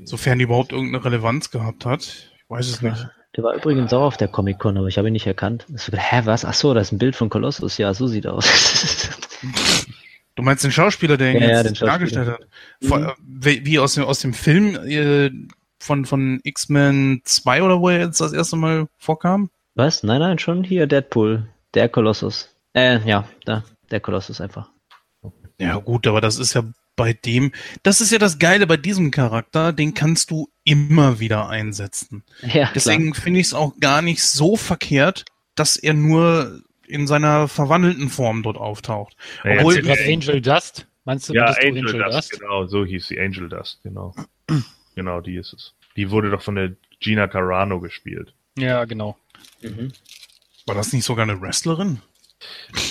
Sofern 0.06 0.40
die 0.40 0.44
überhaupt 0.46 0.72
irgendeine 0.72 1.04
Relevanz 1.04 1.52
gehabt 1.52 1.86
hat. 1.86 2.02
Ich 2.04 2.44
weiß 2.50 2.68
es 2.68 2.82
nicht. 2.82 3.08
Der 3.36 3.44
war 3.44 3.56
übrigens 3.56 3.92
auch 3.94 4.04
auf 4.04 4.18
der 4.18 4.28
Comic-Con, 4.28 4.78
aber 4.78 4.88
ich 4.88 4.98
habe 4.98 5.08
ihn 5.08 5.14
nicht 5.14 5.26
erkannt. 5.26 5.66
Ich 5.74 5.82
so 5.82 5.92
hä, 5.96 6.22
was? 6.26 6.46
Ach 6.46 6.54
so, 6.54 6.74
das 6.74 6.88
ist 6.88 6.92
ein 6.92 7.00
Bild 7.00 7.16
von 7.16 7.30
Kolossus. 7.30 7.78
Ja, 7.78 7.94
so 7.94 8.08
sieht 8.08 8.26
er 8.26 8.34
aus. 8.34 8.48
Du 10.36 10.42
meinst 10.44 10.64
den 10.64 10.72
Schauspieler, 10.72 11.18
der 11.18 11.32
ihn 11.32 11.42
Ja, 11.42 11.48
ja, 11.48 11.58
jetzt 11.58 11.66
den 11.66 11.76
Schauspieler. 11.76 11.92
dargestellt 11.92 12.28
hat? 12.30 12.48
Von, 12.82 13.04
äh, 13.06 13.12
wie 13.24 13.66
wie 13.66 13.80
aus 13.80 13.94
dem, 13.96 14.04
aus 14.04 14.20
dem 14.20 14.34
Film 14.34 14.76
äh, 14.86 15.32
von, 15.80 16.06
von 16.06 16.40
X-Men 16.44 17.22
2 17.24 17.64
oder 17.64 17.80
wo 17.80 17.90
er 17.90 18.00
jetzt 18.00 18.20
das 18.22 18.34
erste 18.34 18.56
Mal 18.56 18.88
vorkam? 18.98 19.50
was? 19.76 20.04
Nein, 20.04 20.20
nein, 20.20 20.40
schon 20.40 20.64
hier 20.64 20.86
Deadpool. 20.88 21.48
Der 21.74 21.90
Kolossus. 21.90 22.50
Äh, 22.74 23.00
ja, 23.08 23.28
da. 23.46 23.64
Der 23.92 24.00
Kolossus 24.00 24.42
einfach. 24.42 24.70
Ja 25.60 25.78
gut, 25.78 26.08
aber 26.08 26.22
das 26.22 26.38
ist 26.40 26.54
ja 26.54 26.64
bei 26.96 27.14
dem, 27.14 27.52
das 27.84 28.02
ist 28.02 28.12
ja 28.12 28.18
das 28.20 28.40
Geile 28.40 28.68
bei 28.68 28.78
diesem 28.78 29.12
Charakter, 29.12 29.74
den 29.74 29.94
kannst 29.94 30.32
du 30.32 30.50
immer 30.64 31.20
wieder 31.20 31.50
einsetzen. 31.50 32.24
Ja, 32.42 32.70
Deswegen 32.74 33.14
finde 33.14 33.40
ich 33.40 33.48
es 33.48 33.54
auch 33.54 33.74
gar 33.80 34.02
nicht 34.02 34.24
so 34.24 34.56
verkehrt, 34.56 35.26
dass 35.56 35.76
er 35.76 35.94
nur 35.94 36.62
in 36.88 37.08
seiner 37.08 37.48
verwandelten 37.48 38.10
Form 38.10 38.44
dort 38.44 38.58
auftaucht. 38.58 39.16
Ja, 39.44 39.58
Obwohl- 39.58 39.82
gerade 39.82 40.04
Angel 40.04 40.42
Dust? 40.42 40.88
Meinst 41.06 41.30
du, 41.30 41.34
Ja, 41.34 41.46
meintest 41.46 41.64
du 41.64 41.68
Angel, 41.98 42.12
Dust, 42.12 42.32
genau, 42.40 42.66
so 42.66 42.86
hieß 42.86 43.08
sie, 43.08 43.20
Angel 43.20 43.50
Dust, 43.50 43.80
genau. 43.84 44.16
genau, 44.96 45.22
die 45.22 45.36
ist 45.36 45.54
es. 45.54 45.74
Die 45.96 46.10
wurde 46.12 46.30
doch 46.30 46.42
von 46.42 46.56
der 46.56 46.72
Gina 47.00 47.28
Carano 47.28 47.80
gespielt. 47.80 48.34
Ja, 48.58 48.86
genau. 48.86 49.18
Mhm. 49.62 49.92
War 50.66 50.76
das 50.76 50.94
nicht 50.94 51.06
sogar 51.06 51.24
eine 51.24 51.42
Wrestlerin? 51.42 52.02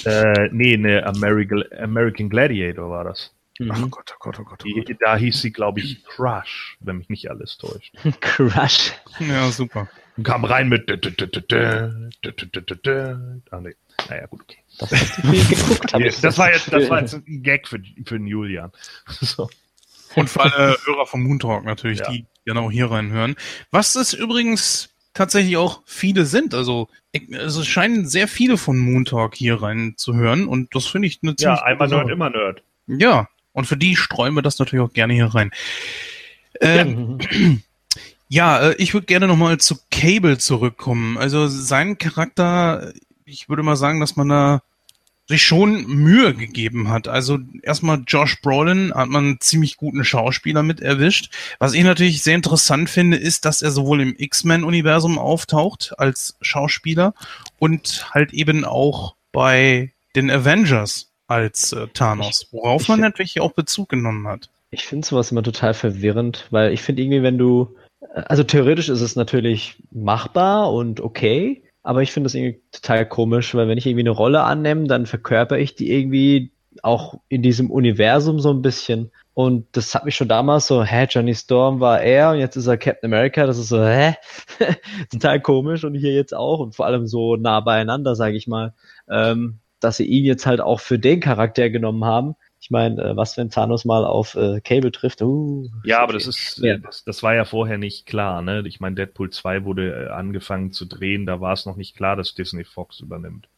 Äh, 0.05 0.49
nee, 0.51 0.75
eine 0.75 1.07
American, 1.07 1.65
American 1.79 2.29
Gladiator 2.29 2.91
war 2.91 3.05
das. 3.05 3.33
Ach. 3.71 3.81
Gott, 3.91 4.13
oh 4.15 4.19
Gott, 4.19 4.41
oh 4.41 4.45
Gott, 4.45 4.65
oh 4.67 4.75
Gott. 4.75 4.97
Da 5.01 5.17
hieß 5.17 5.41
sie, 5.41 5.53
glaube 5.53 5.81
ich, 5.81 6.05
Crush, 6.05 6.77
wenn 6.81 6.99
mich 6.99 7.09
nicht 7.09 7.31
alles 7.31 7.57
täuscht. 7.59 7.95
Crush. 8.21 8.93
Ja, 9.21 9.51
super. 9.51 9.89
Und 10.17 10.25
Kam 10.25 10.45
rein 10.45 10.69
mit. 10.69 10.91
Ah, 10.91 10.97
nee. 13.61 13.77
Naja, 14.09 14.27
gut, 14.27 14.41
okay. 14.43 14.59
Das, 14.79 14.91
war 16.39 16.53
jetzt, 16.53 16.73
ein 16.73 17.43
Gag 17.43 17.69
für, 17.69 17.79
für 18.07 18.19
den 18.19 18.27
Julian. 18.27 18.73
So. 19.21 19.49
Und 20.15 20.29
für 20.29 20.43
alle 20.43 20.77
Hörer 20.85 21.07
vom 21.07 21.23
Moon 21.23 21.39
Talk 21.39 21.65
natürlich, 21.65 22.01
ja. 22.01 22.11
die 22.11 22.27
genau 22.45 22.71
hier 22.71 22.91
reinhören. 22.91 23.35
Was 23.71 23.97
ist 23.97 24.13
übrigens 24.13 24.91
tatsächlich 25.15 25.57
auch 25.57 25.83
viele 25.85 26.25
sind. 26.25 26.55
Also, 26.55 26.89
also 27.33 27.61
es 27.61 27.67
scheinen 27.67 28.07
sehr 28.07 28.29
viele 28.29 28.57
von 28.57 28.79
Moon 28.79 29.05
Talk 29.05 29.35
hier 29.35 29.63
rein 29.63 29.95
zu 29.97 30.15
hören 30.15 30.47
und 30.47 30.75
das 30.75 30.87
finde 30.87 31.09
ich 31.09 31.21
eine 31.23 31.37
ziemlich 31.37 31.59
Ja, 31.59 31.65
einmal 31.65 31.89
Nerd, 31.89 32.11
immer 32.11 32.31
Nerd. 32.31 32.63
Ja, 32.87 33.29
und 33.53 33.67
für 33.67 33.77
die 33.77 33.97
streuen 33.97 34.35
wir 34.35 34.43
das 34.43 34.59
natürlich 34.59 34.85
auch 34.85 34.93
gerne 34.93 35.15
hier 35.15 35.27
rein. 35.27 35.51
Ähm, 36.61 37.19
ja, 38.29 38.71
äh, 38.71 38.75
ich 38.79 38.95
würde 38.95 39.07
gerne 39.07 39.27
nochmal 39.27 39.59
zu 39.59 39.77
Cable 39.91 40.39
zurückkommen. 40.39 41.19
Also 41.19 41.49
sein 41.49 41.99
Charakter, 41.99 42.93
ich 43.25 43.49
würde 43.49 43.63
mal 43.63 43.77
sagen, 43.77 44.01
dass 44.01 44.17
man 44.17 44.29
da 44.29 44.63
sich 45.29 45.43
schon 45.43 45.87
Mühe 45.87 46.35
gegeben 46.35 46.89
hat. 46.89 47.09
Also 47.09 47.39
erstmal 47.63 48.03
Josh 48.07 48.41
Brolin 48.41 48.93
hat 48.95 49.09
man 49.09 49.25
einen 49.25 49.41
ziemlich 49.41 49.77
guten 49.77 50.05
Schauspieler 50.05 50.63
mit 50.63 50.81
erwischt. 50.81 51.33
Was 51.59 51.75
ich 51.75 51.85
natürlich 51.85 52.23
sehr 52.23 52.35
interessant 52.35 52.91
finde, 52.91 53.17
ist, 53.17 53.45
dass 53.45 53.63
er 53.63 53.71
sowohl 53.71 54.01
im 54.03 54.15
X-Men-Universum 54.17 55.19
auftaucht 55.19 55.95
als 55.99 56.37
Schauspieler 56.41 57.15
und 57.59 58.11
halt 58.13 58.33
eben 58.33 58.65
auch 58.65 59.15
bei 59.33 59.93
den 60.15 60.31
Avengers 60.31 61.09
als 61.27 61.73
äh, 61.73 61.87
Thanos, 61.95 62.49
worauf 62.51 62.83
ich 62.83 62.89
man 62.89 63.01
natürlich 63.01 63.41
auch 63.41 63.53
Bezug 63.53 63.89
genommen 63.89 64.27
hat. 64.27 64.51
Ich 64.71 64.85
finde 64.85 65.07
sowas 65.07 65.31
immer 65.31 65.43
total 65.43 65.75
verwirrend, 65.75 66.47
weil 66.51 66.73
ich 66.73 66.83
finde 66.83 67.03
irgendwie, 67.03 67.23
wenn 67.23 67.39
du, 67.39 67.75
also 68.15 68.43
theoretisch 68.43 68.89
ist 68.89 69.01
es 69.01 69.17
natürlich 69.17 69.77
machbar 69.91 70.73
und 70.73 71.01
okay, 71.01 71.63
aber 71.83 72.03
ich 72.03 72.13
finde 72.13 72.27
das 72.27 72.35
irgendwie 72.35 72.61
total 72.71 73.07
komisch, 73.07 73.55
weil 73.55 73.69
wenn 73.69 73.79
ich 73.79 73.87
irgendwie 73.87 74.03
eine 74.03 74.11
Rolle 74.11 74.43
annehme, 74.43 74.87
dann 74.87 75.07
verkörper 75.07 75.59
ich 75.59 75.75
die 75.75 75.93
irgendwie 75.93 76.53
auch 76.83 77.21
in 77.29 77.43
diesem 77.43 77.71
Universum 77.71 78.41
so 78.41 78.51
ein 78.51 78.63
bisschen. 78.63 79.11
Und 79.35 79.67
das 79.73 79.95
hat 79.95 80.05
mich 80.05 80.15
schon 80.15 80.29
damals 80.29 80.67
so, 80.67 80.83
hä, 80.85 81.07
Johnny 81.09 81.35
Storm 81.35 81.81
war 81.81 82.01
er 82.03 82.31
und 82.31 82.39
jetzt 82.39 82.57
ist 82.57 82.67
er 82.67 82.77
Captain 82.77 83.13
America. 83.13 83.47
Das 83.47 83.59
ist 83.59 83.69
so, 83.69 83.83
hä? 83.83 84.15
total 85.11 85.41
komisch 85.41 85.85
und 85.85 85.95
hier 85.95 86.13
jetzt 86.13 86.35
auch 86.35 86.61
und 86.61 86.75
vor 86.75 86.87
allem 86.87 87.07
so 87.07 87.37
nah 87.37 87.61
beieinander, 87.61 88.15
sage 88.15 88.37
ich 88.37 88.47
mal, 88.47 88.75
ähm, 89.11 89.59
dass 89.81 89.97
sie 89.97 90.07
ihn 90.07 90.25
jetzt 90.25 90.47
halt 90.47 90.61
auch 90.61 90.81
für 90.81 90.99
den 90.99 91.21
Charakter 91.21 91.71
genommen 91.71 92.05
haben. 92.05 92.37
Ich 92.63 92.71
meine, 92.71 93.03
äh, 93.03 93.17
was 93.17 93.37
wenn 93.37 93.51
Thanos 93.51 93.85
mal 93.85 94.05
auf 94.05 94.37
äh, 94.37 94.61
Cable 94.61 94.93
trifft? 94.93 95.21
Uh, 95.21 95.69
Ja, 95.85 95.99
aber 95.99 96.13
das 96.13 96.29
ist, 96.29 96.59
Ja. 96.59 96.75
äh, 96.75 96.79
das, 96.79 97.03
das 97.05 97.21
war 97.25 97.35
ja 97.35 97.45
vorher 97.45 97.77
nicht 97.77 98.07
klar, 98.07 98.41
ne? 98.41 98.63
Ich 98.67 98.79
meine, 98.79 98.95
Deadpool 98.95 99.31
2 99.31 99.65
wurde 99.65 100.07
äh, 100.07 100.09
angefangen 100.11 100.71
zu 100.71 100.85
drehen, 100.85 101.27
da 101.27 101.41
war 101.41 101.55
es 101.55 101.67
noch 101.67 101.75
nicht 101.77 101.97
klar, 101.97 102.15
dass 102.15 102.35
Disney 102.37 102.63
Fox 102.63 103.01
übernimmt. 103.01 103.49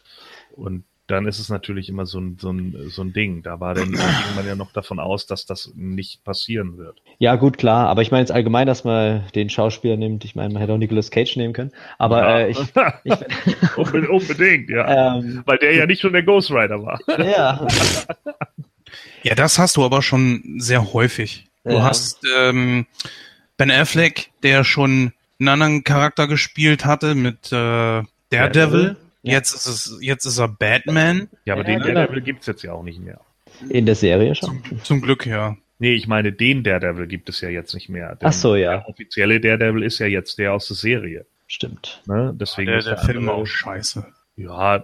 Und 0.56 0.84
dann 1.06 1.26
ist 1.26 1.38
es 1.38 1.50
natürlich 1.50 1.90
immer 1.90 2.06
so 2.06 2.18
ein, 2.18 2.38
so 2.40 2.50
ein, 2.50 2.74
so 2.88 3.02
ein 3.02 3.12
Ding. 3.12 3.42
Da 3.42 3.60
war 3.60 3.74
dann, 3.74 3.92
da 3.92 3.98
ging 3.98 4.36
man 4.36 4.46
ja 4.46 4.54
noch 4.56 4.72
davon 4.72 4.98
aus, 4.98 5.26
dass 5.26 5.44
das 5.44 5.70
nicht 5.74 6.24
passieren 6.24 6.78
wird. 6.78 7.02
Ja, 7.18 7.36
gut, 7.36 7.58
klar. 7.58 7.88
Aber 7.90 8.00
ich 8.00 8.10
meine 8.10 8.22
jetzt 8.22 8.32
allgemein, 8.32 8.66
dass 8.66 8.84
man 8.84 9.22
den 9.34 9.50
Schauspieler 9.50 9.98
nimmt. 9.98 10.24
Ich 10.24 10.34
meine, 10.34 10.50
man 10.54 10.60
hätte 10.62 10.72
auch 10.72 10.78
Nicolas 10.78 11.10
Cage 11.10 11.36
nehmen 11.36 11.52
können. 11.52 11.72
Aber 11.98 12.20
Ja. 12.20 12.38
äh, 12.38 12.50
ich, 12.52 12.58
ich 13.04 13.12
Unbe- 13.76 14.06
Unbedingt, 14.08 14.70
ja. 14.70 15.18
ähm, 15.18 15.42
Weil 15.44 15.58
der 15.58 15.74
ja 15.74 15.84
nicht 15.84 16.00
schon 16.00 16.14
der 16.14 16.22
Ghost 16.22 16.50
Rider 16.50 16.82
war. 16.82 16.98
ja, 17.22 17.66
Ja, 19.22 19.34
das 19.34 19.58
hast 19.58 19.76
du 19.76 19.84
aber 19.84 20.02
schon 20.02 20.56
sehr 20.58 20.92
häufig. 20.92 21.46
Du 21.64 21.72
Ja. 21.74 21.82
hast 21.82 22.24
ähm, 22.38 22.86
Ben 23.56 23.70
Affleck, 23.70 24.30
der 24.42 24.64
schon 24.64 25.12
einen 25.40 25.48
anderen 25.48 25.84
Charakter 25.84 26.26
gespielt 26.28 26.84
hatte 26.84 27.14
mit 27.14 27.50
äh, 27.52 28.02
Daredevil. 28.30 28.96
Ja. 29.22 29.32
Jetzt 29.32 29.54
ist 29.54 29.66
es, 29.66 29.98
jetzt 30.00 30.26
ist 30.26 30.38
er 30.38 30.48
Batman. 30.48 31.28
Ja, 31.44 31.54
aber 31.54 31.68
Ja, 31.68 31.78
den. 31.78 31.94
Daredevil 31.94 32.20
gibt's 32.20 32.46
jetzt 32.46 32.62
ja 32.62 32.72
auch 32.72 32.82
nicht 32.82 33.00
mehr. 33.00 33.20
in 33.70 33.86
der 33.86 33.94
Serie 33.94 34.34
schon. 34.34 34.62
Zum 34.82 35.00
Glück, 35.00 35.24
ja. 35.26 35.56
Nee, 35.78 35.94
ich 35.94 36.06
meine, 36.06 36.32
den 36.32 36.62
Daredevil 36.62 37.06
gibt 37.06 37.28
es 37.28 37.40
ja 37.40 37.48
jetzt 37.48 37.74
nicht 37.74 37.88
mehr. 37.88 38.16
Ach 38.22 38.32
so, 38.32 38.54
ja. 38.56 38.78
Der 38.78 38.88
offizielle 38.88 39.40
Daredevil 39.40 39.82
ist 39.82 39.98
ja 39.98 40.06
jetzt 40.06 40.38
der 40.38 40.52
aus 40.52 40.68
der 40.68 40.76
Serie. 40.76 41.26
Stimmt. 41.46 42.02
Ne? 42.06 42.32
Deswegen 42.34 42.68
Der, 42.70 42.78
ist 42.78 42.86
der 42.86 42.96
der 42.96 43.04
Film 43.04 43.18
andere- 43.28 43.36
auch 43.36 43.46
scheiße. 43.46 44.06
Ja, 44.36 44.82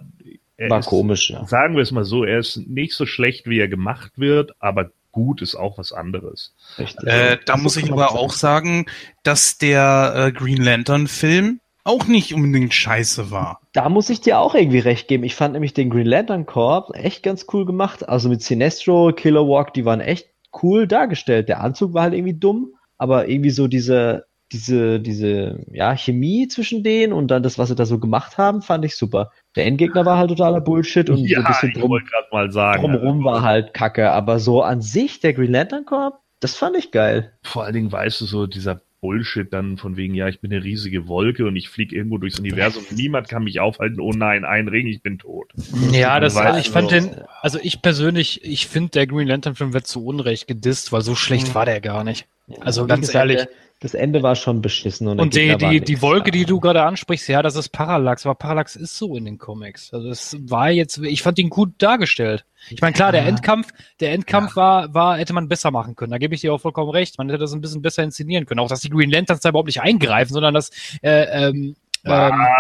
er 0.61 0.69
War 0.69 0.81
ist, 0.81 0.87
komisch, 0.87 1.31
ja. 1.31 1.47
Sagen 1.47 1.75
wir 1.75 1.83
es 1.83 1.91
mal 1.91 2.05
so, 2.05 2.23
er 2.23 2.39
ist 2.39 2.59
nicht 2.69 2.93
so 2.93 3.07
schlecht, 3.07 3.49
wie 3.49 3.59
er 3.59 3.69
gemacht 3.69 4.13
wird, 4.17 4.53
aber 4.59 4.91
gut 5.11 5.41
ist 5.41 5.55
auch 5.55 5.79
was 5.79 5.91
anderes. 5.91 6.55
Richtig. 6.79 7.09
Äh, 7.09 7.39
da 7.47 7.55
Das 7.55 7.63
muss 7.63 7.77
ich 7.79 7.91
aber 7.91 8.13
auch 8.13 8.33
sagen, 8.33 8.85
dass 9.23 9.57
der 9.57 10.13
äh, 10.15 10.33
Green 10.33 10.63
Lantern 10.63 11.07
Film 11.07 11.61
auch 11.83 12.07
nicht 12.07 12.35
unbedingt 12.35 12.75
scheiße 12.75 13.31
war. 13.31 13.63
Da 13.73 13.89
muss 13.89 14.11
ich 14.11 14.21
dir 14.21 14.39
auch 14.39 14.55
irgendwie 14.55 14.81
recht 14.81 15.09
geben. 15.09 15.25
Ich 15.25 15.35
fand 15.35 15.55
nämlich 15.55 15.73
den 15.73 15.89
Green 15.89 16.07
Lantern 16.07 16.45
Corps 16.45 16.93
echt 16.95 17.23
ganz 17.23 17.47
cool 17.55 17.65
gemacht. 17.65 18.07
Also 18.07 18.29
mit 18.29 18.43
Sinestro, 18.43 19.13
Killer 19.17 19.49
Walk, 19.49 19.73
die 19.73 19.87
waren 19.87 20.01
echt 20.01 20.29
cool 20.63 20.87
dargestellt. 20.87 21.49
Der 21.49 21.63
Anzug 21.63 21.95
war 21.95 22.03
halt 22.03 22.15
irgendwie 22.15 22.39
dumm, 22.39 22.75
aber 22.99 23.29
irgendwie 23.29 23.51
so 23.51 23.67
diese, 23.67 24.27
diese, 24.53 25.01
diese, 25.01 25.65
ja, 25.73 25.97
Chemie 25.97 26.49
zwischen 26.49 26.83
denen 26.83 27.15
und 27.15 27.29
dann 27.29 27.43
das, 27.43 27.57
was 27.57 27.71
sie 27.71 27.77
da 27.77 27.87
so 27.87 27.99
gemacht 27.99 28.37
haben, 28.37 28.61
fand 28.61 28.85
ich 28.85 28.97
super. 28.97 29.31
Der 29.57 29.67
Endgegner 29.67 30.05
war 30.07 30.17
halt 30.19 30.29
totaler 30.31 30.61
Bullshit 30.61 31.11
und 31.11 31.17
so 31.17 31.23
ein 31.25 31.29
ja, 31.29 31.41
bisschen 31.41 31.71
ich 31.71 31.79
drum, 31.79 32.01
mal 32.31 32.51
sagen. 32.53 32.83
drumherum 32.83 33.25
war 33.25 33.43
halt 33.43 33.75
kacke. 33.75 34.11
Aber 34.13 34.39
so 34.39 34.63
an 34.63 34.81
sich, 34.81 35.21
der 35.21 35.33
Green 35.35 35.51
Lantern 35.53 35.85
Corps, 35.85 36.21
das 36.39 36.57
fand 36.57 36.77
ich 36.77 36.91
geil. 36.93 37.33
Vor 37.43 37.65
allen 37.65 37.75
Dingen 37.75 37.91
weißt 37.93 38.21
du 38.21 38.27
so, 38.27 38.47
dieser 38.47 38.81
Bullshit 39.01 39.51
dann 39.53 39.77
von 39.79 39.97
wegen, 39.97 40.15
ja, 40.15 40.29
ich 40.29 40.41
bin 40.41 40.53
eine 40.53 40.63
riesige 40.63 41.09
Wolke 41.09 41.47
und 41.47 41.57
ich 41.57 41.69
fliege 41.71 41.97
irgendwo 41.97 42.19
durchs 42.19 42.39
Universum, 42.39 42.85
niemand 42.91 43.29
kann 43.29 43.45
mich 43.45 43.59
aufhalten, 43.59 43.99
oh 43.99 44.13
nein, 44.13 44.45
ein 44.45 44.69
Ring, 44.69 44.87
ich 44.87 45.03
bin 45.03 45.19
tot. 45.19 45.51
Ja, 45.91 46.21
das, 46.21 46.37
also 46.37 46.59
ich 46.61 46.69
fand 46.69 46.91
so- 46.91 46.97
den, 46.97 47.11
also 47.41 47.59
ich 47.63 47.81
persönlich, 47.83 48.45
ich 48.45 48.67
finde, 48.69 48.91
der 48.91 49.07
Green 49.07 49.27
Lantern 49.27 49.55
Film 49.55 49.73
wird 49.73 49.87
zu 49.87 50.05
Unrecht 50.05 50.47
gedisst, 50.47 50.93
weil 50.93 51.01
so 51.01 51.15
schlecht 51.15 51.49
Mhm. 51.49 51.55
war 51.55 51.65
der 51.65 51.81
gar 51.81 52.05
nicht. 52.05 52.27
Also 52.61 52.87
ganz 52.87 53.07
gesagt, 53.09 53.31
ehrlich. 53.31 53.49
Das 53.81 53.95
Ende 53.95 54.23
war 54.23 54.37
schon 54.37 54.61
beschissen. 54.61 55.09
Und, 55.09 55.21
Und 55.21 55.35
die, 55.35 55.57
die, 55.57 55.81
die. 55.81 56.03
Wolke, 56.03 56.31
die 56.31 56.45
du 56.45 56.61
gerade 56.61 56.83
ansprichst, 56.83 57.29
ja, 57.29 57.41
das 57.41 57.57
ist 57.57 57.71
Parallax, 57.71 58.27
aber 58.27 58.35
Parallax 58.35 58.77
ist 58.77 58.99
so 58.99 59.17
in 59.17 59.25
den 59.25 59.39
Comics. 59.39 59.95
Also 59.95 60.11
es 60.11 60.37
war 60.39 60.71
jetzt, 60.71 60.99
ich 60.99 61.23
fand 61.23 61.39
ihn 61.39 61.49
gut 61.49 61.73
dargestellt. 61.79 62.45
Ich 62.69 62.83
meine, 62.83 62.93
klar, 62.93 63.11
der 63.11 63.23
Ja. 63.23 63.29
Endkampf, 63.29 63.73
der 64.01 64.13
Endkampf 64.13 64.55
war, 64.55 64.93
war, 64.93 65.17
hätte 65.17 65.33
man 65.33 65.49
besser 65.49 65.71
machen 65.71 65.97
können. 65.97 66.13
Da 66.13 66.19
gebe 66.19 66.35
ich 66.35 66.43
dir 66.43 66.53
auch 66.53 66.61
vollkommen 66.61 66.91
recht. 66.91 67.17
Man 67.17 67.29
hätte 67.29 67.39
das 67.39 67.55
ein 67.55 67.63
bisschen 67.63 67.81
besser 67.81 68.03
inszenieren 68.03 68.45
können. 68.45 68.61
Auch, 68.61 68.69
dass 68.69 68.81
die 68.81 68.91
Green 68.91 69.11
Lanterns 69.11 69.41
da 69.41 69.49
überhaupt 69.49 69.69
nicht 69.69 69.81
eingreifen, 69.81 70.35
sondern 70.35 70.53
dass, 70.53 70.71
äh, 71.01 71.49
ähm, 71.49 71.75
ähm, 72.05 72.13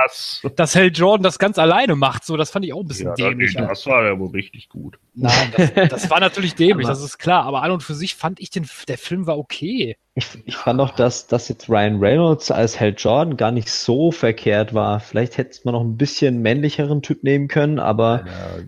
Was? 0.05 0.43
dass 0.57 0.77
Hal 0.77 0.91
Jordan 0.93 1.23
das 1.23 1.39
ganz 1.39 1.59
alleine 1.59 1.97
macht. 1.97 2.25
So, 2.25 2.37
das 2.37 2.51
fand 2.51 2.65
ich 2.65 2.73
auch 2.73 2.81
ein 2.81 2.87
bisschen 2.89 3.07
Ja, 3.09 3.15
dämlich. 3.15 3.55
das, 3.55 3.67
das 3.69 3.87
war 3.87 4.05
ja 4.05 4.19
wohl 4.19 4.31
richtig 4.31 4.69
gut. 4.69 4.99
Nein, 5.15 5.53
das, 5.57 5.73
das 5.91 6.11
war 6.11 6.21
natürlich 6.21 6.55
dämlich, 6.55 6.87
das 6.87 7.03
ist 7.03 7.19
klar. 7.19 7.45
Aber 7.45 7.62
an 7.62 7.71
und 7.71 7.83
für 7.83 7.95
sich 7.95 8.15
fand 8.15 8.41
ich 8.41 8.51
den, 8.51 8.67
der 8.89 8.99
Film 8.99 9.27
war 9.27 9.39
okay. 9.39 9.97
Ich, 10.15 10.27
ich 10.45 10.57
fand 10.57 10.81
auch, 10.81 10.91
dass, 10.91 11.29
dass 11.29 11.49
jetzt 11.49 11.69
Ryan 11.71 11.99
Reynolds 12.01 12.51
als 12.51 12.79
Hal 12.81 12.95
Jordan 12.97 13.37
gar 13.37 13.53
nicht 13.53 13.71
so 13.71 14.11
verkehrt 14.11 14.75
war. 14.75 15.01
Vielleicht 15.01 15.39
hätte 15.39 15.59
man 15.65 15.73
noch 15.75 15.83
ein 15.83 15.97
bisschen 15.97 16.43
männlicheren 16.43 17.01
Typ 17.01 17.23
nehmen 17.23 17.49
können, 17.49 17.79
aber 17.79 18.25
Ja, 18.27 18.62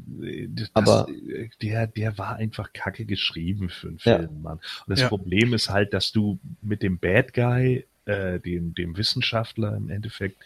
das, 0.49 0.71
Aber- 0.75 1.07
der, 1.61 1.87
der 1.89 2.17
war 2.19 2.37
einfach 2.37 2.73
kacke 2.73 3.05
geschrieben 3.05 3.69
für 3.69 3.89
einen 3.89 3.99
Ja. 4.05 4.19
Film, 4.19 4.43
Mann. 4.43 4.55
Und 4.59 4.63
das 4.89 5.01
Ja. 5.01 5.09
Problem 5.09 5.53
ist 5.53 5.69
halt, 5.69 5.93
dass 5.93 6.13
du 6.13 6.39
mit 6.63 6.83
dem 6.83 6.99
Bad 6.99 7.35
Guy, 7.35 7.87
äh, 8.05 8.41
dem, 8.41 8.75
dem 8.75 8.97
Wissenschaftler 8.97 9.77
im 9.77 9.91
Endeffekt, 9.91 10.37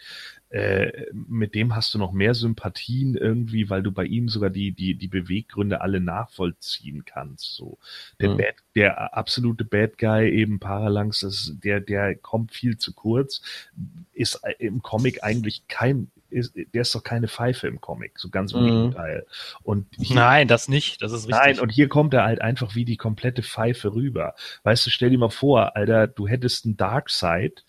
äh, 0.51 1.07
mit 1.13 1.55
dem 1.55 1.75
hast 1.75 1.93
du 1.93 1.99
noch 1.99 2.13
mehr 2.13 2.35
Sympathien 2.35 3.17
irgendwie, 3.17 3.69
weil 3.69 3.83
du 3.83 3.91
bei 3.91 4.05
ihm 4.05 4.29
sogar 4.29 4.49
die, 4.51 4.71
die, 4.73 4.95
die 4.95 5.09
Beweggründe 5.09 5.81
alle 5.81 6.01
nachvollziehen 6.01 7.05
kannst. 7.05 7.55
So. 7.55 7.79
Der, 8.21 8.31
Mhm. 8.31 8.37
Bad, 8.37 8.55
der 8.75 9.17
absolute 9.17 9.65
Bad 9.65 9.99
Guy, 9.99 10.31
eben 10.31 10.61
Parallax, 10.61 11.21
das, 11.21 11.53
der, 11.63 11.81
der 11.81 12.15
kommt 12.15 12.53
viel 12.53 12.79
zu 12.79 12.93
kurz, 12.93 13.43
ist 14.13 14.41
im 14.59 14.83
Comic 14.83 15.25
eigentlich 15.25 15.67
kein, 15.69 16.11
ist, 16.37 16.55
der 16.55 16.83
ist 16.83 16.95
doch 16.95 17.03
keine 17.03 17.29
Pfeife 17.29 17.67
im 17.67 17.81
Comic, 17.81 18.19
so 18.19 18.29
ganz 18.29 18.53
im 18.53 18.63
Mhm. 18.63 18.67
Gegenteil. 18.67 19.27
Und 19.63 19.87
hier, 19.99 20.17
Nein, 20.17 20.49
das 20.49 20.69
nicht. 20.69 21.03
Das 21.03 21.13
ist 21.13 21.27
richtig. 21.29 21.39
Nein, 21.45 21.61
und 21.61 21.71
hier 21.71 21.89
kommt 21.89 22.15
er 22.15 22.25
halt 22.25 22.41
einfach 22.41 22.75
wie 22.75 22.85
die 22.85 22.97
komplette 22.97 23.43
Pfeife 23.43 23.95
rüber. 23.95 24.35
Weißt 24.63 24.87
du, 24.87 24.91
stell 24.91 25.11
dir 25.11 25.19
mal 25.19 25.31
vor, 25.31 25.77
Alter, 25.77 26.07
du 26.07 26.29
hättest 26.29 26.65
einen 26.67 26.77
Darkseid, 26.77 27.65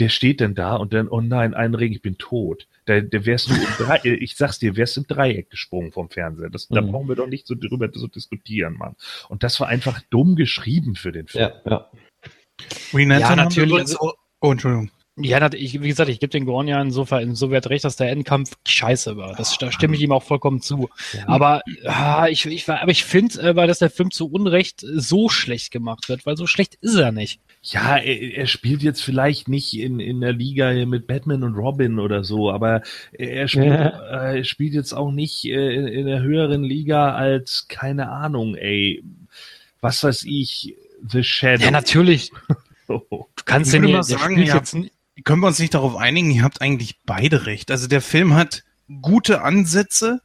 der 0.00 0.08
steht 0.08 0.40
denn 0.40 0.54
da 0.56 0.74
und 0.76 0.92
dann, 0.92 1.08
oh 1.08 1.20
nein, 1.20 1.54
ein 1.54 1.74
Ring, 1.74 1.92
ich 1.92 2.02
bin 2.02 2.18
tot. 2.18 2.66
Da, 2.86 3.00
da 3.00 3.24
wärst 3.26 3.48
du 3.48 3.54
im 3.54 3.60
Dreieck, 3.78 4.04
ich 4.22 4.34
sag's 4.36 4.58
dir, 4.58 4.76
wärst 4.76 4.96
im 4.96 5.06
Dreieck 5.06 5.50
gesprungen 5.50 5.92
vom 5.92 6.10
Fernseher. 6.10 6.50
Das, 6.50 6.66
Da 6.68 6.80
Mhm. 6.80 6.90
brauchen 6.90 7.08
wir 7.08 7.14
doch 7.16 7.28
nicht 7.28 7.46
so 7.46 7.54
drüber 7.54 7.92
zu 7.92 8.08
diskutieren, 8.08 8.74
Mann. 8.74 8.96
Und 9.28 9.42
das 9.44 9.60
war 9.60 9.68
einfach 9.68 10.00
dumm 10.10 10.34
geschrieben 10.36 10.94
für 10.96 11.12
den 11.12 11.28
Film. 11.28 11.50
ja, 11.64 11.70
ja. 11.70 11.90
Green 12.90 13.10
Ja, 13.10 13.34
natürlich, 13.36 13.70
übrigens 13.70 13.90
also- 13.96 14.00
auch- 14.10 14.14
Oh, 14.40 14.52
Entschuldigung. 14.52 14.90
Ja, 15.16 15.48
ich, 15.52 15.80
wie 15.80 15.86
gesagt, 15.88 16.10
ich 16.10 16.18
gebe 16.18 16.30
den 16.32 16.44
Gornia 16.44 16.82
insofern 16.82 17.22
insoweit 17.22 17.68
recht, 17.68 17.84
dass 17.84 17.94
der 17.94 18.10
Endkampf 18.10 18.56
scheiße 18.66 19.16
war. 19.16 19.36
Das, 19.36 19.56
da 19.58 19.70
stimme 19.70 19.94
ich 19.94 20.02
ihm 20.02 20.10
auch 20.10 20.24
vollkommen 20.24 20.60
zu. 20.60 20.88
Aber 21.26 21.62
ah, 21.86 22.26
ich, 22.28 22.44
ich, 22.46 22.66
war- 22.66 22.80
aber 22.80 22.90
ich 22.90 23.04
finde, 23.04 23.40
äh, 23.40 23.54
weil 23.54 23.68
dass 23.68 23.78
der 23.78 23.90
Film 23.90 24.10
zu 24.10 24.28
Unrecht 24.28 24.82
äh, 24.82 24.98
so 24.98 25.28
schlecht 25.28 25.70
gemacht 25.70 26.08
wird, 26.08 26.26
weil 26.26 26.36
so 26.36 26.48
schlecht 26.48 26.74
ist 26.80 26.96
er 26.96 27.12
nicht. 27.12 27.38
Ja, 27.62 27.96
er, 27.96 28.20
er 28.38 28.46
spielt 28.48 28.82
jetzt 28.82 29.02
vielleicht 29.04 29.46
nicht 29.48 29.74
in, 29.78 30.00
in 30.00 30.20
der 30.20 30.32
Liga 30.32 30.72
mit 30.84 31.06
Batman 31.06 31.44
und 31.44 31.54
Robin 31.54 32.00
oder 32.00 32.24
so, 32.24 32.50
aber 32.50 32.82
er 33.12 33.46
spielt, 33.46 33.66
Ja. 33.66 34.30
äh, 34.32 34.38
er 34.38 34.44
spielt 34.44 34.74
jetzt 34.74 34.94
auch 34.94 35.12
nicht 35.12 35.44
äh, 35.44 35.74
in, 35.76 35.86
in 35.86 36.06
der 36.06 36.22
höheren 36.22 36.64
Liga 36.64 37.14
als, 37.14 37.66
keine 37.68 38.10
Ahnung, 38.10 38.56
ey, 38.56 39.04
was 39.80 40.02
weiß 40.02 40.24
ich, 40.24 40.74
The 41.08 41.22
Shadow. 41.22 41.62
Ja, 41.62 41.70
natürlich. 41.70 42.32
Oh. 42.86 43.00
Du 43.08 43.42
kannst 43.46 43.68
Ich 43.68 43.72
den 43.80 43.84
würde 43.84 43.94
mal 43.94 44.02
sagen, 44.02 44.34
spielt 44.34 44.48
ja. 44.48 44.54
Können 45.22 45.40
wir 45.40 45.46
uns 45.46 45.60
nicht 45.60 45.74
darauf 45.74 45.96
einigen, 45.96 46.30
ihr 46.30 46.42
habt 46.42 46.60
eigentlich 46.60 47.00
beide 47.06 47.46
recht. 47.46 47.70
Also 47.70 47.86
der 47.86 48.00
Film 48.00 48.34
hat 48.34 48.64
gute 49.00 49.42
Ansätze, 49.42 50.20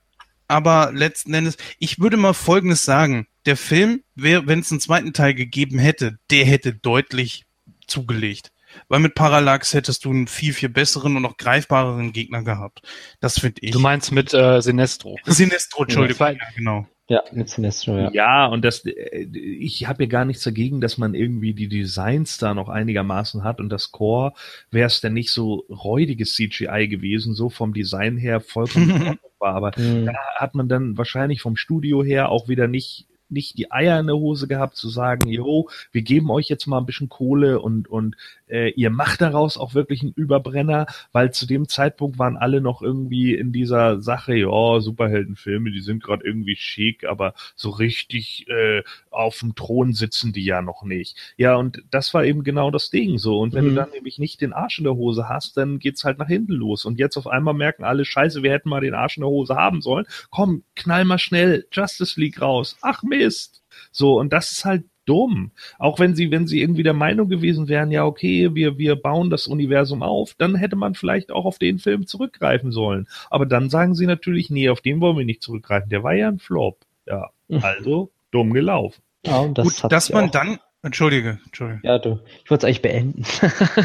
aber 0.47 0.91
letzten 0.93 1.33
Endes, 1.33 1.57
ich 1.77 1.99
würde 1.99 2.17
mal 2.17 2.33
Folgendes 2.33 2.85
sagen. 2.85 3.27
Der 3.45 3.55
Film, 3.55 4.03
wenn 4.15 4.59
es 4.59 4.71
einen 4.71 4.81
zweiten 4.81 5.13
Teil 5.13 5.33
gegeben 5.33 5.79
hätte, 5.79 6.17
der 6.31 6.45
hätte 6.45 6.73
deutlich 6.73 7.45
zugelegt. 7.87 8.51
weil 8.87 8.99
mit 8.99 9.15
Parallax 9.15 9.73
hättest 9.73 10.05
du 10.05 10.11
einen 10.11 10.27
viel, 10.27 10.53
viel 10.53 10.69
besseren 10.69 11.15
und 11.15 11.23
noch 11.23 11.37
greifbareren 11.37 12.11
Gegner 12.11 12.43
gehabt. 12.43 12.81
Das 13.19 13.39
finde 13.39 13.61
ich. 13.61 13.71
Du 13.71 13.79
meinst 13.79 14.11
mit 14.11 14.33
äh, 14.33 14.61
Sinestro. 14.61 15.17
Sinestro, 15.25 15.83
Entschuldigung. 15.83 16.27
Ja, 16.27 16.37
genau. 16.55 16.87
Ja, 17.09 17.23
mit 17.31 17.49
Sinestro, 17.49 17.97
ja. 17.97 18.11
Ja, 18.13 18.45
und 18.45 18.63
das, 18.63 18.85
äh, 18.85 19.23
ich 19.33 19.87
habe 19.87 20.03
ja 20.03 20.09
gar 20.09 20.25
nichts 20.25 20.43
dagegen, 20.43 20.79
dass 20.79 20.99
man 20.99 21.15
irgendwie 21.15 21.55
die 21.55 21.67
Designs 21.67 22.37
da 22.37 22.53
noch 22.53 22.69
einigermaßen 22.69 23.43
hat 23.43 23.59
und 23.59 23.69
das 23.69 23.91
Core 23.91 24.33
wäre 24.69 24.85
es 24.85 25.01
denn 25.01 25.13
nicht 25.13 25.31
so 25.31 25.65
räudiges 25.69 26.35
CGI 26.35 26.87
gewesen, 26.87 27.33
so 27.33 27.49
vom 27.49 27.73
Design 27.73 28.15
her 28.17 28.41
vollkommen 28.41 29.17
war. 29.39 29.55
Aber 29.55 29.71
Hm. 29.75 30.05
da 30.05 30.13
hat 30.35 30.53
man 30.53 30.69
dann 30.69 30.97
wahrscheinlich 30.99 31.41
vom 31.41 31.55
Studio 31.57 32.03
her 32.03 32.29
auch 32.29 32.47
wieder 32.47 32.67
nicht 32.67 33.07
nicht 33.31 33.57
die 33.57 33.71
Eier 33.71 33.99
in 33.99 34.07
der 34.07 34.15
Hose 34.15 34.47
gehabt 34.47 34.75
zu 34.75 34.89
sagen, 34.89 35.29
jo, 35.29 35.69
wir 35.91 36.01
geben 36.01 36.29
euch 36.31 36.49
jetzt 36.49 36.67
mal 36.67 36.77
ein 36.77 36.85
bisschen 36.85 37.09
Kohle 37.09 37.59
und 37.59 37.87
und 37.87 38.15
äh, 38.47 38.71
ihr 38.71 38.89
macht 38.89 39.21
daraus 39.21 39.57
auch 39.57 39.73
wirklich 39.73 40.01
einen 40.01 40.13
Überbrenner, 40.13 40.87
weil 41.11 41.31
zu 41.31 41.45
dem 41.45 41.67
Zeitpunkt 41.67 42.19
waren 42.19 42.37
alle 42.37 42.61
noch 42.61 42.81
irgendwie 42.81 43.35
in 43.35 43.51
dieser 43.51 44.01
Sache, 44.01 44.35
ja, 44.35 44.79
Superheldenfilme, 44.79 45.71
die 45.71 45.81
sind 45.81 46.03
gerade 46.03 46.25
irgendwie 46.25 46.55
schick, 46.55 47.05
aber 47.05 47.33
so 47.55 47.69
richtig 47.69 48.47
äh, 48.49 48.83
auf 49.11 49.39
dem 49.39 49.55
Thron 49.55 49.93
sitzen 49.93 50.33
die 50.33 50.43
ja 50.45 50.61
noch 50.61 50.83
nicht. 50.83 51.17
Ja, 51.37 51.55
und 51.55 51.83
das 51.91 52.13
war 52.13 52.25
eben 52.25 52.43
genau 52.43 52.71
das 52.71 52.89
Ding 52.89 53.17
so. 53.17 53.39
Und 53.39 53.53
wenn 53.53 53.65
Mhm. 53.65 53.69
du 53.69 53.75
dann 53.75 53.89
nämlich 53.91 54.19
nicht 54.19 54.41
den 54.41 54.53
Arsch 54.53 54.77
in 54.79 54.83
der 54.85 54.95
Hose 54.95 55.27
hast, 55.29 55.57
dann 55.57 55.79
geht's 55.79 56.03
halt 56.03 56.17
nach 56.19 56.27
hinten 56.27 56.53
los. 56.53 56.85
Und 56.85 56.99
jetzt 56.99 57.17
auf 57.17 57.27
einmal 57.27 57.53
merken 57.53 57.83
alle, 57.83 58.05
scheiße, 58.05 58.43
wir 58.43 58.51
hätten 58.51 58.69
mal 58.69 58.81
den 58.81 58.93
Arsch 58.93 59.17
in 59.17 59.21
der 59.21 59.29
Hose 59.29 59.55
haben 59.55 59.81
sollen. 59.81 60.05
Komm, 60.29 60.63
knall 60.75 61.05
mal 61.05 61.19
schnell 61.19 61.65
Justice 61.71 62.19
League 62.19 62.41
raus. 62.41 62.77
Ach 62.81 63.03
Mist. 63.03 63.61
So, 63.91 64.19
und 64.19 64.33
das 64.33 64.51
ist 64.51 64.65
halt 64.65 64.83
dumm. 65.05 65.51
Auch 65.79 65.97
wenn 65.99 66.13
sie, 66.15 66.29
wenn 66.29 66.45
sie 66.45 66.61
irgendwie 66.61 66.83
der 66.83 66.93
Meinung 66.93 67.29
gewesen 67.29 67.67
wären, 67.67 67.89
ja, 67.89 68.05
okay, 68.05 68.53
wir, 68.53 68.77
wir 68.77 68.95
bauen 68.95 69.31
das 69.31 69.47
Universum 69.47 70.03
auf, 70.03 70.35
dann 70.37 70.53
hätte 70.55 70.75
man 70.75 70.93
vielleicht 70.93 71.31
auch 71.31 71.45
auf 71.45 71.57
den 71.57 71.79
Film 71.79 72.05
zurückgreifen 72.05 72.71
sollen. 72.71 73.07
Aber 73.31 73.47
dann 73.47 73.71
sagen 73.71 73.95
sie 73.95 74.05
natürlich, 74.05 74.51
nee, 74.51 74.69
auf 74.69 74.81
den 74.81 75.01
wollen 75.01 75.17
wir 75.17 75.25
nicht 75.25 75.41
zurückgreifen. 75.41 75.89
Der 75.89 76.03
war 76.03 76.13
ja 76.13 76.27
ein 76.27 76.37
Flop. 76.39 76.85
Ja, 77.07 77.31
also 77.61 78.11
dumm 78.31 78.53
gelaufen. 78.53 79.01
Ja, 79.25 79.39
und 79.39 79.57
das 79.57 79.65
Gut, 79.65 79.83
hat 79.83 79.91
dass 79.91 80.09
man 80.09 80.25
auch- 80.25 80.31
dann, 80.31 80.59
Entschuldige, 80.81 81.39
Entschuldige. 81.45 81.81
Ja, 81.83 81.99
du. 81.99 82.19
Ich 82.43 82.49
wollte 82.49 82.65
es 82.65 82.69
eigentlich 82.69 82.81
beenden. 82.81 83.23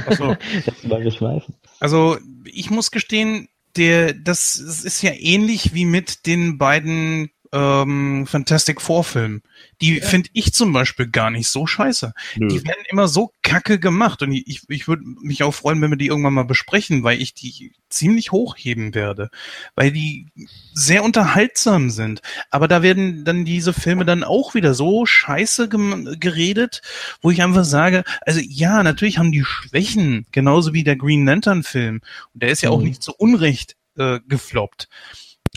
Ach 0.07 0.12
so. 0.12 0.37
Jetzt 1.03 1.21
mal. 1.21 1.43
Also 1.81 2.16
ich 2.45 2.71
muss 2.71 2.93
gestehen, 2.93 3.49
der, 3.77 4.12
das 4.15 4.55
ist 4.57 5.03
ja 5.03 5.11
ähnlich 5.12 5.75
wie 5.75 5.87
mit 5.87 6.27
den 6.27 6.57
beiden 6.59 7.31
ähm, 7.55 8.26
Fantastic 8.26 8.81
Four 8.81 9.05
Filmen. 9.05 9.43
Die 9.81 10.01
finde 10.01 10.28
ich 10.32 10.52
zum 10.52 10.72
Beispiel 10.72 11.06
gar 11.06 11.31
nicht 11.31 11.48
so 11.48 11.66
scheiße. 11.66 12.12
Nö. 12.36 12.48
Die 12.48 12.64
werden 12.64 12.85
immer 12.89 13.06
so 13.06 13.31
kacke 13.43 13.78
gemacht 13.78 14.22
und 14.22 14.32
ich, 14.32 14.62
ich 14.68 14.89
würde 14.89 15.05
mich 15.22 15.44
auch 15.44 15.55
freuen, 15.55 15.81
wenn 15.81 15.90
wir 15.90 15.97
die 15.97 16.09
irgendwann 16.09 16.35
mal 16.35 16.44
besprechen, 16.44 17.05
weil 17.05 17.20
ich 17.22 17.32
die 17.32 17.72
ziemlich 17.89 18.32
hochheben 18.32 18.93
werde, 18.94 19.31
weil 19.76 19.93
die 19.93 20.26
sehr 20.72 21.05
unterhaltsam 21.05 21.90
sind. 21.90 22.22
Aber 22.51 22.66
da 22.66 22.82
werden 22.82 23.24
dann 23.24 23.44
diese 23.44 23.72
Filme 23.72 24.05
dann 24.05 24.24
auch 24.24 24.55
wieder 24.55 24.74
so 24.74 25.06
scheiße 25.06 25.68
geredet, 25.68 26.82
wo 27.22 27.31
ich 27.31 27.40
einfach 27.40 27.64
sage, 27.64 28.02
also 28.22 28.40
ja, 28.43 28.82
natürlich 28.82 29.18
haben 29.18 29.31
die 29.31 29.44
Schwächen, 29.44 30.26
genauso 30.32 30.72
wie 30.72 30.82
der 30.82 30.97
Green 30.97 31.24
Lantern 31.24 31.62
Film. 31.62 32.01
Und 32.32 32.43
der 32.43 32.48
ist 32.51 32.62
ja 32.62 32.70
auch 32.70 32.81
Mhm. 32.81 32.89
nicht 32.89 33.02
zu 33.02 33.14
Unrecht 33.14 33.76
äh, 33.97 34.18
gefloppt. 34.26 34.89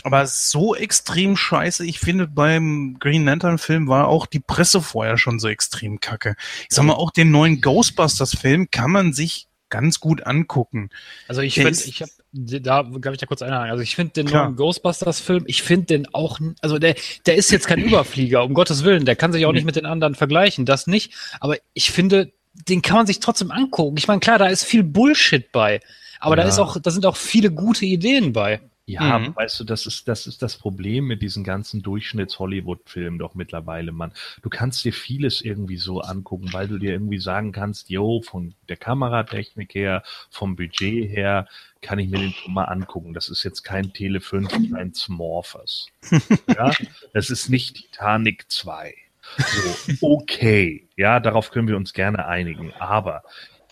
Aber 0.04 0.26
so 0.26 0.74
extrem 0.74 1.36
scheiße, 1.36 1.84
ich 1.84 1.98
finde, 1.98 2.26
beim 2.26 2.96
Green 3.00 3.24
Lantern 3.24 3.58
Film 3.58 3.88
war 3.88 4.08
auch 4.08 4.26
die 4.26 4.40
Presse 4.40 4.80
vorher 4.80 5.18
schon 5.18 5.38
so 5.40 5.48
extrem 5.48 6.00
kacke. 6.00 6.36
Ich 6.68 6.74
sag 6.74 6.84
mal, 6.84 6.94
auch 6.94 7.10
den 7.10 7.30
neuen 7.30 7.60
Ghostbusters 7.60 8.36
Film 8.36 8.70
kann 8.70 8.90
man 8.90 9.12
sich 9.12 9.48
ganz 9.70 10.00
gut 10.00 10.26
angucken. 10.26 10.90
Also 11.26 11.42
ich 11.42 11.54
finde, 11.54 11.70
ich 11.72 12.00
habe, 12.02 12.10
da 12.32 12.82
gab 13.00 13.12
ich 13.12 13.18
da 13.20 13.26
kurz 13.26 13.42
einhaken. 13.42 13.70
Also 13.70 13.82
ich 13.82 13.96
finde 13.96 14.12
den 14.14 14.26
Klar. 14.26 14.44
neuen 14.44 14.56
Ghostbusters-Film, 14.56 15.44
ich 15.46 15.62
finde 15.62 15.86
den 15.86 16.14
auch, 16.14 16.38
also 16.62 16.78
der, 16.78 16.94
der 17.26 17.34
ist 17.36 17.50
jetzt 17.50 17.66
kein 17.66 17.80
Überflieger, 17.80 18.44
um 18.44 18.54
Gottes 18.54 18.84
Willen, 18.84 19.04
der 19.04 19.16
kann 19.16 19.32
sich 19.32 19.44
auch 19.46 19.52
nicht 19.52 19.64
mit 19.66 19.76
den 19.76 19.84
anderen 19.86 20.14
vergleichen, 20.14 20.64
das 20.64 20.86
nicht. 20.86 21.12
Aber 21.40 21.56
ich 21.74 21.90
finde, 21.90 22.32
den 22.68 22.82
kann 22.82 22.96
man 22.96 23.06
sich 23.06 23.20
trotzdem 23.20 23.50
angucken. 23.50 23.96
Ich 23.98 24.08
meine, 24.08 24.20
klar, 24.20 24.38
da 24.38 24.46
ist 24.46 24.64
viel 24.64 24.82
Bullshit 24.82 25.52
bei, 25.52 25.80
aber 26.18 26.36
da 26.36 26.42
Ja. 26.42 26.48
ist 26.48 26.58
auch, 26.58 26.78
da 26.80 26.90
sind 26.90 27.04
auch 27.04 27.16
viele 27.16 27.50
gute 27.50 27.84
Ideen 27.84 28.32
bei. 28.32 28.60
Ja, 28.88 29.18
Mhm. 29.18 29.36
weißt 29.36 29.60
du, 29.60 29.64
das 29.64 29.84
ist, 29.84 30.08
das 30.08 30.26
ist 30.26 30.40
das 30.40 30.56
Problem 30.56 31.04
mit 31.04 31.20
diesen 31.20 31.44
ganzen 31.44 31.82
Durchschnitts-Hollywood-Filmen 31.82 33.18
doch 33.18 33.34
mittlerweile, 33.34 33.92
Mann. 33.92 34.14
Du 34.40 34.48
kannst 34.48 34.82
dir 34.82 34.94
vieles 34.94 35.42
irgendwie 35.42 35.76
so 35.76 36.00
angucken, 36.00 36.54
weil 36.54 36.68
du 36.68 36.78
dir 36.78 36.92
irgendwie 36.92 37.18
sagen 37.18 37.52
kannst, 37.52 37.90
yo, 37.90 38.22
von 38.22 38.54
der 38.70 38.78
Kameratechnik 38.78 39.74
her, 39.74 40.02
vom 40.30 40.56
Budget 40.56 41.10
her, 41.10 41.46
kann 41.82 41.98
ich 41.98 42.08
mir 42.08 42.18
den 42.18 42.32
schon 42.32 42.54
mal 42.54 42.64
angucken. 42.64 43.12
Das 43.12 43.28
ist 43.28 43.44
jetzt 43.44 43.62
kein 43.62 43.92
Tele 43.92 44.22
5, 44.22 44.50
kein 44.72 44.94
Smorphers. 44.94 45.88
ja, 46.48 46.72
das 47.12 47.28
ist 47.28 47.50
nicht 47.50 47.76
Titanic 47.76 48.50
2. 48.50 48.94
So, 49.36 50.06
okay. 50.16 50.88
Ja, 50.96 51.20
darauf 51.20 51.50
können 51.50 51.68
wir 51.68 51.76
uns 51.76 51.92
gerne 51.92 52.24
einigen. 52.26 52.72
Aber 52.78 53.22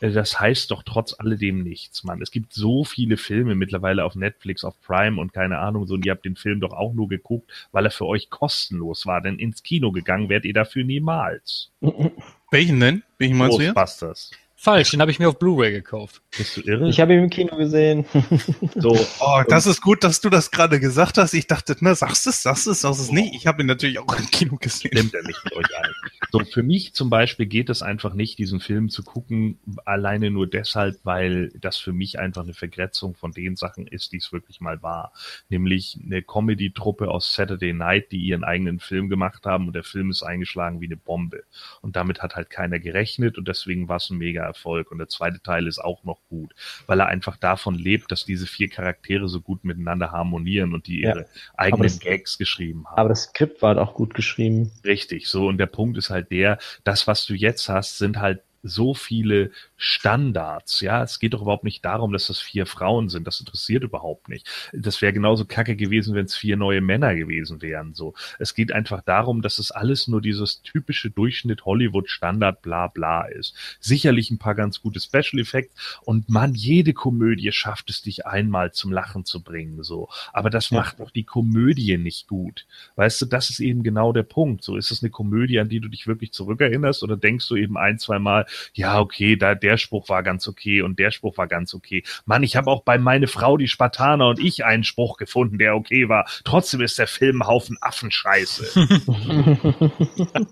das 0.00 0.38
heißt 0.38 0.70
doch 0.70 0.82
trotz 0.82 1.14
alledem 1.18 1.62
nichts, 1.62 2.04
Mann. 2.04 2.20
Es 2.20 2.30
gibt 2.30 2.52
so 2.52 2.84
viele 2.84 3.16
Filme 3.16 3.54
mittlerweile 3.54 4.04
auf 4.04 4.14
Netflix, 4.14 4.64
auf 4.64 4.80
Prime 4.82 5.20
und 5.20 5.32
keine 5.32 5.58
Ahnung 5.58 5.86
so. 5.86 5.94
Und 5.94 6.04
ihr 6.04 6.12
habt 6.12 6.24
den 6.24 6.36
Film 6.36 6.60
doch 6.60 6.72
auch 6.72 6.92
nur 6.92 7.08
geguckt, 7.08 7.50
weil 7.72 7.86
er 7.86 7.90
für 7.90 8.06
euch 8.06 8.28
kostenlos 8.30 9.06
war. 9.06 9.20
Denn 9.22 9.38
ins 9.38 9.62
Kino 9.62 9.92
gegangen 9.92 10.28
wärt 10.28 10.44
ihr 10.44 10.54
dafür 10.54 10.84
niemals. 10.84 11.70
Welchen 12.50 12.80
denn? 12.80 13.02
Welchen 13.18 13.38
meinst 13.38 13.58
du 13.58 13.62
jetzt? 13.62 13.74
Ghostbusters. 13.74 14.30
Falsch, 14.58 14.90
den 14.90 15.02
habe 15.02 15.10
ich 15.10 15.18
mir 15.18 15.28
auf 15.28 15.38
Blu-ray 15.38 15.70
gekauft. 15.70 16.22
Bist 16.36 16.56
du 16.56 16.62
irre? 16.62 16.88
Ich 16.88 16.98
habe 16.98 17.12
ihn 17.12 17.24
im 17.24 17.30
Kino 17.30 17.56
gesehen. 17.56 18.06
so, 18.74 18.98
Oh, 19.20 19.42
das 19.46 19.66
ist 19.66 19.82
gut, 19.82 20.02
dass 20.02 20.22
du 20.22 20.30
das 20.30 20.50
gerade 20.50 20.80
gesagt 20.80 21.18
hast. 21.18 21.34
Ich 21.34 21.46
dachte, 21.46 21.76
na, 21.80 21.94
sagst 21.94 22.26
es, 22.26 22.42
sagst 22.42 22.66
es, 22.66 22.80
sagst 22.80 23.00
es 23.00 23.12
nicht. 23.12 23.34
Ich 23.34 23.46
habe 23.46 23.62
ihn 23.62 23.66
natürlich 23.66 23.98
auch 23.98 24.18
im 24.18 24.26
Kino 24.30 24.56
gesehen. 24.56 24.90
stimmt 24.92 25.14
er 25.14 25.22
nicht 25.24 25.44
mit 25.44 25.54
euch 25.54 25.76
ein. 25.78 25.90
So, 26.32 26.40
für 26.40 26.62
mich 26.62 26.92
zum 26.94 27.10
Beispiel 27.10 27.46
geht 27.46 27.70
es 27.70 27.82
einfach 27.82 28.14
nicht, 28.14 28.38
diesen 28.38 28.60
Film 28.60 28.88
zu 28.88 29.02
gucken, 29.02 29.58
alleine 29.84 30.30
nur 30.30 30.46
deshalb, 30.46 30.96
weil 31.04 31.50
das 31.60 31.76
für 31.76 31.92
mich 31.92 32.18
einfach 32.18 32.42
eine 32.42 32.54
Vergrätzung 32.54 33.14
von 33.14 33.32
den 33.32 33.56
Sachen 33.56 33.86
ist, 33.86 34.12
die 34.12 34.18
es 34.18 34.32
wirklich 34.32 34.60
mal 34.60 34.82
war. 34.82 35.12
Nämlich 35.48 35.98
eine 36.04 36.22
Comedy-Truppe 36.22 37.08
aus 37.08 37.32
Saturday 37.34 37.72
Night, 37.72 38.12
die 38.12 38.18
ihren 38.18 38.44
eigenen 38.44 38.80
Film 38.80 39.08
gemacht 39.08 39.46
haben 39.46 39.66
und 39.68 39.72
der 39.74 39.84
Film 39.84 40.10
ist 40.10 40.22
eingeschlagen 40.22 40.80
wie 40.80 40.86
eine 40.86 40.96
Bombe. 40.96 41.44
Und 41.80 41.96
damit 41.96 42.22
hat 42.22 42.36
halt 42.36 42.50
keiner 42.50 42.78
gerechnet 42.78 43.38
und 43.38 43.48
deswegen 43.48 43.88
war 43.88 43.96
es 43.96 44.10
ein 44.10 44.18
mega 44.18 44.42
Erfolg. 44.44 44.90
Und 44.90 44.98
der 44.98 45.08
zweite 45.08 45.40
Teil 45.42 45.66
ist 45.66 45.78
auch 45.78 46.04
noch 46.04 46.20
gut, 46.28 46.54
weil 46.86 47.00
er 47.00 47.06
einfach 47.06 47.36
davon 47.36 47.74
lebt, 47.76 48.10
dass 48.12 48.24
diese 48.24 48.46
vier 48.46 48.68
Charaktere 48.68 49.28
so 49.28 49.40
gut 49.40 49.64
miteinander 49.64 50.12
harmonieren 50.12 50.74
und 50.74 50.86
die 50.86 51.00
Ja. 51.02 51.10
ihre 51.10 51.26
eigenen 51.56 51.82
das- 51.84 52.00
Gags 52.00 52.38
geschrieben 52.38 52.86
haben. 52.86 52.98
Aber 52.98 53.08
das 53.10 53.24
Skript 53.24 53.62
war 53.62 53.76
auch 53.78 53.94
gut 53.94 54.14
geschrieben. 54.14 54.70
Richtig, 54.84 55.28
so. 55.28 55.46
Und 55.46 55.58
der 55.58 55.66
Punkt 55.66 55.96
ist 55.98 56.10
halt 56.10 56.25
der, 56.30 56.58
das, 56.84 57.06
was 57.06 57.26
du 57.26 57.34
jetzt 57.34 57.68
hast, 57.68 57.98
sind 57.98 58.18
halt 58.18 58.42
so 58.66 58.94
viele 58.94 59.50
Standards. 59.76 60.80
Ja, 60.80 61.02
es 61.02 61.18
geht 61.18 61.34
doch 61.34 61.42
überhaupt 61.42 61.64
nicht 61.64 61.84
darum, 61.84 62.12
dass 62.12 62.26
das 62.26 62.40
vier 62.40 62.66
Frauen 62.66 63.08
sind. 63.08 63.26
Das 63.26 63.40
interessiert 63.40 63.82
überhaupt 63.84 64.28
nicht. 64.28 64.46
Das 64.72 65.00
wäre 65.02 65.12
genauso 65.12 65.44
kacke 65.44 65.76
gewesen, 65.76 66.14
wenn 66.14 66.26
es 66.26 66.36
vier 66.36 66.56
neue 66.56 66.80
Männer 66.80 67.14
gewesen 67.14 67.62
wären. 67.62 67.94
So, 67.94 68.14
es 68.38 68.54
geht 68.54 68.72
einfach 68.72 69.02
darum, 69.02 69.42
dass 69.42 69.58
es 69.58 69.70
alles 69.70 70.08
nur 70.08 70.20
dieses 70.20 70.62
typische 70.62 71.10
Durchschnitt 71.10 71.64
Hollywood 71.64 72.10
Standard 72.10 72.62
bla 72.62 72.88
bla 72.88 73.22
ist. 73.26 73.54
Sicherlich 73.80 74.30
ein 74.30 74.38
paar 74.38 74.54
ganz 74.54 74.80
gute 74.80 75.00
Special 75.00 75.40
Effects 75.40 75.98
und 76.04 76.28
man, 76.28 76.54
jede 76.54 76.92
Komödie 76.92 77.52
schafft 77.52 77.90
es 77.90 78.02
dich 78.02 78.26
einmal 78.26 78.72
zum 78.72 78.92
Lachen 78.92 79.24
zu 79.24 79.42
bringen. 79.42 79.82
So, 79.82 80.08
aber 80.32 80.50
das 80.50 80.70
Ja. 80.70 80.78
macht 80.78 81.00
doch 81.00 81.10
die 81.10 81.24
Komödie 81.24 81.96
nicht 81.98 82.28
gut. 82.28 82.66
Weißt 82.96 83.20
du, 83.22 83.26
das 83.26 83.50
ist 83.50 83.60
eben 83.60 83.82
genau 83.82 84.12
der 84.12 84.22
Punkt. 84.22 84.64
So 84.64 84.76
ist 84.76 84.90
es 84.90 85.02
eine 85.02 85.10
Komödie, 85.10 85.58
an 85.60 85.68
die 85.68 85.80
du 85.80 85.88
dich 85.88 86.06
wirklich 86.06 86.32
zurückerinnerst 86.32 87.02
oder 87.02 87.16
denkst 87.16 87.48
du 87.48 87.56
eben 87.56 87.76
ein, 87.76 87.98
zwei 87.98 88.18
Mal, 88.18 88.46
ja, 88.74 88.98
okay, 89.00 89.36
da 89.36 89.54
der 89.54 89.76
Spruch 89.78 90.08
war 90.08 90.22
ganz 90.22 90.46
okay 90.48 90.82
und 90.82 90.98
der 90.98 91.10
Spruch 91.10 91.36
war 91.38 91.46
ganz 91.46 91.74
okay. 91.74 92.02
Mann, 92.24 92.42
ich 92.42 92.56
habe 92.56 92.70
auch 92.70 92.82
bei 92.82 92.98
meine 92.98 93.26
Frau, 93.26 93.56
die 93.56 93.68
Spartaner 93.68 94.28
und 94.28 94.38
ich 94.38 94.64
einen 94.64 94.84
Spruch 94.84 95.16
gefunden, 95.16 95.58
der 95.58 95.74
okay 95.76 96.08
war. 96.08 96.26
Trotzdem 96.44 96.80
ist 96.80 96.98
der 96.98 97.06
Film 97.06 97.42
ein 97.42 97.46
Haufen 97.46 97.76
Affenscheiße. 97.80 98.88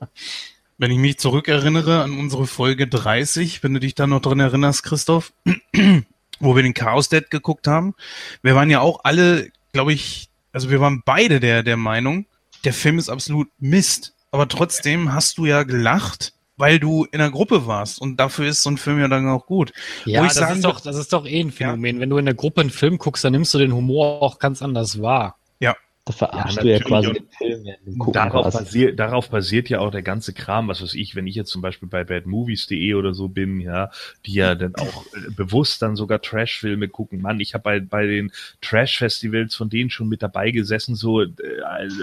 Wenn 0.76 0.90
ich 0.90 0.98
mich 0.98 1.18
zurückerinnere 1.18 2.02
an 2.02 2.18
unsere 2.18 2.48
Folge 2.48 2.88
30, 2.88 3.62
wenn 3.62 3.74
du 3.74 3.80
dich 3.80 3.94
da 3.94 4.08
noch 4.08 4.20
drin 4.20 4.40
erinnerst, 4.40 4.82
Christoph, 4.82 5.32
wo 6.40 6.56
wir 6.56 6.64
den 6.64 6.74
Chaos 6.74 7.08
Dead 7.08 7.30
geguckt 7.30 7.68
haben, 7.68 7.94
wir 8.42 8.56
waren 8.56 8.70
ja 8.70 8.80
auch 8.80 9.04
alle, 9.04 9.50
glaube 9.72 9.92
ich, 9.92 10.30
also 10.52 10.70
wir 10.70 10.80
waren 10.80 11.02
beide 11.04 11.38
der, 11.38 11.62
der 11.62 11.76
Meinung, 11.76 12.26
der 12.64 12.72
Film 12.72 12.98
ist 12.98 13.08
absolut 13.08 13.48
Mist. 13.58 14.14
Aber 14.32 14.48
trotzdem 14.48 15.12
hast 15.12 15.38
du 15.38 15.46
ja 15.46 15.62
gelacht, 15.62 16.32
weil 16.56 16.78
du 16.78 17.04
in 17.04 17.18
der 17.18 17.30
Gruppe 17.30 17.66
warst. 17.66 18.00
Und 18.00 18.18
dafür 18.18 18.48
ist 18.48 18.62
so 18.62 18.70
ein 18.70 18.76
Film 18.76 19.00
ja 19.00 19.08
dann 19.08 19.28
auch 19.28 19.46
gut. 19.46 19.72
Ja, 20.04 20.22
ich 20.22 20.28
das 20.28 20.38
sagen 20.38 20.56
ist, 20.56 20.64
doch, 20.64 20.80
das 20.80 20.96
ist 20.96 21.12
doch 21.12 21.26
eh 21.26 21.40
ein 21.40 21.50
Phänomen. 21.50 22.00
Wenn 22.00 22.10
du 22.10 22.18
in 22.18 22.24
der 22.24 22.34
Gruppe 22.34 22.60
einen 22.60 22.70
Film 22.70 22.98
guckst, 22.98 23.24
dann 23.24 23.32
nimmst 23.32 23.52
du 23.54 23.58
den 23.58 23.74
Humor 23.74 24.22
auch 24.22 24.38
ganz 24.38 24.62
anders 24.62 25.00
wahr. 25.00 25.36
Da 26.06 26.12
verarschst 26.12 26.58
Ja, 26.58 26.62
du 26.62 26.70
ja 26.70 26.78
quasi 26.80 27.12
den 27.12 27.28
Film, 27.30 27.98
gucken 27.98 28.12
Darauf, 28.12 28.52
basiert, 28.52 28.98
darauf 28.98 29.30
basiert 29.30 29.70
ja 29.70 29.78
auch 29.78 29.90
der 29.90 30.02
ganze 30.02 30.34
Kram, 30.34 30.68
was 30.68 30.82
weiß 30.82 30.92
ich, 30.94 31.16
wenn 31.16 31.26
ich 31.26 31.34
jetzt 31.34 31.50
zum 31.50 31.62
Beispiel 31.62 31.88
bei 31.88 32.04
badmovies.de 32.04 32.92
oder 32.92 33.14
so 33.14 33.28
bin, 33.28 33.58
ja, 33.60 33.90
die 34.26 34.34
ja 34.34 34.54
dann 34.54 34.74
auch 34.74 35.06
äh, 35.14 35.30
bewusst 35.30 35.80
dann 35.80 35.96
sogar 35.96 36.20
Trash-Filme 36.20 36.88
gucken. 36.88 37.22
Mann, 37.22 37.40
ich 37.40 37.54
habe 37.54 37.62
bei, 37.62 37.80
bei 37.80 38.06
den 38.06 38.32
Trash-Festivals 38.60 39.54
von 39.54 39.70
denen 39.70 39.88
schon 39.88 40.08
mit 40.08 40.22
dabei 40.22 40.50
gesessen, 40.50 40.94
so 40.94 41.22
äh, 41.22 41.30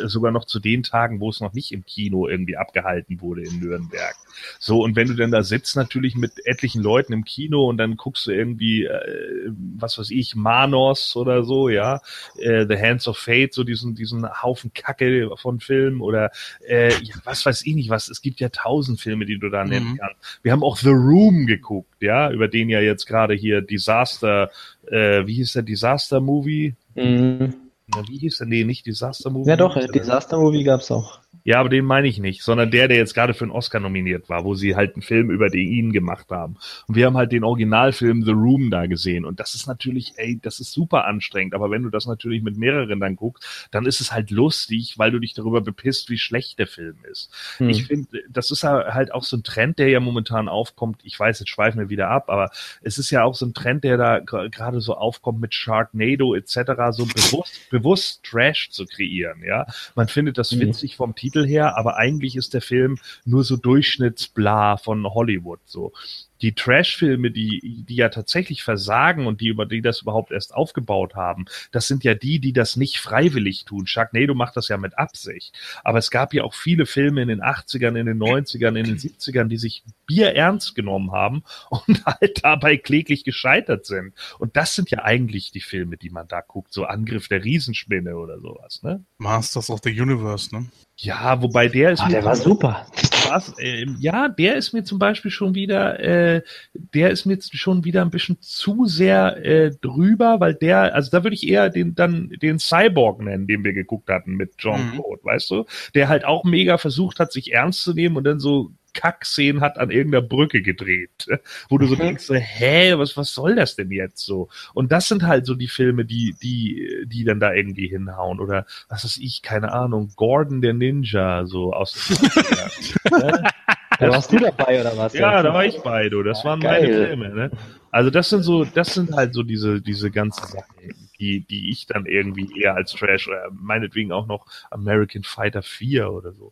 sogar 0.06 0.32
noch 0.32 0.46
zu 0.46 0.60
den 0.60 0.82
Tagen, 0.82 1.20
wo 1.20 1.30
es 1.30 1.40
noch 1.40 1.54
nicht 1.54 1.72
im 1.72 1.86
Kino 1.86 2.28
irgendwie 2.28 2.58
abgehalten 2.58 3.22
wurde 3.22 3.44
in 3.44 3.60
Nürnberg. 3.60 4.16
So, 4.60 4.82
und 4.84 4.96
wenn 4.96 5.08
du 5.08 5.14
denn 5.14 5.32
da 5.32 5.44
sitzt, 5.44 5.76
natürlich 5.76 6.16
mit 6.16 6.46
etlichen 6.46 6.82
Leuten 6.82 7.14
im 7.14 7.24
Kino 7.26 7.68
und 7.70 7.78
dann 7.78 7.98
guckst 7.98 8.26
du 8.28 8.32
irgendwie, 8.32 8.86
äh, 8.86 9.52
was 9.78 9.98
weiß 9.98 10.10
ich, 10.12 10.36
Manos 10.36 11.16
oder 11.16 11.44
so, 11.44 11.70
ja, 11.70 12.02
äh, 12.38 12.66
The 12.68 12.78
Hands 12.78 13.08
of 13.08 13.18
Fate, 13.18 13.54
so 13.54 13.64
diesen, 13.64 13.91
diesen 13.96 14.28
Haufen 14.42 14.74
Kacke 14.74 15.30
von 15.38 15.60
Filmen 15.60 16.02
oder 16.02 16.32
äh, 16.68 16.90
ja, 17.02 17.16
was 17.24 17.46
weiß 17.46 17.66
ich 17.66 17.76
nicht 17.76 17.90
was. 17.90 18.10
Es 18.10 18.22
gibt 18.22 18.40
ja 18.40 18.50
tausend 18.50 19.00
Filme, 19.00 19.26
die 19.26 19.38
du 19.40 19.50
da 19.50 19.64
nennen 19.64 19.94
Mhm. 19.94 19.98
kannst. 19.98 20.40
Wir 20.44 20.52
haben 20.52 20.64
auch 20.64 20.78
The 20.78 20.90
Room 20.90 21.46
geguckt, 21.46 22.02
ja, 22.02 22.32
über 22.32 22.48
den 22.48 22.70
ja 22.70 22.80
jetzt 22.82 23.06
gerade 23.06 23.34
hier 23.34 23.62
Disaster, 23.62 24.50
äh, 24.90 25.26
wie 25.26 25.36
hieß 25.36 25.54
der 25.54 25.64
Disaster 25.64 26.20
Movie? 26.20 26.76
Mhm. 26.96 27.54
Na, 27.94 28.08
wie 28.08 28.18
hieß 28.18 28.38
der? 28.40 28.48
Nee, 28.48 28.64
nicht 28.64 28.86
Disaster 28.86 29.30
Movie. 29.30 29.50
Ja 29.50 29.56
doch, 29.58 29.78
Disaster 29.92 30.38
Movie 30.38 30.64
gab's 30.64 30.92
auch. 30.92 31.20
Ja, 31.44 31.60
aber 31.60 31.70
den 31.70 31.86
meine 31.86 32.08
ich 32.08 32.20
nicht, 32.20 32.44
sondern 32.44 32.72
der, 32.72 32.88
der 32.88 32.98
jetzt 32.98 33.14
gerade 33.14 33.34
für 33.34 33.46
einen 33.46 33.52
Oscar 33.52 33.80
nominiert 33.80 34.30
war, 34.30 34.44
wo 34.44 34.56
sie 34.56 34.76
halt 34.76 34.94
einen 34.96 35.02
Film 35.02 35.32
über 35.32 35.50
den 35.50 35.68
ihn 35.68 35.92
gemacht 35.92 36.30
haben. 36.30 36.58
Und 36.88 36.96
wir 36.96 37.06
haben 37.06 37.18
halt 37.18 37.32
den 37.32 37.44
Originalfilm 37.44 38.24
The 38.24 38.32
Room 38.32 38.70
da 38.70 38.86
gesehen. 38.86 39.26
Und 39.26 39.40
das 39.40 39.56
ist 39.56 39.68
natürlich, 39.68 40.14
ey, 40.18 40.40
das 40.42 40.60
ist 40.60 40.72
super 40.72 41.06
anstrengend. 41.06 41.56
Aber 41.56 41.72
wenn 41.72 41.84
du 41.84 41.90
das 41.90 42.06
natürlich 42.06 42.44
mit 42.44 42.58
mehreren 42.58 43.00
dann 43.00 43.16
guckst, 43.16 43.68
dann 43.72 43.86
ist 43.86 44.02
es 44.02 44.12
halt 44.12 44.30
lustig, 44.30 44.96
weil 44.98 45.12
du 45.12 45.20
dich 45.20 45.34
darüber 45.34 45.62
bepisst, 45.62 46.10
wie 46.10 46.18
schlecht 46.18 46.60
der 46.60 46.68
Film 46.68 46.98
ist. 47.10 47.32
Hm. 47.58 47.70
Ich 47.70 47.86
finde, 47.88 48.20
das 48.30 48.52
ist 48.52 48.64
halt 48.64 49.12
auch 49.14 49.24
so 49.24 49.38
ein 49.38 49.44
Trend, 49.44 49.80
der 49.80 49.90
ja 49.90 50.00
momentan 50.00 50.48
aufkommt. 50.48 51.02
Ich 51.04 51.20
weiß, 51.20 51.40
jetzt 51.40 51.50
schweifen 51.50 51.80
wir 51.80 51.90
wieder 51.90 52.10
ab, 52.10 52.30
aber 52.30 52.52
es 52.82 52.98
ist 52.98 53.10
ja 53.10 53.24
auch 53.24 53.34
so 53.36 53.46
ein 53.46 53.54
Trend, 53.54 53.84
der 53.84 53.98
da 53.98 54.20
gerade 54.20 54.80
so 54.82 54.96
aufkommt 54.96 55.42
mit 55.42 55.54
Sharknado 55.56 56.36
etc., 56.36 56.54
so 56.92 57.06
bewusst, 57.06 57.70
bewusst 57.72 58.24
Trash 58.24 58.70
zu 58.70 58.86
kreieren, 58.86 59.42
ja. 59.44 59.66
Man 59.96 60.08
findet 60.08 60.38
das 60.38 60.52
Mhm. 60.52 60.62
witzig 60.62 60.96
vom 60.96 61.16
Titel 61.16 61.31
her, 61.40 61.78
aber 61.78 61.98
eigentlich 61.98 62.36
ist 62.36 62.54
der 62.54 62.62
Film 62.62 62.98
nur 63.26 63.44
so 63.44 63.58
Durchschnittsbla 63.58 64.78
von 64.78 65.06
Hollywood, 65.06 65.60
so 65.66 65.94
die 66.42 66.54
Trash-Filme, 66.54 67.32
die, 67.32 67.84
die 67.88 67.96
ja 67.96 68.10
tatsächlich 68.10 68.64
versagen 68.64 69.28
und 69.28 69.42
die, 69.42 69.48
über 69.48 69.66
die 69.66 69.82
das 69.82 70.02
überhaupt 70.02 70.32
erst 70.32 70.54
aufgebaut 70.54 71.16
haben, 71.16 71.46
das 71.72 71.88
sind 71.88 72.04
ja 72.04 72.14
die, 72.14 72.40
die 72.40 72.54
das 72.54 72.76
nicht 72.76 73.00
freiwillig 73.00 73.66
tun. 73.66 73.88
Sharknado 73.88 74.34
macht 74.34 74.58
das 74.58 74.68
ja 74.68 74.78
mit 74.78 74.98
Absicht. 74.98 75.58
Aber 75.84 76.00
es 76.00 76.12
gab 76.12 76.34
ja 76.34 76.44
auch 76.44 76.54
viele 76.54 76.86
Filme 76.86 77.22
in 77.22 77.28
den 77.28 77.42
80ern, 77.42 78.00
in 78.00 78.06
den 78.06 78.20
90ern, 78.20 78.78
in 78.78 78.86
den 78.86 78.98
70ern, 78.98 79.46
die 79.46 79.58
sich 79.58 79.84
Bier 80.06 80.36
ernst 80.36 80.76
genommen 80.76 81.12
haben 81.12 81.44
und 81.70 82.06
halt 82.06 82.44
dabei 82.44 82.78
kläglich 82.78 83.24
gescheitert 83.24 83.86
sind. 83.86 84.14
Und 84.40 84.56
das 84.58 84.76
sind 84.76 84.90
ja 84.90 85.04
eigentlich 85.04 85.52
die 85.52 85.62
Filme, 85.62 85.98
die 85.98 86.10
man 86.10 86.28
da 86.28 86.42
guckt. 86.42 86.74
So 86.74 86.86
Angriff 86.86 87.28
der 87.28 87.44
Riesenspinne 87.44 88.18
oder 88.18 88.40
sowas, 88.40 88.82
ne? 88.84 89.04
Masters 89.18 89.70
of 89.70 89.80
the 89.84 90.02
Universe, 90.02 90.54
ne? 90.56 90.68
Ja, 90.98 91.42
wobei 91.42 91.68
der 91.68 91.92
ist 91.92 92.02
Ah, 92.02 92.10
der 92.10 92.24
war 92.24 92.36
super. 92.36 92.86
Was, 93.32 93.54
ähm, 93.60 93.96
ja, 94.00 94.28
der 94.30 94.56
ist 94.56 94.74
mir 94.74 94.84
zum 94.84 95.00
Beispiel 95.00 95.32
schon 95.32 95.56
wieder, 95.56 96.00
äh, 96.00 96.42
der 96.74 97.12
ist 97.12 97.26
mir 97.26 97.38
schon 97.42 97.84
wieder 97.84 98.02
ein 98.02 98.12
bisschen 98.12 98.38
zu 98.42 98.86
sehr 98.86 99.44
äh, 99.46 99.72
drüber, 99.82 100.40
weil 100.40 100.54
der, 100.56 100.94
also 100.96 101.10
da 101.12 101.24
würde 101.24 101.36
ich 101.36 101.48
eher 101.48 101.70
den 101.70 101.96
dann 101.96 102.30
den 102.42 102.60
Cyborg 102.60 103.22
nennen, 103.22 103.48
den 103.48 103.64
wir 103.64 103.74
geguckt 103.74 104.10
hatten 104.10 104.36
mit 104.36 104.54
John 104.60 104.82
Mhm. 104.88 104.92
Claude, 104.92 105.24
weißt 105.24 105.50
du, 105.52 105.66
der 105.96 106.10
halt 106.10 106.26
auch 106.26 106.44
mega 106.44 106.78
versucht 106.78 107.20
hat, 107.20 107.32
sich 107.32 107.54
ernst 107.54 107.84
zu 107.84 107.94
nehmen 107.94 108.16
und 108.18 108.24
dann 108.24 108.40
so 108.40 108.72
Kackszenen 108.94 109.62
hat 109.62 109.78
an 109.78 109.90
irgendeiner 109.90 110.22
Brücke 110.28 110.62
gedreht, 110.62 111.26
wo 111.70 111.78
du 111.78 111.88
so 111.88 111.96
Mhm. 111.96 112.00
denkst, 112.00 112.30
hä, 112.30 112.94
was, 112.98 113.16
was 113.16 113.34
soll 113.34 113.56
das 113.56 113.76
denn 113.78 113.90
jetzt 113.92 114.26
so? 114.26 114.50
Und 114.74 114.92
das 114.92 115.08
sind 115.08 115.24
halt 115.24 115.46
so 115.46 115.56
die 115.56 115.70
Filme, 115.70 116.04
die, 116.04 116.36
die, 116.42 117.06
die 117.06 117.24
dann 117.24 117.40
da 117.40 117.54
irgendwie 117.54 117.88
hinhauen 117.88 118.40
oder 118.42 118.66
was 118.90 119.06
weiß 119.06 119.18
ich, 119.18 119.42
keine 119.44 119.72
Ahnung, 119.72 120.12
Gordon 120.18 120.62
der 120.62 120.74
Ninja, 120.74 121.46
so 121.46 121.72
aus 121.74 121.96
80ern. 121.96 122.71
Da 124.00 124.10
warst 124.10 124.32
du 124.32 124.38
dabei 124.40 124.82
oder 124.82 124.98
was? 124.98 125.14
Ja, 125.14 125.44
da 125.44 125.54
war 125.54 125.64
ich 125.64 125.80
bei, 125.84 126.10
du. 126.10 126.24
Das 126.24 126.40
Ja, 126.40 126.50
waren 126.50 126.60
geil. 126.60 126.82
meine 126.82 126.94
Filme, 127.08 127.30
ne? 127.36 127.52
Also 127.92 128.10
das 128.10 128.30
sind 128.30 128.42
so, 128.42 128.66
das 128.66 128.96
sind 128.96 129.14
halt 129.16 129.36
so 129.36 129.44
diese, 129.44 129.80
diese 129.80 130.10
ganzen 130.10 130.48
Sachen, 130.48 130.76
die, 131.20 131.42
die 131.42 131.70
ich 131.70 131.86
dann 131.86 132.08
irgendwie 132.08 132.50
eher 132.60 132.74
als 132.74 132.94
Trash 132.94 133.28
oder 133.28 133.50
meinetwegen 133.52 134.12
auch 134.12 134.26
noch 134.26 134.48
American 134.72 135.22
Fighter 135.24 135.62
4 135.62 136.12
oder 136.12 136.32
so. 136.34 136.52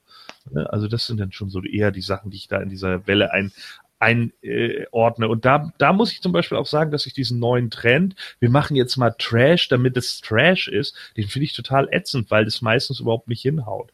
ne? 0.51 0.71
Also 0.71 0.87
das 0.87 1.07
sind 1.07 1.19
dann 1.19 1.31
schon 1.31 1.49
so 1.49 1.63
eher 1.63 1.89
die 1.91 2.01
Sachen, 2.01 2.29
die 2.29 2.37
ich 2.37 2.49
da 2.49 2.57
in 2.61 2.69
dieser 2.69 3.07
Welle 3.07 3.31
ein, 3.33 3.51
einordne. 3.97 4.31
Äh, 4.43 4.85
ordne. 4.91 5.27
und 5.27 5.43
da, 5.43 5.73
da 5.79 5.91
muss 5.91 6.11
ich 6.11 6.21
zum 6.21 6.31
Beispiel 6.33 6.57
auch 6.57 6.67
sagen, 6.67 6.91
dass 6.91 7.07
ich 7.07 7.13
diesen 7.13 7.39
neuen 7.39 7.71
Trend, 7.71 8.15
wir 8.39 8.49
machen 8.51 8.75
jetzt 8.75 8.95
mal 8.97 9.15
Trash, 9.17 9.69
damit 9.69 9.97
es 9.97 10.21
Trash 10.21 10.67
ist, 10.67 10.95
den 11.17 11.27
finde 11.27 11.45
ich 11.45 11.53
total 11.53 11.87
ätzend, 11.91 12.29
weil 12.29 12.45
das 12.45 12.61
meistens 12.61 12.99
überhaupt 12.99 13.27
nicht 13.27 13.41
hinhaut. 13.41 13.91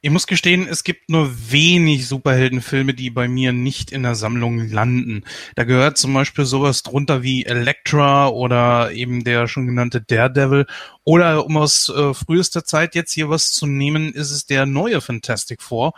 Ich 0.00 0.10
muss 0.10 0.26
gestehen, 0.26 0.68
es 0.68 0.84
gibt 0.84 1.10
nur 1.10 1.30
wenig 1.50 2.06
Superheldenfilme, 2.06 2.94
die 2.94 3.10
bei 3.10 3.26
mir 3.28 3.52
nicht 3.52 3.90
in 3.90 4.04
der 4.04 4.14
Sammlung 4.14 4.68
landen. 4.68 5.24
Da 5.56 5.64
gehört 5.64 5.98
zum 5.98 6.14
Beispiel 6.14 6.44
sowas 6.44 6.82
drunter 6.82 7.22
wie 7.22 7.44
Elektra 7.44 8.28
oder 8.28 8.92
eben 8.92 9.24
der 9.24 9.48
schon 9.48 9.66
genannte 9.66 10.00
Daredevil. 10.00 10.66
Oder 11.04 11.44
um 11.46 11.56
aus 11.56 11.88
äh, 11.88 12.14
frühester 12.14 12.64
Zeit 12.64 12.94
jetzt 12.94 13.12
hier 13.12 13.28
was 13.28 13.50
zu 13.52 13.66
nehmen, 13.66 14.12
ist 14.12 14.30
es 14.30 14.46
der 14.46 14.66
neue 14.66 15.00
Fantastic 15.00 15.62
Four, 15.62 15.94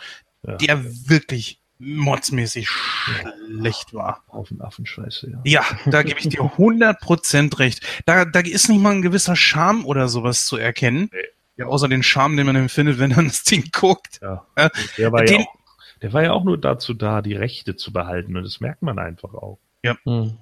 Ja. 0.46 0.56
der 0.56 0.82
wirklich 1.08 1.58
modsmäßig 1.78 2.68
schlecht 2.68 3.94
war. 3.94 4.22
Auf 4.28 4.48
den 4.48 4.60
Affenscheiße, 4.60 5.30
ja. 5.30 5.40
Ja, 5.44 5.64
da 5.86 6.02
gebe 6.02 6.20
ich 6.20 6.28
dir 6.28 6.40
100% 6.58 7.58
recht. 7.58 7.86
Da, 8.06 8.24
da 8.24 8.40
ist 8.40 8.68
nicht 8.68 8.80
mal 8.80 8.92
ein 8.92 9.02
gewisser 9.02 9.36
Charme 9.36 9.84
oder 9.86 10.08
sowas 10.08 10.46
zu 10.46 10.56
erkennen. 10.56 11.08
Nee. 11.12 11.18
Ja, 11.60 11.66
außer 11.66 11.88
den 11.88 12.02
Charme, 12.02 12.36
den 12.38 12.46
man 12.46 12.56
empfindet, 12.56 12.98
wenn 12.98 13.10
man 13.10 13.28
das 13.28 13.42
Ding 13.44 13.68
guckt. 13.70 14.18
Ja. 14.22 14.46
Äh, 14.56 14.70
Der 14.96 15.12
war 15.12 15.20
ja 15.20 15.26
den- 15.26 15.40
auch, 15.42 15.54
der 16.00 16.12
war 16.14 16.22
ja 16.22 16.32
auch 16.32 16.42
nur 16.44 16.56
dazu 16.58 16.94
da, 16.94 17.20
die 17.20 17.34
Rechte 17.34 17.76
zu 17.76 17.92
behalten 17.92 18.34
und 18.36 18.44
das 18.44 18.60
merkt 18.60 18.80
man 18.82 18.98
einfach 18.98 19.34
auch. 19.34 19.58
Hm. 20.04 20.38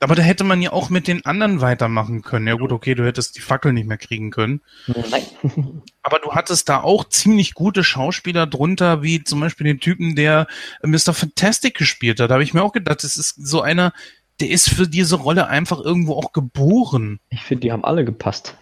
Aber 0.00 0.14
da 0.14 0.22
hätte 0.22 0.44
man 0.44 0.60
ja 0.60 0.72
auch 0.72 0.90
mit 0.90 1.08
den 1.08 1.24
anderen 1.24 1.60
weitermachen 1.60 2.22
können. 2.22 2.46
Ja 2.46 2.54
gut, 2.54 2.70
okay, 2.70 2.94
du 2.94 3.04
hättest 3.06 3.36
die 3.36 3.40
Fackel 3.40 3.72
nicht 3.72 3.86
mehr 3.86 3.96
kriegen 3.96 4.30
können. 4.30 4.60
Nein. 4.86 5.22
Aber 6.02 6.18
du 6.18 6.32
hattest 6.32 6.68
da 6.68 6.80
auch 6.82 7.04
ziemlich 7.04 7.54
gute 7.54 7.82
Schauspieler 7.82 8.46
drunter, 8.46 9.02
wie 9.02 9.24
zum 9.24 9.40
Beispiel 9.40 9.64
den 9.66 9.80
Typen, 9.80 10.14
der 10.16 10.48
äh, 10.82 10.86
Mr. 10.86 11.14
Fantastic 11.14 11.76
gespielt 11.76 12.20
hat. 12.20 12.30
Da 12.30 12.34
habe 12.34 12.42
ich 12.44 12.52
mir 12.52 12.62
auch 12.62 12.72
gedacht, 12.72 13.04
das 13.04 13.16
ist 13.16 13.34
so 13.36 13.62
einer, 13.62 13.92
der 14.40 14.50
ist 14.50 14.68
für 14.68 14.86
diese 14.86 15.16
Rolle 15.16 15.46
einfach 15.46 15.80
irgendwo 15.80 16.12
auch 16.14 16.32
geboren. 16.32 17.18
Ich 17.30 17.42
finde, 17.42 17.62
die 17.62 17.72
haben 17.72 17.84
alle 17.84 18.04
gepasst. 18.04 18.54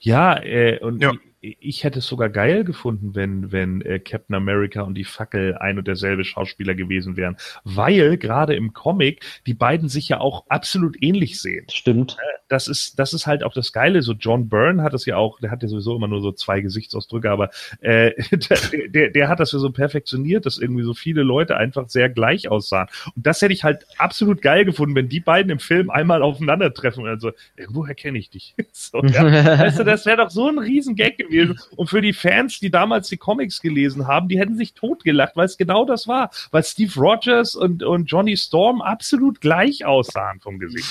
Ja, 0.00 0.42
äh, 0.42 0.78
und 0.80 1.02
Ja. 1.02 1.12
Ich, 1.42 1.84
hätte 1.84 2.00
es 2.00 2.06
sogar 2.06 2.28
geil 2.28 2.64
gefunden, 2.64 3.14
wenn, 3.14 3.50
wenn 3.50 3.80
äh, 3.80 3.98
Captain 3.98 4.36
America 4.36 4.82
und 4.82 4.94
die 4.94 5.04
Fackel 5.04 5.56
ein 5.56 5.78
und 5.78 5.88
derselbe 5.88 6.22
Schauspieler 6.22 6.74
gewesen 6.74 7.16
wären. 7.16 7.36
Weil 7.64 8.18
gerade 8.18 8.54
im 8.54 8.74
Comic 8.74 9.24
die 9.46 9.54
beiden 9.54 9.88
sich 9.88 10.10
ja 10.10 10.20
auch 10.20 10.44
absolut 10.48 11.02
ähnlich 11.02 11.40
sehen. 11.40 11.66
Stimmt. 11.70 12.18
das 12.48 12.68
ist, 12.68 12.98
das 12.98 13.14
ist 13.14 13.26
halt 13.26 13.42
auch 13.42 13.54
das 13.54 13.72
Geile. 13.72 14.02
So 14.02 14.12
John 14.12 14.48
Byrne 14.48 14.82
hat 14.82 14.92
es 14.92 15.06
ja 15.06 15.16
auch, 15.16 15.40
der 15.40 15.50
hat 15.50 15.62
ja 15.62 15.68
sowieso 15.68 15.96
immer 15.96 16.08
nur 16.08 16.20
so 16.20 16.32
zwei 16.32 16.60
Gesichtsausdrücke, 16.60 17.30
aber 17.30 17.50
äh, 17.80 18.12
der, 18.30 18.88
der, 18.88 19.10
der 19.10 19.28
hat 19.28 19.40
das 19.40 19.52
ja 19.52 19.58
so 19.60 19.70
perfektioniert, 19.70 20.44
dass 20.44 20.58
irgendwie 20.58 20.82
so 20.82 20.92
viele 20.92 21.22
Leute 21.22 21.56
einfach 21.56 21.88
sehr 21.88 22.10
gleich 22.10 22.48
aussahen. 22.48 22.88
Und 23.16 23.26
das 23.26 23.40
hätte 23.40 23.54
ich 23.54 23.64
halt 23.64 23.86
absolut 23.96 24.42
geil 24.42 24.64
gefunden, 24.64 24.94
wenn 24.94 25.08
die 25.08 25.20
beiden 25.20 25.50
im 25.50 25.58
Film 25.58 25.88
einmal 25.88 26.22
aufeinandertreffen 26.22 27.02
und 27.02 27.08
dann 27.08 27.20
so, 27.20 27.32
irgendwoher 27.56 27.94
kenne 27.94 28.18
ich 28.18 28.28
dich. 28.28 28.54
so, 28.72 29.02
ja. 29.04 29.24
Weißt 29.60 29.78
du, 29.78 29.84
das 29.84 30.04
wäre 30.04 30.18
doch 30.18 30.30
so 30.30 30.48
ein 30.48 30.58
riesen 30.58 30.96
Gag 30.96 31.29
gewesen. 31.30 31.58
Und 31.76 31.88
für 31.88 32.00
die 32.00 32.12
Fans, 32.12 32.58
die 32.60 32.70
damals 32.70 33.08
die 33.08 33.16
Comics 33.16 33.60
gelesen 33.60 34.06
haben, 34.06 34.28
die 34.28 34.38
hätten 34.38 34.56
sich 34.56 34.74
totgelacht, 34.74 35.36
weil 35.36 35.46
es 35.46 35.56
genau 35.56 35.84
das 35.84 36.08
war. 36.08 36.30
Weil 36.50 36.64
Steve 36.64 36.92
Rogers 37.00 37.54
und, 37.54 37.82
und 37.82 38.06
Johnny 38.06 38.36
Storm 38.36 38.82
absolut 38.82 39.40
gleich 39.40 39.84
aussahen 39.84 40.40
vom 40.40 40.58
Gesicht. 40.58 40.88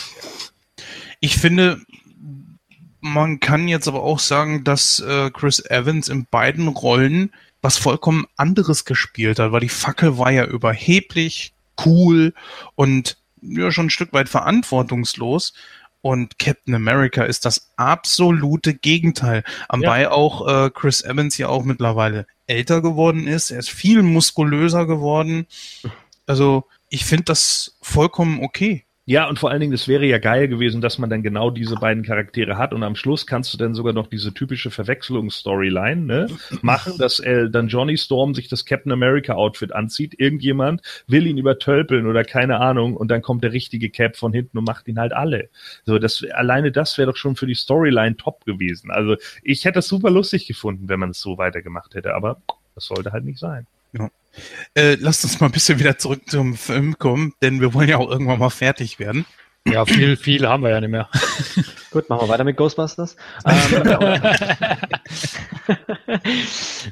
Ich 1.20 1.38
finde, 1.38 1.82
man 3.02 3.40
kann 3.40 3.68
jetzt 3.68 3.88
aber 3.88 4.04
auch 4.04 4.20
sagen, 4.20 4.64
dass 4.64 5.00
äh, 5.00 5.30
Chris 5.32 5.64
Evans 5.66 6.10
in 6.10 6.26
beiden 6.26 6.68
Rollen 6.68 7.32
was 7.62 7.78
vollkommen 7.78 8.26
anderes 8.38 8.86
gespielt 8.86 9.40
hat, 9.40 9.52
weil 9.52 9.60
die 9.62 9.70
Fackel 9.70 10.18
war 10.18 10.32
ja 10.32 10.46
überheblich, 10.46 11.54
cool 11.86 12.34
und 12.76 13.18
ja 13.42 13.72
schon 13.72 13.88
ein 13.88 13.90
Stück 13.90 14.14
weit 14.14 14.30
verantwortungslos. 14.30 15.54
Und 16.02 16.40
Captain 16.40 16.76
America 16.76 17.24
ist 17.24 17.46
das 17.46 17.72
absolute 17.76 18.74
Gegenteil. 18.74 19.44
Anbei 19.68 20.10
auch 20.10 20.48
äh, 20.48 20.70
Chris 20.70 21.04
Evans 21.04 21.38
ja 21.38 21.50
auch 21.50 21.64
mittlerweile 21.64 22.26
älter 22.48 22.82
geworden 22.82 23.28
ist. 23.28 23.52
Er 23.52 23.60
ist 23.60 23.70
viel 23.70 24.02
muskulöser 24.02 24.86
geworden. 24.86 25.46
Also 26.26 26.66
ich 26.90 27.06
finde 27.06 27.26
das 27.26 27.78
vollkommen 27.82 28.42
okay. 28.44 28.86
Ja, 29.10 29.28
und 29.28 29.40
vor 29.40 29.50
allen 29.50 29.60
Dingen, 29.60 29.74
es 29.74 29.88
wäre 29.88 30.06
ja 30.06 30.20
geil 30.20 30.48
gewesen, 30.48 30.82
dass 30.82 31.00
man 31.00 31.10
dann 31.10 31.24
genau 31.24 31.50
diese 31.50 31.74
beiden 31.78 32.04
Charaktere 32.04 32.60
hat 32.60 32.76
und 32.76 32.84
am 32.84 32.94
Schluss 32.94 33.26
kannst 33.26 33.52
du 33.52 33.58
dann 33.58 33.74
sogar 33.74 33.92
noch 33.92 34.06
diese 34.06 34.36
typische 34.36 34.70
Verwechslungsstoryline 34.70 36.06
ne, 36.06 36.28
machen, 36.62 36.94
dass 37.00 37.20
äh, 37.20 37.50
dann 37.50 37.70
Johnny 37.70 37.98
Storm 37.98 38.36
sich 38.36 38.50
das 38.50 38.66
Captain 38.66 38.92
America 38.92 39.34
Outfit 39.34 39.74
anzieht, 39.74 40.20
irgendjemand 40.20 40.84
will 41.08 41.26
ihn 41.26 41.40
übertölpeln 41.40 42.06
oder 42.06 42.24
keine 42.24 42.60
Ahnung 42.60 42.96
und 42.96 43.10
dann 43.10 43.24
kommt 43.24 43.44
der 43.44 43.52
richtige 43.52 43.90
Cap 43.90 44.16
von 44.16 44.32
hinten 44.32 44.60
und 44.60 44.66
macht 44.66 44.88
ihn 44.88 45.00
halt 45.00 45.14
alle. 45.14 45.50
So, 45.86 45.98
das 45.98 46.24
alleine 46.32 46.72
das 46.72 47.00
wäre 47.00 47.10
doch 47.10 47.18
schon 47.18 47.36
für 47.36 47.48
die 47.48 47.56
Storyline 47.56 48.16
top 48.16 48.46
gewesen. 48.46 48.92
Also 48.92 49.16
ich 49.42 49.66
hätte 49.66 49.80
es 49.80 49.88
super 49.88 50.12
lustig 50.12 50.46
gefunden, 50.46 50.88
wenn 50.88 51.00
man 51.00 51.10
es 51.10 51.20
so 51.20 51.40
weitergemacht 51.40 51.96
hätte, 51.96 52.14
aber 52.14 52.44
das 52.76 52.86
sollte 52.86 53.12
halt 53.12 53.26
nicht 53.26 53.40
sein. 53.40 53.66
Ja. 53.92 54.12
Äh, 54.76 54.96
lasst 55.00 55.24
uns 55.24 55.40
mal 55.40 55.48
ein 55.48 55.52
bisschen 55.52 55.80
wieder 55.80 55.98
zurück 55.98 56.22
zum 56.28 56.56
Film 56.56 56.98
kommen, 56.98 57.34
denn 57.42 57.62
wir 57.62 57.74
wollen 57.74 57.90
ja 57.90 57.98
auch 57.98 58.10
irgendwann 58.10 58.40
mal 58.40 58.50
fertig 58.50 59.00
werden. 59.00 59.26
Ja, 59.68 59.86
viel, 59.86 60.16
viel 60.16 60.48
haben 60.48 60.64
wir 60.64 60.70
ja 60.70 60.80
nicht 60.80 60.90
mehr. 60.90 61.10
Gut, 61.92 62.10
machen 62.10 62.28
wir 62.28 62.30
weiter 62.30 62.44
mit 62.44 62.56
Ghostbusters. 62.56 63.16
ähm, 63.46 63.84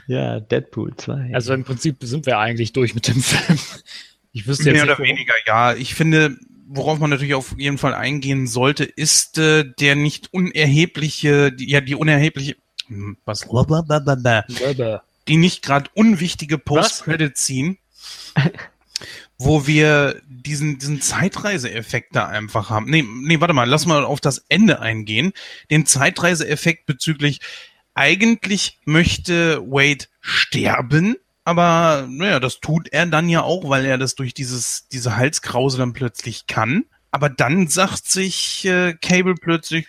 ja, 0.08 0.40
Deadpool 0.40 0.96
2. 0.96 1.32
Also 1.34 1.54
im 1.54 1.64
Prinzip 1.64 1.98
sind 2.02 2.26
wir 2.26 2.38
eigentlich 2.40 2.74
durch 2.74 2.94
mit 2.96 3.08
dem 3.08 3.22
Film. 3.22 3.60
Ich 4.32 4.48
wüsste 4.48 4.66
jetzt 4.66 4.74
Mehr 4.74 4.86
nicht, 4.86 5.00
oder 5.00 5.04
weniger, 5.08 5.34
ja. 5.46 5.74
Ich 5.76 5.96
finde, 5.96 6.38
worauf 6.68 7.00
man 7.00 7.10
natürlich 7.10 7.36
auf 7.36 7.56
jeden 7.58 7.78
Fall 7.78 7.94
eingehen 7.94 8.48
sollte, 8.48 8.84
ist 8.84 9.38
äh, 9.38 9.64
der 9.80 9.96
nicht 9.96 10.34
unerhebliche, 10.34 11.52
die, 11.52 11.70
ja, 11.70 11.82
die 11.82 11.96
unerhebliche, 11.96 12.56
hm, 12.88 13.18
was, 13.26 13.48
blablabla, 13.48 14.46
worum- 14.48 15.02
die 15.28 15.38
nicht 15.38 15.64
gerade 15.64 15.90
unwichtige 15.94 16.58
Post-Credit-Scene, 16.58 17.78
wo 19.38 19.68
wir 19.68 20.22
diesen, 20.28 20.80
diesen 20.80 21.02
Zeitreiseeffekt 21.02 22.16
da 22.16 22.28
einfach 22.28 22.70
haben. 22.70 22.90
Nee, 22.90 23.04
nee, 23.04 23.40
warte 23.40 23.54
mal, 23.54 23.68
lass 23.68 23.86
mal 23.86 24.04
auf 24.04 24.22
das 24.22 24.46
Ende 24.50 24.80
eingehen. 24.80 25.34
Den 25.70 25.86
Zeitreiseeffekt 25.86 26.86
bezüglich, 26.86 27.40
eigentlich 27.94 28.80
möchte 28.86 29.62
Wade 29.62 30.06
sterben, 30.22 31.16
aber 31.48 32.08
naja, 32.10 32.42
das 32.42 32.60
tut 32.60 32.90
er 32.90 33.06
dann 33.06 33.30
ja 33.30 33.42
auch, 33.42 33.70
weil 33.70 33.86
er 33.86 33.98
das 33.98 34.16
durch 34.16 34.34
dieses, 34.34 34.90
diese 34.90 35.16
Halskrause 35.16 35.78
dann 35.78 35.94
plötzlich 35.94 36.46
kann. 36.46 36.84
Aber 37.10 37.30
dann 37.30 37.68
sagt 37.68 38.06
sich 38.06 38.66
äh, 38.66 38.96
Cable 39.02 39.36
plötzlich, 39.36 39.88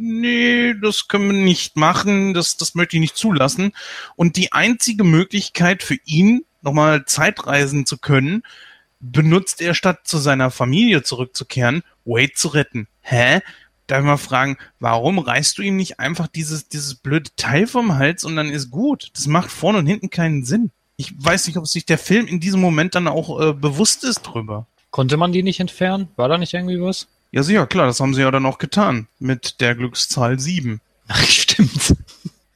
nee, 0.00 0.74
das 0.80 1.08
können 1.08 1.30
wir 1.30 1.44
nicht 1.44 1.76
machen, 1.76 2.34
das, 2.34 2.56
das 2.56 2.74
möchte 2.74 2.96
ich 2.96 3.00
nicht 3.00 3.16
zulassen. 3.16 3.72
Und 4.16 4.36
die 4.36 4.52
einzige 4.52 5.04
Möglichkeit 5.04 5.82
für 5.82 5.98
ihn, 6.04 6.44
nochmal 6.62 7.04
Zeitreisen 7.04 7.86
zu 7.86 7.98
können, 7.98 8.42
benutzt 9.00 9.60
er 9.60 9.74
statt 9.74 10.00
zu 10.04 10.18
seiner 10.18 10.50
Familie 10.50 11.02
zurückzukehren, 11.02 11.82
Wade 12.04 12.32
zu 12.34 12.48
retten. 12.48 12.86
Hä? 13.00 13.40
Darf 13.86 14.00
ich 14.00 14.06
mal 14.06 14.18
fragen, 14.18 14.56
warum 14.78 15.18
reißt 15.18 15.58
du 15.58 15.62
ihm 15.62 15.76
nicht 15.76 15.98
einfach 15.98 16.28
dieses, 16.28 16.68
dieses 16.68 16.94
blöde 16.94 17.30
Teil 17.36 17.66
vom 17.66 17.94
Hals 17.94 18.24
und 18.24 18.36
dann 18.36 18.50
ist 18.50 18.70
gut? 18.70 19.10
Das 19.14 19.26
macht 19.26 19.50
vorne 19.50 19.78
und 19.78 19.86
hinten 19.86 20.10
keinen 20.10 20.44
Sinn. 20.44 20.70
Ich 20.96 21.12
weiß 21.16 21.46
nicht, 21.46 21.56
ob 21.56 21.66
sich 21.66 21.86
der 21.86 21.98
Film 21.98 22.26
in 22.26 22.40
diesem 22.40 22.60
Moment 22.60 22.94
dann 22.94 23.08
auch 23.08 23.40
äh, 23.40 23.52
bewusst 23.52 24.04
ist 24.04 24.22
drüber. 24.22 24.66
Konnte 24.90 25.16
man 25.16 25.32
die 25.32 25.42
nicht 25.42 25.60
entfernen? 25.60 26.08
War 26.16 26.28
da 26.28 26.38
nicht 26.38 26.54
irgendwie 26.54 26.80
was? 26.80 27.08
Ja, 27.32 27.42
sicher, 27.42 27.66
klar, 27.66 27.86
das 27.86 28.00
haben 28.00 28.14
sie 28.14 28.22
ja 28.22 28.30
dann 28.30 28.46
auch 28.46 28.58
getan. 28.58 29.06
Mit 29.18 29.60
der 29.60 29.74
Glückszahl 29.74 30.38
7. 30.40 30.80
Ach, 31.08 31.24
stimmt. 31.24 31.96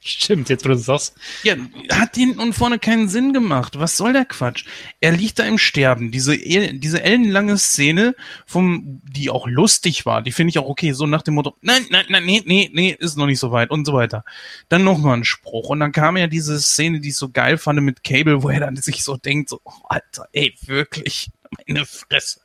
Stimmt, 0.07 0.51
jetzt 0.51 0.67
wo 0.67 0.69
du 0.69 0.75
es 0.75 0.85
sagst. 0.85 1.15
Ja, 1.45 1.55
hat 1.91 2.15
hinten 2.15 2.39
und 2.39 2.53
vorne 2.53 2.79
keinen 2.79 3.09
Sinn 3.09 3.33
gemacht. 3.33 3.79
Was 3.79 3.97
soll 3.97 4.13
der 4.13 4.27
Quatsch? 4.27 4.67
Er 5.01 5.13
liegt 5.13 5.39
da 5.39 5.45
im 5.45 5.57
Sterben. 5.57 6.11
Diese, 6.11 6.35
el- 6.35 6.79
diese 6.79 7.03
ellenlange 7.03 7.57
Szene, 7.57 8.15
vom, 8.45 9.01
die 9.03 9.31
auch 9.31 9.47
lustig 9.47 10.05
war, 10.05 10.21
die 10.21 10.31
finde 10.33 10.51
ich 10.51 10.59
auch 10.59 10.69
okay, 10.69 10.93
so 10.93 11.07
nach 11.07 11.23
dem 11.23 11.33
Motto, 11.33 11.57
nein, 11.63 11.87
nein, 11.89 12.05
nein, 12.11 12.23
nee, 12.27 12.43
nee, 12.45 12.71
nee, 12.75 12.95
ist 12.99 13.17
noch 13.17 13.25
nicht 13.25 13.39
so 13.39 13.51
weit 13.51 13.71
und 13.71 13.87
so 13.87 13.95
weiter. 13.95 14.27
Dann 14.69 14.85
nochmal 14.85 15.17
ein 15.17 15.25
Spruch. 15.25 15.71
Und 15.71 15.81
dann 15.81 15.93
kam 15.93 16.19
ja 16.19 16.27
diese 16.27 16.61
Szene, 16.61 17.01
die 17.01 17.09
ich 17.09 17.17
so 17.17 17.31
geil 17.31 17.57
fand 17.57 17.81
mit 17.81 18.05
Cable, 18.05 18.43
wo 18.43 18.51
er 18.51 18.61
dann 18.61 18.77
sich 18.77 19.05
so 19.05 19.17
denkt, 19.17 19.49
so, 19.49 19.63
oh, 19.65 19.73
Alter, 19.89 20.29
ey, 20.35 20.55
wirklich, 20.67 21.31
meine 21.67 21.87
Fresse. 21.87 22.41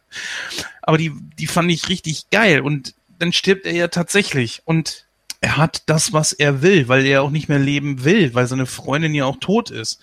Aber 0.81 0.97
die, 0.97 1.11
die 1.37 1.47
fand 1.47 1.71
ich 1.71 1.89
richtig 1.89 2.29
geil. 2.29 2.61
Und 2.61 2.93
dann 3.19 3.33
stirbt 3.33 3.65
er 3.65 3.73
ja 3.73 3.87
tatsächlich. 3.87 4.61
Und 4.65 5.05
er 5.41 5.57
hat 5.57 5.83
das, 5.85 6.13
was 6.13 6.33
er 6.33 6.61
will, 6.61 6.87
weil 6.87 7.05
er 7.05 7.21
auch 7.21 7.29
nicht 7.29 7.49
mehr 7.49 7.59
leben 7.59 8.03
will, 8.03 8.33
weil 8.33 8.47
seine 8.47 8.65
Freundin 8.65 9.13
ja 9.13 9.25
auch 9.25 9.37
tot 9.39 9.69
ist. 9.69 9.99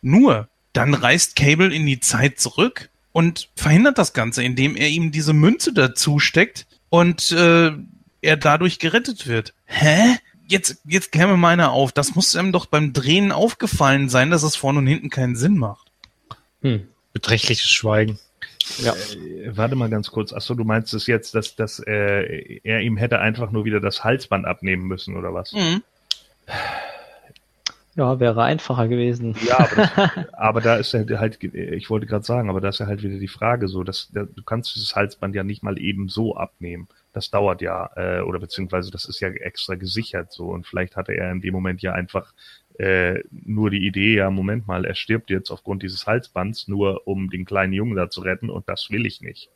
Nur, 0.00 0.48
dann 0.72 0.94
reist 0.94 1.36
Cable 1.36 1.74
in 1.74 1.86
die 1.86 2.00
Zeit 2.00 2.38
zurück 2.38 2.88
und 3.12 3.48
verhindert 3.56 3.98
das 3.98 4.12
Ganze, 4.12 4.42
indem 4.42 4.76
er 4.76 4.88
ihm 4.88 5.10
diese 5.10 5.32
Münze 5.32 5.72
dazu 5.72 6.18
steckt 6.18 6.66
und 6.88 7.32
äh, 7.32 7.72
er 8.22 8.36
dadurch 8.36 8.78
gerettet 8.78 9.26
wird. 9.26 9.54
Hä? 9.66 10.16
Jetzt, 10.46 10.78
jetzt 10.86 11.12
käme 11.12 11.36
meiner 11.36 11.72
auf. 11.72 11.92
Das 11.92 12.14
muss 12.14 12.34
einem 12.34 12.52
doch 12.52 12.66
beim 12.66 12.94
Drehen 12.94 13.32
aufgefallen 13.32 14.08
sein, 14.08 14.30
dass 14.30 14.42
es 14.42 14.56
vorne 14.56 14.78
und 14.78 14.86
hinten 14.86 15.10
keinen 15.10 15.36
Sinn 15.36 15.58
macht. 15.58 15.90
Hm. 16.62 16.88
Beträchtliches 17.12 17.68
Schweigen. 17.68 18.18
Ja. 18.78 18.94
Äh, 18.94 19.56
warte 19.56 19.76
mal 19.76 19.90
ganz 19.90 20.10
kurz. 20.10 20.32
Achso, 20.32 20.54
du 20.54 20.64
meinst 20.64 20.94
es 20.94 21.06
jetzt, 21.06 21.34
dass, 21.34 21.56
dass 21.56 21.80
äh, 21.80 22.60
er 22.62 22.80
ihm 22.80 22.96
hätte 22.96 23.20
einfach 23.20 23.50
nur 23.50 23.64
wieder 23.64 23.80
das 23.80 24.04
Halsband 24.04 24.46
abnehmen 24.46 24.86
müssen 24.86 25.16
oder 25.16 25.34
was? 25.34 25.52
Mhm. 25.52 25.82
ja, 27.94 28.20
wäre 28.20 28.42
einfacher 28.42 28.88
gewesen. 28.88 29.34
Ja, 29.46 29.58
aber, 29.58 29.76
das, 29.76 29.90
aber 30.32 30.60
da 30.60 30.76
ist 30.76 30.92
ja 30.92 31.18
halt, 31.18 31.42
ich 31.42 31.90
wollte 31.90 32.06
gerade 32.06 32.24
sagen, 32.24 32.50
aber 32.50 32.60
da 32.60 32.68
ist 32.68 32.78
ja 32.78 32.86
halt 32.86 33.02
wieder 33.02 33.18
die 33.18 33.28
Frage 33.28 33.68
so, 33.68 33.82
dass 33.82 34.08
da, 34.12 34.24
du 34.24 34.42
kannst 34.42 34.74
dieses 34.74 34.94
Halsband 34.94 35.34
ja 35.34 35.44
nicht 35.44 35.62
mal 35.62 35.78
eben 35.78 36.08
so 36.08 36.36
abnehmen. 36.36 36.88
Das 37.12 37.30
dauert 37.30 37.62
ja, 37.62 37.90
äh, 37.96 38.20
oder 38.20 38.38
beziehungsweise 38.38 38.90
das 38.90 39.06
ist 39.06 39.20
ja 39.20 39.28
extra 39.28 39.74
gesichert 39.74 40.30
so 40.30 40.50
und 40.50 40.66
vielleicht 40.66 40.94
hatte 40.94 41.12
er 41.12 41.32
in 41.32 41.40
dem 41.40 41.54
Moment 41.54 41.82
ja 41.82 41.92
einfach 41.92 42.32
äh, 42.78 43.22
nur 43.30 43.70
die 43.70 43.86
Idee, 43.86 44.16
ja, 44.16 44.30
Moment 44.30 44.66
mal, 44.66 44.84
er 44.84 44.94
stirbt 44.94 45.30
jetzt 45.30 45.50
aufgrund 45.50 45.82
dieses 45.82 46.06
Halsbands, 46.06 46.68
nur 46.68 47.06
um 47.06 47.28
den 47.30 47.44
kleinen 47.44 47.72
Jungen 47.72 47.96
da 47.96 48.08
zu 48.08 48.20
retten 48.20 48.50
und 48.50 48.68
das 48.68 48.90
will 48.90 49.04
ich 49.04 49.20
nicht. 49.20 49.50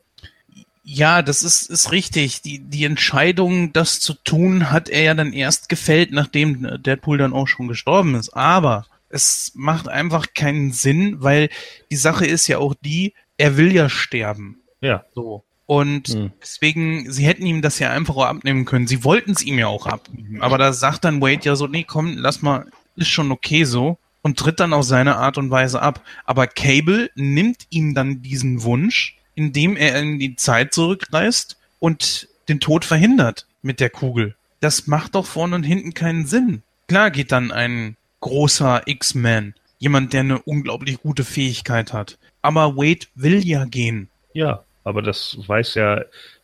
Ja, 0.85 1.23
das 1.23 1.45
ist, 1.45 1.71
ist 1.71 1.93
richtig. 1.93 2.43
Die, 2.43 2.59
die 2.59 2.85
Entscheidung, 2.85 3.73
das 3.73 4.01
zu 4.01 4.15
tun, 4.15 4.71
hat 4.73 4.89
er 4.89 5.03
ja 5.03 5.15
dann 5.15 5.33
erst 5.33 5.69
gefällt, 5.69 6.11
nachdem 6.11 6.83
Deadpool 6.83 7.19
dann 7.19 7.33
auch 7.33 7.47
schon 7.47 7.69
gestorben 7.69 8.17
ist. 8.17 8.31
Aber 8.31 8.87
es 9.09 9.53
macht 9.55 9.87
einfach 9.89 10.35
keinen 10.35 10.73
Sinn, 10.73 11.23
weil 11.23 11.51
die 11.93 11.97
Sache 11.97 12.27
ist 12.27 12.49
ja 12.49 12.59
auch 12.59 12.75
die, 12.75 13.15
er 13.37 13.57
will 13.57 13.73
ja 13.73 13.89
sterben. 13.89 14.59
Ja, 14.81 15.05
So. 15.15 15.45
Und 15.67 16.09
Hm. 16.09 16.33
deswegen, 16.43 17.11
sie 17.11 17.25
hätten 17.25 17.47
ihm 17.47 17.63
das 17.63 17.79
ja 17.79 17.91
einfach 17.93 18.17
auch 18.17 18.27
abnehmen 18.27 18.65
können. 18.65 18.89
Sie 18.89 19.05
wollten 19.05 19.31
es 19.31 19.43
ihm 19.43 19.59
ja 19.59 19.69
auch 19.69 19.87
abnehmen. 19.87 20.43
Aber 20.43 20.59
da 20.59 20.73
sagt 20.73 21.05
dann 21.05 21.23
Wade 21.23 21.45
ja 21.45 21.55
so, 21.55 21.69
nee, 21.69 21.85
komm, 21.85 22.17
lass 22.19 22.43
mal, 22.43 22.67
ist 22.97 23.09
schon 23.09 23.33
okay 23.33 23.65
so. 23.65 23.99
Und 24.25 24.39
tritt 24.39 24.61
dann 24.61 24.73
auf 24.73 24.85
seine 24.85 25.17
Art 25.17 25.37
und 25.37 25.51
Weise 25.51 25.83
ab. 25.83 26.01
Aber 26.25 26.47
Cable 26.47 27.11
nimmt 27.17 27.67
ihm 27.71 27.93
dann 27.93 28.23
diesen 28.23 28.63
Wunsch, 28.63 29.19
indem 29.35 29.77
er 29.77 29.99
in 29.99 30.21
die 30.21 30.37
Zeit 30.37 30.73
zurückreist 30.73 31.57
und 31.81 32.29
den 32.49 32.61
Tod 32.61 32.85
verhindert 32.85 33.47
mit 33.63 33.81
der 33.81 33.91
Kugel. 33.91 34.37
Das 34.61 34.87
macht 34.87 35.17
doch 35.17 35.27
vorne 35.27 35.57
und 35.57 35.65
hinten 35.65 35.93
keinen 35.93 36.27
Sinn. 36.27 36.63
Klar 36.87 37.11
geht 37.11 37.33
dann 37.33 37.51
ein 37.51 37.97
großer 38.21 38.83
X-Man, 38.87 39.55
jemand, 39.79 40.13
der 40.13 40.21
eine 40.21 40.41
unglaublich 40.43 41.01
gute 41.01 41.25
Fähigkeit 41.25 41.93
hat. 41.93 42.17
Aber 42.43 42.77
Wade 42.77 43.07
will 43.17 43.45
ja 43.45 43.65
gehen. 43.65 44.09
Ja, 44.35 44.63
aber 44.85 45.03
das 45.03 45.37
weiß 45.47 45.75
ja, 45.75 46.03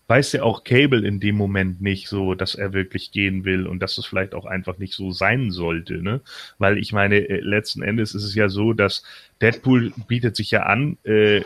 weiß 0.09 0.33
ja 0.33 0.43
auch 0.43 0.65
Cable 0.65 1.07
in 1.07 1.21
dem 1.21 1.37
Moment 1.37 1.81
nicht 1.83 2.09
so, 2.09 2.35
dass 2.35 2.55
er 2.55 2.73
wirklich 2.73 3.13
gehen 3.13 3.45
will 3.45 3.67
und 3.67 3.81
dass 3.81 3.99
es 3.99 4.07
vielleicht 4.07 4.35
auch 4.35 4.47
einfach 4.47 4.79
nicht 4.79 4.95
so 4.95 5.11
sein 5.13 5.51
sollte, 5.51 6.03
ne? 6.03 6.21
Weil 6.59 6.79
ich 6.79 6.93
meine, 6.93 7.17
äh, 7.17 7.41
letzten 7.41 7.83
Endes 7.83 8.15
ist 8.15 8.25
es 8.25 8.35
ja 8.35 8.49
so, 8.49 8.73
dass 8.73 9.05
Deadpool 9.43 9.93
bietet 10.09 10.35
sich 10.37 10.51
ja 10.51 10.63
an, 10.65 10.97
äh, 11.05 11.43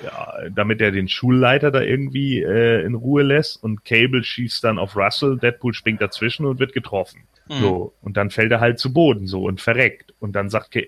damit 0.55 0.81
er 0.81 0.93
den 0.93 1.09
Schulleiter 1.09 1.71
da 1.71 1.83
irgendwie 1.83 2.41
äh, 2.41 2.85
in 2.85 2.95
Ruhe 2.95 3.23
lässt 3.23 3.63
und 3.63 3.85
Cable 3.85 4.25
schießt 4.25 4.63
dann 4.65 4.79
auf 4.79 4.97
Russell, 4.97 5.39
Deadpool 5.39 5.75
springt 5.75 6.01
dazwischen 6.01 6.47
und 6.47 6.59
wird 6.59 6.73
getroffen. 6.73 7.23
So, 7.61 7.93
und 8.01 8.17
dann 8.17 8.31
fällt 8.31 8.53
er 8.53 8.61
halt 8.61 8.79
zu 8.79 8.93
Boden 8.95 9.27
so 9.27 9.45
und 9.45 9.61
verreckt. 9.61 10.15
Und 10.21 10.33
dann 10.35 10.49
sagt 10.49 10.71
Ca- 10.73 10.81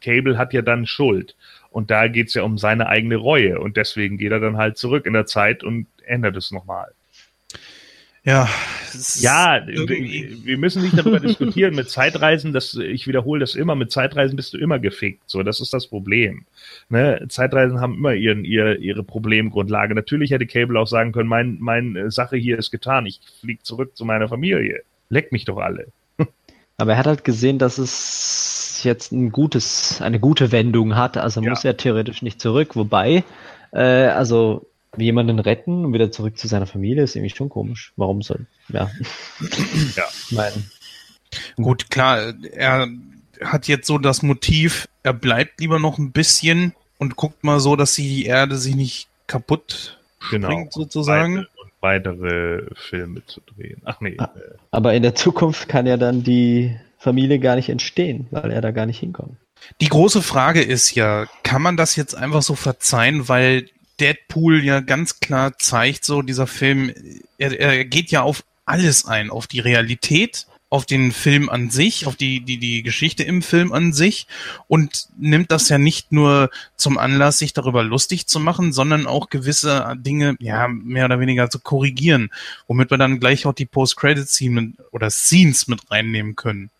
Cable 0.00 0.38
hat 0.38 0.52
ja 0.52 0.62
dann 0.62 0.86
Schuld. 0.86 1.34
Und 1.70 1.90
da 1.90 2.06
geht's 2.08 2.34
ja 2.34 2.42
um 2.44 2.58
seine 2.58 2.86
eigene 2.88 3.16
Reue. 3.16 3.58
Und 3.58 3.76
deswegen 3.76 4.18
geht 4.18 4.30
er 4.30 4.38
dann 4.40 4.56
halt 4.56 4.76
zurück 4.76 5.06
in 5.06 5.12
der 5.14 5.26
Zeit 5.26 5.64
und 5.64 5.86
ändert 6.04 6.36
es 6.36 6.52
nochmal. 6.52 6.92
Ja, 8.24 8.48
Ja, 9.20 9.62
wir, 9.66 9.88
wir 9.88 10.58
müssen 10.58 10.82
nicht 10.82 10.96
darüber 10.96 11.20
diskutieren. 11.20 11.74
Mit 11.74 11.90
Zeitreisen, 11.90 12.52
das, 12.52 12.74
ich 12.74 13.06
wiederhole 13.06 13.40
das 13.40 13.54
immer, 13.54 13.74
mit 13.74 13.90
Zeitreisen 13.92 14.36
bist 14.36 14.54
du 14.54 14.58
immer 14.58 14.78
gefickt. 14.78 15.22
So, 15.26 15.42
das 15.42 15.60
ist 15.60 15.74
das 15.74 15.86
Problem. 15.88 16.44
Ne? 16.88 17.26
Zeitreisen 17.28 17.80
haben 17.80 17.94
immer 17.96 18.14
ihren, 18.14 18.44
ihr, 18.44 18.78
ihre 18.78 19.02
Problemgrundlage. 19.02 19.94
Natürlich 19.94 20.30
hätte 20.30 20.46
Cable 20.46 20.78
auch 20.80 20.86
sagen 20.86 21.12
können, 21.12 21.28
mein, 21.28 21.58
meine 21.60 22.10
Sache 22.10 22.36
hier 22.36 22.58
ist 22.58 22.70
getan. 22.70 23.04
Ich 23.06 23.20
fliege 23.40 23.62
zurück 23.62 23.96
zu 23.96 24.04
meiner 24.04 24.28
Familie. 24.28 24.82
Leck 25.10 25.30
mich 25.32 25.44
doch 25.44 25.58
alle. 25.58 25.88
Aber 26.78 26.92
er 26.92 26.98
hat 26.98 27.06
halt 27.06 27.24
gesehen, 27.24 27.58
dass 27.58 27.78
es 27.78 28.80
jetzt 28.84 29.12
ein 29.12 29.32
gutes, 29.32 30.00
eine 30.00 30.20
gute 30.20 30.50
Wendung 30.52 30.96
hat. 30.96 31.16
Also 31.18 31.42
Ja. 31.42 31.50
muss 31.50 31.64
er 31.64 31.76
theoretisch 31.76 32.22
nicht 32.22 32.40
zurück. 32.40 32.74
Wobei, 32.76 33.24
äh, 33.72 33.80
also 33.82 34.66
jemanden 34.98 35.38
retten 35.38 35.84
und 35.84 35.92
wieder 35.92 36.10
zurück 36.12 36.38
zu 36.38 36.48
seiner 36.48 36.66
Familie 36.66 37.02
ist 37.02 37.16
irgendwie 37.16 37.34
schon 37.34 37.48
komisch. 37.48 37.92
Warum 37.96 38.22
soll? 38.22 38.46
Ja. 38.68 38.90
Ja. 39.96 40.04
Mein, 40.30 40.52
Gut, 41.56 41.90
klar, 41.90 42.34
er 42.52 42.88
hat 43.40 43.66
jetzt 43.68 43.86
so 43.86 43.98
das 43.98 44.22
Motiv, 44.22 44.88
er 45.02 45.12
bleibt 45.12 45.60
lieber 45.60 45.78
noch 45.78 45.98
ein 45.98 46.12
bisschen 46.12 46.74
und 46.98 47.16
guckt 47.16 47.44
mal 47.44 47.60
so, 47.60 47.76
dass 47.76 47.94
die 47.94 48.24
Erde 48.26 48.56
sich 48.56 48.74
nicht 48.76 49.08
kaputt 49.26 49.98
Genau. 50.30 50.48
bringt, 50.48 50.72
sozusagen. 50.72 51.46
Weitere, 51.80 52.22
und 52.22 52.62
weitere 52.62 52.74
Filme 52.76 53.26
zu 53.26 53.40
drehen. 53.40 53.82
Ach 53.84 54.00
nee. 54.00 54.14
Ah. 54.18 54.30
Äh, 54.36 54.54
aber 54.70 54.94
in 54.94 55.02
der 55.02 55.14
Zukunft 55.14 55.68
kann 55.68 55.86
ja 55.86 55.96
dann 55.96 56.22
die 56.22 56.74
Familie 56.98 57.38
gar 57.38 57.56
nicht 57.56 57.68
entstehen, 57.68 58.26
weil 58.30 58.50
er 58.50 58.62
da 58.62 58.70
gar 58.70 58.86
nicht 58.86 59.00
hinkommt. 59.00 59.36
Die 59.80 59.88
große 59.88 60.22
Frage 60.22 60.62
ist 60.62 60.94
ja, 60.94 61.26
kann 61.42 61.60
man 61.62 61.76
das 61.76 61.96
jetzt 61.96 62.14
einfach 62.14 62.42
so 62.42 62.54
verzeihen, 62.54 63.28
weil 63.28 63.68
Deadpool 64.00 64.64
ja 64.64 64.80
ganz 64.80 65.20
klar 65.20 65.58
zeigt, 65.58 66.04
so 66.04 66.22
dieser 66.22 66.46
Film, 66.46 66.92
er, 67.38 67.58
er 67.58 67.84
geht 67.84 68.10
ja 68.10 68.22
auf 68.22 68.44
alles 68.66 69.04
ein, 69.04 69.30
auf 69.30 69.46
die 69.46 69.60
Realität, 69.60 70.46
auf 70.74 70.86
den 70.86 71.12
Film 71.12 71.48
an 71.50 71.70
sich, 71.70 72.04
auf 72.06 72.16
die, 72.16 72.40
die, 72.40 72.58
die 72.58 72.82
Geschichte 72.82 73.22
im 73.22 73.42
Film 73.42 73.72
an 73.72 73.92
sich 73.92 74.26
und 74.66 75.06
nimmt 75.16 75.52
das 75.52 75.68
ja 75.68 75.78
nicht 75.78 76.10
nur 76.10 76.50
zum 76.74 76.98
Anlass, 76.98 77.38
sich 77.38 77.52
darüber 77.52 77.84
lustig 77.84 78.26
zu 78.26 78.40
machen, 78.40 78.72
sondern 78.72 79.06
auch 79.06 79.30
gewisse 79.30 79.94
Dinge, 79.96 80.34
ja, 80.40 80.66
mehr 80.66 81.04
oder 81.04 81.20
weniger 81.20 81.48
zu 81.48 81.60
korrigieren, 81.60 82.30
womit 82.66 82.90
wir 82.90 82.98
dann 82.98 83.20
gleich 83.20 83.46
auch 83.46 83.52
die 83.52 83.66
Post-Credit-Scene 83.66 84.72
oder 84.90 85.10
Scenes 85.10 85.68
mit 85.68 85.88
reinnehmen 85.92 86.34
können. 86.34 86.70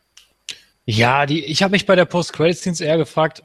Ja, 0.86 1.24
die, 1.26 1.44
ich 1.44 1.62
habe 1.62 1.72
mich 1.72 1.86
bei 1.86 1.94
der 1.94 2.04
Post-Credit-Scenes 2.04 2.80
eher 2.80 2.98
gefragt, 2.98 3.44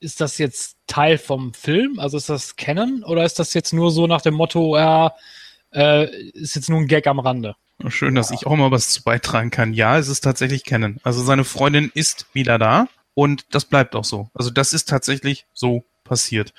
ist 0.00 0.20
das 0.20 0.38
jetzt 0.38 0.76
Teil 0.86 1.18
vom 1.18 1.54
Film? 1.54 1.98
Also 1.98 2.16
ist 2.16 2.28
das 2.28 2.56
Canon 2.56 3.02
oder 3.04 3.24
ist 3.24 3.38
das 3.38 3.54
jetzt 3.54 3.72
nur 3.72 3.90
so 3.90 4.06
nach 4.06 4.20
dem 4.22 4.34
Motto, 4.34 4.76
ja, 4.76 5.12
äh, 5.72 6.06
ist 6.30 6.54
jetzt 6.56 6.68
nur 6.70 6.80
ein 6.80 6.86
Gag 6.88 7.06
am 7.06 7.18
Rande? 7.18 7.56
Schön, 7.88 8.14
dass 8.14 8.30
ich 8.30 8.46
auch 8.46 8.56
mal 8.56 8.70
was 8.70 8.88
zu 8.90 9.02
beitragen 9.02 9.50
kann. 9.50 9.74
Ja, 9.74 9.98
es 9.98 10.08
ist 10.08 10.22
tatsächlich 10.22 10.64
Canon. 10.64 10.98
Also 11.02 11.22
seine 11.22 11.44
Freundin 11.44 11.90
ist 11.94 12.26
wieder 12.32 12.58
da 12.58 12.88
und 13.14 13.44
das 13.54 13.64
bleibt 13.66 13.94
auch 13.94 14.04
so. 14.04 14.30
Also 14.34 14.50
das 14.50 14.72
ist 14.72 14.88
tatsächlich 14.88 15.44
so 15.52 15.84
passiert. 16.04 16.54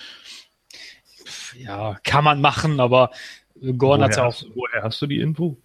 Ja, 1.57 1.97
kann 2.03 2.23
man 2.23 2.39
machen, 2.41 2.80
aber 2.80 3.11
Gordon 3.77 4.03
hat 4.03 4.11
ja 4.11 4.18
woher, 4.18 4.27
auch. 4.27 4.34
hast, 4.34 4.45
woher 4.55 4.84
hast 4.84 5.01
du 5.01 5.07
die 5.07 5.19
Info? 5.19 5.57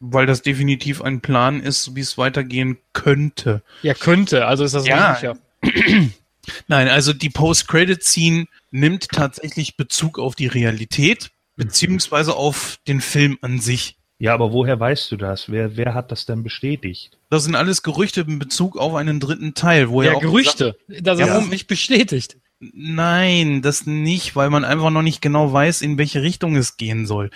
Weil 0.00 0.26
das 0.26 0.42
definitiv 0.42 1.02
ein 1.02 1.20
Plan 1.20 1.60
ist, 1.60 1.94
wie 1.94 2.00
es 2.00 2.18
weitergehen 2.18 2.78
könnte. 2.92 3.62
Ja, 3.82 3.94
könnte. 3.94 4.46
Also 4.46 4.64
ist 4.64 4.74
das 4.74 4.86
Ja. 4.86 5.12
richtig, 5.12 5.38
Nein, 6.68 6.88
also 6.88 7.12
die 7.12 7.30
Post-Credit-Scene 7.30 8.46
nimmt 8.70 9.08
tatsächlich 9.10 9.76
Bezug 9.76 10.18
auf 10.18 10.34
die 10.34 10.46
Realität, 10.46 11.30
beziehungsweise 11.56 12.34
auf 12.34 12.78
den 12.86 13.00
Film 13.00 13.38
an 13.40 13.60
sich. 13.60 13.96
Ja, 14.18 14.32
aber 14.32 14.52
woher 14.52 14.78
weißt 14.78 15.10
du 15.12 15.16
das? 15.16 15.50
Wer, 15.50 15.76
wer 15.76 15.92
hat 15.94 16.12
das 16.12 16.24
denn 16.24 16.42
bestätigt? 16.42 17.18
Das 17.30 17.44
sind 17.44 17.56
alles 17.56 17.82
Gerüchte 17.82 18.22
in 18.22 18.38
Bezug 18.38 18.76
auf 18.78 18.94
einen 18.94 19.20
dritten 19.20 19.54
Teil, 19.54 19.90
wo 19.90 20.02
Ja, 20.02 20.12
er 20.12 20.16
auch 20.16 20.20
Gerüchte. 20.20 20.76
Das 20.88 21.18
Ja. 21.18 21.40
nicht 21.40 21.66
bestätigt. 21.66 22.36
Nein, 22.72 23.60
das 23.62 23.86
nicht, 23.86 24.36
weil 24.36 24.48
man 24.48 24.64
einfach 24.64 24.90
noch 24.90 25.02
nicht 25.02 25.20
genau 25.20 25.52
weiß, 25.52 25.82
in 25.82 25.98
welche 25.98 26.22
Richtung 26.22 26.56
es 26.56 26.76
gehen 26.76 27.06
soll. 27.06 27.30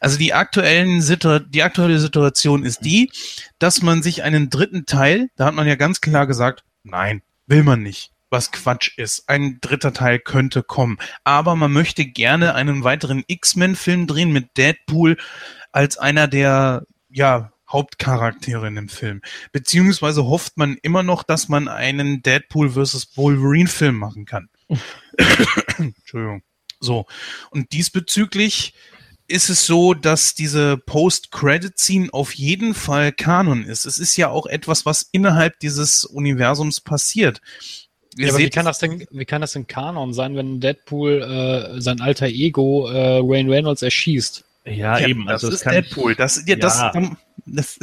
Also 0.00 0.18
die 0.18 0.34
aktuellen 0.34 1.00
Situ 1.00 1.38
die 1.38 1.62
aktuelle 1.62 1.98
Situation 1.98 2.64
ist 2.64 2.80
die, 2.84 3.10
dass 3.58 3.80
man 3.80 4.02
sich 4.02 4.22
einen 4.24 4.50
dritten 4.50 4.84
Teil, 4.84 5.30
da 5.36 5.46
hat 5.46 5.54
man 5.54 5.66
ja 5.66 5.76
ganz 5.76 6.00
klar 6.00 6.26
gesagt, 6.26 6.64
nein, 6.82 7.22
will 7.46 7.62
man 7.62 7.82
nicht. 7.82 8.10
Was 8.34 8.50
Quatsch 8.50 8.98
ist. 8.98 9.28
Ein 9.28 9.58
dritter 9.60 9.92
Teil 9.92 10.18
könnte 10.18 10.64
kommen. 10.64 10.98
Aber 11.22 11.54
man 11.54 11.72
möchte 11.72 12.04
gerne 12.04 12.56
einen 12.56 12.82
weiteren 12.82 13.22
X-Men-Film 13.28 14.08
drehen 14.08 14.32
mit 14.32 14.56
Deadpool 14.56 15.18
als 15.70 15.98
einer 15.98 16.26
der, 16.26 16.84
ja, 17.08 17.52
Hauptcharaktere 17.70 18.66
in 18.66 18.74
dem 18.74 18.88
Film. 18.88 19.22
Beziehungsweise 19.52 20.24
hofft 20.24 20.56
man 20.56 20.76
immer 20.82 21.04
noch, 21.04 21.22
dass 21.22 21.48
man 21.48 21.68
einen 21.68 22.22
Deadpool 22.22 22.70
vs. 22.70 23.16
Wolverine-Film 23.16 23.96
machen 23.96 24.24
kann. 24.24 24.48
Entschuldigung. 25.78 26.42
So. 26.80 27.06
Und 27.50 27.70
diesbezüglich 27.70 28.74
ist 29.28 29.48
es 29.48 29.64
so, 29.64 29.94
dass 29.94 30.34
diese 30.34 30.76
Post-Credit-Scene 30.76 32.08
auf 32.12 32.34
jeden 32.34 32.74
Fall 32.74 33.12
Kanon 33.12 33.62
ist. 33.62 33.86
Es 33.86 33.98
ist 33.98 34.16
ja 34.16 34.28
auch 34.28 34.46
etwas, 34.46 34.84
was 34.84 35.08
innerhalb 35.12 35.60
dieses 35.60 36.04
Universums 36.04 36.80
passiert. 36.80 37.40
Ihr 38.16 38.26
Ja, 38.26 38.32
aber 38.32 38.38
wie 38.38 38.50
kann 38.50 38.64
das 38.64 38.78
denn, 38.78 39.06
wie 39.10 39.24
kann 39.24 39.40
das 39.40 39.52
denn 39.52 39.66
Kanon 39.66 40.12
sein, 40.14 40.36
wenn 40.36 40.60
Deadpool 40.60 41.22
äh, 41.76 41.80
sein 41.80 42.00
alter 42.00 42.26
Ego 42.26 42.88
äh, 42.88 43.16
Ryan 43.18 43.50
Reynolds 43.50 43.82
erschießt? 43.82 44.44
Ja, 44.66 44.98
Ja, 44.98 45.06
eben. 45.08 45.26
das 45.26 45.32
Also 45.44 45.48
es 45.48 45.54
ist 45.54 45.60
kann, 45.62 45.74
Deadpool. 45.74 46.14
Das, 46.14 46.42
ja, 46.46 46.56
das, 46.56 46.78
Ja. 46.78 46.92
das, 47.46 47.78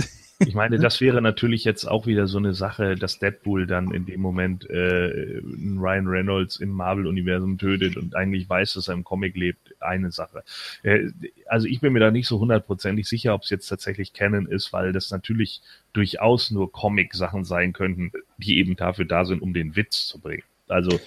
Ich 0.46 0.56
meine, 0.56 0.80
das 0.80 1.02
wäre 1.02 1.22
natürlich 1.22 1.64
jetzt 1.64 1.86
auch 1.86 2.08
wieder 2.08 2.28
so 2.28 2.38
eine 2.38 2.54
Sache, 2.54 2.96
dass 2.96 3.20
Deadpool 3.20 3.68
dann 3.68 3.94
in 3.94 4.06
dem 4.06 4.22
Moment 4.22 4.70
äh, 4.70 5.42
Ryan 5.44 6.08
Reynolds 6.08 6.58
im 6.58 6.70
Marvel-Universum 6.72 7.58
tötet 7.58 7.98
und 7.98 8.16
eigentlich 8.16 8.50
weiß, 8.50 8.74
dass 8.74 8.88
er 8.88 8.96
im 8.96 9.04
Comic 9.04 9.36
lebt. 9.36 9.76
Eine 9.80 10.12
Sache. 10.12 10.44
Äh, 10.84 11.10
also 11.48 11.68
ich 11.68 11.80
bin 11.82 11.94
mir 11.94 12.00
da 12.00 12.12
nicht 12.12 12.28
so 12.28 12.40
hundertprozentig 12.40 13.08
sicher, 13.08 13.34
ob 13.34 13.44
es 13.44 13.50
jetzt 13.50 13.68
tatsächlich 13.68 14.14
Canon 14.14 14.48
ist, 14.48 14.74
weil 14.74 14.94
das 14.94 15.12
natürlich 15.12 15.62
durchaus 15.94 16.52
nur 16.52 16.72
Comic-Sachen 16.72 17.44
sein 17.44 17.74
könnten, 17.74 18.12
die 18.38 18.58
eben 18.58 18.76
dafür 18.76 19.06
da 19.06 19.26
sind, 19.26 19.42
um 19.42 19.54
den 19.54 19.76
Witz 19.76 20.08
zu 20.08 20.20
bringen. 20.20 20.44
Also 20.68 21.00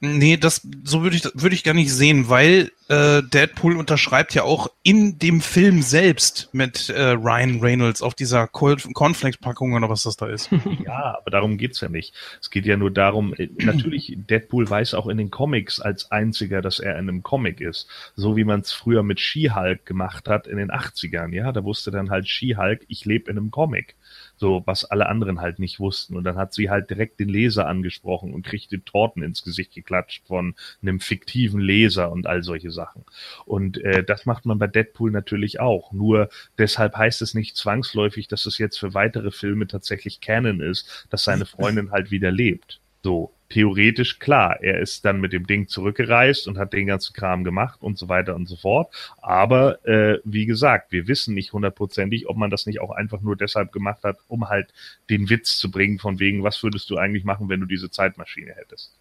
Nee, 0.00 0.36
das 0.36 0.60
so 0.84 1.02
würde 1.02 1.16
ich 1.16 1.24
würde 1.34 1.54
ich 1.54 1.64
gar 1.64 1.72
nicht 1.72 1.90
sehen, 1.90 2.28
weil 2.28 2.70
äh, 2.88 3.22
Deadpool 3.22 3.76
unterschreibt 3.76 4.34
ja 4.34 4.42
auch 4.42 4.68
in 4.82 5.18
dem 5.18 5.40
Film 5.40 5.80
selbst 5.80 6.50
mit 6.52 6.90
äh, 6.90 7.12
Ryan 7.12 7.60
Reynolds 7.60 8.02
auf 8.02 8.14
dieser 8.14 8.46
Cornflakes-Packung 8.46 9.72
oder 9.72 9.88
was 9.88 10.02
das 10.02 10.16
da 10.16 10.26
ist. 10.26 10.50
Ja, 10.84 11.16
aber 11.18 11.30
darum 11.30 11.56
geht's 11.56 11.80
ja 11.80 11.88
nicht. 11.88 12.14
Es 12.40 12.50
geht 12.50 12.66
ja 12.66 12.76
nur 12.76 12.90
darum, 12.90 13.34
äh, 13.34 13.48
natürlich, 13.58 14.14
Deadpool 14.16 14.68
weiß 14.68 14.94
auch 14.94 15.06
in 15.08 15.16
den 15.16 15.30
Comics 15.30 15.80
als 15.80 16.10
einziger, 16.10 16.60
dass 16.60 16.78
er 16.78 16.92
in 16.92 17.08
einem 17.08 17.22
Comic 17.22 17.60
ist. 17.60 17.88
So 18.14 18.36
wie 18.36 18.44
man 18.44 18.60
es 18.60 18.72
früher 18.72 19.02
mit 19.02 19.18
She-Hulk 19.18 19.84
gemacht 19.86 20.28
hat 20.28 20.46
in 20.46 20.58
den 20.58 20.70
80ern, 20.70 21.32
ja. 21.32 21.50
Da 21.50 21.64
wusste 21.64 21.90
dann 21.90 22.10
halt 22.10 22.28
She-Hulk, 22.28 22.84
ich 22.88 23.04
lebe 23.04 23.30
in 23.30 23.38
einem 23.38 23.50
Comic. 23.50 23.95
So, 24.38 24.62
was 24.66 24.84
alle 24.84 25.06
anderen 25.08 25.40
halt 25.40 25.58
nicht 25.58 25.80
wussten. 25.80 26.16
Und 26.16 26.24
dann 26.24 26.36
hat 26.36 26.52
sie 26.52 26.68
halt 26.68 26.90
direkt 26.90 27.20
den 27.20 27.28
Leser 27.28 27.66
angesprochen 27.66 28.34
und 28.34 28.44
kriegte 28.44 28.84
Torten 28.84 29.22
ins 29.22 29.42
Gesicht 29.42 29.74
geklatscht 29.74 30.26
von 30.26 30.54
einem 30.82 31.00
fiktiven 31.00 31.60
Leser 31.60 32.12
und 32.12 32.26
all 32.26 32.42
solche 32.42 32.70
Sachen. 32.70 33.04
Und 33.46 33.78
äh, 33.78 34.04
das 34.04 34.26
macht 34.26 34.44
man 34.44 34.58
bei 34.58 34.66
Deadpool 34.66 35.10
natürlich 35.10 35.60
auch. 35.60 35.92
Nur 35.92 36.28
deshalb 36.58 36.96
heißt 36.96 37.22
es 37.22 37.34
nicht 37.34 37.56
zwangsläufig, 37.56 38.28
dass 38.28 38.44
es 38.46 38.58
jetzt 38.58 38.78
für 38.78 38.92
weitere 38.92 39.30
Filme 39.30 39.66
tatsächlich 39.66 40.20
Canon 40.20 40.60
ist, 40.60 41.06
dass 41.10 41.24
seine 41.24 41.46
Freundin 41.46 41.90
halt 41.90 42.10
wieder 42.10 42.30
lebt. 42.30 42.80
So, 43.02 43.32
theoretisch 43.48 44.18
klar, 44.18 44.62
er 44.62 44.80
ist 44.80 45.04
dann 45.04 45.20
mit 45.20 45.32
dem 45.32 45.46
Ding 45.46 45.68
zurückgereist 45.68 46.48
und 46.48 46.58
hat 46.58 46.72
den 46.72 46.86
ganzen 46.86 47.12
Kram 47.14 47.44
gemacht 47.44 47.80
und 47.82 47.96
so 47.98 48.08
weiter 48.08 48.34
und 48.34 48.46
so 48.48 48.56
fort. 48.56 48.92
Aber 49.22 49.84
äh, 49.86 50.18
wie 50.24 50.46
gesagt, 50.46 50.92
wir 50.92 51.06
wissen 51.08 51.34
nicht 51.34 51.52
hundertprozentig, 51.52 52.28
ob 52.28 52.36
man 52.36 52.50
das 52.50 52.66
nicht 52.66 52.80
auch 52.80 52.90
einfach 52.90 53.20
nur 53.20 53.36
deshalb 53.36 53.72
gemacht 53.72 54.02
hat, 54.04 54.16
um 54.28 54.48
halt 54.48 54.72
den 55.10 55.30
Witz 55.30 55.56
zu 55.58 55.70
bringen, 55.70 55.98
von 55.98 56.18
wegen, 56.18 56.42
was 56.42 56.62
würdest 56.62 56.90
du 56.90 56.96
eigentlich 56.96 57.24
machen, 57.24 57.48
wenn 57.48 57.60
du 57.60 57.66
diese 57.66 57.90
Zeitmaschine 57.90 58.52
hättest. 58.54 58.92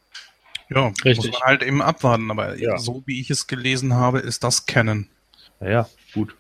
Ja, 0.70 0.88
Richtig. 1.04 1.18
muss 1.32 1.40
man 1.40 1.42
halt 1.42 1.64
eben 1.64 1.82
abwarten. 1.82 2.32
Aber 2.32 2.58
Ja. 2.58 2.78
so 2.78 3.04
wie 3.06 3.20
ich 3.22 3.30
es 3.30 3.48
gelesen 3.48 3.94
habe, 3.94 4.20
ist 4.20 4.44
das 4.44 4.66
Canon. 4.66 5.08
Naja, 5.60 5.88
gut. 6.14 6.36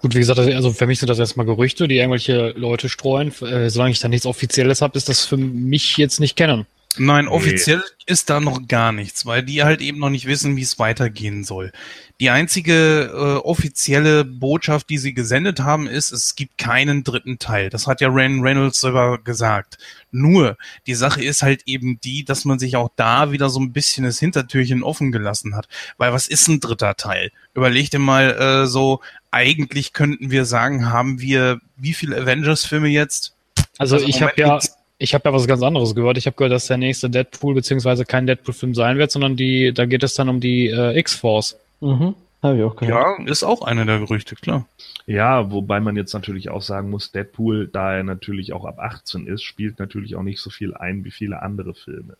Gut, 0.00 0.14
wie 0.14 0.20
gesagt, 0.20 0.38
also 0.38 0.72
für 0.72 0.86
mich 0.86 1.00
sind 1.00 1.08
das 1.08 1.18
erstmal 1.18 1.46
Gerüchte, 1.46 1.88
die 1.88 1.96
irgendwelche 1.96 2.50
Leute 2.50 2.88
streuen. 2.88 3.32
Äh, 3.42 3.68
solange 3.68 3.90
ich 3.90 3.98
da 3.98 4.08
nichts 4.08 4.26
Offizielles 4.26 4.80
habe, 4.80 4.96
ist 4.96 5.08
das 5.08 5.24
für 5.24 5.36
mich 5.36 5.96
jetzt 5.96 6.20
nicht 6.20 6.36
kennen. 6.36 6.66
Nein, 6.98 7.26
Nee. 7.26 7.30
offiziell 7.30 7.82
ist 8.06 8.30
da 8.30 8.40
noch 8.40 8.66
gar 8.68 8.92
nichts, 8.92 9.26
weil 9.26 9.42
die 9.42 9.62
halt 9.62 9.80
eben 9.80 9.98
noch 9.98 10.10
nicht 10.10 10.26
wissen, 10.26 10.56
wie 10.56 10.62
es 10.62 10.78
weitergehen 10.78 11.44
soll. 11.44 11.72
Die 12.20 12.30
einzige 12.30 13.04
äh, 13.14 13.46
offizielle 13.46 14.24
Botschaft, 14.24 14.88
die 14.90 14.98
sie 14.98 15.14
gesendet 15.14 15.60
haben, 15.60 15.86
ist, 15.86 16.10
es 16.10 16.34
gibt 16.34 16.58
keinen 16.58 17.04
dritten 17.04 17.38
Teil. 17.38 17.70
Das 17.70 17.86
hat 17.86 18.00
ja 18.00 18.08
Ryan 18.08 18.40
Reynolds 18.40 18.80
selber 18.80 19.18
gesagt. 19.18 19.78
Nur, 20.10 20.56
die 20.86 20.94
Sache 20.94 21.22
ist 21.22 21.42
halt 21.42 21.62
eben 21.66 22.00
die, 22.00 22.24
dass 22.24 22.44
man 22.44 22.58
sich 22.58 22.76
auch 22.76 22.90
da 22.96 23.30
wieder 23.30 23.50
so 23.50 23.60
ein 23.60 23.72
bisschen 23.72 24.04
das 24.04 24.18
Hintertürchen 24.18 24.82
offen 24.82 25.12
gelassen 25.12 25.54
hat. 25.54 25.68
Weil 25.96 26.12
was 26.12 26.26
ist 26.26 26.48
ein 26.48 26.60
dritter 26.60 26.96
Teil? 26.96 27.30
Überleg 27.54 27.90
dir 27.90 27.98
mal 28.00 28.30
äh, 28.64 28.66
so, 28.66 29.00
eigentlich 29.30 29.92
könnten 29.92 30.30
wir 30.30 30.44
sagen, 30.44 30.90
haben 30.90 31.20
wir 31.20 31.60
wie 31.76 31.94
viele 31.94 32.16
Avengers-Filme 32.16 32.88
jetzt? 32.88 33.34
Also, 33.76 33.96
Also 33.96 34.08
ich 34.08 34.22
habe 34.22 34.32
ja, 34.36 34.52
gibt's- 34.58 34.74
ich 34.98 35.14
habe 35.14 35.28
ja 35.28 35.32
was 35.32 35.46
ganz 35.46 35.62
anderes 35.62 35.94
gehört. 35.94 36.18
Ich 36.18 36.26
habe 36.26 36.36
gehört, 36.36 36.52
dass 36.52 36.66
der 36.66 36.76
nächste 36.76 37.08
Deadpool 37.08 37.54
beziehungsweise 37.54 38.04
kein 38.04 38.26
Deadpool-Film 38.26 38.74
sein 38.74 38.98
wird, 38.98 39.10
sondern 39.10 39.36
die, 39.36 39.72
da 39.72 39.86
geht 39.86 40.02
es 40.02 40.14
dann 40.14 40.28
um 40.28 40.40
die 40.40 40.68
äh, 40.68 40.98
X-Force. 40.98 41.56
Mhm. 41.80 42.14
Habe 42.42 42.58
ich 42.58 42.62
auch 42.64 42.76
gehört. 42.76 43.18
Ja, 43.18 43.24
ist 43.30 43.42
auch 43.42 43.62
einer 43.62 43.84
der 43.84 43.98
Gerüchte, 43.98 44.36
klar. 44.36 44.66
Ja, 45.06 45.50
wobei 45.50 45.80
man 45.80 45.96
jetzt 45.96 46.12
natürlich 46.12 46.50
auch 46.50 46.62
sagen 46.62 46.90
muss, 46.90 47.10
Deadpool, 47.10 47.68
da 47.68 47.94
er 47.94 48.04
natürlich 48.04 48.52
auch 48.52 48.64
ab 48.64 48.78
18 48.78 49.26
ist, 49.26 49.42
spielt 49.42 49.78
natürlich 49.78 50.14
auch 50.16 50.22
nicht 50.22 50.40
so 50.40 50.50
viel 50.50 50.74
ein 50.74 51.04
wie 51.04 51.10
viele 51.10 51.42
andere 51.42 51.74
Filme. 51.74 52.16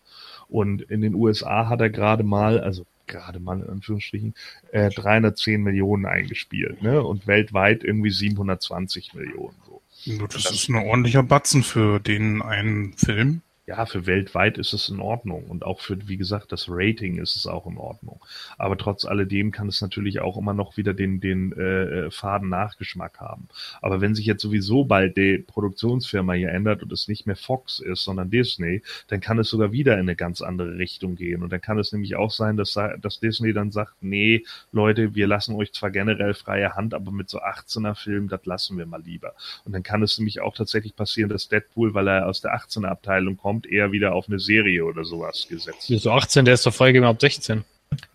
Und 0.49 0.83
in 0.83 1.03
den 1.03 1.15
USA 1.15 1.69
hat 1.69 1.81
er 1.81 1.91
gerade 1.91 2.23
mal, 2.23 2.61
also 2.61 2.87
gerade 3.07 3.41
mal 3.41 3.61
in 3.61 3.69
Anführungsstrichen, 3.69 4.35
äh, 4.73 4.91
310 4.91 5.63
Millionen 5.63 6.07
eingespielt, 6.07 6.83
ne? 6.83 7.03
Und 7.03 7.27
weltweit 7.27 7.85
irgendwie 7.85 8.11
720 8.11 9.15
Millionen. 9.15 9.57
So. 9.67 9.78
Das 10.07 10.51
ist 10.51 10.69
ein 10.69 10.77
ordentlicher 10.77 11.23
Batzen 11.23 11.63
für 11.63 12.01
den 12.01 12.43
einen 12.43 12.95
Film. 12.95 13.43
Ja, 13.69 13.85
für 13.85 14.07
weltweit 14.07 14.57
ist 14.57 14.73
es 14.73 14.89
in 14.89 14.99
Ordnung 14.99 15.45
und 15.45 15.63
auch 15.63 15.81
für, 15.81 16.09
wie 16.09 16.17
gesagt, 16.17 16.53
das 16.53 16.69
Rating 16.71 17.19
ist 17.19 17.37
es 17.37 17.47
auch 17.47 17.67
in 17.67 17.77
Ordnung. 17.77 18.19
Aber 18.57 18.79
trotz 18.79 19.05
alledem 19.05 19.51
kann 19.51 19.69
es 19.69 19.83
natürlich 19.83 20.21
auch 20.21 20.39
immer 20.39 20.55
noch 20.55 20.79
wieder 20.79 20.95
den, 20.95 21.21
den 21.21 21.53
äh, 21.53 22.11
faden 22.11 22.49
Nachgeschmack 22.49 23.21
haben. 23.21 23.49
Aber 23.83 24.01
wenn 24.01 24.15
sich 24.15 24.25
jetzt 24.25 24.41
sowieso 24.41 24.87
bald 24.87 25.19
die 25.19 25.37
Produktionsfirma 25.37 26.33
hier 26.33 26.49
ändert 26.49 26.83
und 26.83 26.91
es 26.93 27.09
nicht 27.09 27.27
mehr 27.27 27.37
Fox 27.37 27.79
ist, 27.79 28.05
sondern 28.05 28.31
Disney, 28.31 28.81
dann 29.09 29.21
kann 29.21 29.39
es 29.39 29.51
sogar 29.51 29.71
wieder 29.71 29.93
in 29.95 30.01
eine 30.01 30.17
ganz 30.17 30.41
andere 30.41 30.79
Richtung 30.79 31.15
gehen. 31.15 31.43
Und 31.43 31.53
dann 31.53 31.61
kann 31.61 31.79
es 31.79 31.93
nämlich 31.93 32.17
auch 32.17 32.31
sein, 32.31 32.57
dass, 32.57 32.73
dass 32.73 33.21
Disney 33.21 33.53
dann 33.53 33.71
sagt, 33.71 33.97
nee, 34.01 34.47
Leute, 34.73 35.15
wir 35.15 35.27
lassen 35.27 35.55
euch 35.55 35.75
zwar 35.75 35.91
generell 35.91 36.33
freie 36.33 36.75
Hand, 36.75 36.95
aber 36.95 37.13
mit 37.13 37.29
so 37.29 37.43
18er 37.43 37.95
Filmen, 37.95 38.29
das 38.29 38.47
lassen 38.47 38.79
wir 38.79 38.87
mal 38.87 39.03
lieber. 39.03 39.35
Und 39.67 39.73
dann 39.73 39.83
kann 39.83 40.03
es 40.03 40.17
nämlich 40.17 40.41
auch 40.41 40.57
tatsächlich 40.57 40.97
passieren, 40.97 41.29
dass 41.29 41.49
Deadpool, 41.49 41.93
weil 41.93 42.09
er 42.09 42.27
aus 42.29 42.41
der 42.41 42.57
18er 42.57 42.87
Abteilung 42.87 43.37
kommt, 43.63 43.73
eher 43.73 43.93
wieder 43.93 44.15
auf 44.15 44.29
eine 44.29 44.39
Serie 44.39 44.85
oder 44.85 45.05
sowas 45.05 45.47
gesetzt. 45.49 45.87
So 45.89 46.11
18, 46.11 46.45
der 46.45 46.55
ist 46.55 46.67
doch 46.67 46.75
freigegeben 46.75 47.09
ab 47.09 47.21
16. 47.21 47.65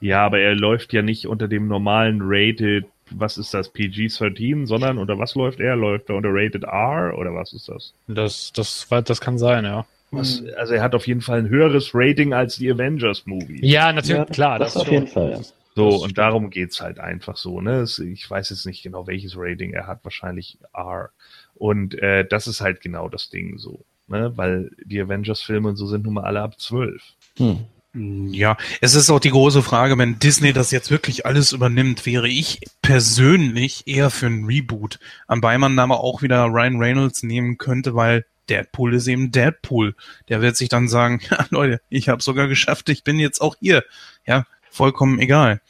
Ja, 0.01 0.25
aber 0.25 0.39
er 0.39 0.55
läuft 0.55 0.93
ja 0.93 1.01
nicht 1.01 1.27
unter 1.27 1.47
dem 1.47 1.67
normalen 1.67 2.19
Rated, 2.21 2.85
was 3.09 3.37
ist 3.37 3.53
das, 3.53 3.69
PG-13, 3.73 4.65
sondern 4.67 4.97
unter 4.97 5.17
was 5.17 5.35
läuft 5.35 5.59
er? 5.59 5.75
Läuft 5.75 6.09
er 6.09 6.15
unter 6.15 6.29
Rated 6.31 6.63
R 6.63 7.17
oder 7.17 7.33
was 7.33 7.53
ist 7.53 7.69
das? 7.69 7.93
Das, 8.07 8.51
das, 8.53 8.87
das 9.05 9.19
kann 9.21 9.37
sein, 9.37 9.65
ja. 9.65 9.85
Was, 10.11 10.43
also 10.57 10.75
er 10.75 10.83
hat 10.83 10.93
auf 10.93 11.07
jeden 11.07 11.21
Fall 11.21 11.39
ein 11.39 11.49
höheres 11.49 11.91
Rating 11.95 12.33
als 12.33 12.57
die 12.57 12.71
Avengers-Movie. 12.71 13.65
Ja, 13.65 13.91
natürlich, 13.91 14.17
Ja, 14.17 14.25
klar. 14.25 14.59
das 14.59 14.77
auf 14.77 14.85
schon. 14.85 14.93
jeden 14.93 15.07
Fall, 15.07 15.31
ja. 15.31 15.41
So, 15.75 15.89
Das 15.89 16.01
und 16.03 16.17
darum 16.19 16.51
geht's 16.51 16.81
halt 16.81 16.99
einfach 16.99 17.35
so, 17.35 17.59
ne? 17.59 17.77
Es, 17.79 17.97
ich 17.97 18.29
weiß 18.29 18.51
jetzt 18.51 18.67
nicht 18.67 18.83
genau, 18.83 19.07
welches 19.07 19.33
Rating 19.35 19.73
er 19.73 19.87
hat, 19.87 20.03
wahrscheinlich 20.03 20.59
R. 20.71 21.09
Und 21.55 21.95
äh, 21.95 22.25
das 22.27 22.45
ist 22.45 22.61
halt 22.61 22.79
genau 22.81 23.09
das 23.09 23.31
Ding 23.31 23.57
so, 23.57 23.83
ne? 24.14 24.38
Weil 24.38 24.72
die 24.85 25.02
Avengers-Filme 25.02 25.69
und 25.69 25.76
so 25.76 25.88
sind 25.88 26.06
nun 26.06 26.15
mal 26.15 26.23
alle 26.23 26.41
ab 26.41 26.60
zwölf. 26.60 27.02
Hm. 27.38 27.65
Ja, 27.95 28.57
es 28.81 28.95
ist 28.95 29.11
auch 29.11 29.19
die 29.19 29.30
große 29.30 29.61
Frage, 29.61 29.99
wenn 29.99 30.18
Disney 30.18 30.52
das 30.52 30.72
jetzt 30.72 30.90
wirklich 30.90 31.27
alles 31.27 31.52
übernimmt, 31.52 32.07
wäre 32.07 32.27
ich 32.27 32.61
persönlich 32.81 33.84
eher 33.85 34.10
für 34.10 34.26
ein 34.26 34.45
Reboot. 34.45 34.99
Anbei 35.27 35.60
man 35.60 35.77
aber 35.77 35.99
auch 35.99 36.23
wieder 36.23 36.45
Ryan 36.45 36.77
Reynolds 36.77 37.22
nehmen 37.22 37.60
könnte, 37.60 37.94
weil 37.94 38.26
Deadpool 38.49 38.95
ist 38.95 39.07
eben 39.07 39.31
Deadpool. 39.31 39.95
Der 40.27 40.41
wird 40.41 40.57
sich 40.57 40.69
dann 40.69 40.88
sagen, 40.88 41.22
ja 41.30 41.45
Leute, 41.52 41.81
ich 41.90 42.10
habe 42.10 42.23
sogar 42.23 42.48
geschafft, 42.48 42.90
ich 42.90 43.03
bin 43.03 43.19
jetzt 43.19 43.41
auch 43.41 43.56
hier. 43.60 43.84
Ja, 44.26 44.45
vollkommen 44.72 45.19
egal. 45.19 45.61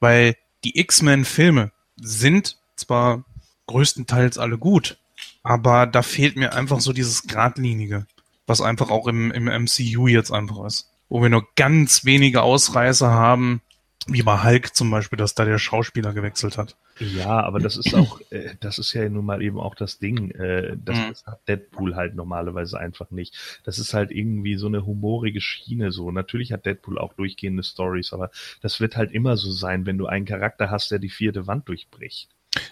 Weil 0.00 0.36
die 0.64 0.78
X-Men-Filme 0.78 1.72
sind 1.96 2.56
zwar 2.76 3.24
größtenteils 3.66 4.38
alle 4.38 4.56
gut, 4.56 4.98
aber 5.46 5.86
da 5.86 6.02
fehlt 6.02 6.36
mir 6.36 6.54
einfach 6.54 6.80
so 6.80 6.92
dieses 6.92 7.28
Gradlinige, 7.28 8.06
was 8.48 8.60
einfach 8.60 8.90
auch 8.90 9.06
im, 9.06 9.30
im 9.30 9.44
MCU 9.44 10.08
jetzt 10.08 10.32
einfach 10.32 10.64
ist. 10.64 10.90
Wo 11.08 11.22
wir 11.22 11.28
nur 11.28 11.46
ganz 11.54 12.04
wenige 12.04 12.42
Ausreißer 12.42 13.08
haben, 13.08 13.60
wie 14.08 14.22
bei 14.22 14.42
Hulk 14.42 14.74
zum 14.74 14.90
Beispiel, 14.90 15.16
dass 15.16 15.34
da 15.34 15.44
der 15.44 15.58
Schauspieler 15.58 16.12
gewechselt 16.12 16.58
hat. 16.58 16.76
Ja, 16.98 17.42
aber 17.44 17.60
das 17.60 17.76
ist 17.76 17.94
auch, 17.94 18.20
äh, 18.30 18.54
das 18.60 18.78
ist 18.78 18.92
ja 18.92 19.08
nun 19.08 19.24
mal 19.24 19.40
eben 19.42 19.60
auch 19.60 19.74
das 19.76 19.98
Ding. 19.98 20.30
Äh, 20.32 20.76
das, 20.84 20.96
Mhm. 20.96 21.08
das 21.10 21.26
hat 21.26 21.48
Deadpool 21.48 21.94
halt 21.94 22.14
normalerweise 22.16 22.78
einfach 22.78 23.10
nicht. 23.10 23.60
Das 23.64 23.78
ist 23.78 23.94
halt 23.94 24.10
irgendwie 24.10 24.56
so 24.56 24.66
eine 24.66 24.84
humorige 24.84 25.40
Schiene 25.40 25.92
so. 25.92 26.10
Natürlich 26.10 26.52
hat 26.52 26.66
Deadpool 26.66 26.98
auch 26.98 27.12
durchgehende 27.14 27.62
Stories, 27.62 28.12
aber 28.12 28.30
das 28.62 28.80
wird 28.80 28.96
halt 28.96 29.12
immer 29.12 29.36
so 29.36 29.52
sein, 29.52 29.86
wenn 29.86 29.98
du 29.98 30.06
einen 30.06 30.24
Charakter 30.24 30.70
hast, 30.70 30.90
der 30.90 30.98
die 30.98 31.10
vierte 31.10 31.46
Wand 31.46 31.68
durchbricht. 31.68 32.28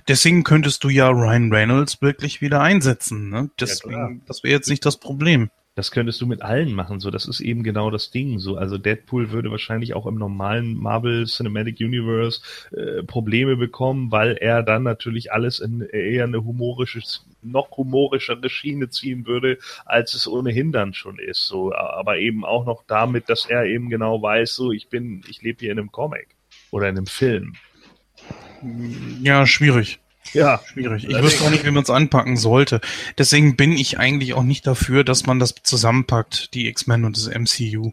Deswegen 0.08 0.44
könntest 0.44 0.84
du 0.84 0.88
ja 0.88 1.08
Ryan 1.08 1.52
Reynolds 1.52 2.02
wirklich 2.02 2.40
wieder 2.40 2.60
einsetzen. 2.60 3.30
Ne? 3.30 3.50
Deswegen, 3.60 4.22
das 4.26 4.42
wäre 4.42 4.54
jetzt 4.54 4.68
nicht 4.68 4.84
das 4.84 4.98
Problem. 4.98 5.50
Das 5.76 5.90
könntest 5.90 6.20
du 6.20 6.26
mit 6.26 6.42
allen 6.42 6.72
machen, 6.72 7.00
so. 7.00 7.10
Das 7.10 7.26
ist 7.26 7.40
eben 7.40 7.64
genau 7.64 7.90
das 7.90 8.12
Ding, 8.12 8.38
so. 8.38 8.56
Also 8.56 8.78
Deadpool 8.78 9.32
würde 9.32 9.50
wahrscheinlich 9.50 9.94
auch 9.94 10.06
im 10.06 10.14
normalen 10.14 10.76
Marvel 10.76 11.26
Cinematic 11.26 11.80
Universe 11.80 12.42
äh, 12.70 13.02
Probleme 13.02 13.56
bekommen, 13.56 14.12
weil 14.12 14.36
er 14.36 14.62
dann 14.62 14.84
natürlich 14.84 15.32
alles 15.32 15.58
in 15.58 15.80
eher 15.80 16.24
eine 16.24 16.44
humorische, 16.44 17.02
noch 17.42 17.76
humorischere 17.76 18.48
Schiene 18.48 18.88
ziehen 18.88 19.26
würde, 19.26 19.58
als 19.84 20.14
es 20.14 20.28
ohnehin 20.28 20.70
dann 20.70 20.94
schon 20.94 21.18
ist, 21.18 21.46
so. 21.46 21.74
Aber 21.74 22.18
eben 22.18 22.44
auch 22.44 22.66
noch 22.66 22.84
damit, 22.86 23.28
dass 23.28 23.46
er 23.46 23.64
eben 23.64 23.90
genau 23.90 24.22
weiß, 24.22 24.54
so, 24.54 24.70
ich 24.70 24.88
bin, 24.88 25.24
ich 25.28 25.42
lebe 25.42 25.58
hier 25.58 25.72
in 25.72 25.80
einem 25.80 25.90
Comic 25.90 26.28
oder 26.70 26.88
in 26.88 26.96
einem 26.96 27.06
Film. 27.06 27.54
Ja, 29.22 29.46
schwierig. 29.46 29.98
Ja. 30.32 30.60
Schwierig. 30.66 31.04
Ich 31.08 31.22
wüsste 31.22 31.44
auch 31.44 31.50
nicht, 31.50 31.64
wie 31.66 31.70
man 31.70 31.82
es 31.82 31.90
anpacken 31.90 32.36
sollte. 32.36 32.80
Deswegen 33.18 33.56
bin 33.56 33.72
ich 33.72 33.98
eigentlich 33.98 34.34
auch 34.34 34.42
nicht 34.42 34.66
dafür, 34.66 35.04
dass 35.04 35.26
man 35.26 35.38
das 35.38 35.54
zusammenpackt, 35.62 36.54
die 36.54 36.68
X-Men 36.68 37.04
und 37.04 37.16
das 37.16 37.28
MCU. 37.28 37.92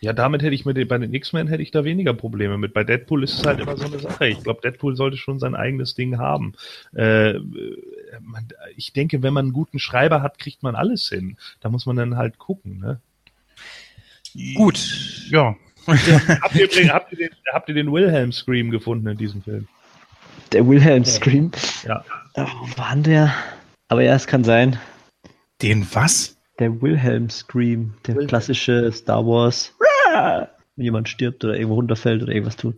Ja, 0.00 0.12
damit 0.12 0.42
hätte 0.42 0.54
ich 0.54 0.64
mit 0.64 0.76
den, 0.76 0.88
bei 0.88 0.98
den 0.98 1.12
X-Men 1.14 1.48
hätte 1.48 1.62
ich 1.62 1.70
da 1.70 1.84
weniger 1.84 2.12
Probleme 2.14 2.56
mit. 2.58 2.72
Bei 2.72 2.82
Deadpool 2.82 3.22
ist 3.24 3.34
es 3.34 3.44
halt 3.46 3.60
immer 3.60 3.76
so 3.76 3.84
eine 3.86 3.98
Sache. 3.98 4.26
Ich 4.28 4.42
glaube, 4.42 4.60
Deadpool 4.62 4.96
sollte 4.96 5.16
schon 5.16 5.38
sein 5.38 5.54
eigenes 5.54 5.94
Ding 5.94 6.18
haben. 6.18 6.54
Äh, 6.94 7.34
man, 8.20 8.48
ich 8.76 8.92
denke, 8.92 9.22
wenn 9.22 9.32
man 9.34 9.46
einen 9.46 9.52
guten 9.52 9.78
Schreiber 9.78 10.22
hat, 10.22 10.38
kriegt 10.38 10.62
man 10.62 10.74
alles 10.76 11.08
hin. 11.08 11.36
Da 11.60 11.68
muss 11.68 11.86
man 11.86 11.96
dann 11.96 12.16
halt 12.16 12.38
gucken. 12.38 12.78
Ne? 12.80 13.00
Gut. 14.54 14.78
Ja. 15.30 15.56
habt, 15.86 16.54
ihr, 16.56 16.68
den- 16.68 16.92
habt, 16.92 17.12
ihr 17.12 17.18
den, 17.18 17.30
habt 17.52 17.68
ihr 17.68 17.74
den 17.74 17.92
Wilhelm 17.92 18.32
Scream 18.32 18.70
gefunden 18.70 19.06
in 19.08 19.18
diesem 19.18 19.42
Film? 19.42 19.68
Der 20.52 20.66
Wilhelm 20.68 21.04
Scream. 21.04 21.50
Ja. 21.86 22.04
Oh, 22.34 22.46
denn 22.92 23.02
der? 23.02 23.34
Aber 23.88 24.02
ja, 24.02 24.14
es 24.14 24.26
kann 24.26 24.44
sein. 24.44 24.78
Den 25.62 25.86
was? 25.92 26.36
Der 26.58 26.82
Wilhelm 26.82 27.30
Scream, 27.30 27.94
der 28.06 28.14
Wilhelm. 28.14 28.28
klassische 28.28 28.90
Star 28.92 29.26
Wars. 29.26 29.74
Wenn 30.76 30.84
jemand 30.84 31.08
stirbt 31.08 31.44
oder 31.44 31.54
irgendwo 31.54 31.74
runterfällt 31.76 32.22
oder 32.22 32.32
irgendwas 32.32 32.56
tut. 32.56 32.76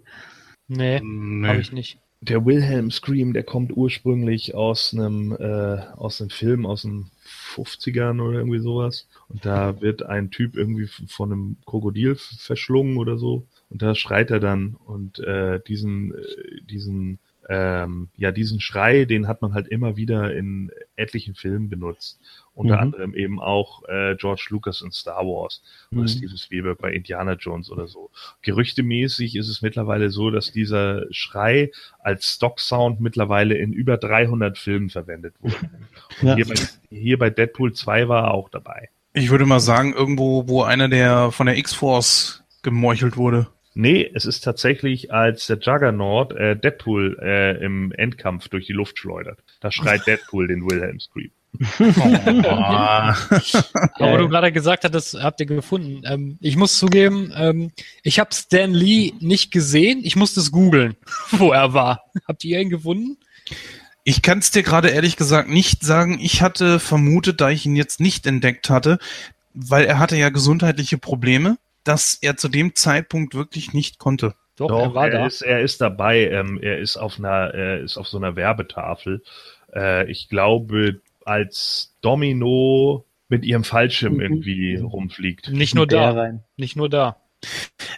Nee, 0.69 1.01
Nee. 1.03 1.49
habe 1.49 1.61
ich 1.61 1.73
nicht. 1.73 1.99
Der 2.21 2.47
Wilhelm 2.47 2.91
Scream, 2.91 3.33
der 3.35 3.43
kommt 3.43 3.77
ursprünglich 3.77 4.55
aus 4.55 4.95
einem, 4.95 5.33
äh, 5.33 5.79
aus 5.97 6.21
einem 6.21 6.31
Film 6.31 6.65
aus 6.65 6.83
den 6.83 7.11
50ern 7.55 8.21
oder 8.23 8.39
irgendwie 8.39 8.61
sowas. 8.61 9.07
Und 9.29 9.45
da 9.45 9.81
wird 9.83 10.05
ein 10.05 10.31
Typ 10.31 10.57
irgendwie 10.57 10.87
von 11.09 11.33
einem 11.33 11.57
Krokodil 11.67 12.15
verschlungen 12.17 12.97
oder 12.97 13.19
so. 13.19 13.47
Und 13.69 13.83
da 13.83 13.95
schreit 13.95 14.31
er 14.31 14.41
dann 14.41 14.77
und 14.87 15.19
äh, 15.19 15.61
diesen, 15.69 16.15
äh, 16.15 16.63
diesen, 16.71 17.19
ähm, 17.49 18.09
ja, 18.17 18.31
diesen 18.33 18.61
Schrei, 18.61 19.05
den 19.05 19.29
hat 19.29 19.43
man 19.43 19.55
halt 19.55 19.69
immer 19.69 19.97
wieder 19.97 20.35
in 20.35 20.71
etlichen 20.97 21.35
Filmen 21.35 21.69
benutzt. 21.69 22.19
Unter 22.55 22.77
Mhm. 22.77 22.81
anderem 22.83 23.15
eben 23.15 23.41
auch 23.41 23.83
äh, 23.89 24.15
George 24.17 24.47
Lucas 24.51 24.81
in 24.83 24.93
Star 24.93 25.25
Wars 25.27 25.63
oder 25.93 26.03
Mhm. 26.03 26.09
Steven 26.09 26.37
Spielberg 26.39 26.79
bei 26.79 26.93
Indiana 26.93 27.33
Jones 27.35 27.71
oder 27.71 27.89
so. 27.89 28.11
Gerüchtemäßig 28.43 29.37
ist 29.37 29.49
es 29.49 29.61
mittlerweile 29.63 30.11
so, 30.11 30.31
dass 30.31 30.53
dieser 30.53 31.05
Schrei 31.11 31.71
als 31.99 32.27
Stock-Sound 32.35 33.01
mittlerweile 33.01 33.57
in 33.57 33.73
über 33.73 33.97
300 33.97 34.57
Filmen 34.57 34.89
verwendet 34.91 35.35
wurde. 35.41 35.57
Und 36.23 36.29
Ja. 36.29 36.37
hier, 36.37 36.47
bei, 36.47 36.55
hier 36.91 37.19
bei 37.19 37.31
Deadpool 37.31 37.73
2 37.73 38.09
war 38.09 38.25
er 38.25 38.35
auch 38.35 38.49
dabei. 38.49 38.89
Ich 39.13 39.31
würde 39.31 39.47
mal 39.47 39.61
sagen, 39.61 39.93
irgendwo, 39.93 40.49
wo 40.49 40.63
einer 40.63 40.89
der 40.89 41.31
von 41.33 41.47
der 41.47 41.57
X-Force 41.59 42.43
gemeuchelt 42.63 43.17
wurde. 43.17 43.49
Nee, 43.75 44.09
es 44.15 44.25
ist 44.25 44.41
tatsächlich, 44.43 45.13
als 45.13 45.49
der 45.49 45.59
Juggernaut 45.59 46.33
äh, 46.33 46.57
Deadpool 46.57 47.19
äh, 47.21 47.65
im 47.65 47.93
Endkampf 47.93 48.49
durch 48.49 48.67
die 48.67 48.73
Luft 48.73 48.99
schleudert. 48.99 49.41
Da 49.61 49.73
schreit 49.73 50.03
Deadpool 50.07 50.47
den 50.47 50.65
Wilhelm 50.69 51.01
Scream. 51.01 51.31
Aber 51.79 53.17
Geil. 53.99 54.19
du 54.19 54.29
gerade 54.29 54.53
gesagt 54.53 54.85
hattest, 54.85 55.15
habt 55.15 55.41
ihr 55.41 55.47
gefunden. 55.47 56.03
Ähm, 56.05 56.39
ich 56.41 56.57
muss 56.57 56.79
zugeben, 56.79 57.33
ähm, 57.37 57.71
ich 58.03 58.19
habe 58.19 58.35
Stan 58.35 58.73
Lee 58.73 59.13
nicht 59.21 59.53
gesehen. 59.53 60.01
Ich 60.03 60.17
musste 60.17 60.41
es 60.41 60.51
googeln, 60.51 60.97
wo 61.31 61.53
er 61.53 61.73
war. 61.73 62.05
Habt 62.27 62.45
ihr 62.45 62.61
ihn 62.61 62.71
gefunden? 62.71 63.19
Ich 64.05 64.23
kann 64.23 64.39
es 64.39 64.51
dir 64.51 64.63
gerade 64.63 64.89
ehrlich 64.89 65.17
gesagt 65.17 65.49
nicht 65.49 65.83
sagen. 65.83 66.19
Ich 66.21 66.43
hatte 66.43 66.79
vermutet, 66.79 67.41
da 67.41 67.51
ich 67.51 67.67
ihn 67.67 67.77
jetzt 67.77 68.01
nicht 68.01 68.27
entdeckt 68.27 68.69
hatte, 68.69 68.99
weil 69.55 69.85
er 69.87 69.99
hatte 69.99 70.17
ja 70.17 70.29
gesundheitliche 70.31 70.99
Probleme, 70.99 71.57
dass 71.85 72.15
er 72.21 72.37
zu 72.37 72.49
dem 72.49 72.75
Zeitpunkt 72.75 73.35
wirklich 73.35 73.73
nicht 73.73 73.99
konnte. 73.99 74.35
Doch, 74.57 74.69
Doch, 74.69 74.81
er 74.81 74.95
war 74.95 75.11
da. 75.11 75.27
Ist, 75.27 75.43
er 75.43 75.61
ist 75.61 75.81
dabei. 75.81 76.29
Ähm, 76.31 76.59
er 76.63 76.79
ist 76.79 76.97
auf 76.97 77.19
einer, 77.19 77.53
er 77.55 77.81
ist 77.81 77.97
auf 77.97 78.07
so 78.09 78.17
einer 78.19 78.37
Werbetafel. 78.37 79.23
Äh, 79.75 80.11
ich 80.11 80.29
glaube, 80.29 81.01
als 81.25 81.95
Domino 82.03 83.05
mit 83.29 83.45
ihrem 83.45 83.65
Fallschirm 83.65 84.15
Mhm. 84.15 84.21
irgendwie 84.21 84.77
rumfliegt. 84.77 85.49
Nicht 85.51 85.75
nur 85.75 85.87
da. 85.87 86.11
rein. 86.13 86.45
Nicht 86.57 86.77
nur 86.77 86.89
da. 86.89 87.17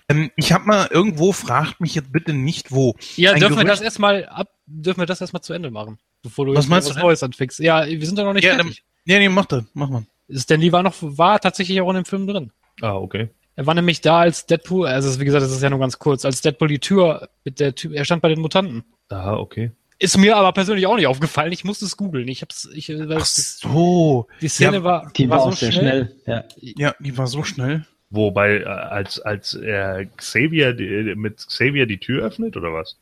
Ähm, 0.08 0.30
ich 0.36 0.52
habe 0.52 0.64
mal 0.66 0.88
irgendwo, 0.90 1.32
fragt 1.32 1.80
mich 1.80 1.94
jetzt 1.94 2.12
bitte 2.12 2.32
nicht 2.32 2.72
wo. 2.72 2.94
Ja, 3.16 3.32
Ein 3.32 3.40
dürfen 3.40 3.56
wir 3.58 3.64
das 3.64 3.80
erstmal 3.80 4.24
ab, 4.26 4.48
dürfen 4.66 5.00
wir 5.00 5.06
das 5.06 5.20
erstmal 5.20 5.42
zu 5.42 5.52
Ende 5.52 5.70
machen, 5.70 5.98
bevor 6.22 6.46
du 6.46 6.54
Was 6.54 6.64
jetzt 6.64 6.70
meinst 6.70 6.90
was? 6.90 6.96
Neues 6.96 7.22
anfängst. 7.22 7.58
Ja, 7.60 7.86
wir 7.86 8.04
sind 8.06 8.18
doch 8.18 8.24
noch 8.24 8.32
nicht 8.32 8.44
Ja, 8.44 8.54
fertig. 8.54 8.82
Nee, 9.04 9.18
nee, 9.18 9.28
mach 9.28 9.46
das, 9.46 9.64
mach 9.74 9.88
mal. 9.90 10.04
Stan 10.30 10.60
Lee 10.60 10.72
war 10.72 10.82
noch, 10.82 10.94
war 11.00 11.38
tatsächlich 11.40 11.80
auch 11.80 11.88
in 11.90 11.96
dem 11.96 12.04
Film 12.04 12.26
drin. 12.26 12.50
Ah, 12.80 12.94
okay. 12.96 13.28
Er 13.56 13.66
war 13.66 13.74
nämlich 13.74 14.00
da 14.02 14.20
als 14.20 14.46
Deadpool, 14.46 14.86
also 14.86 15.18
wie 15.18 15.24
gesagt, 15.24 15.42
das 15.42 15.50
ist 15.50 15.62
ja 15.62 15.70
nur 15.70 15.78
ganz 15.80 15.98
kurz, 15.98 16.24
als 16.24 16.42
Deadpool 16.42 16.68
die 16.68 16.78
Tür 16.78 17.28
mit 17.44 17.58
der 17.58 17.74
Tür, 17.74 17.94
er 17.94 18.04
stand 18.04 18.22
bei 18.22 18.28
den 18.28 18.40
Mutanten. 18.40 18.84
Aha, 19.08 19.36
okay. 19.36 19.72
Ist 19.98 20.18
mir 20.18 20.36
aber 20.36 20.52
persönlich 20.52 20.86
auch 20.86 20.96
nicht 20.96 21.06
aufgefallen. 21.06 21.52
Ich 21.52 21.64
musste 21.64 21.86
es 21.86 21.96
googeln. 21.96 22.28
Ich 22.28 22.42
hab's, 22.42 22.68
ich, 22.74 22.90
weil 22.90 23.16
Ach 23.16 23.24
so. 23.24 24.26
die 24.42 24.48
Szene 24.48 24.76
Ja, 24.78 24.84
war, 24.84 25.10
Die 25.16 25.28
war, 25.30 25.38
war 25.38 25.44
auch 25.46 25.50
so 25.52 25.56
sehr 25.56 25.72
schnell. 25.72 26.14
schnell. 26.24 26.44
Ja. 26.60 26.74
Ja, 26.76 26.94
die 27.00 27.16
war 27.16 27.26
so 27.26 27.42
schnell. 27.44 27.86
Wobei, 28.10 28.58
äh, 28.58 28.64
als, 28.64 29.18
als 29.20 29.54
äh, 29.54 30.06
Xavier 30.18 30.74
die, 30.74 31.14
mit 31.16 31.38
Xavier 31.38 31.86
die 31.86 31.98
Tür 31.98 32.26
öffnet, 32.26 32.58
oder 32.58 32.74
was? 32.74 32.98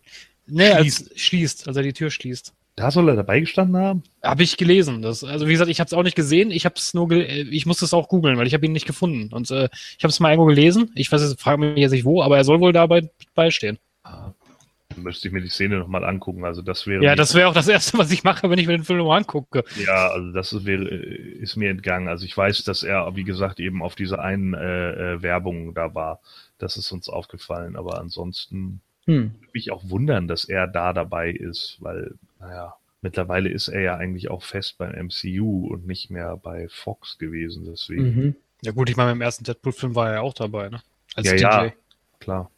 Nee, 0.46 0.70
als 0.70 0.86
Schließt. 0.86 1.20
schließt, 1.20 1.68
als 1.68 1.76
er 1.76 1.82
die 1.82 1.92
Tür 1.92 2.10
schließt. 2.10 2.52
Da 2.76 2.90
soll 2.90 3.08
er 3.08 3.14
dabei 3.14 3.38
gestanden 3.38 3.76
haben? 3.76 4.02
Habe 4.22 4.42
ich 4.42 4.56
gelesen. 4.56 5.00
Das, 5.00 5.22
also 5.22 5.46
wie 5.46 5.52
gesagt, 5.52 5.70
ich 5.70 5.78
habe 5.78 5.86
es 5.86 5.92
auch 5.92 6.02
nicht 6.02 6.16
gesehen. 6.16 6.50
Ich 6.50 6.64
habe 6.64 6.74
es 6.76 6.92
nur, 6.92 7.10
äh, 7.12 7.42
ich 7.42 7.66
musste 7.66 7.84
es 7.84 7.94
auch 7.94 8.08
googeln, 8.08 8.36
weil 8.36 8.48
ich 8.48 8.54
habe 8.54 8.66
ihn 8.66 8.72
nicht 8.72 8.86
gefunden. 8.86 9.32
Und 9.32 9.50
äh, 9.50 9.68
ich 9.96 10.02
habe 10.02 10.10
es 10.10 10.18
mal 10.18 10.30
irgendwo 10.30 10.48
gelesen. 10.48 10.90
Ich 10.96 11.10
weiß 11.10 11.22
jetzt, 11.22 11.40
frage 11.40 11.58
mich 11.58 11.78
jetzt 11.78 11.92
nicht 11.92 12.04
wo, 12.04 12.20
aber 12.20 12.36
er 12.36 12.44
soll 12.44 12.60
wohl 12.60 12.72
dabei 12.72 13.08
beistehen. 13.34 13.78
Dann 14.02 14.34
müsste 15.04 15.28
ich 15.28 15.34
mir 15.34 15.40
die 15.40 15.48
Szene 15.48 15.78
nochmal 15.78 16.04
angucken. 16.04 16.44
Also 16.44 16.62
das 16.62 16.86
wäre 16.88 17.04
Ja, 17.04 17.14
das 17.14 17.34
wäre 17.34 17.48
auch 17.48 17.54
das 17.54 17.68
Erste, 17.68 17.96
was 17.96 18.10
ich 18.10 18.24
mache, 18.24 18.50
wenn 18.50 18.58
ich 18.58 18.66
mir 18.66 18.76
den 18.76 18.84
Film 18.84 18.98
nochmal 18.98 19.18
angucke. 19.18 19.64
Ja, 19.84 20.08
also 20.08 20.32
das 20.32 20.52
ist, 20.52 20.64
wäre, 20.64 20.84
ist 20.84 21.54
mir 21.56 21.70
entgangen. 21.70 22.08
Also 22.08 22.24
ich 22.24 22.36
weiß, 22.36 22.64
dass 22.64 22.82
er, 22.82 23.14
wie 23.14 23.24
gesagt, 23.24 23.60
eben 23.60 23.82
auf 23.82 23.94
dieser 23.94 24.18
einen 24.18 24.52
äh, 24.54 25.14
äh, 25.14 25.22
Werbung 25.22 25.74
da 25.74 25.94
war. 25.94 26.20
Das 26.58 26.76
ist 26.76 26.90
uns 26.90 27.08
aufgefallen. 27.08 27.76
Aber 27.76 28.00
ansonsten 28.00 28.80
Hm. 29.06 29.32
würde 29.40 29.48
mich 29.52 29.70
auch 29.70 29.88
wundern, 29.90 30.28
dass 30.28 30.44
er 30.44 30.66
da 30.66 30.92
dabei 30.92 31.30
ist, 31.30 31.76
weil, 31.80 32.14
naja, 32.40 32.74
mittlerweile 33.02 33.50
ist 33.50 33.68
er 33.68 33.80
ja 33.82 33.96
eigentlich 33.96 34.30
auch 34.30 34.42
fest 34.42 34.78
beim 34.78 34.92
MCU 34.94 35.66
und 35.66 35.86
nicht 35.86 36.10
mehr 36.10 36.36
bei 36.36 36.68
Fox 36.68 37.18
gewesen. 37.18 37.64
Deswegen, 37.66 38.02
Mhm. 38.04 38.36
Ja 38.62 38.72
gut, 38.72 38.88
ich 38.88 38.96
meine, 38.96 39.10
beim 39.10 39.20
ersten 39.20 39.44
Deadpool-Film 39.44 39.94
war 39.94 40.08
er 40.08 40.14
ja 40.14 40.20
auch 40.22 40.32
dabei, 40.32 40.70
ne? 40.70 40.80
Als 41.14 41.26
Ja, 41.26 41.34
DJ. 41.34 41.40
ja. 41.42 41.72
klar. 42.18 42.50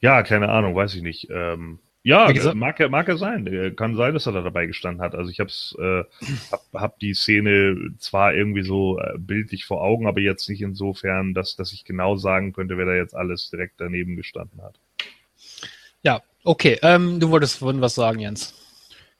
Ja, 0.00 0.22
keine 0.22 0.48
Ahnung, 0.48 0.74
weiß 0.74 0.94
ich 0.94 1.02
nicht. 1.02 1.28
Ähm, 1.30 1.78
ja, 2.04 2.32
mag, 2.54 2.80
er- 2.80 2.88
mag 2.88 3.06
er 3.08 3.16
sein. 3.16 3.46
Äh, 3.46 3.70
Kann 3.72 3.94
sein, 3.96 4.12
dass 4.14 4.26
er 4.26 4.32
da 4.32 4.40
dabei 4.42 4.66
gestanden 4.66 5.02
hat. 5.02 5.14
Also 5.14 5.30
ich 5.30 5.40
hab's, 5.40 5.76
äh, 5.78 6.02
hab, 6.50 6.62
hab 6.72 6.98
die 7.00 7.14
Szene 7.14 7.92
zwar 7.98 8.34
irgendwie 8.34 8.62
so 8.62 8.98
äh, 8.98 9.18
bildlich 9.18 9.64
vor 9.66 9.82
Augen, 9.82 10.06
aber 10.06 10.20
jetzt 10.20 10.48
nicht 10.48 10.62
insofern, 10.62 11.32
dass, 11.34 11.54
dass 11.54 11.72
ich 11.72 11.84
genau 11.84 12.16
sagen 12.16 12.52
könnte, 12.54 12.76
wer 12.78 12.86
da 12.86 12.94
jetzt 12.94 13.14
alles 13.14 13.50
direkt 13.50 13.74
daneben 13.78 14.16
gestanden 14.16 14.62
hat. 14.62 14.78
Ja, 16.02 16.22
okay. 16.44 16.78
Ähm, 16.82 17.20
du 17.20 17.30
wolltest 17.30 17.58
vorhin 17.58 17.80
was 17.80 17.94
sagen, 17.94 18.18
Jens. 18.18 18.54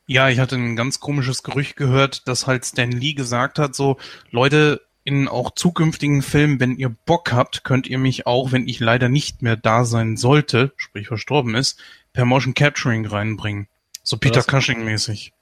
Ja, 0.06 0.28
ich 0.28 0.38
hatte 0.38 0.56
ein 0.56 0.76
ganz 0.76 1.00
komisches 1.00 1.42
Gerücht 1.42 1.76
gehört, 1.76 2.26
dass 2.26 2.46
halt 2.46 2.64
Stan 2.66 2.90
Lee 2.90 3.14
gesagt 3.14 3.58
hat, 3.58 3.74
so, 3.74 3.98
Leute, 4.30 4.82
in 5.04 5.28
auch 5.28 5.52
zukünftigen 5.54 6.22
Filmen, 6.22 6.60
wenn 6.60 6.76
ihr 6.76 6.88
Bock 6.90 7.32
habt, 7.32 7.64
könnt 7.64 7.86
ihr 7.86 7.98
mich 7.98 8.26
auch, 8.26 8.52
wenn 8.52 8.68
ich 8.68 8.78
leider 8.80 9.08
nicht 9.08 9.42
mehr 9.42 9.56
da 9.56 9.84
sein 9.84 10.16
sollte, 10.16 10.72
sprich 10.76 11.08
verstorben 11.08 11.54
ist, 11.54 11.78
per 12.12 12.24
Motion 12.24 12.54
Capturing 12.54 13.06
reinbringen. 13.06 13.68
So 14.02 14.16
Peter 14.16 14.42
Cushing 14.42 14.84
mäßig. 14.84 15.32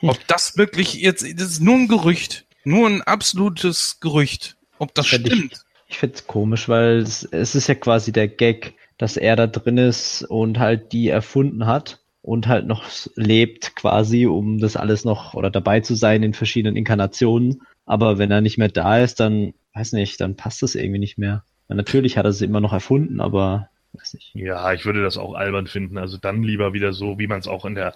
Ob 0.00 0.26
das 0.26 0.56
wirklich 0.58 0.94
jetzt, 0.94 1.22
das 1.22 1.50
ist 1.50 1.60
nur 1.60 1.76
ein 1.76 1.88
Gerücht. 1.88 2.44
Nur 2.64 2.88
ein 2.88 3.02
absolutes 3.02 4.00
Gerücht. 4.00 4.56
Ob 4.78 4.94
das 4.94 5.06
Fänd 5.08 5.26
ich- 5.26 5.32
stimmt. 5.32 5.64
Ich 5.86 5.98
find's 5.98 6.26
komisch, 6.26 6.68
weil 6.68 6.98
es, 6.98 7.24
es 7.24 7.54
ist 7.54 7.68
ja 7.68 7.74
quasi 7.74 8.10
der 8.10 8.26
Gag, 8.26 8.74
dass 8.98 9.16
er 9.16 9.36
da 9.36 9.46
drin 9.46 9.78
ist 9.78 10.22
und 10.22 10.58
halt 10.58 10.92
die 10.92 11.08
erfunden 11.08 11.66
hat 11.66 12.00
und 12.22 12.48
halt 12.48 12.66
noch 12.66 12.84
lebt 13.16 13.76
quasi, 13.76 14.26
um 14.26 14.58
das 14.58 14.76
alles 14.76 15.04
noch 15.04 15.34
oder 15.34 15.50
dabei 15.50 15.80
zu 15.80 15.94
sein 15.94 16.22
in 16.22 16.32
verschiedenen 16.32 16.76
Inkarnationen. 16.76 17.62
Aber 17.86 18.18
wenn 18.18 18.30
er 18.30 18.40
nicht 18.40 18.58
mehr 18.58 18.68
da 18.68 18.98
ist, 19.00 19.20
dann, 19.20 19.52
weiß 19.74 19.92
nicht, 19.92 20.20
dann 20.20 20.36
passt 20.36 20.62
das 20.62 20.74
irgendwie 20.74 21.00
nicht 21.00 21.18
mehr. 21.18 21.44
Natürlich 21.68 22.16
hat 22.16 22.24
er 22.24 22.32
sie 22.32 22.44
immer 22.44 22.60
noch 22.60 22.72
erfunden, 22.72 23.20
aber 23.20 23.68
weiß 23.94 24.14
nicht. 24.14 24.34
Ja, 24.34 24.72
ich 24.72 24.84
würde 24.84 25.02
das 25.02 25.18
auch 25.18 25.34
albern 25.34 25.66
finden. 25.66 25.98
Also 25.98 26.18
dann 26.18 26.42
lieber 26.42 26.72
wieder 26.72 26.92
so, 26.92 27.18
wie 27.18 27.26
man 27.26 27.40
es 27.40 27.46
auch 27.46 27.64
in 27.64 27.74
der, 27.74 27.94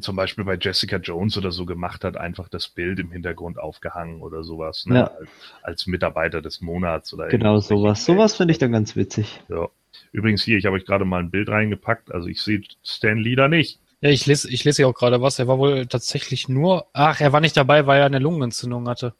zum 0.00 0.16
Beispiel 0.16 0.44
bei 0.44 0.56
Jessica 0.60 0.96
Jones 0.96 1.36
oder 1.36 1.52
so 1.52 1.66
gemacht 1.66 2.04
hat, 2.04 2.16
einfach 2.16 2.48
das 2.48 2.68
Bild 2.68 2.98
im 2.98 3.10
Hintergrund 3.10 3.58
aufgehangen 3.58 4.22
oder 4.22 4.42
sowas, 4.42 4.86
ne? 4.86 4.96
Ja. 4.96 5.04
Als, 5.06 5.28
als 5.62 5.86
Mitarbeiter 5.86 6.42
des 6.42 6.60
Monats 6.60 7.12
oder 7.12 7.28
Genau 7.28 7.58
sowas. 7.60 8.04
Sowas 8.04 8.36
finde 8.36 8.52
ich 8.52 8.58
dann 8.58 8.72
ganz 8.72 8.96
witzig. 8.96 9.40
Ja. 9.48 9.68
Übrigens 10.12 10.42
hier, 10.42 10.58
ich 10.58 10.66
habe 10.66 10.76
euch 10.76 10.86
gerade 10.86 11.04
mal 11.04 11.20
ein 11.20 11.30
Bild 11.30 11.48
reingepackt. 11.48 12.12
Also 12.12 12.28
ich 12.28 12.40
sehe 12.42 12.62
Stan 12.82 13.18
Lee 13.18 13.36
da 13.36 13.48
nicht. 13.48 13.80
Ja, 14.00 14.10
ich 14.10 14.26
lese, 14.26 14.50
ich 14.50 14.62
lese 14.64 14.82
ja 14.82 14.88
auch 14.88 14.94
gerade 14.94 15.22
was. 15.22 15.38
Er 15.38 15.48
war 15.48 15.58
wohl 15.58 15.86
tatsächlich 15.86 16.48
nur. 16.48 16.86
Ach, 16.92 17.20
er 17.20 17.32
war 17.32 17.40
nicht 17.40 17.56
dabei, 17.56 17.86
weil 17.86 18.00
er 18.00 18.06
eine 18.06 18.18
Lungenentzündung 18.18 18.88
hatte. 18.88 19.14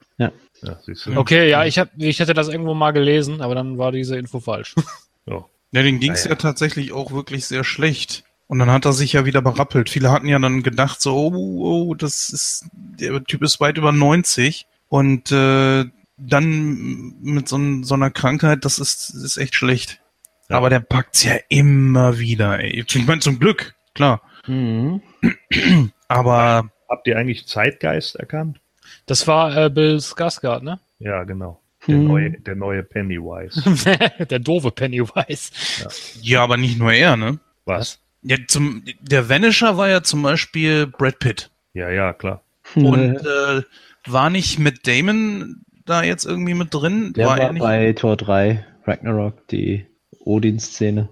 Ja, 0.63 0.79
siehst 0.85 1.07
du? 1.07 1.17
Okay, 1.17 1.49
ja, 1.49 1.65
ich 1.65 1.79
hab, 1.79 1.91
ich 1.97 2.21
hätte 2.21 2.35
das 2.35 2.49
irgendwo 2.49 2.75
mal 2.75 2.93
gelesen, 2.93 3.41
aber 3.41 3.55
dann 3.55 3.79
war 3.79 3.93
diese 3.93 4.17
Info 4.17 4.41
falsch. 4.41 4.75
Ja. 5.29 5.45
Ja, 5.73 5.83
den 5.83 5.99
ging's 5.99 6.23
Naja. 6.25 6.37
ja 6.37 6.41
tatsächlich 6.41 6.93
auch 6.93 7.11
wirklich 7.11 7.47
sehr 7.47 7.65
schlecht. 7.65 8.23
Und 8.47 8.61
dann 8.61 8.71
hat 8.71 8.85
er 8.85 8.93
sich 8.93 9.15
ja 9.15 9.25
wieder 9.25 9.43
berappelt. 9.43 9.91
Viele 9.91 10.13
hatten 10.13 10.29
ja 10.29 10.39
dann 10.39 10.63
gedacht, 10.63 11.01
so, 11.03 11.17
oh, 11.17 11.89
oh 11.91 11.95
das 11.95 12.31
ist, 12.31 12.67
der 12.73 13.25
Typ 13.25 13.43
ist 13.43 13.59
weit 13.59 13.77
über 13.77 13.91
90. 13.91 14.67
Und 14.89 15.33
äh, 15.33 15.85
dann 16.17 17.15
mit 17.21 17.49
so, 17.49 17.59
so 17.83 17.95
einer 17.95 18.11
Krankheit, 18.11 18.65
das 18.65 18.79
ist, 18.79 19.11
ist 19.11 19.37
echt 19.37 19.57
schlecht. 19.57 20.01
Ja. 20.49 20.57
Aber 20.57 20.71
der 20.71 20.81
packt's 20.81 21.25
ja 21.25 21.35
immer 21.49 22.19
wieder, 22.19 22.61
ey. 22.61 22.85
Ich 22.87 23.07
meine, 23.07 23.21
zum 23.21 23.39
Glück, 23.39 23.75
klar. 23.95 24.23
Mhm. 24.47 25.01
Aber 26.09 26.71
Habt 26.89 27.07
ihr 27.09 27.19
eigentlich 27.19 27.47
Zeitgeist 27.49 28.15
erkannt? 28.17 28.61
Das 29.07 29.27
war 29.27 29.57
äh, 29.57 29.71
Bill 29.71 29.97
Skarsgård, 29.97 30.63
ne? 30.63 30.79
Ja, 31.01 31.25
genau. 31.25 31.61
Der, 31.89 31.97
Hm. 31.97 32.05
neue, 32.07 32.31
der 32.41 32.55
neue 32.57 32.83
Pennywise. 32.83 33.63
Der 34.31 34.39
doofe 34.41 34.71
Pennywise. 34.73 35.51
ja, 36.21 36.43
aber 36.43 36.57
nicht 36.57 36.79
nur 36.79 36.93
er, 36.93 37.17
ne? 37.17 37.39
Was? 37.65 38.01
Ja, 38.23 38.37
zum, 38.49 38.83
der 39.01 39.29
Vanisher 39.29 39.77
war 39.77 39.89
ja 39.89 40.03
zum 40.03 40.23
Beispiel 40.23 40.87
Brad 40.89 41.19
Pitt. 41.21 41.51
Ja, 41.75 41.89
ja, 41.91 42.13
klar. 42.13 42.43
Und 42.75 43.17
äh, 43.19 43.63
war 44.07 44.31
nicht 44.31 44.59
mit 44.59 44.87
Damon 44.89 45.63
da 45.85 46.03
jetzt 46.03 46.25
irgendwie 46.25 46.55
mit 46.55 46.75
drin? 46.75 47.13
der 47.13 47.27
war, 47.27 47.39
er 47.39 47.53
nicht? 47.53 47.63
bei 47.63 47.93
Tor 47.93 48.17
3, 48.17 48.65
Ragnarok, 48.85 49.47
die 49.49 49.87
Odin-Szene. 50.27 51.09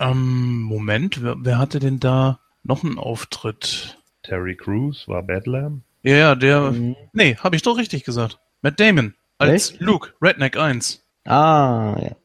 Ähm, 0.00 0.62
Moment, 0.62 1.22
wer, 1.22 1.36
wer 1.38 1.58
hatte 1.58 1.78
denn 1.78 2.00
da 2.00 2.40
noch 2.64 2.82
einen 2.82 2.98
Auftritt? 2.98 3.98
Terry 4.22 4.56
Crews 4.56 5.06
war 5.06 5.22
Badlam. 5.22 5.82
Ja, 6.02 6.16
ja, 6.16 6.34
der. 6.34 6.72
Mhm. 6.72 6.96
Nee, 7.12 7.36
habe 7.36 7.56
ich 7.56 7.62
doch 7.62 7.76
richtig 7.76 8.04
gesagt. 8.04 8.38
Matt 8.62 8.80
Damon. 8.80 9.14
Als 9.38 9.70
Echt? 9.72 9.80
Luke, 9.80 10.12
Redneck 10.20 10.56
1. 10.56 11.02
Ah, 11.24 11.96
ja. 12.00 12.16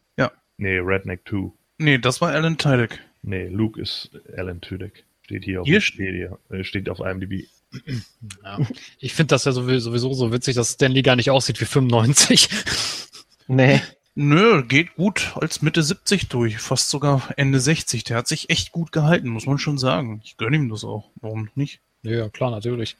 Nee, 0.60 0.80
Redneck 0.80 1.22
2. 1.30 1.52
Nee, 1.78 2.00
das 2.00 2.20
war 2.22 2.32
Alan 2.32 2.58
Tudyk. 2.58 3.00
Nee, 3.22 3.48
Luke 3.48 3.80
ist 3.80 4.10
Alan 4.36 4.60
Tudyk. 4.60 5.06
Steht 5.22 5.44
hier 5.44 5.62
auf 5.62 5.68
Hier 5.68 5.80
Wikipedia. 5.80 6.38
Äh, 6.50 6.64
Steht 6.64 6.90
auf 6.90 7.00
IMDb. 7.00 7.48
Ja. 8.44 8.60
Ich 9.00 9.14
finde 9.14 9.32
das 9.32 9.46
ja 9.46 9.52
sowieso, 9.52 9.92
sowieso 9.92 10.14
so 10.14 10.32
witzig, 10.32 10.56
dass 10.56 10.72
Stanley 10.72 11.02
gar 11.04 11.16
nicht 11.18 11.30
aussieht 11.30 11.60
wie 11.62 11.66
95. 11.66 12.50
Nee. 13.48 13.82
Nö, 14.19 14.64
geht 14.64 14.95
gut 14.95 15.34
als 15.35 15.61
Mitte 15.61 15.84
70 15.84 16.27
durch, 16.27 16.57
fast 16.57 16.89
sogar 16.89 17.30
Ende 17.38 17.60
60. 17.60 18.03
Der 18.03 18.18
hat 18.18 18.27
sich 18.27 18.49
echt 18.49 18.72
gut 18.72 18.91
gehalten, 18.91 19.30
muss 19.30 19.45
man 19.45 19.60
schon 19.60 19.77
sagen. 19.77 20.22
Ich 20.23 20.38
gönne 20.38 20.56
ihm 20.56 20.69
das 20.69 20.84
auch. 20.84 21.11
Warum 21.22 21.52
nicht? 21.53 21.81
Ja, 22.02 22.27
klar, 22.27 22.49
natürlich. 22.49 22.98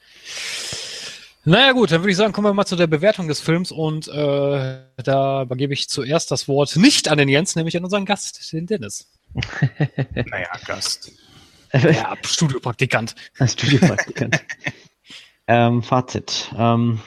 Naja 1.44 1.72
gut, 1.72 1.90
dann 1.90 2.02
würde 2.02 2.12
ich 2.12 2.18
sagen, 2.18 2.34
kommen 2.34 2.46
wir 2.46 2.54
mal 2.54 2.68
zu 2.68 2.76
der 2.76 2.86
Bewertung 2.86 3.28
des 3.28 3.40
Films 3.40 3.72
und 3.72 4.08
äh, 4.10 4.78
da 4.98 5.42
übergebe 5.42 5.74
ich 5.74 5.90
zuerst 5.90 6.30
das 6.30 6.48
Wort 6.48 6.76
nicht 6.76 7.08
an 7.08 7.18
den 7.18 7.30
Jens, 7.30 7.56
nämlich 7.56 7.76
an 7.76 7.84
unseren 7.84 8.06
Gast, 8.06 8.54
den 8.54 8.68
Dennis. 8.68 9.10
Naja, 10.14 10.52
Gast. 10.68 11.14
Ja, 11.74 12.16
Studiopraktikant. 12.24 13.16
Studiopraktikant. 13.44 14.44
ähm, 15.48 15.82
Fazit. 15.82 16.52
Ähm, 16.56 17.00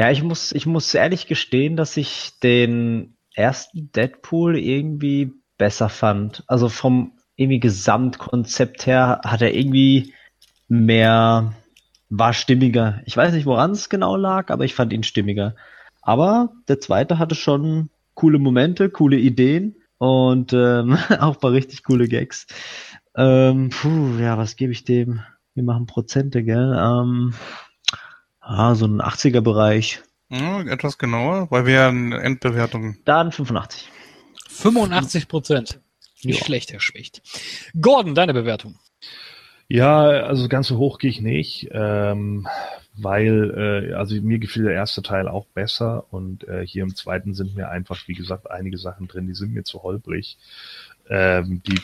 ja, 0.00 0.10
ich 0.10 0.22
muss, 0.22 0.52
ich 0.52 0.64
muss 0.64 0.94
ehrlich 0.94 1.26
gestehen, 1.26 1.76
dass 1.76 1.98
ich 1.98 2.30
den 2.42 3.18
ersten 3.34 3.92
Deadpool 3.92 4.56
irgendwie 4.56 5.34
besser 5.58 5.90
fand. 5.90 6.42
Also 6.46 6.70
vom 6.70 7.18
irgendwie 7.36 7.60
Gesamtkonzept 7.60 8.86
her 8.86 9.20
hat 9.26 9.42
er 9.42 9.54
irgendwie 9.54 10.14
mehr, 10.68 11.52
war 12.08 12.32
stimmiger. 12.32 13.02
Ich 13.04 13.14
weiß 13.14 13.34
nicht, 13.34 13.44
woran 13.44 13.72
es 13.72 13.90
genau 13.90 14.16
lag, 14.16 14.48
aber 14.48 14.64
ich 14.64 14.74
fand 14.74 14.94
ihn 14.94 15.02
stimmiger. 15.02 15.54
Aber 16.00 16.54
der 16.66 16.80
zweite 16.80 17.18
hatte 17.18 17.34
schon 17.34 17.90
coole 18.14 18.38
Momente, 18.38 18.88
coole 18.88 19.18
Ideen 19.18 19.76
und 19.98 20.54
ähm, 20.54 20.96
auch 21.20 21.34
ein 21.34 21.40
paar 21.40 21.52
richtig 21.52 21.84
coole 21.84 22.08
Gags. 22.08 22.46
Ähm, 23.14 23.68
puh, 23.68 24.16
ja, 24.18 24.38
was 24.38 24.56
gebe 24.56 24.72
ich 24.72 24.84
dem? 24.84 25.20
Wir 25.52 25.62
machen 25.64 25.84
Prozente, 25.84 26.42
gell? 26.42 26.74
Ähm, 26.74 27.34
ah, 28.50 28.74
so 28.74 28.86
ein 28.86 29.00
80er-Bereich. 29.00 30.00
Ja, 30.28 30.60
etwas 30.62 30.98
genauer, 30.98 31.50
weil 31.50 31.66
wir 31.66 31.74
ja 31.74 31.88
eine 31.88 32.20
Endbewertung. 32.20 32.96
Dann 33.04 33.32
85. 33.32 33.88
85 34.48 35.28
Prozent. 35.28 35.80
Nicht 36.22 36.40
Ja. 36.40 36.44
schlecht, 36.44 36.72
Herr 36.72 36.80
Schwicht. 36.80 37.22
Gordon, 37.80 38.14
deine 38.14 38.34
Bewertung. 38.34 38.76
Ja, 39.68 40.00
also 40.02 40.48
ganz 40.48 40.66
so 40.66 40.78
hoch 40.78 40.98
gehe 40.98 41.10
ich 41.10 41.20
nicht, 41.20 41.68
ähm, 41.72 42.46
weil 42.94 43.88
äh, 43.90 43.94
also 43.94 44.14
mir 44.20 44.38
gefiel 44.38 44.64
der 44.64 44.74
erste 44.74 45.00
Teil 45.02 45.28
auch 45.28 45.46
besser 45.46 46.12
und 46.12 46.46
äh, 46.48 46.66
hier 46.66 46.82
im 46.82 46.94
zweiten 46.96 47.34
sind 47.34 47.54
mir 47.54 47.68
einfach, 47.70 48.06
wie 48.08 48.14
gesagt, 48.14 48.50
einige 48.50 48.78
Sachen 48.78 49.06
drin, 49.06 49.28
die 49.28 49.34
sind 49.34 49.52
mir 49.54 49.62
zu 49.62 49.82
holprig. 49.82 50.38
Ähm, 51.08 51.62
die 51.66 51.80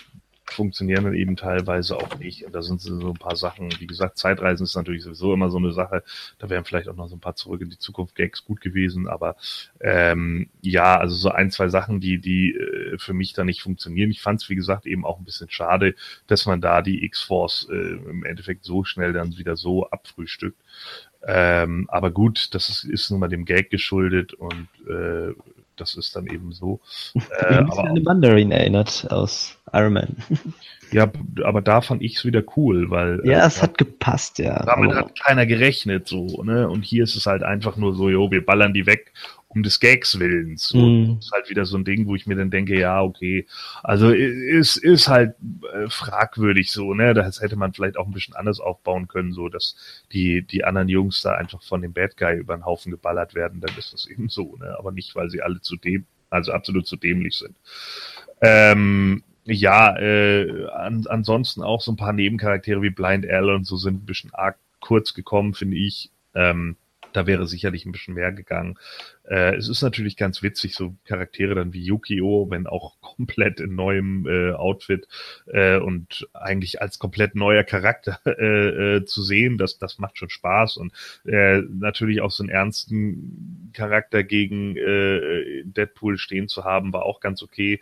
funktionieren 0.51 1.05
dann 1.05 1.15
eben 1.15 1.37
teilweise 1.37 1.97
auch 1.97 2.19
nicht. 2.19 2.45
Und 2.45 2.55
da 2.55 2.63
sind 2.63 2.81
so 2.81 3.11
ein 3.11 3.15
paar 3.15 3.37
Sachen, 3.37 3.71
wie 3.79 3.87
gesagt, 3.87 4.19
Zeitreisen 4.19 4.65
ist 4.65 4.77
natürlich 4.77 5.03
sowieso 5.03 5.35
immer 5.35 5.51
so 5.51 5.59
eine 5.59 5.73
Sache. 5.73 6.03
Da 6.39 6.49
wären 6.51 6.65
vielleicht 6.65 6.89
auch 6.89 6.97
noch 6.97 7.09
so 7.09 7.17
ein 7.17 7.21
paar 7.21 7.37
zurück 7.37 7.61
in 7.61 7.71
die 7.71 7.79
Zukunft 7.79 8.15
Gags 8.15 8.45
gut 8.45 8.61
gewesen. 8.61 9.09
Aber 9.09 9.37
ähm, 9.81 10.49
ja, 10.63 10.99
also 10.99 11.15
so 11.15 11.31
ein, 11.31 11.51
zwei 11.51 11.69
Sachen, 11.69 12.01
die, 12.01 12.19
die 12.19 12.53
äh, 12.53 12.99
für 12.99 13.13
mich 13.13 13.33
da 13.33 13.45
nicht 13.45 13.63
funktionieren. 13.63 14.11
Ich 14.11 14.23
fand 14.23 14.43
es, 14.43 14.49
wie 14.49 14.57
gesagt, 14.57 14.87
eben 14.87 15.05
auch 15.05 15.19
ein 15.19 15.25
bisschen 15.25 15.51
schade, 15.51 15.95
dass 16.27 16.47
man 16.47 16.61
da 16.61 16.83
die 16.83 17.05
X-Force 17.05 17.69
äh, 17.71 17.75
im 17.75 18.25
Endeffekt 18.25 18.65
so 18.65 18.85
schnell 18.85 19.13
dann 19.13 19.37
wieder 19.37 19.57
so 19.57 19.89
abfrühstückt. 19.91 20.59
Ähm, 21.29 21.87
aber 21.91 22.13
gut, 22.13 22.55
das 22.55 22.69
ist, 22.69 22.85
ist 22.85 23.11
nun 23.11 23.19
mal 23.19 23.29
dem 23.29 23.45
Gag 23.45 23.71
geschuldet 23.71 24.33
und 24.35 24.69
äh, 24.89 25.35
das 25.77 25.95
ist 25.95 26.17
dann 26.17 26.27
eben 26.27 26.53
so. 26.53 26.81
Äh, 27.39 27.57
aber 27.57 27.85
an 27.85 28.03
Mandarin 28.03 28.51
erinnert 28.51 29.07
aus 29.11 29.57
Iron 29.73 29.93
Man. 29.95 30.17
Ja, 30.93 31.11
aber 31.43 31.63
da 31.63 31.81
fand 31.81 32.01
ich 32.01 32.17
es 32.17 32.25
wieder 32.25 32.45
cool, 32.57 32.91
weil. 32.91 33.21
Ja, 33.25 33.43
äh, 33.43 33.47
es 33.49 33.61
hat 33.61 33.77
gepasst, 33.77 34.39
ja. 34.39 34.63
Damit 34.65 34.95
hat 34.95 35.19
keiner 35.19 35.45
gerechnet, 35.45 36.07
so, 36.07 36.45
ne? 36.45 36.69
Und 36.69 36.85
hier 36.85 37.03
ist 37.03 37.17
es 37.17 37.27
halt 37.27 37.43
einfach 37.43 37.77
nur 37.77 37.95
so, 37.97 38.09
jo, 38.09 38.31
wir 38.31 38.47
ballern 38.47 38.73
die 38.73 38.87
weg 38.87 39.13
um 39.49 39.63
des 39.63 39.81
Gags 39.81 40.19
willens. 40.19 40.73
Mm. 40.75 41.17
Das 41.17 41.27
ist 41.27 41.33
halt 41.33 41.51
wieder 41.51 41.65
so 41.65 41.77
ein 41.77 41.85
Ding, 41.85 42.07
wo 42.07 42.15
ich 42.15 42.27
mir 42.27 42.37
dann 42.37 42.51
denke, 42.51 42.79
ja, 42.79 43.03
okay. 43.03 43.47
Also 43.83 44.11
ist, 44.11 44.77
ist 44.77 45.09
halt 45.09 45.35
äh, 45.73 45.89
fragwürdig 45.89 46.71
so, 46.71 46.95
ne? 46.95 47.15
Das 47.15 47.41
hätte 47.41 47.57
man 47.57 47.73
vielleicht 47.73 47.97
auch 47.97 48.07
ein 48.07 48.13
bisschen 48.13 48.35
anders 48.35 48.61
aufbauen 48.61 49.09
können, 49.09 49.33
so 49.33 49.49
dass 49.49 49.77
die, 50.13 50.43
die 50.43 50.65
anderen 50.65 50.89
Jungs 50.89 51.23
da 51.23 51.33
einfach 51.33 51.63
von 51.63 51.83
dem 51.83 51.93
Bad 51.93 52.17
Guy 52.17 52.37
über 52.37 52.57
den 52.57 52.65
Haufen 52.65 52.91
geballert 52.91 53.35
werden, 53.35 53.61
dann 53.61 53.77
ist 53.79 53.93
das 53.93 54.07
eben 54.07 54.29
so, 54.29 54.57
ne? 54.57 54.77
Aber 54.79 54.93
nicht, 54.93 55.15
weil 55.15 55.31
sie 55.31 55.43
alle 55.43 55.61
zu 55.61 55.77
dem, 55.77 56.07
also 56.31 56.53
absolut 56.53 56.87
zu 56.87 56.97
dämlich 56.97 57.37
sind. 57.37 57.57
Ähm, 58.43 59.23
ja, 59.45 59.97
äh, 59.97 60.67
an, 60.71 61.07
ansonsten 61.09 61.63
auch 61.63 61.81
so 61.81 61.93
ein 61.93 61.97
paar 61.97 62.13
Nebencharaktere 62.13 62.83
wie 62.83 62.91
Blind 62.91 63.29
Al 63.29 63.51
und 63.51 63.65
so 63.65 63.77
sind 63.77 64.03
ein 64.03 64.07
bisschen 64.07 64.35
arg 64.35 64.57
kurz 64.81 65.15
gekommen, 65.15 65.55
finde 65.55 65.77
ich. 65.77 66.11
Ähm, 66.35 66.77
da 67.17 67.27
wäre 67.27 67.47
sicherlich 67.47 67.87
ein 67.87 67.93
bisschen 67.93 68.15
mehr 68.15 68.31
gegangen. 68.31 68.79
Äh, 69.25 69.57
es 69.57 69.69
ist 69.69 69.81
natürlich 69.81 70.19
ganz 70.19 70.43
witzig, 70.43 70.75
so 70.75 70.95
Charaktere 71.07 71.55
dann 71.55 71.73
wie 71.73 71.83
Yukio, 71.83 72.49
wenn 72.51 72.67
auch 72.67 72.97
komplett 73.01 73.59
in 73.59 73.75
neuem 73.75 74.27
äh, 74.27 74.53
Outfit 74.53 75.09
äh, 75.47 75.79
und 75.79 76.29
eigentlich 76.35 76.83
als 76.83 76.99
komplett 76.99 77.35
neuer 77.35 77.65
Charakter 77.65 78.21
äh, 78.27 78.97
äh, 78.97 79.05
zu 79.07 79.23
sehen, 79.23 79.57
das, 79.57 79.79
das 79.79 79.99
macht 79.99 80.19
schon 80.19 80.29
Spaß 80.29 80.77
und 80.77 80.93
äh, 81.25 81.63
natürlich 81.63 82.21
auch 82.21 82.31
so 82.31 82.43
einen 82.43 82.51
ernsten 82.51 83.71
Charakter 83.73 84.23
gegen 84.23 84.77
äh, 84.77 85.63
Deadpool 85.65 86.19
stehen 86.19 86.49
zu 86.49 86.65
haben, 86.65 86.93
war 86.93 87.05
auch 87.05 87.21
ganz 87.21 87.43
okay 87.43 87.81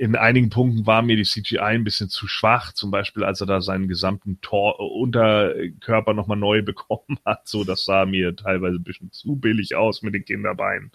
in 0.00 0.16
einigen 0.16 0.48
Punkten 0.48 0.86
war 0.86 1.02
mir 1.02 1.14
die 1.14 1.24
CGI 1.24 1.58
ein 1.58 1.84
bisschen 1.84 2.08
zu 2.08 2.26
schwach, 2.26 2.72
zum 2.72 2.90
Beispiel 2.90 3.22
als 3.22 3.42
er 3.42 3.46
da 3.46 3.60
seinen 3.60 3.86
gesamten 3.86 4.40
Tor 4.40 4.80
Unterkörper 4.80 6.14
nochmal 6.14 6.38
neu 6.38 6.62
bekommen 6.64 7.18
hat, 7.26 7.46
so 7.46 7.64
das 7.64 7.84
sah 7.84 8.06
mir 8.06 8.34
teilweise 8.34 8.76
ein 8.76 8.82
bisschen 8.82 9.12
zu 9.12 9.36
billig 9.36 9.76
aus 9.76 10.00
mit 10.00 10.14
den 10.14 10.24
Kinderbeinen. 10.24 10.90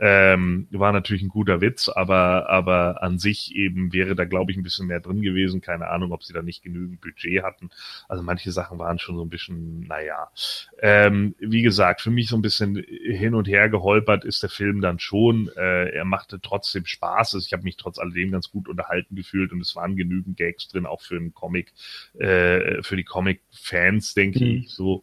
Ähm, 0.00 0.68
war 0.70 0.92
natürlich 0.92 1.22
ein 1.22 1.28
guter 1.28 1.60
Witz, 1.60 1.88
aber, 1.88 2.48
aber 2.48 3.02
an 3.02 3.18
sich 3.18 3.54
eben 3.54 3.92
wäre 3.92 4.14
da, 4.14 4.24
glaube 4.24 4.52
ich, 4.52 4.56
ein 4.56 4.62
bisschen 4.62 4.86
mehr 4.86 5.00
drin 5.00 5.22
gewesen. 5.22 5.60
Keine 5.60 5.88
Ahnung, 5.88 6.12
ob 6.12 6.22
sie 6.22 6.32
da 6.32 6.42
nicht 6.42 6.62
genügend 6.62 7.00
Budget 7.00 7.42
hatten. 7.42 7.70
Also 8.08 8.22
manche 8.22 8.52
Sachen 8.52 8.78
waren 8.78 8.98
schon 8.98 9.16
so 9.16 9.22
ein 9.24 9.28
bisschen, 9.28 9.80
naja. 9.80 10.30
Ähm, 10.80 11.34
wie 11.38 11.62
gesagt, 11.62 12.00
für 12.00 12.10
mich 12.10 12.28
so 12.28 12.36
ein 12.36 12.42
bisschen 12.42 12.76
hin 12.76 13.34
und 13.34 13.48
her 13.48 13.68
geholpert 13.68 14.24
ist 14.24 14.42
der 14.42 14.50
Film 14.50 14.80
dann 14.80 14.98
schon. 14.98 15.50
Äh, 15.56 15.90
er 15.90 16.04
machte 16.04 16.40
trotzdem 16.40 16.86
Spaß. 16.86 17.34
Also 17.34 17.44
ich 17.44 17.52
habe 17.52 17.64
mich 17.64 17.76
trotz 17.76 17.98
alledem 17.98 18.30
ganz 18.30 18.50
gut 18.50 18.68
unterhalten 18.68 19.16
gefühlt 19.16 19.52
und 19.52 19.60
es 19.60 19.74
waren 19.74 19.96
genügend 19.96 20.36
Gags 20.36 20.68
drin, 20.68 20.86
auch 20.86 21.02
für 21.02 21.16
einen 21.16 21.34
Comic, 21.34 21.72
äh, 22.18 22.82
für 22.82 22.96
die 22.96 23.04
Comic-Fans, 23.04 24.14
denke 24.14 24.44
mhm. 24.44 24.50
ich. 24.50 24.70
So. 24.70 25.02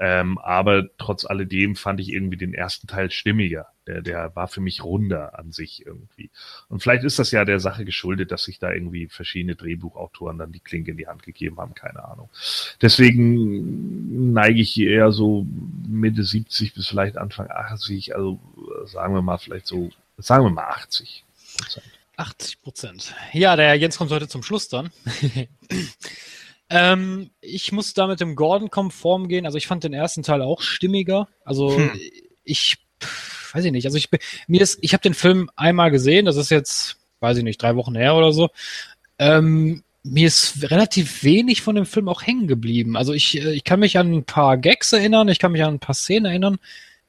Ähm, 0.00 0.38
aber 0.38 0.84
trotz 0.96 1.24
alledem 1.24 1.74
fand 1.74 1.98
ich 1.98 2.12
irgendwie 2.12 2.36
den 2.36 2.54
ersten 2.54 2.86
Teil 2.86 3.10
stimmiger. 3.10 3.66
Der, 3.88 4.00
der 4.00 4.36
war 4.36 4.46
für 4.46 4.60
mich 4.60 4.84
runder 4.84 5.36
an 5.36 5.50
sich 5.50 5.84
irgendwie. 5.84 6.30
Und 6.68 6.82
vielleicht 6.82 7.02
ist 7.02 7.18
das 7.18 7.32
ja 7.32 7.44
der 7.44 7.58
Sache 7.58 7.84
geschuldet, 7.84 8.30
dass 8.30 8.44
sich 8.44 8.60
da 8.60 8.72
irgendwie 8.72 9.08
verschiedene 9.08 9.56
Drehbuchautoren 9.56 10.38
dann 10.38 10.52
die 10.52 10.60
Klinke 10.60 10.92
in 10.92 10.98
die 10.98 11.08
Hand 11.08 11.24
gegeben 11.24 11.58
haben, 11.58 11.74
keine 11.74 12.04
Ahnung. 12.04 12.30
Deswegen 12.80 14.32
neige 14.32 14.60
ich 14.60 14.70
hier 14.70 14.90
eher 14.90 15.10
so 15.10 15.46
Mitte 15.88 16.22
70 16.22 16.74
bis 16.74 16.86
vielleicht 16.86 17.16
Anfang 17.16 17.50
80, 17.50 18.14
also 18.14 18.38
sagen 18.84 19.14
wir 19.14 19.22
mal 19.22 19.38
vielleicht 19.38 19.66
so, 19.66 19.90
sagen 20.16 20.44
wir 20.44 20.50
mal 20.50 20.68
80 20.68 21.24
Prozent. 21.56 21.86
80 22.16 22.62
Prozent. 22.62 23.14
Ja, 23.32 23.56
der 23.56 23.74
Jens 23.76 23.96
kommt 23.96 24.10
heute 24.10 24.28
zum 24.28 24.42
Schluss 24.42 24.68
dann. 24.68 24.90
Ähm, 26.70 27.30
ich 27.40 27.72
muss 27.72 27.94
da 27.94 28.06
mit 28.06 28.20
dem 28.20 28.36
Gordon 28.36 28.70
konform 28.70 29.28
gehen. 29.28 29.46
Also 29.46 29.58
ich 29.58 29.66
fand 29.66 29.84
den 29.84 29.94
ersten 29.94 30.22
Teil 30.22 30.42
auch 30.42 30.60
stimmiger. 30.60 31.28
Also 31.44 31.76
hm. 31.76 31.90
ich 32.44 32.76
weiß 33.52 33.64
ich 33.64 33.72
nicht. 33.72 33.86
Also 33.86 33.96
ich 33.96 34.08
mir 34.46 34.60
ist, 34.60 34.78
ich 34.82 34.92
habe 34.92 35.02
den 35.02 35.14
Film 35.14 35.50
einmal 35.56 35.90
gesehen. 35.90 36.26
Das 36.26 36.36
ist 36.36 36.50
jetzt, 36.50 36.96
weiß 37.20 37.38
ich 37.38 37.44
nicht, 37.44 37.62
drei 37.62 37.76
Wochen 37.76 37.94
her 37.94 38.14
oder 38.14 38.32
so. 38.32 38.50
Ähm, 39.18 39.82
mir 40.02 40.26
ist 40.26 40.70
relativ 40.70 41.22
wenig 41.24 41.62
von 41.62 41.74
dem 41.74 41.86
Film 41.86 42.08
auch 42.08 42.22
hängen 42.22 42.46
geblieben. 42.46 42.96
Also 42.96 43.12
ich, 43.12 43.38
äh, 43.38 43.52
ich 43.52 43.64
kann 43.64 43.80
mich 43.80 43.98
an 43.98 44.12
ein 44.12 44.24
paar 44.24 44.56
Gags 44.56 44.92
erinnern, 44.92 45.28
ich 45.28 45.38
kann 45.38 45.52
mich 45.52 45.64
an 45.64 45.74
ein 45.74 45.80
paar 45.80 45.94
Szenen 45.94 46.26
erinnern, 46.26 46.58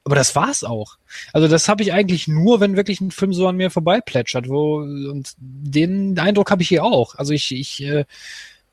aber 0.04 0.16
das 0.16 0.36
war's 0.36 0.64
auch. 0.64 0.98
Also 1.34 1.48
das 1.48 1.70
habe 1.70 1.84
ich 1.84 1.94
eigentlich 1.94 2.28
nur, 2.28 2.60
wenn 2.60 2.76
wirklich 2.76 3.00
ein 3.02 3.12
Film 3.12 3.34
so 3.34 3.48
an 3.48 3.58
mir 3.58 3.70
vorbeiplätschert, 3.70 4.50
wo 4.50 4.78
und 4.78 5.34
den 5.38 6.18
Eindruck 6.18 6.52
habe 6.52 6.64
ich 6.64 6.70
hier 6.70 6.84
auch. 6.84 7.16
Also 7.16 7.34
ich, 7.34 7.52
ich 7.54 7.84
äh, 7.84 8.06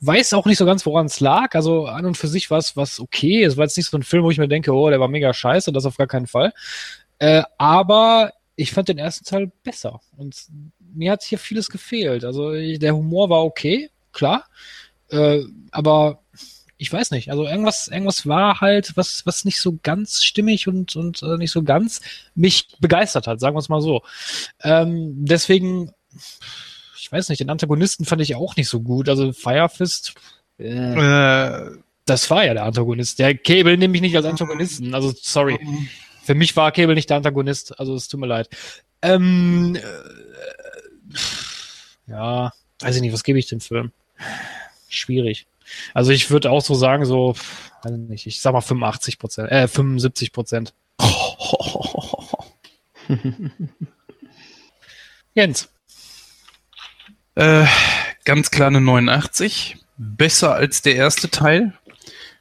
weiß 0.01 0.35
auch 0.35 0.47
nicht 0.47 0.59
so 0.59 0.67
ganz, 0.67 0.85
woran 0.87 1.07
es 1.07 1.21
lag. 1.21 1.55
Also 1.55 1.87
an 1.87 2.07
und 2.07 2.17
für 2.17 2.29
sich 2.29 2.51
war 2.51 2.59
es 2.59 2.77
was 2.77 3.01
okay. 3.01 3.45
Es 3.45 3.57
war 3.57 3.65
jetzt 3.65 3.77
nicht 3.77 3.89
so 3.89 3.97
ein 3.97 4.03
Film, 4.03 4.25
wo 4.25 4.31
ich 4.31 4.39
mir 4.39 4.49
denke, 4.49 4.73
oh, 4.73 4.91
der 4.91 5.01
war 5.01 5.09
mega 5.09 5.33
scheiße, 5.33 5.73
das 5.73 5.87
auf 5.87 5.97
gar 5.97 6.07
keinen 6.07 6.27
Fall. 6.27 6.53
Äh, 7.19 7.43
aber 7.59 8.33
ich 8.57 8.73
fand 8.73 8.89
den 8.89 8.99
ersten 8.99 9.25
Teil 9.25 9.51
besser. 9.63 10.01
Und 10.17 10.47
mir 10.95 11.13
hat 11.13 11.23
hier 11.23 11.39
vieles 11.39 11.69
gefehlt. 11.69 12.25
Also 12.25 12.53
der 12.53 12.97
Humor 12.97 13.31
war 13.31 13.45
okay, 13.45 13.91
klar. 14.13 14.45
Äh, 15.11 15.43
aber 15.71 16.21
ich 16.79 16.93
weiß 16.93 17.11
nicht. 17.11 17.31
Also 17.31 17.47
irgendwas, 17.47 17.89
irgendwas 17.89 18.27
war 18.27 18.61
halt, 18.61 18.97
was, 18.97 19.25
was 19.25 19.45
nicht 19.45 19.61
so 19.61 19.79
ganz 19.83 20.23
stimmig 20.23 20.69
und, 20.69 20.97
und 20.97 21.23
äh, 21.23 21.37
nicht 21.37 21.51
so 21.51 21.63
ganz 21.63 22.01
mich 22.35 22.69
begeistert 22.81 23.27
hat, 23.27 23.41
sagen 23.41 23.57
wir 23.57 23.61
es 23.61 23.69
mal 23.69 23.81
so. 23.81 24.03
Ähm, 24.63 25.25
deswegen 25.25 25.93
ich 27.07 27.13
weiß 27.13 27.29
nicht, 27.29 27.39
den 27.39 27.51
Antagonisten 27.51 28.05
fand 28.05 28.21
ich 28.21 28.35
auch 28.35 28.57
nicht 28.57 28.69
so 28.69 28.81
gut. 28.81 29.09
Also 29.09 29.33
Firefist, 29.33 30.15
äh, 30.59 30.65
äh, 30.65 31.79
das 32.05 32.29
war 32.31 32.45
ja 32.45 32.53
der 32.53 32.65
Antagonist. 32.65 33.21
Der 33.21 33.37
Cable 33.37 33.79
nehme 33.79 33.95
ich 33.95 34.01
nicht 34.01 34.17
als 34.17 34.27
Antagonisten. 34.27 34.93
Also 34.93 35.15
sorry. 35.17 35.57
Für 36.25 36.35
mich 36.35 36.57
war 36.57 36.73
Cable 36.73 36.97
nicht 36.97 37.09
der 37.09 37.19
Antagonist. 37.19 37.79
Also 37.79 37.95
es 37.95 38.09
tut 38.09 38.19
mir 38.19 38.27
leid. 38.27 38.49
Ähm, 39.03 39.77
äh, 39.77 39.81
ja, 42.09 42.53
weiß 42.81 42.97
ich 42.97 43.03
nicht, 43.03 43.13
was 43.13 43.23
gebe 43.23 43.39
ich 43.39 43.47
dem 43.47 43.61
Film? 43.61 43.93
Schwierig. 44.89 45.47
Also 45.95 46.11
ich 46.11 46.29
würde 46.33 46.51
auch 46.51 46.61
so 46.63 46.75
sagen, 46.75 47.05
so, 47.05 47.37
weiß 47.85 47.93
ich 47.93 47.99
nicht, 47.99 48.27
ich 48.27 48.41
sag 48.41 48.53
mal 48.53 48.63
85 48.63 49.21
Prozent, 49.21 49.53
äh, 49.53 49.69
75 49.69 50.33
Prozent. 50.33 50.75
Jens. 55.35 55.69
Äh, 57.37 57.67
ganz 58.25 58.51
klar 58.51 58.69
eine 58.69 58.81
89. 58.81 59.77
Besser 59.99 60.55
als 60.55 60.83
der 60.83 60.97
erste 60.97 61.31
Teil. 61.31 61.73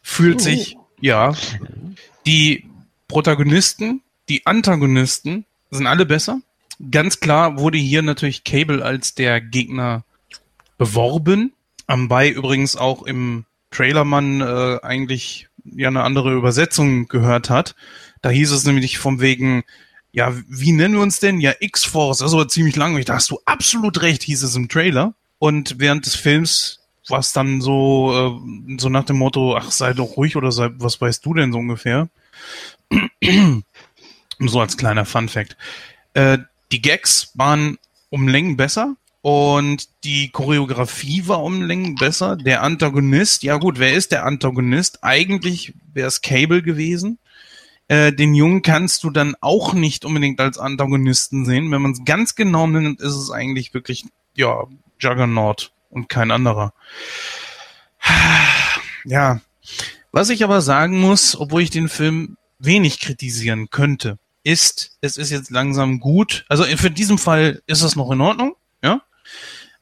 Fühlt 0.02 0.38
oh. 0.38 0.40
sich, 0.40 0.78
ja. 1.00 1.34
Die 2.26 2.66
Protagonisten, 3.08 4.02
die 4.30 4.46
Antagonisten 4.46 5.46
sind 5.70 5.86
alle 5.86 6.06
besser. 6.06 6.42
Ganz 6.92 7.20
klar 7.20 7.60
wurde 7.60 7.78
hier 7.78 8.02
natürlich 8.02 8.44
Cable 8.44 8.84
als 8.84 9.16
der 9.16 9.40
Gegner 9.40 10.04
beworben. 10.78 11.54
Am 11.88 12.08
bei 12.08 12.30
übrigens 12.30 12.76
auch 12.76 13.04
im 13.04 13.46
Trailer 13.72 14.06
man 14.06 14.42
äh, 14.42 14.80
eigentlich 14.82 15.48
ja 15.66 15.90
eine 15.90 16.04
andere 16.04 16.34
Übersetzung 16.34 17.08
gehört 17.08 17.50
hat. 17.50 17.76
Da 18.22 18.30
hieß 18.30 18.52
es 18.52 18.66
nämlich 18.66 18.98
vom 18.98 19.20
wegen, 19.20 19.64
ja, 20.16 20.34
wie 20.48 20.72
nennen 20.72 20.94
wir 20.96 21.02
uns 21.02 21.20
denn? 21.20 21.42
Ja, 21.42 21.54
X-Force, 21.60 22.22
also 22.22 22.46
ziemlich 22.46 22.78
langweilig. 22.78 23.06
Da 23.06 23.16
hast 23.16 23.30
du 23.32 23.40
absolut 23.44 24.02
recht, 24.02 24.24
hieß 24.24 24.44
es 24.44 24.56
im 24.56 24.70
Trailer. 24.70 25.14
Und 25.40 25.78
während 25.78 26.06
des 26.06 26.16
Films 26.16 26.80
war 27.10 27.20
es 27.20 27.34
dann 27.34 27.60
so, 27.60 28.40
äh, 28.42 28.78
so 28.80 28.88
nach 28.88 29.04
dem 29.04 29.18
Motto, 29.18 29.58
ach, 29.58 29.72
sei 29.72 29.92
doch 29.94 30.16
ruhig 30.16 30.38
oder 30.38 30.54
sei, 30.54 30.70
was 30.78 31.02
weißt 31.02 31.26
du 31.26 31.34
denn 31.34 31.52
so 31.52 31.60
ungefähr? 31.60 32.08
so 34.40 34.62
als 34.62 34.78
kleiner 34.78 35.04
Fun 35.04 35.28
Fact. 35.28 35.58
Äh, 36.14 36.38
die 36.72 36.82
Gags 36.82 37.32
waren 37.34 37.78
um 38.10 38.30
Längen 38.30 38.56
besser 38.56 38.96
Und 39.22 39.90
die 40.06 40.30
Choreografie 40.30 41.28
war 41.28 41.44
um 41.44 41.62
Längen 41.62 41.96
besser. 41.96 42.38
Der 42.38 42.64
Antagonist, 42.64 43.44
ja 43.44 43.58
gut, 43.58 43.80
wer 43.80 43.94
ist 43.94 44.14
der 44.14 44.26
Antagonist? 44.26 45.04
Eigentlich 45.04 45.74
wäre 45.94 46.08
es 46.08 46.22
Cable 46.22 46.62
gewesen. 46.62 47.20
Äh, 47.88 48.14
den 48.14 48.34
Jungen 48.34 48.62
kannst 48.62 49.04
du 49.04 49.10
dann 49.10 49.36
auch 49.42 49.74
nicht 49.74 50.06
unbedingt 50.06 50.40
als 50.40 50.58
Antagonisten 50.58 51.46
sehen. 51.46 51.72
Wenn 51.72 51.82
man 51.82 51.92
es 51.92 52.04
ganz 52.06 52.36
genau 52.36 52.68
nimmt, 52.68 53.00
ist 53.02 53.16
es 53.16 53.32
eigentlich 53.32 53.74
wirklich, 53.74 54.06
ja, 54.36 54.64
Juggernaut 55.00 55.72
und 55.90 56.10
kein 56.10 56.32
anderer. 56.32 56.74
Ja. 59.06 59.42
Was 60.12 60.30
ich 60.30 60.44
aber 60.44 60.62
sagen 60.62 61.00
muss, 61.00 61.36
obwohl 61.36 61.62
ich 61.62 61.70
den 61.70 61.90
Film 61.90 62.38
wenig 62.60 63.00
kritisieren 63.00 63.70
könnte, 63.70 64.18
ist, 64.44 64.98
es 65.02 65.18
ist 65.18 65.30
jetzt 65.30 65.52
langsam 65.52 66.00
gut. 66.00 66.46
Also 66.50 66.64
für 66.64 66.92
diesen 66.92 67.18
Fall 67.18 67.62
ist 67.68 67.82
es 67.82 67.96
noch 67.96 68.12
in 68.12 68.22
Ordnung, 68.22 68.56
ja. 68.84 69.02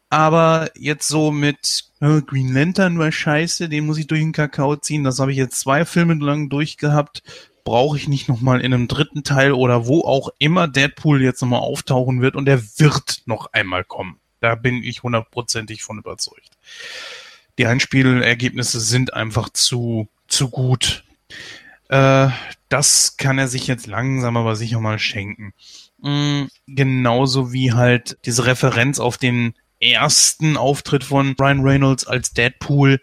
Aber 0.09 0.69
jetzt 0.75 1.07
so 1.07 1.31
mit 1.31 1.85
äh, 1.99 2.21
Green 2.21 2.53
Lantern 2.53 2.99
war 2.99 3.11
scheiße, 3.11 3.67
den 3.67 3.85
muss 3.85 3.97
ich 3.97 4.07
durch 4.07 4.21
den 4.21 4.31
Kakao 4.31 4.75
ziehen. 4.75 5.03
Das 5.03 5.19
habe 5.19 5.31
ich 5.31 5.37
jetzt 5.37 5.59
zwei 5.59 5.85
Filme 5.85 6.13
lang 6.15 6.49
durchgehabt. 6.49 7.23
Brauche 7.63 7.97
ich 7.97 8.07
nicht 8.07 8.27
nochmal 8.27 8.59
in 8.61 8.73
einem 8.73 8.87
dritten 8.87 9.23
Teil 9.23 9.53
oder 9.53 9.87
wo 9.87 10.01
auch 10.01 10.29
immer 10.37 10.67
Deadpool 10.67 11.21
jetzt 11.21 11.41
nochmal 11.41 11.61
auftauchen 11.61 12.21
wird 12.21 12.35
und 12.35 12.47
er 12.47 12.61
wird 12.77 13.23
noch 13.25 13.53
einmal 13.53 13.83
kommen. 13.83 14.19
Da 14.41 14.55
bin 14.55 14.83
ich 14.83 15.03
hundertprozentig 15.03 15.83
von 15.83 15.99
überzeugt. 15.99 16.57
Die 17.57 17.65
Einspielergebnisse 17.65 18.79
sind 18.79 19.13
einfach 19.13 19.49
zu, 19.49 20.09
zu 20.27 20.49
gut. 20.49 21.03
Äh, 21.89 22.29
das 22.69 23.17
kann 23.17 23.37
er 23.37 23.47
sich 23.47 23.67
jetzt 23.67 23.87
langsam 23.87 24.35
aber 24.35 24.55
sicher 24.55 24.79
mal 24.79 24.99
schenken. 24.99 25.53
Mhm, 26.01 26.49
genauso 26.67 27.53
wie 27.53 27.71
halt 27.71 28.17
diese 28.25 28.45
Referenz 28.45 28.99
auf 28.99 29.17
den 29.17 29.53
ersten 29.79 30.57
Auftritt 30.57 31.03
von 31.03 31.35
Brian 31.35 31.61
Reynolds 31.61 32.07
als 32.07 32.33
Deadpool. 32.33 32.99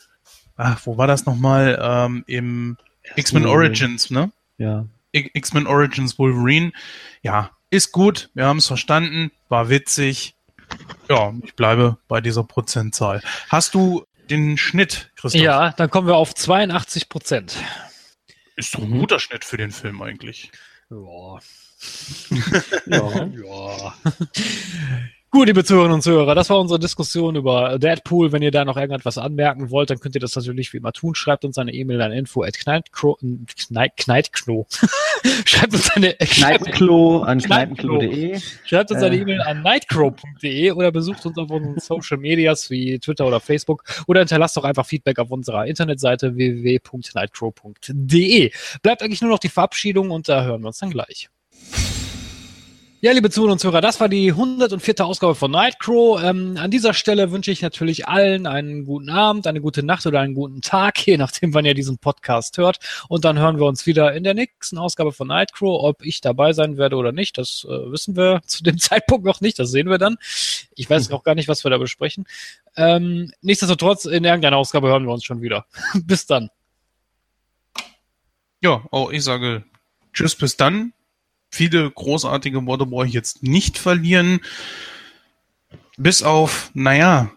Ach, 0.56 0.80
wo 0.84 0.98
war 0.98 1.06
das 1.06 1.24
nochmal? 1.24 1.78
Ähm, 1.80 2.24
Im 2.26 2.76
X-Men 3.16 3.46
Origins, 3.46 4.10
ne? 4.10 4.32
Ja. 4.60 4.86
X-Men 5.12 5.66
Origins 5.66 6.18
Wolverine. 6.18 6.72
Ja, 7.22 7.50
ist 7.70 7.92
gut. 7.92 8.30
Wir 8.34 8.44
haben 8.44 8.58
es 8.58 8.66
verstanden. 8.66 9.32
War 9.48 9.70
witzig. 9.70 10.36
Ja, 11.08 11.32
ich 11.42 11.56
bleibe 11.56 11.96
bei 12.06 12.20
dieser 12.20 12.44
Prozentzahl. 12.44 13.22
Hast 13.48 13.74
du 13.74 14.04
den 14.28 14.58
Schnitt, 14.58 15.10
Christoph? 15.16 15.40
Ja, 15.40 15.72
dann 15.72 15.90
kommen 15.90 16.06
wir 16.06 16.16
auf 16.16 16.34
82 16.34 17.08
Prozent. 17.08 17.56
Ist 18.54 18.74
doch 18.74 18.82
ein 18.82 18.90
guter 18.90 19.18
Schnitt 19.18 19.44
für 19.44 19.56
den 19.56 19.72
Film 19.72 20.02
eigentlich. 20.02 20.52
Ja. 20.90 21.38
ja. 22.86 23.24
ja. 23.26 23.94
Gut, 25.32 25.47
liebe 25.47 25.62
Zuhörerinnen 25.62 25.94
und 25.94 26.02
Zuhörer, 26.02 26.35
das 26.35 26.51
war 26.51 26.59
unsere 26.59 26.81
Diskussion 26.81 27.36
über 27.36 27.78
Deadpool. 27.78 28.32
Wenn 28.32 28.43
ihr 28.43 28.51
da 28.51 28.65
noch 28.65 28.77
irgendetwas 28.77 29.16
anmerken 29.16 29.70
wollt, 29.70 29.89
dann 29.89 30.01
könnt 30.01 30.16
ihr 30.16 30.20
das 30.20 30.35
natürlich 30.35 30.73
wie 30.73 30.78
immer 30.78 30.93
tun. 30.93 31.15
Schreibt 31.15 31.44
uns 31.44 31.57
eine 31.57 31.73
E-Mail 31.73 32.02
an 32.02 32.11
info 32.11 32.43
at 32.43 32.59
kneitkno. 32.59 33.16
schreibt 35.44 35.73
uns 35.73 35.89
eine 35.94 36.15
Kneipenklo 36.19 37.23
an 37.23 37.39
kneipenklo.de. 37.39 38.40
Schreibt 38.65 38.90
uns 38.90 39.05
eine 39.05 39.15
äh. 39.15 39.20
E-Mail 39.20 39.40
an 39.43 39.62
nightcrow.de 39.62 40.73
oder 40.73 40.90
besucht 40.90 41.24
uns 41.24 41.39
auf 41.39 41.48
unseren 41.48 41.78
Social 41.78 42.19
Medias 42.19 42.69
wie 42.69 42.98
Twitter 42.98 43.24
oder 43.24 43.39
Facebook 43.39 43.85
oder 44.09 44.23
hinterlasst 44.23 44.57
doch 44.57 44.65
einfach 44.65 44.85
Feedback 44.85 45.20
auf 45.20 45.31
unserer 45.31 45.65
Internetseite 45.65 46.35
www.nightcrow.de. 46.35 48.51
Bleibt 48.82 49.01
eigentlich 49.01 49.23
nur 49.23 49.31
noch 49.31 49.39
die 49.39 49.48
Verabschiedung 49.48 50.11
und 50.11 50.28
da 50.28 50.43
hören 50.43 50.62
wir 50.62 50.66
uns 50.66 50.78
dann 50.78 50.90
gleich. 50.90 51.31
Ja, 53.02 53.12
liebe 53.12 53.31
Zuhörer 53.31 53.52
und 53.52 53.59
Zuhörer, 53.60 53.81
das 53.81 53.98
war 53.98 54.10
die 54.10 54.31
104. 54.31 55.06
Ausgabe 55.06 55.35
von 55.35 55.51
Nightcrow. 55.51 56.22
Ähm, 56.22 56.59
an 56.59 56.70
dieser 56.70 56.93
Stelle 56.93 57.32
wünsche 57.32 57.51
ich 57.51 57.62
natürlich 57.62 58.06
allen 58.06 58.47
einen 58.47 58.85
guten 58.85 59.09
Abend, 59.09 59.47
eine 59.47 59.62
gute 59.62 59.82
Nacht 59.82 60.05
oder 60.05 60.20
einen 60.20 60.35
guten 60.35 60.60
Tag, 60.60 61.06
je 61.06 61.16
nachdem, 61.16 61.55
wann 61.55 61.64
ihr 61.64 61.72
diesen 61.72 61.97
Podcast 61.97 62.59
hört. 62.59 62.78
Und 63.09 63.24
dann 63.24 63.39
hören 63.39 63.59
wir 63.59 63.64
uns 63.64 63.86
wieder 63.86 64.12
in 64.12 64.22
der 64.22 64.35
nächsten 64.35 64.77
Ausgabe 64.77 65.12
von 65.12 65.28
Nightcrow. 65.28 65.82
Ob 65.82 66.05
ich 66.05 66.20
dabei 66.20 66.52
sein 66.52 66.77
werde 66.77 66.97
oder 66.97 67.10
nicht, 67.10 67.39
das 67.39 67.66
äh, 67.66 67.90
wissen 67.90 68.16
wir 68.16 68.43
zu 68.47 68.62
dem 68.62 68.77
Zeitpunkt 68.77 69.24
noch 69.24 69.40
nicht. 69.40 69.59
Das 69.59 69.70
sehen 69.70 69.89
wir 69.89 69.97
dann. 69.97 70.18
Ich 70.74 70.90
weiß 70.90 71.10
auch 71.10 71.24
gar 71.24 71.35
nicht, 71.35 71.48
was 71.48 71.64
wir 71.64 71.70
da 71.70 71.78
besprechen. 71.78 72.27
Ähm, 72.77 73.32
nichtsdestotrotz, 73.40 74.05
in 74.05 74.24
irgendeiner 74.24 74.59
Ausgabe 74.59 74.89
hören 74.89 75.06
wir 75.06 75.14
uns 75.14 75.24
schon 75.24 75.40
wieder. 75.40 75.64
bis 76.05 76.27
dann. 76.27 76.51
Ja, 78.60 78.82
auch 78.90 79.06
oh, 79.06 79.10
ich 79.10 79.24
sage 79.24 79.64
Tschüss, 80.12 80.36
bis 80.36 80.59
dann 80.59 80.93
viele 81.51 81.90
großartige 81.90 82.64
Worte 82.66 82.86
brauche 82.86 83.06
ich 83.06 83.12
jetzt 83.12 83.43
nicht 83.43 83.78
verlieren. 83.78 84.40
Bis 85.97 86.22
auf, 86.22 86.70
naja, 86.74 87.31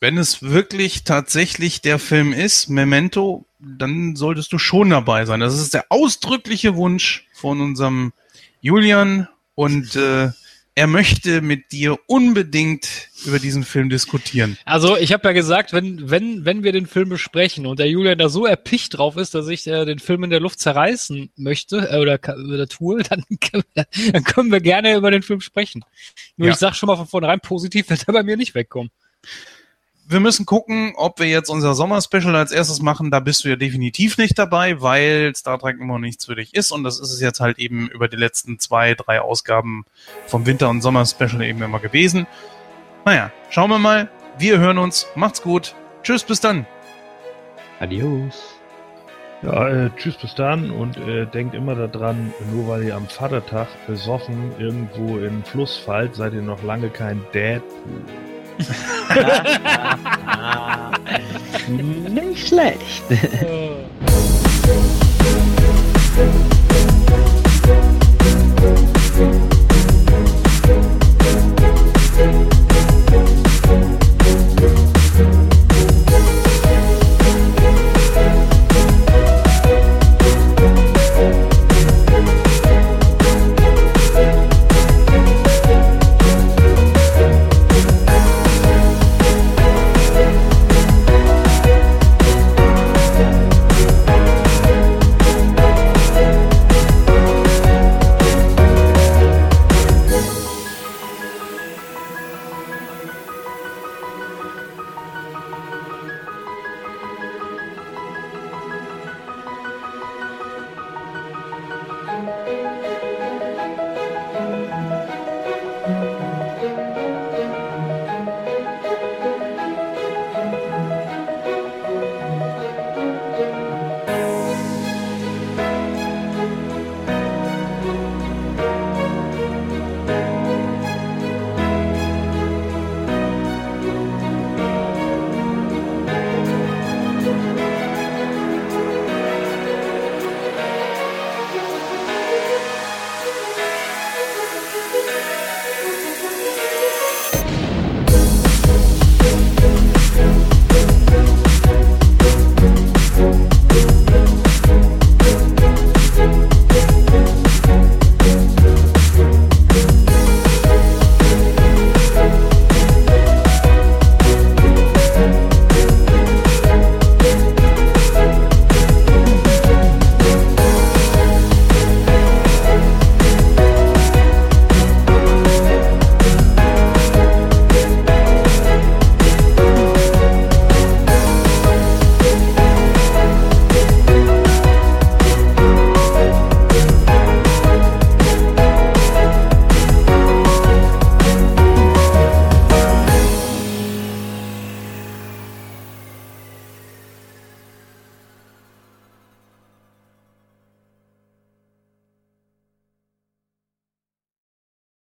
wenn 0.00 0.16
es 0.16 0.42
wirklich 0.42 1.04
tatsächlich 1.04 1.82
der 1.82 1.98
Film 1.98 2.32
ist, 2.32 2.68
Memento, 2.68 3.44
dann 3.58 4.16
solltest 4.16 4.52
du 4.52 4.58
schon 4.58 4.90
dabei 4.90 5.26
sein. 5.26 5.40
Das 5.40 5.58
ist 5.58 5.74
der 5.74 5.86
ausdrückliche 5.90 6.74
Wunsch 6.76 7.26
von 7.34 7.60
unserem 7.60 8.12
Julian 8.62 9.28
und 9.54 9.96
äh, 9.96 10.30
er 10.74 10.86
möchte 10.86 11.42
mit 11.42 11.72
dir 11.72 11.98
unbedingt 12.06 13.08
über 13.26 13.38
diesen 13.38 13.64
Film 13.64 13.90
diskutieren. 13.90 14.56
Also 14.64 14.96
ich 14.96 15.12
habe 15.12 15.28
ja 15.28 15.32
gesagt, 15.32 15.72
wenn, 15.72 16.10
wenn, 16.10 16.44
wenn 16.44 16.62
wir 16.62 16.72
den 16.72 16.86
Film 16.86 17.08
besprechen 17.08 17.66
und 17.66 17.78
der 17.78 17.88
Julian 17.88 18.18
da 18.18 18.28
so 18.28 18.46
erpicht 18.46 18.96
drauf 18.96 19.16
ist, 19.16 19.34
dass 19.34 19.48
ich 19.48 19.66
äh, 19.66 19.84
den 19.84 19.98
Film 19.98 20.24
in 20.24 20.30
der 20.30 20.40
Luft 20.40 20.60
zerreißen 20.60 21.30
möchte 21.36 21.88
äh, 21.90 21.98
oder, 21.98 22.14
oder 22.14 22.66
tue, 22.68 23.02
dann, 23.08 23.24
dann 24.12 24.24
können 24.24 24.52
wir 24.52 24.60
gerne 24.60 24.96
über 24.96 25.10
den 25.10 25.22
Film 25.22 25.40
sprechen. 25.40 25.84
Nur 26.36 26.48
ja. 26.48 26.54
ich 26.54 26.60
sag 26.60 26.74
schon 26.74 26.86
mal 26.86 26.96
von 26.96 27.06
vornherein, 27.06 27.40
positiv 27.40 27.90
wird 27.90 28.06
er 28.06 28.14
bei 28.14 28.22
mir 28.22 28.36
nicht 28.36 28.54
wegkommen 28.54 28.90
wir 30.10 30.18
müssen 30.18 30.44
gucken, 30.44 30.92
ob 30.96 31.20
wir 31.20 31.28
jetzt 31.28 31.48
unser 31.48 31.74
Sommer-Special 31.74 32.34
als 32.34 32.50
erstes 32.50 32.82
machen. 32.82 33.12
Da 33.12 33.20
bist 33.20 33.44
du 33.44 33.48
ja 33.48 33.56
definitiv 33.56 34.18
nicht 34.18 34.38
dabei, 34.38 34.80
weil 34.80 35.32
Star 35.36 35.58
Trek 35.58 35.78
immer 35.80 36.00
nichts 36.00 36.26
für 36.26 36.34
dich 36.34 36.54
ist. 36.54 36.72
Und 36.72 36.82
das 36.82 36.98
ist 36.98 37.12
es 37.12 37.20
jetzt 37.20 37.38
halt 37.38 37.58
eben 37.58 37.88
über 37.88 38.08
die 38.08 38.16
letzten 38.16 38.58
zwei, 38.58 38.94
drei 38.94 39.20
Ausgaben 39.20 39.84
vom 40.26 40.46
Winter- 40.46 40.68
und 40.68 40.82
Sommer-Special 40.82 41.42
eben 41.42 41.62
immer 41.62 41.78
gewesen. 41.78 42.26
Naja, 43.04 43.30
schauen 43.50 43.70
wir 43.70 43.78
mal. 43.78 44.10
Wir 44.36 44.58
hören 44.58 44.78
uns. 44.78 45.06
Macht's 45.14 45.42
gut. 45.42 45.74
Tschüss, 46.02 46.24
bis 46.24 46.40
dann. 46.40 46.66
Adios. 47.78 48.60
Ja, 49.42 49.68
äh, 49.68 49.90
tschüss 49.96 50.16
bis 50.16 50.34
dann 50.34 50.70
und 50.70 50.98
äh, 50.98 51.24
denkt 51.24 51.54
immer 51.54 51.74
daran, 51.74 52.34
nur 52.52 52.68
weil 52.68 52.82
ihr 52.82 52.94
am 52.94 53.06
Vatertag 53.06 53.68
besoffen 53.86 54.52
irgendwo 54.58 55.16
in 55.16 55.36
den 55.36 55.44
Fluss 55.44 55.78
fallt, 55.78 56.14
seid 56.14 56.34
ihr 56.34 56.42
noch 56.42 56.62
lange 56.62 56.90
kein 56.90 57.24
Deadpool. 57.32 58.02
Nicht 62.08 62.48
schlecht. 62.48 63.10
Äh. 63.10 63.90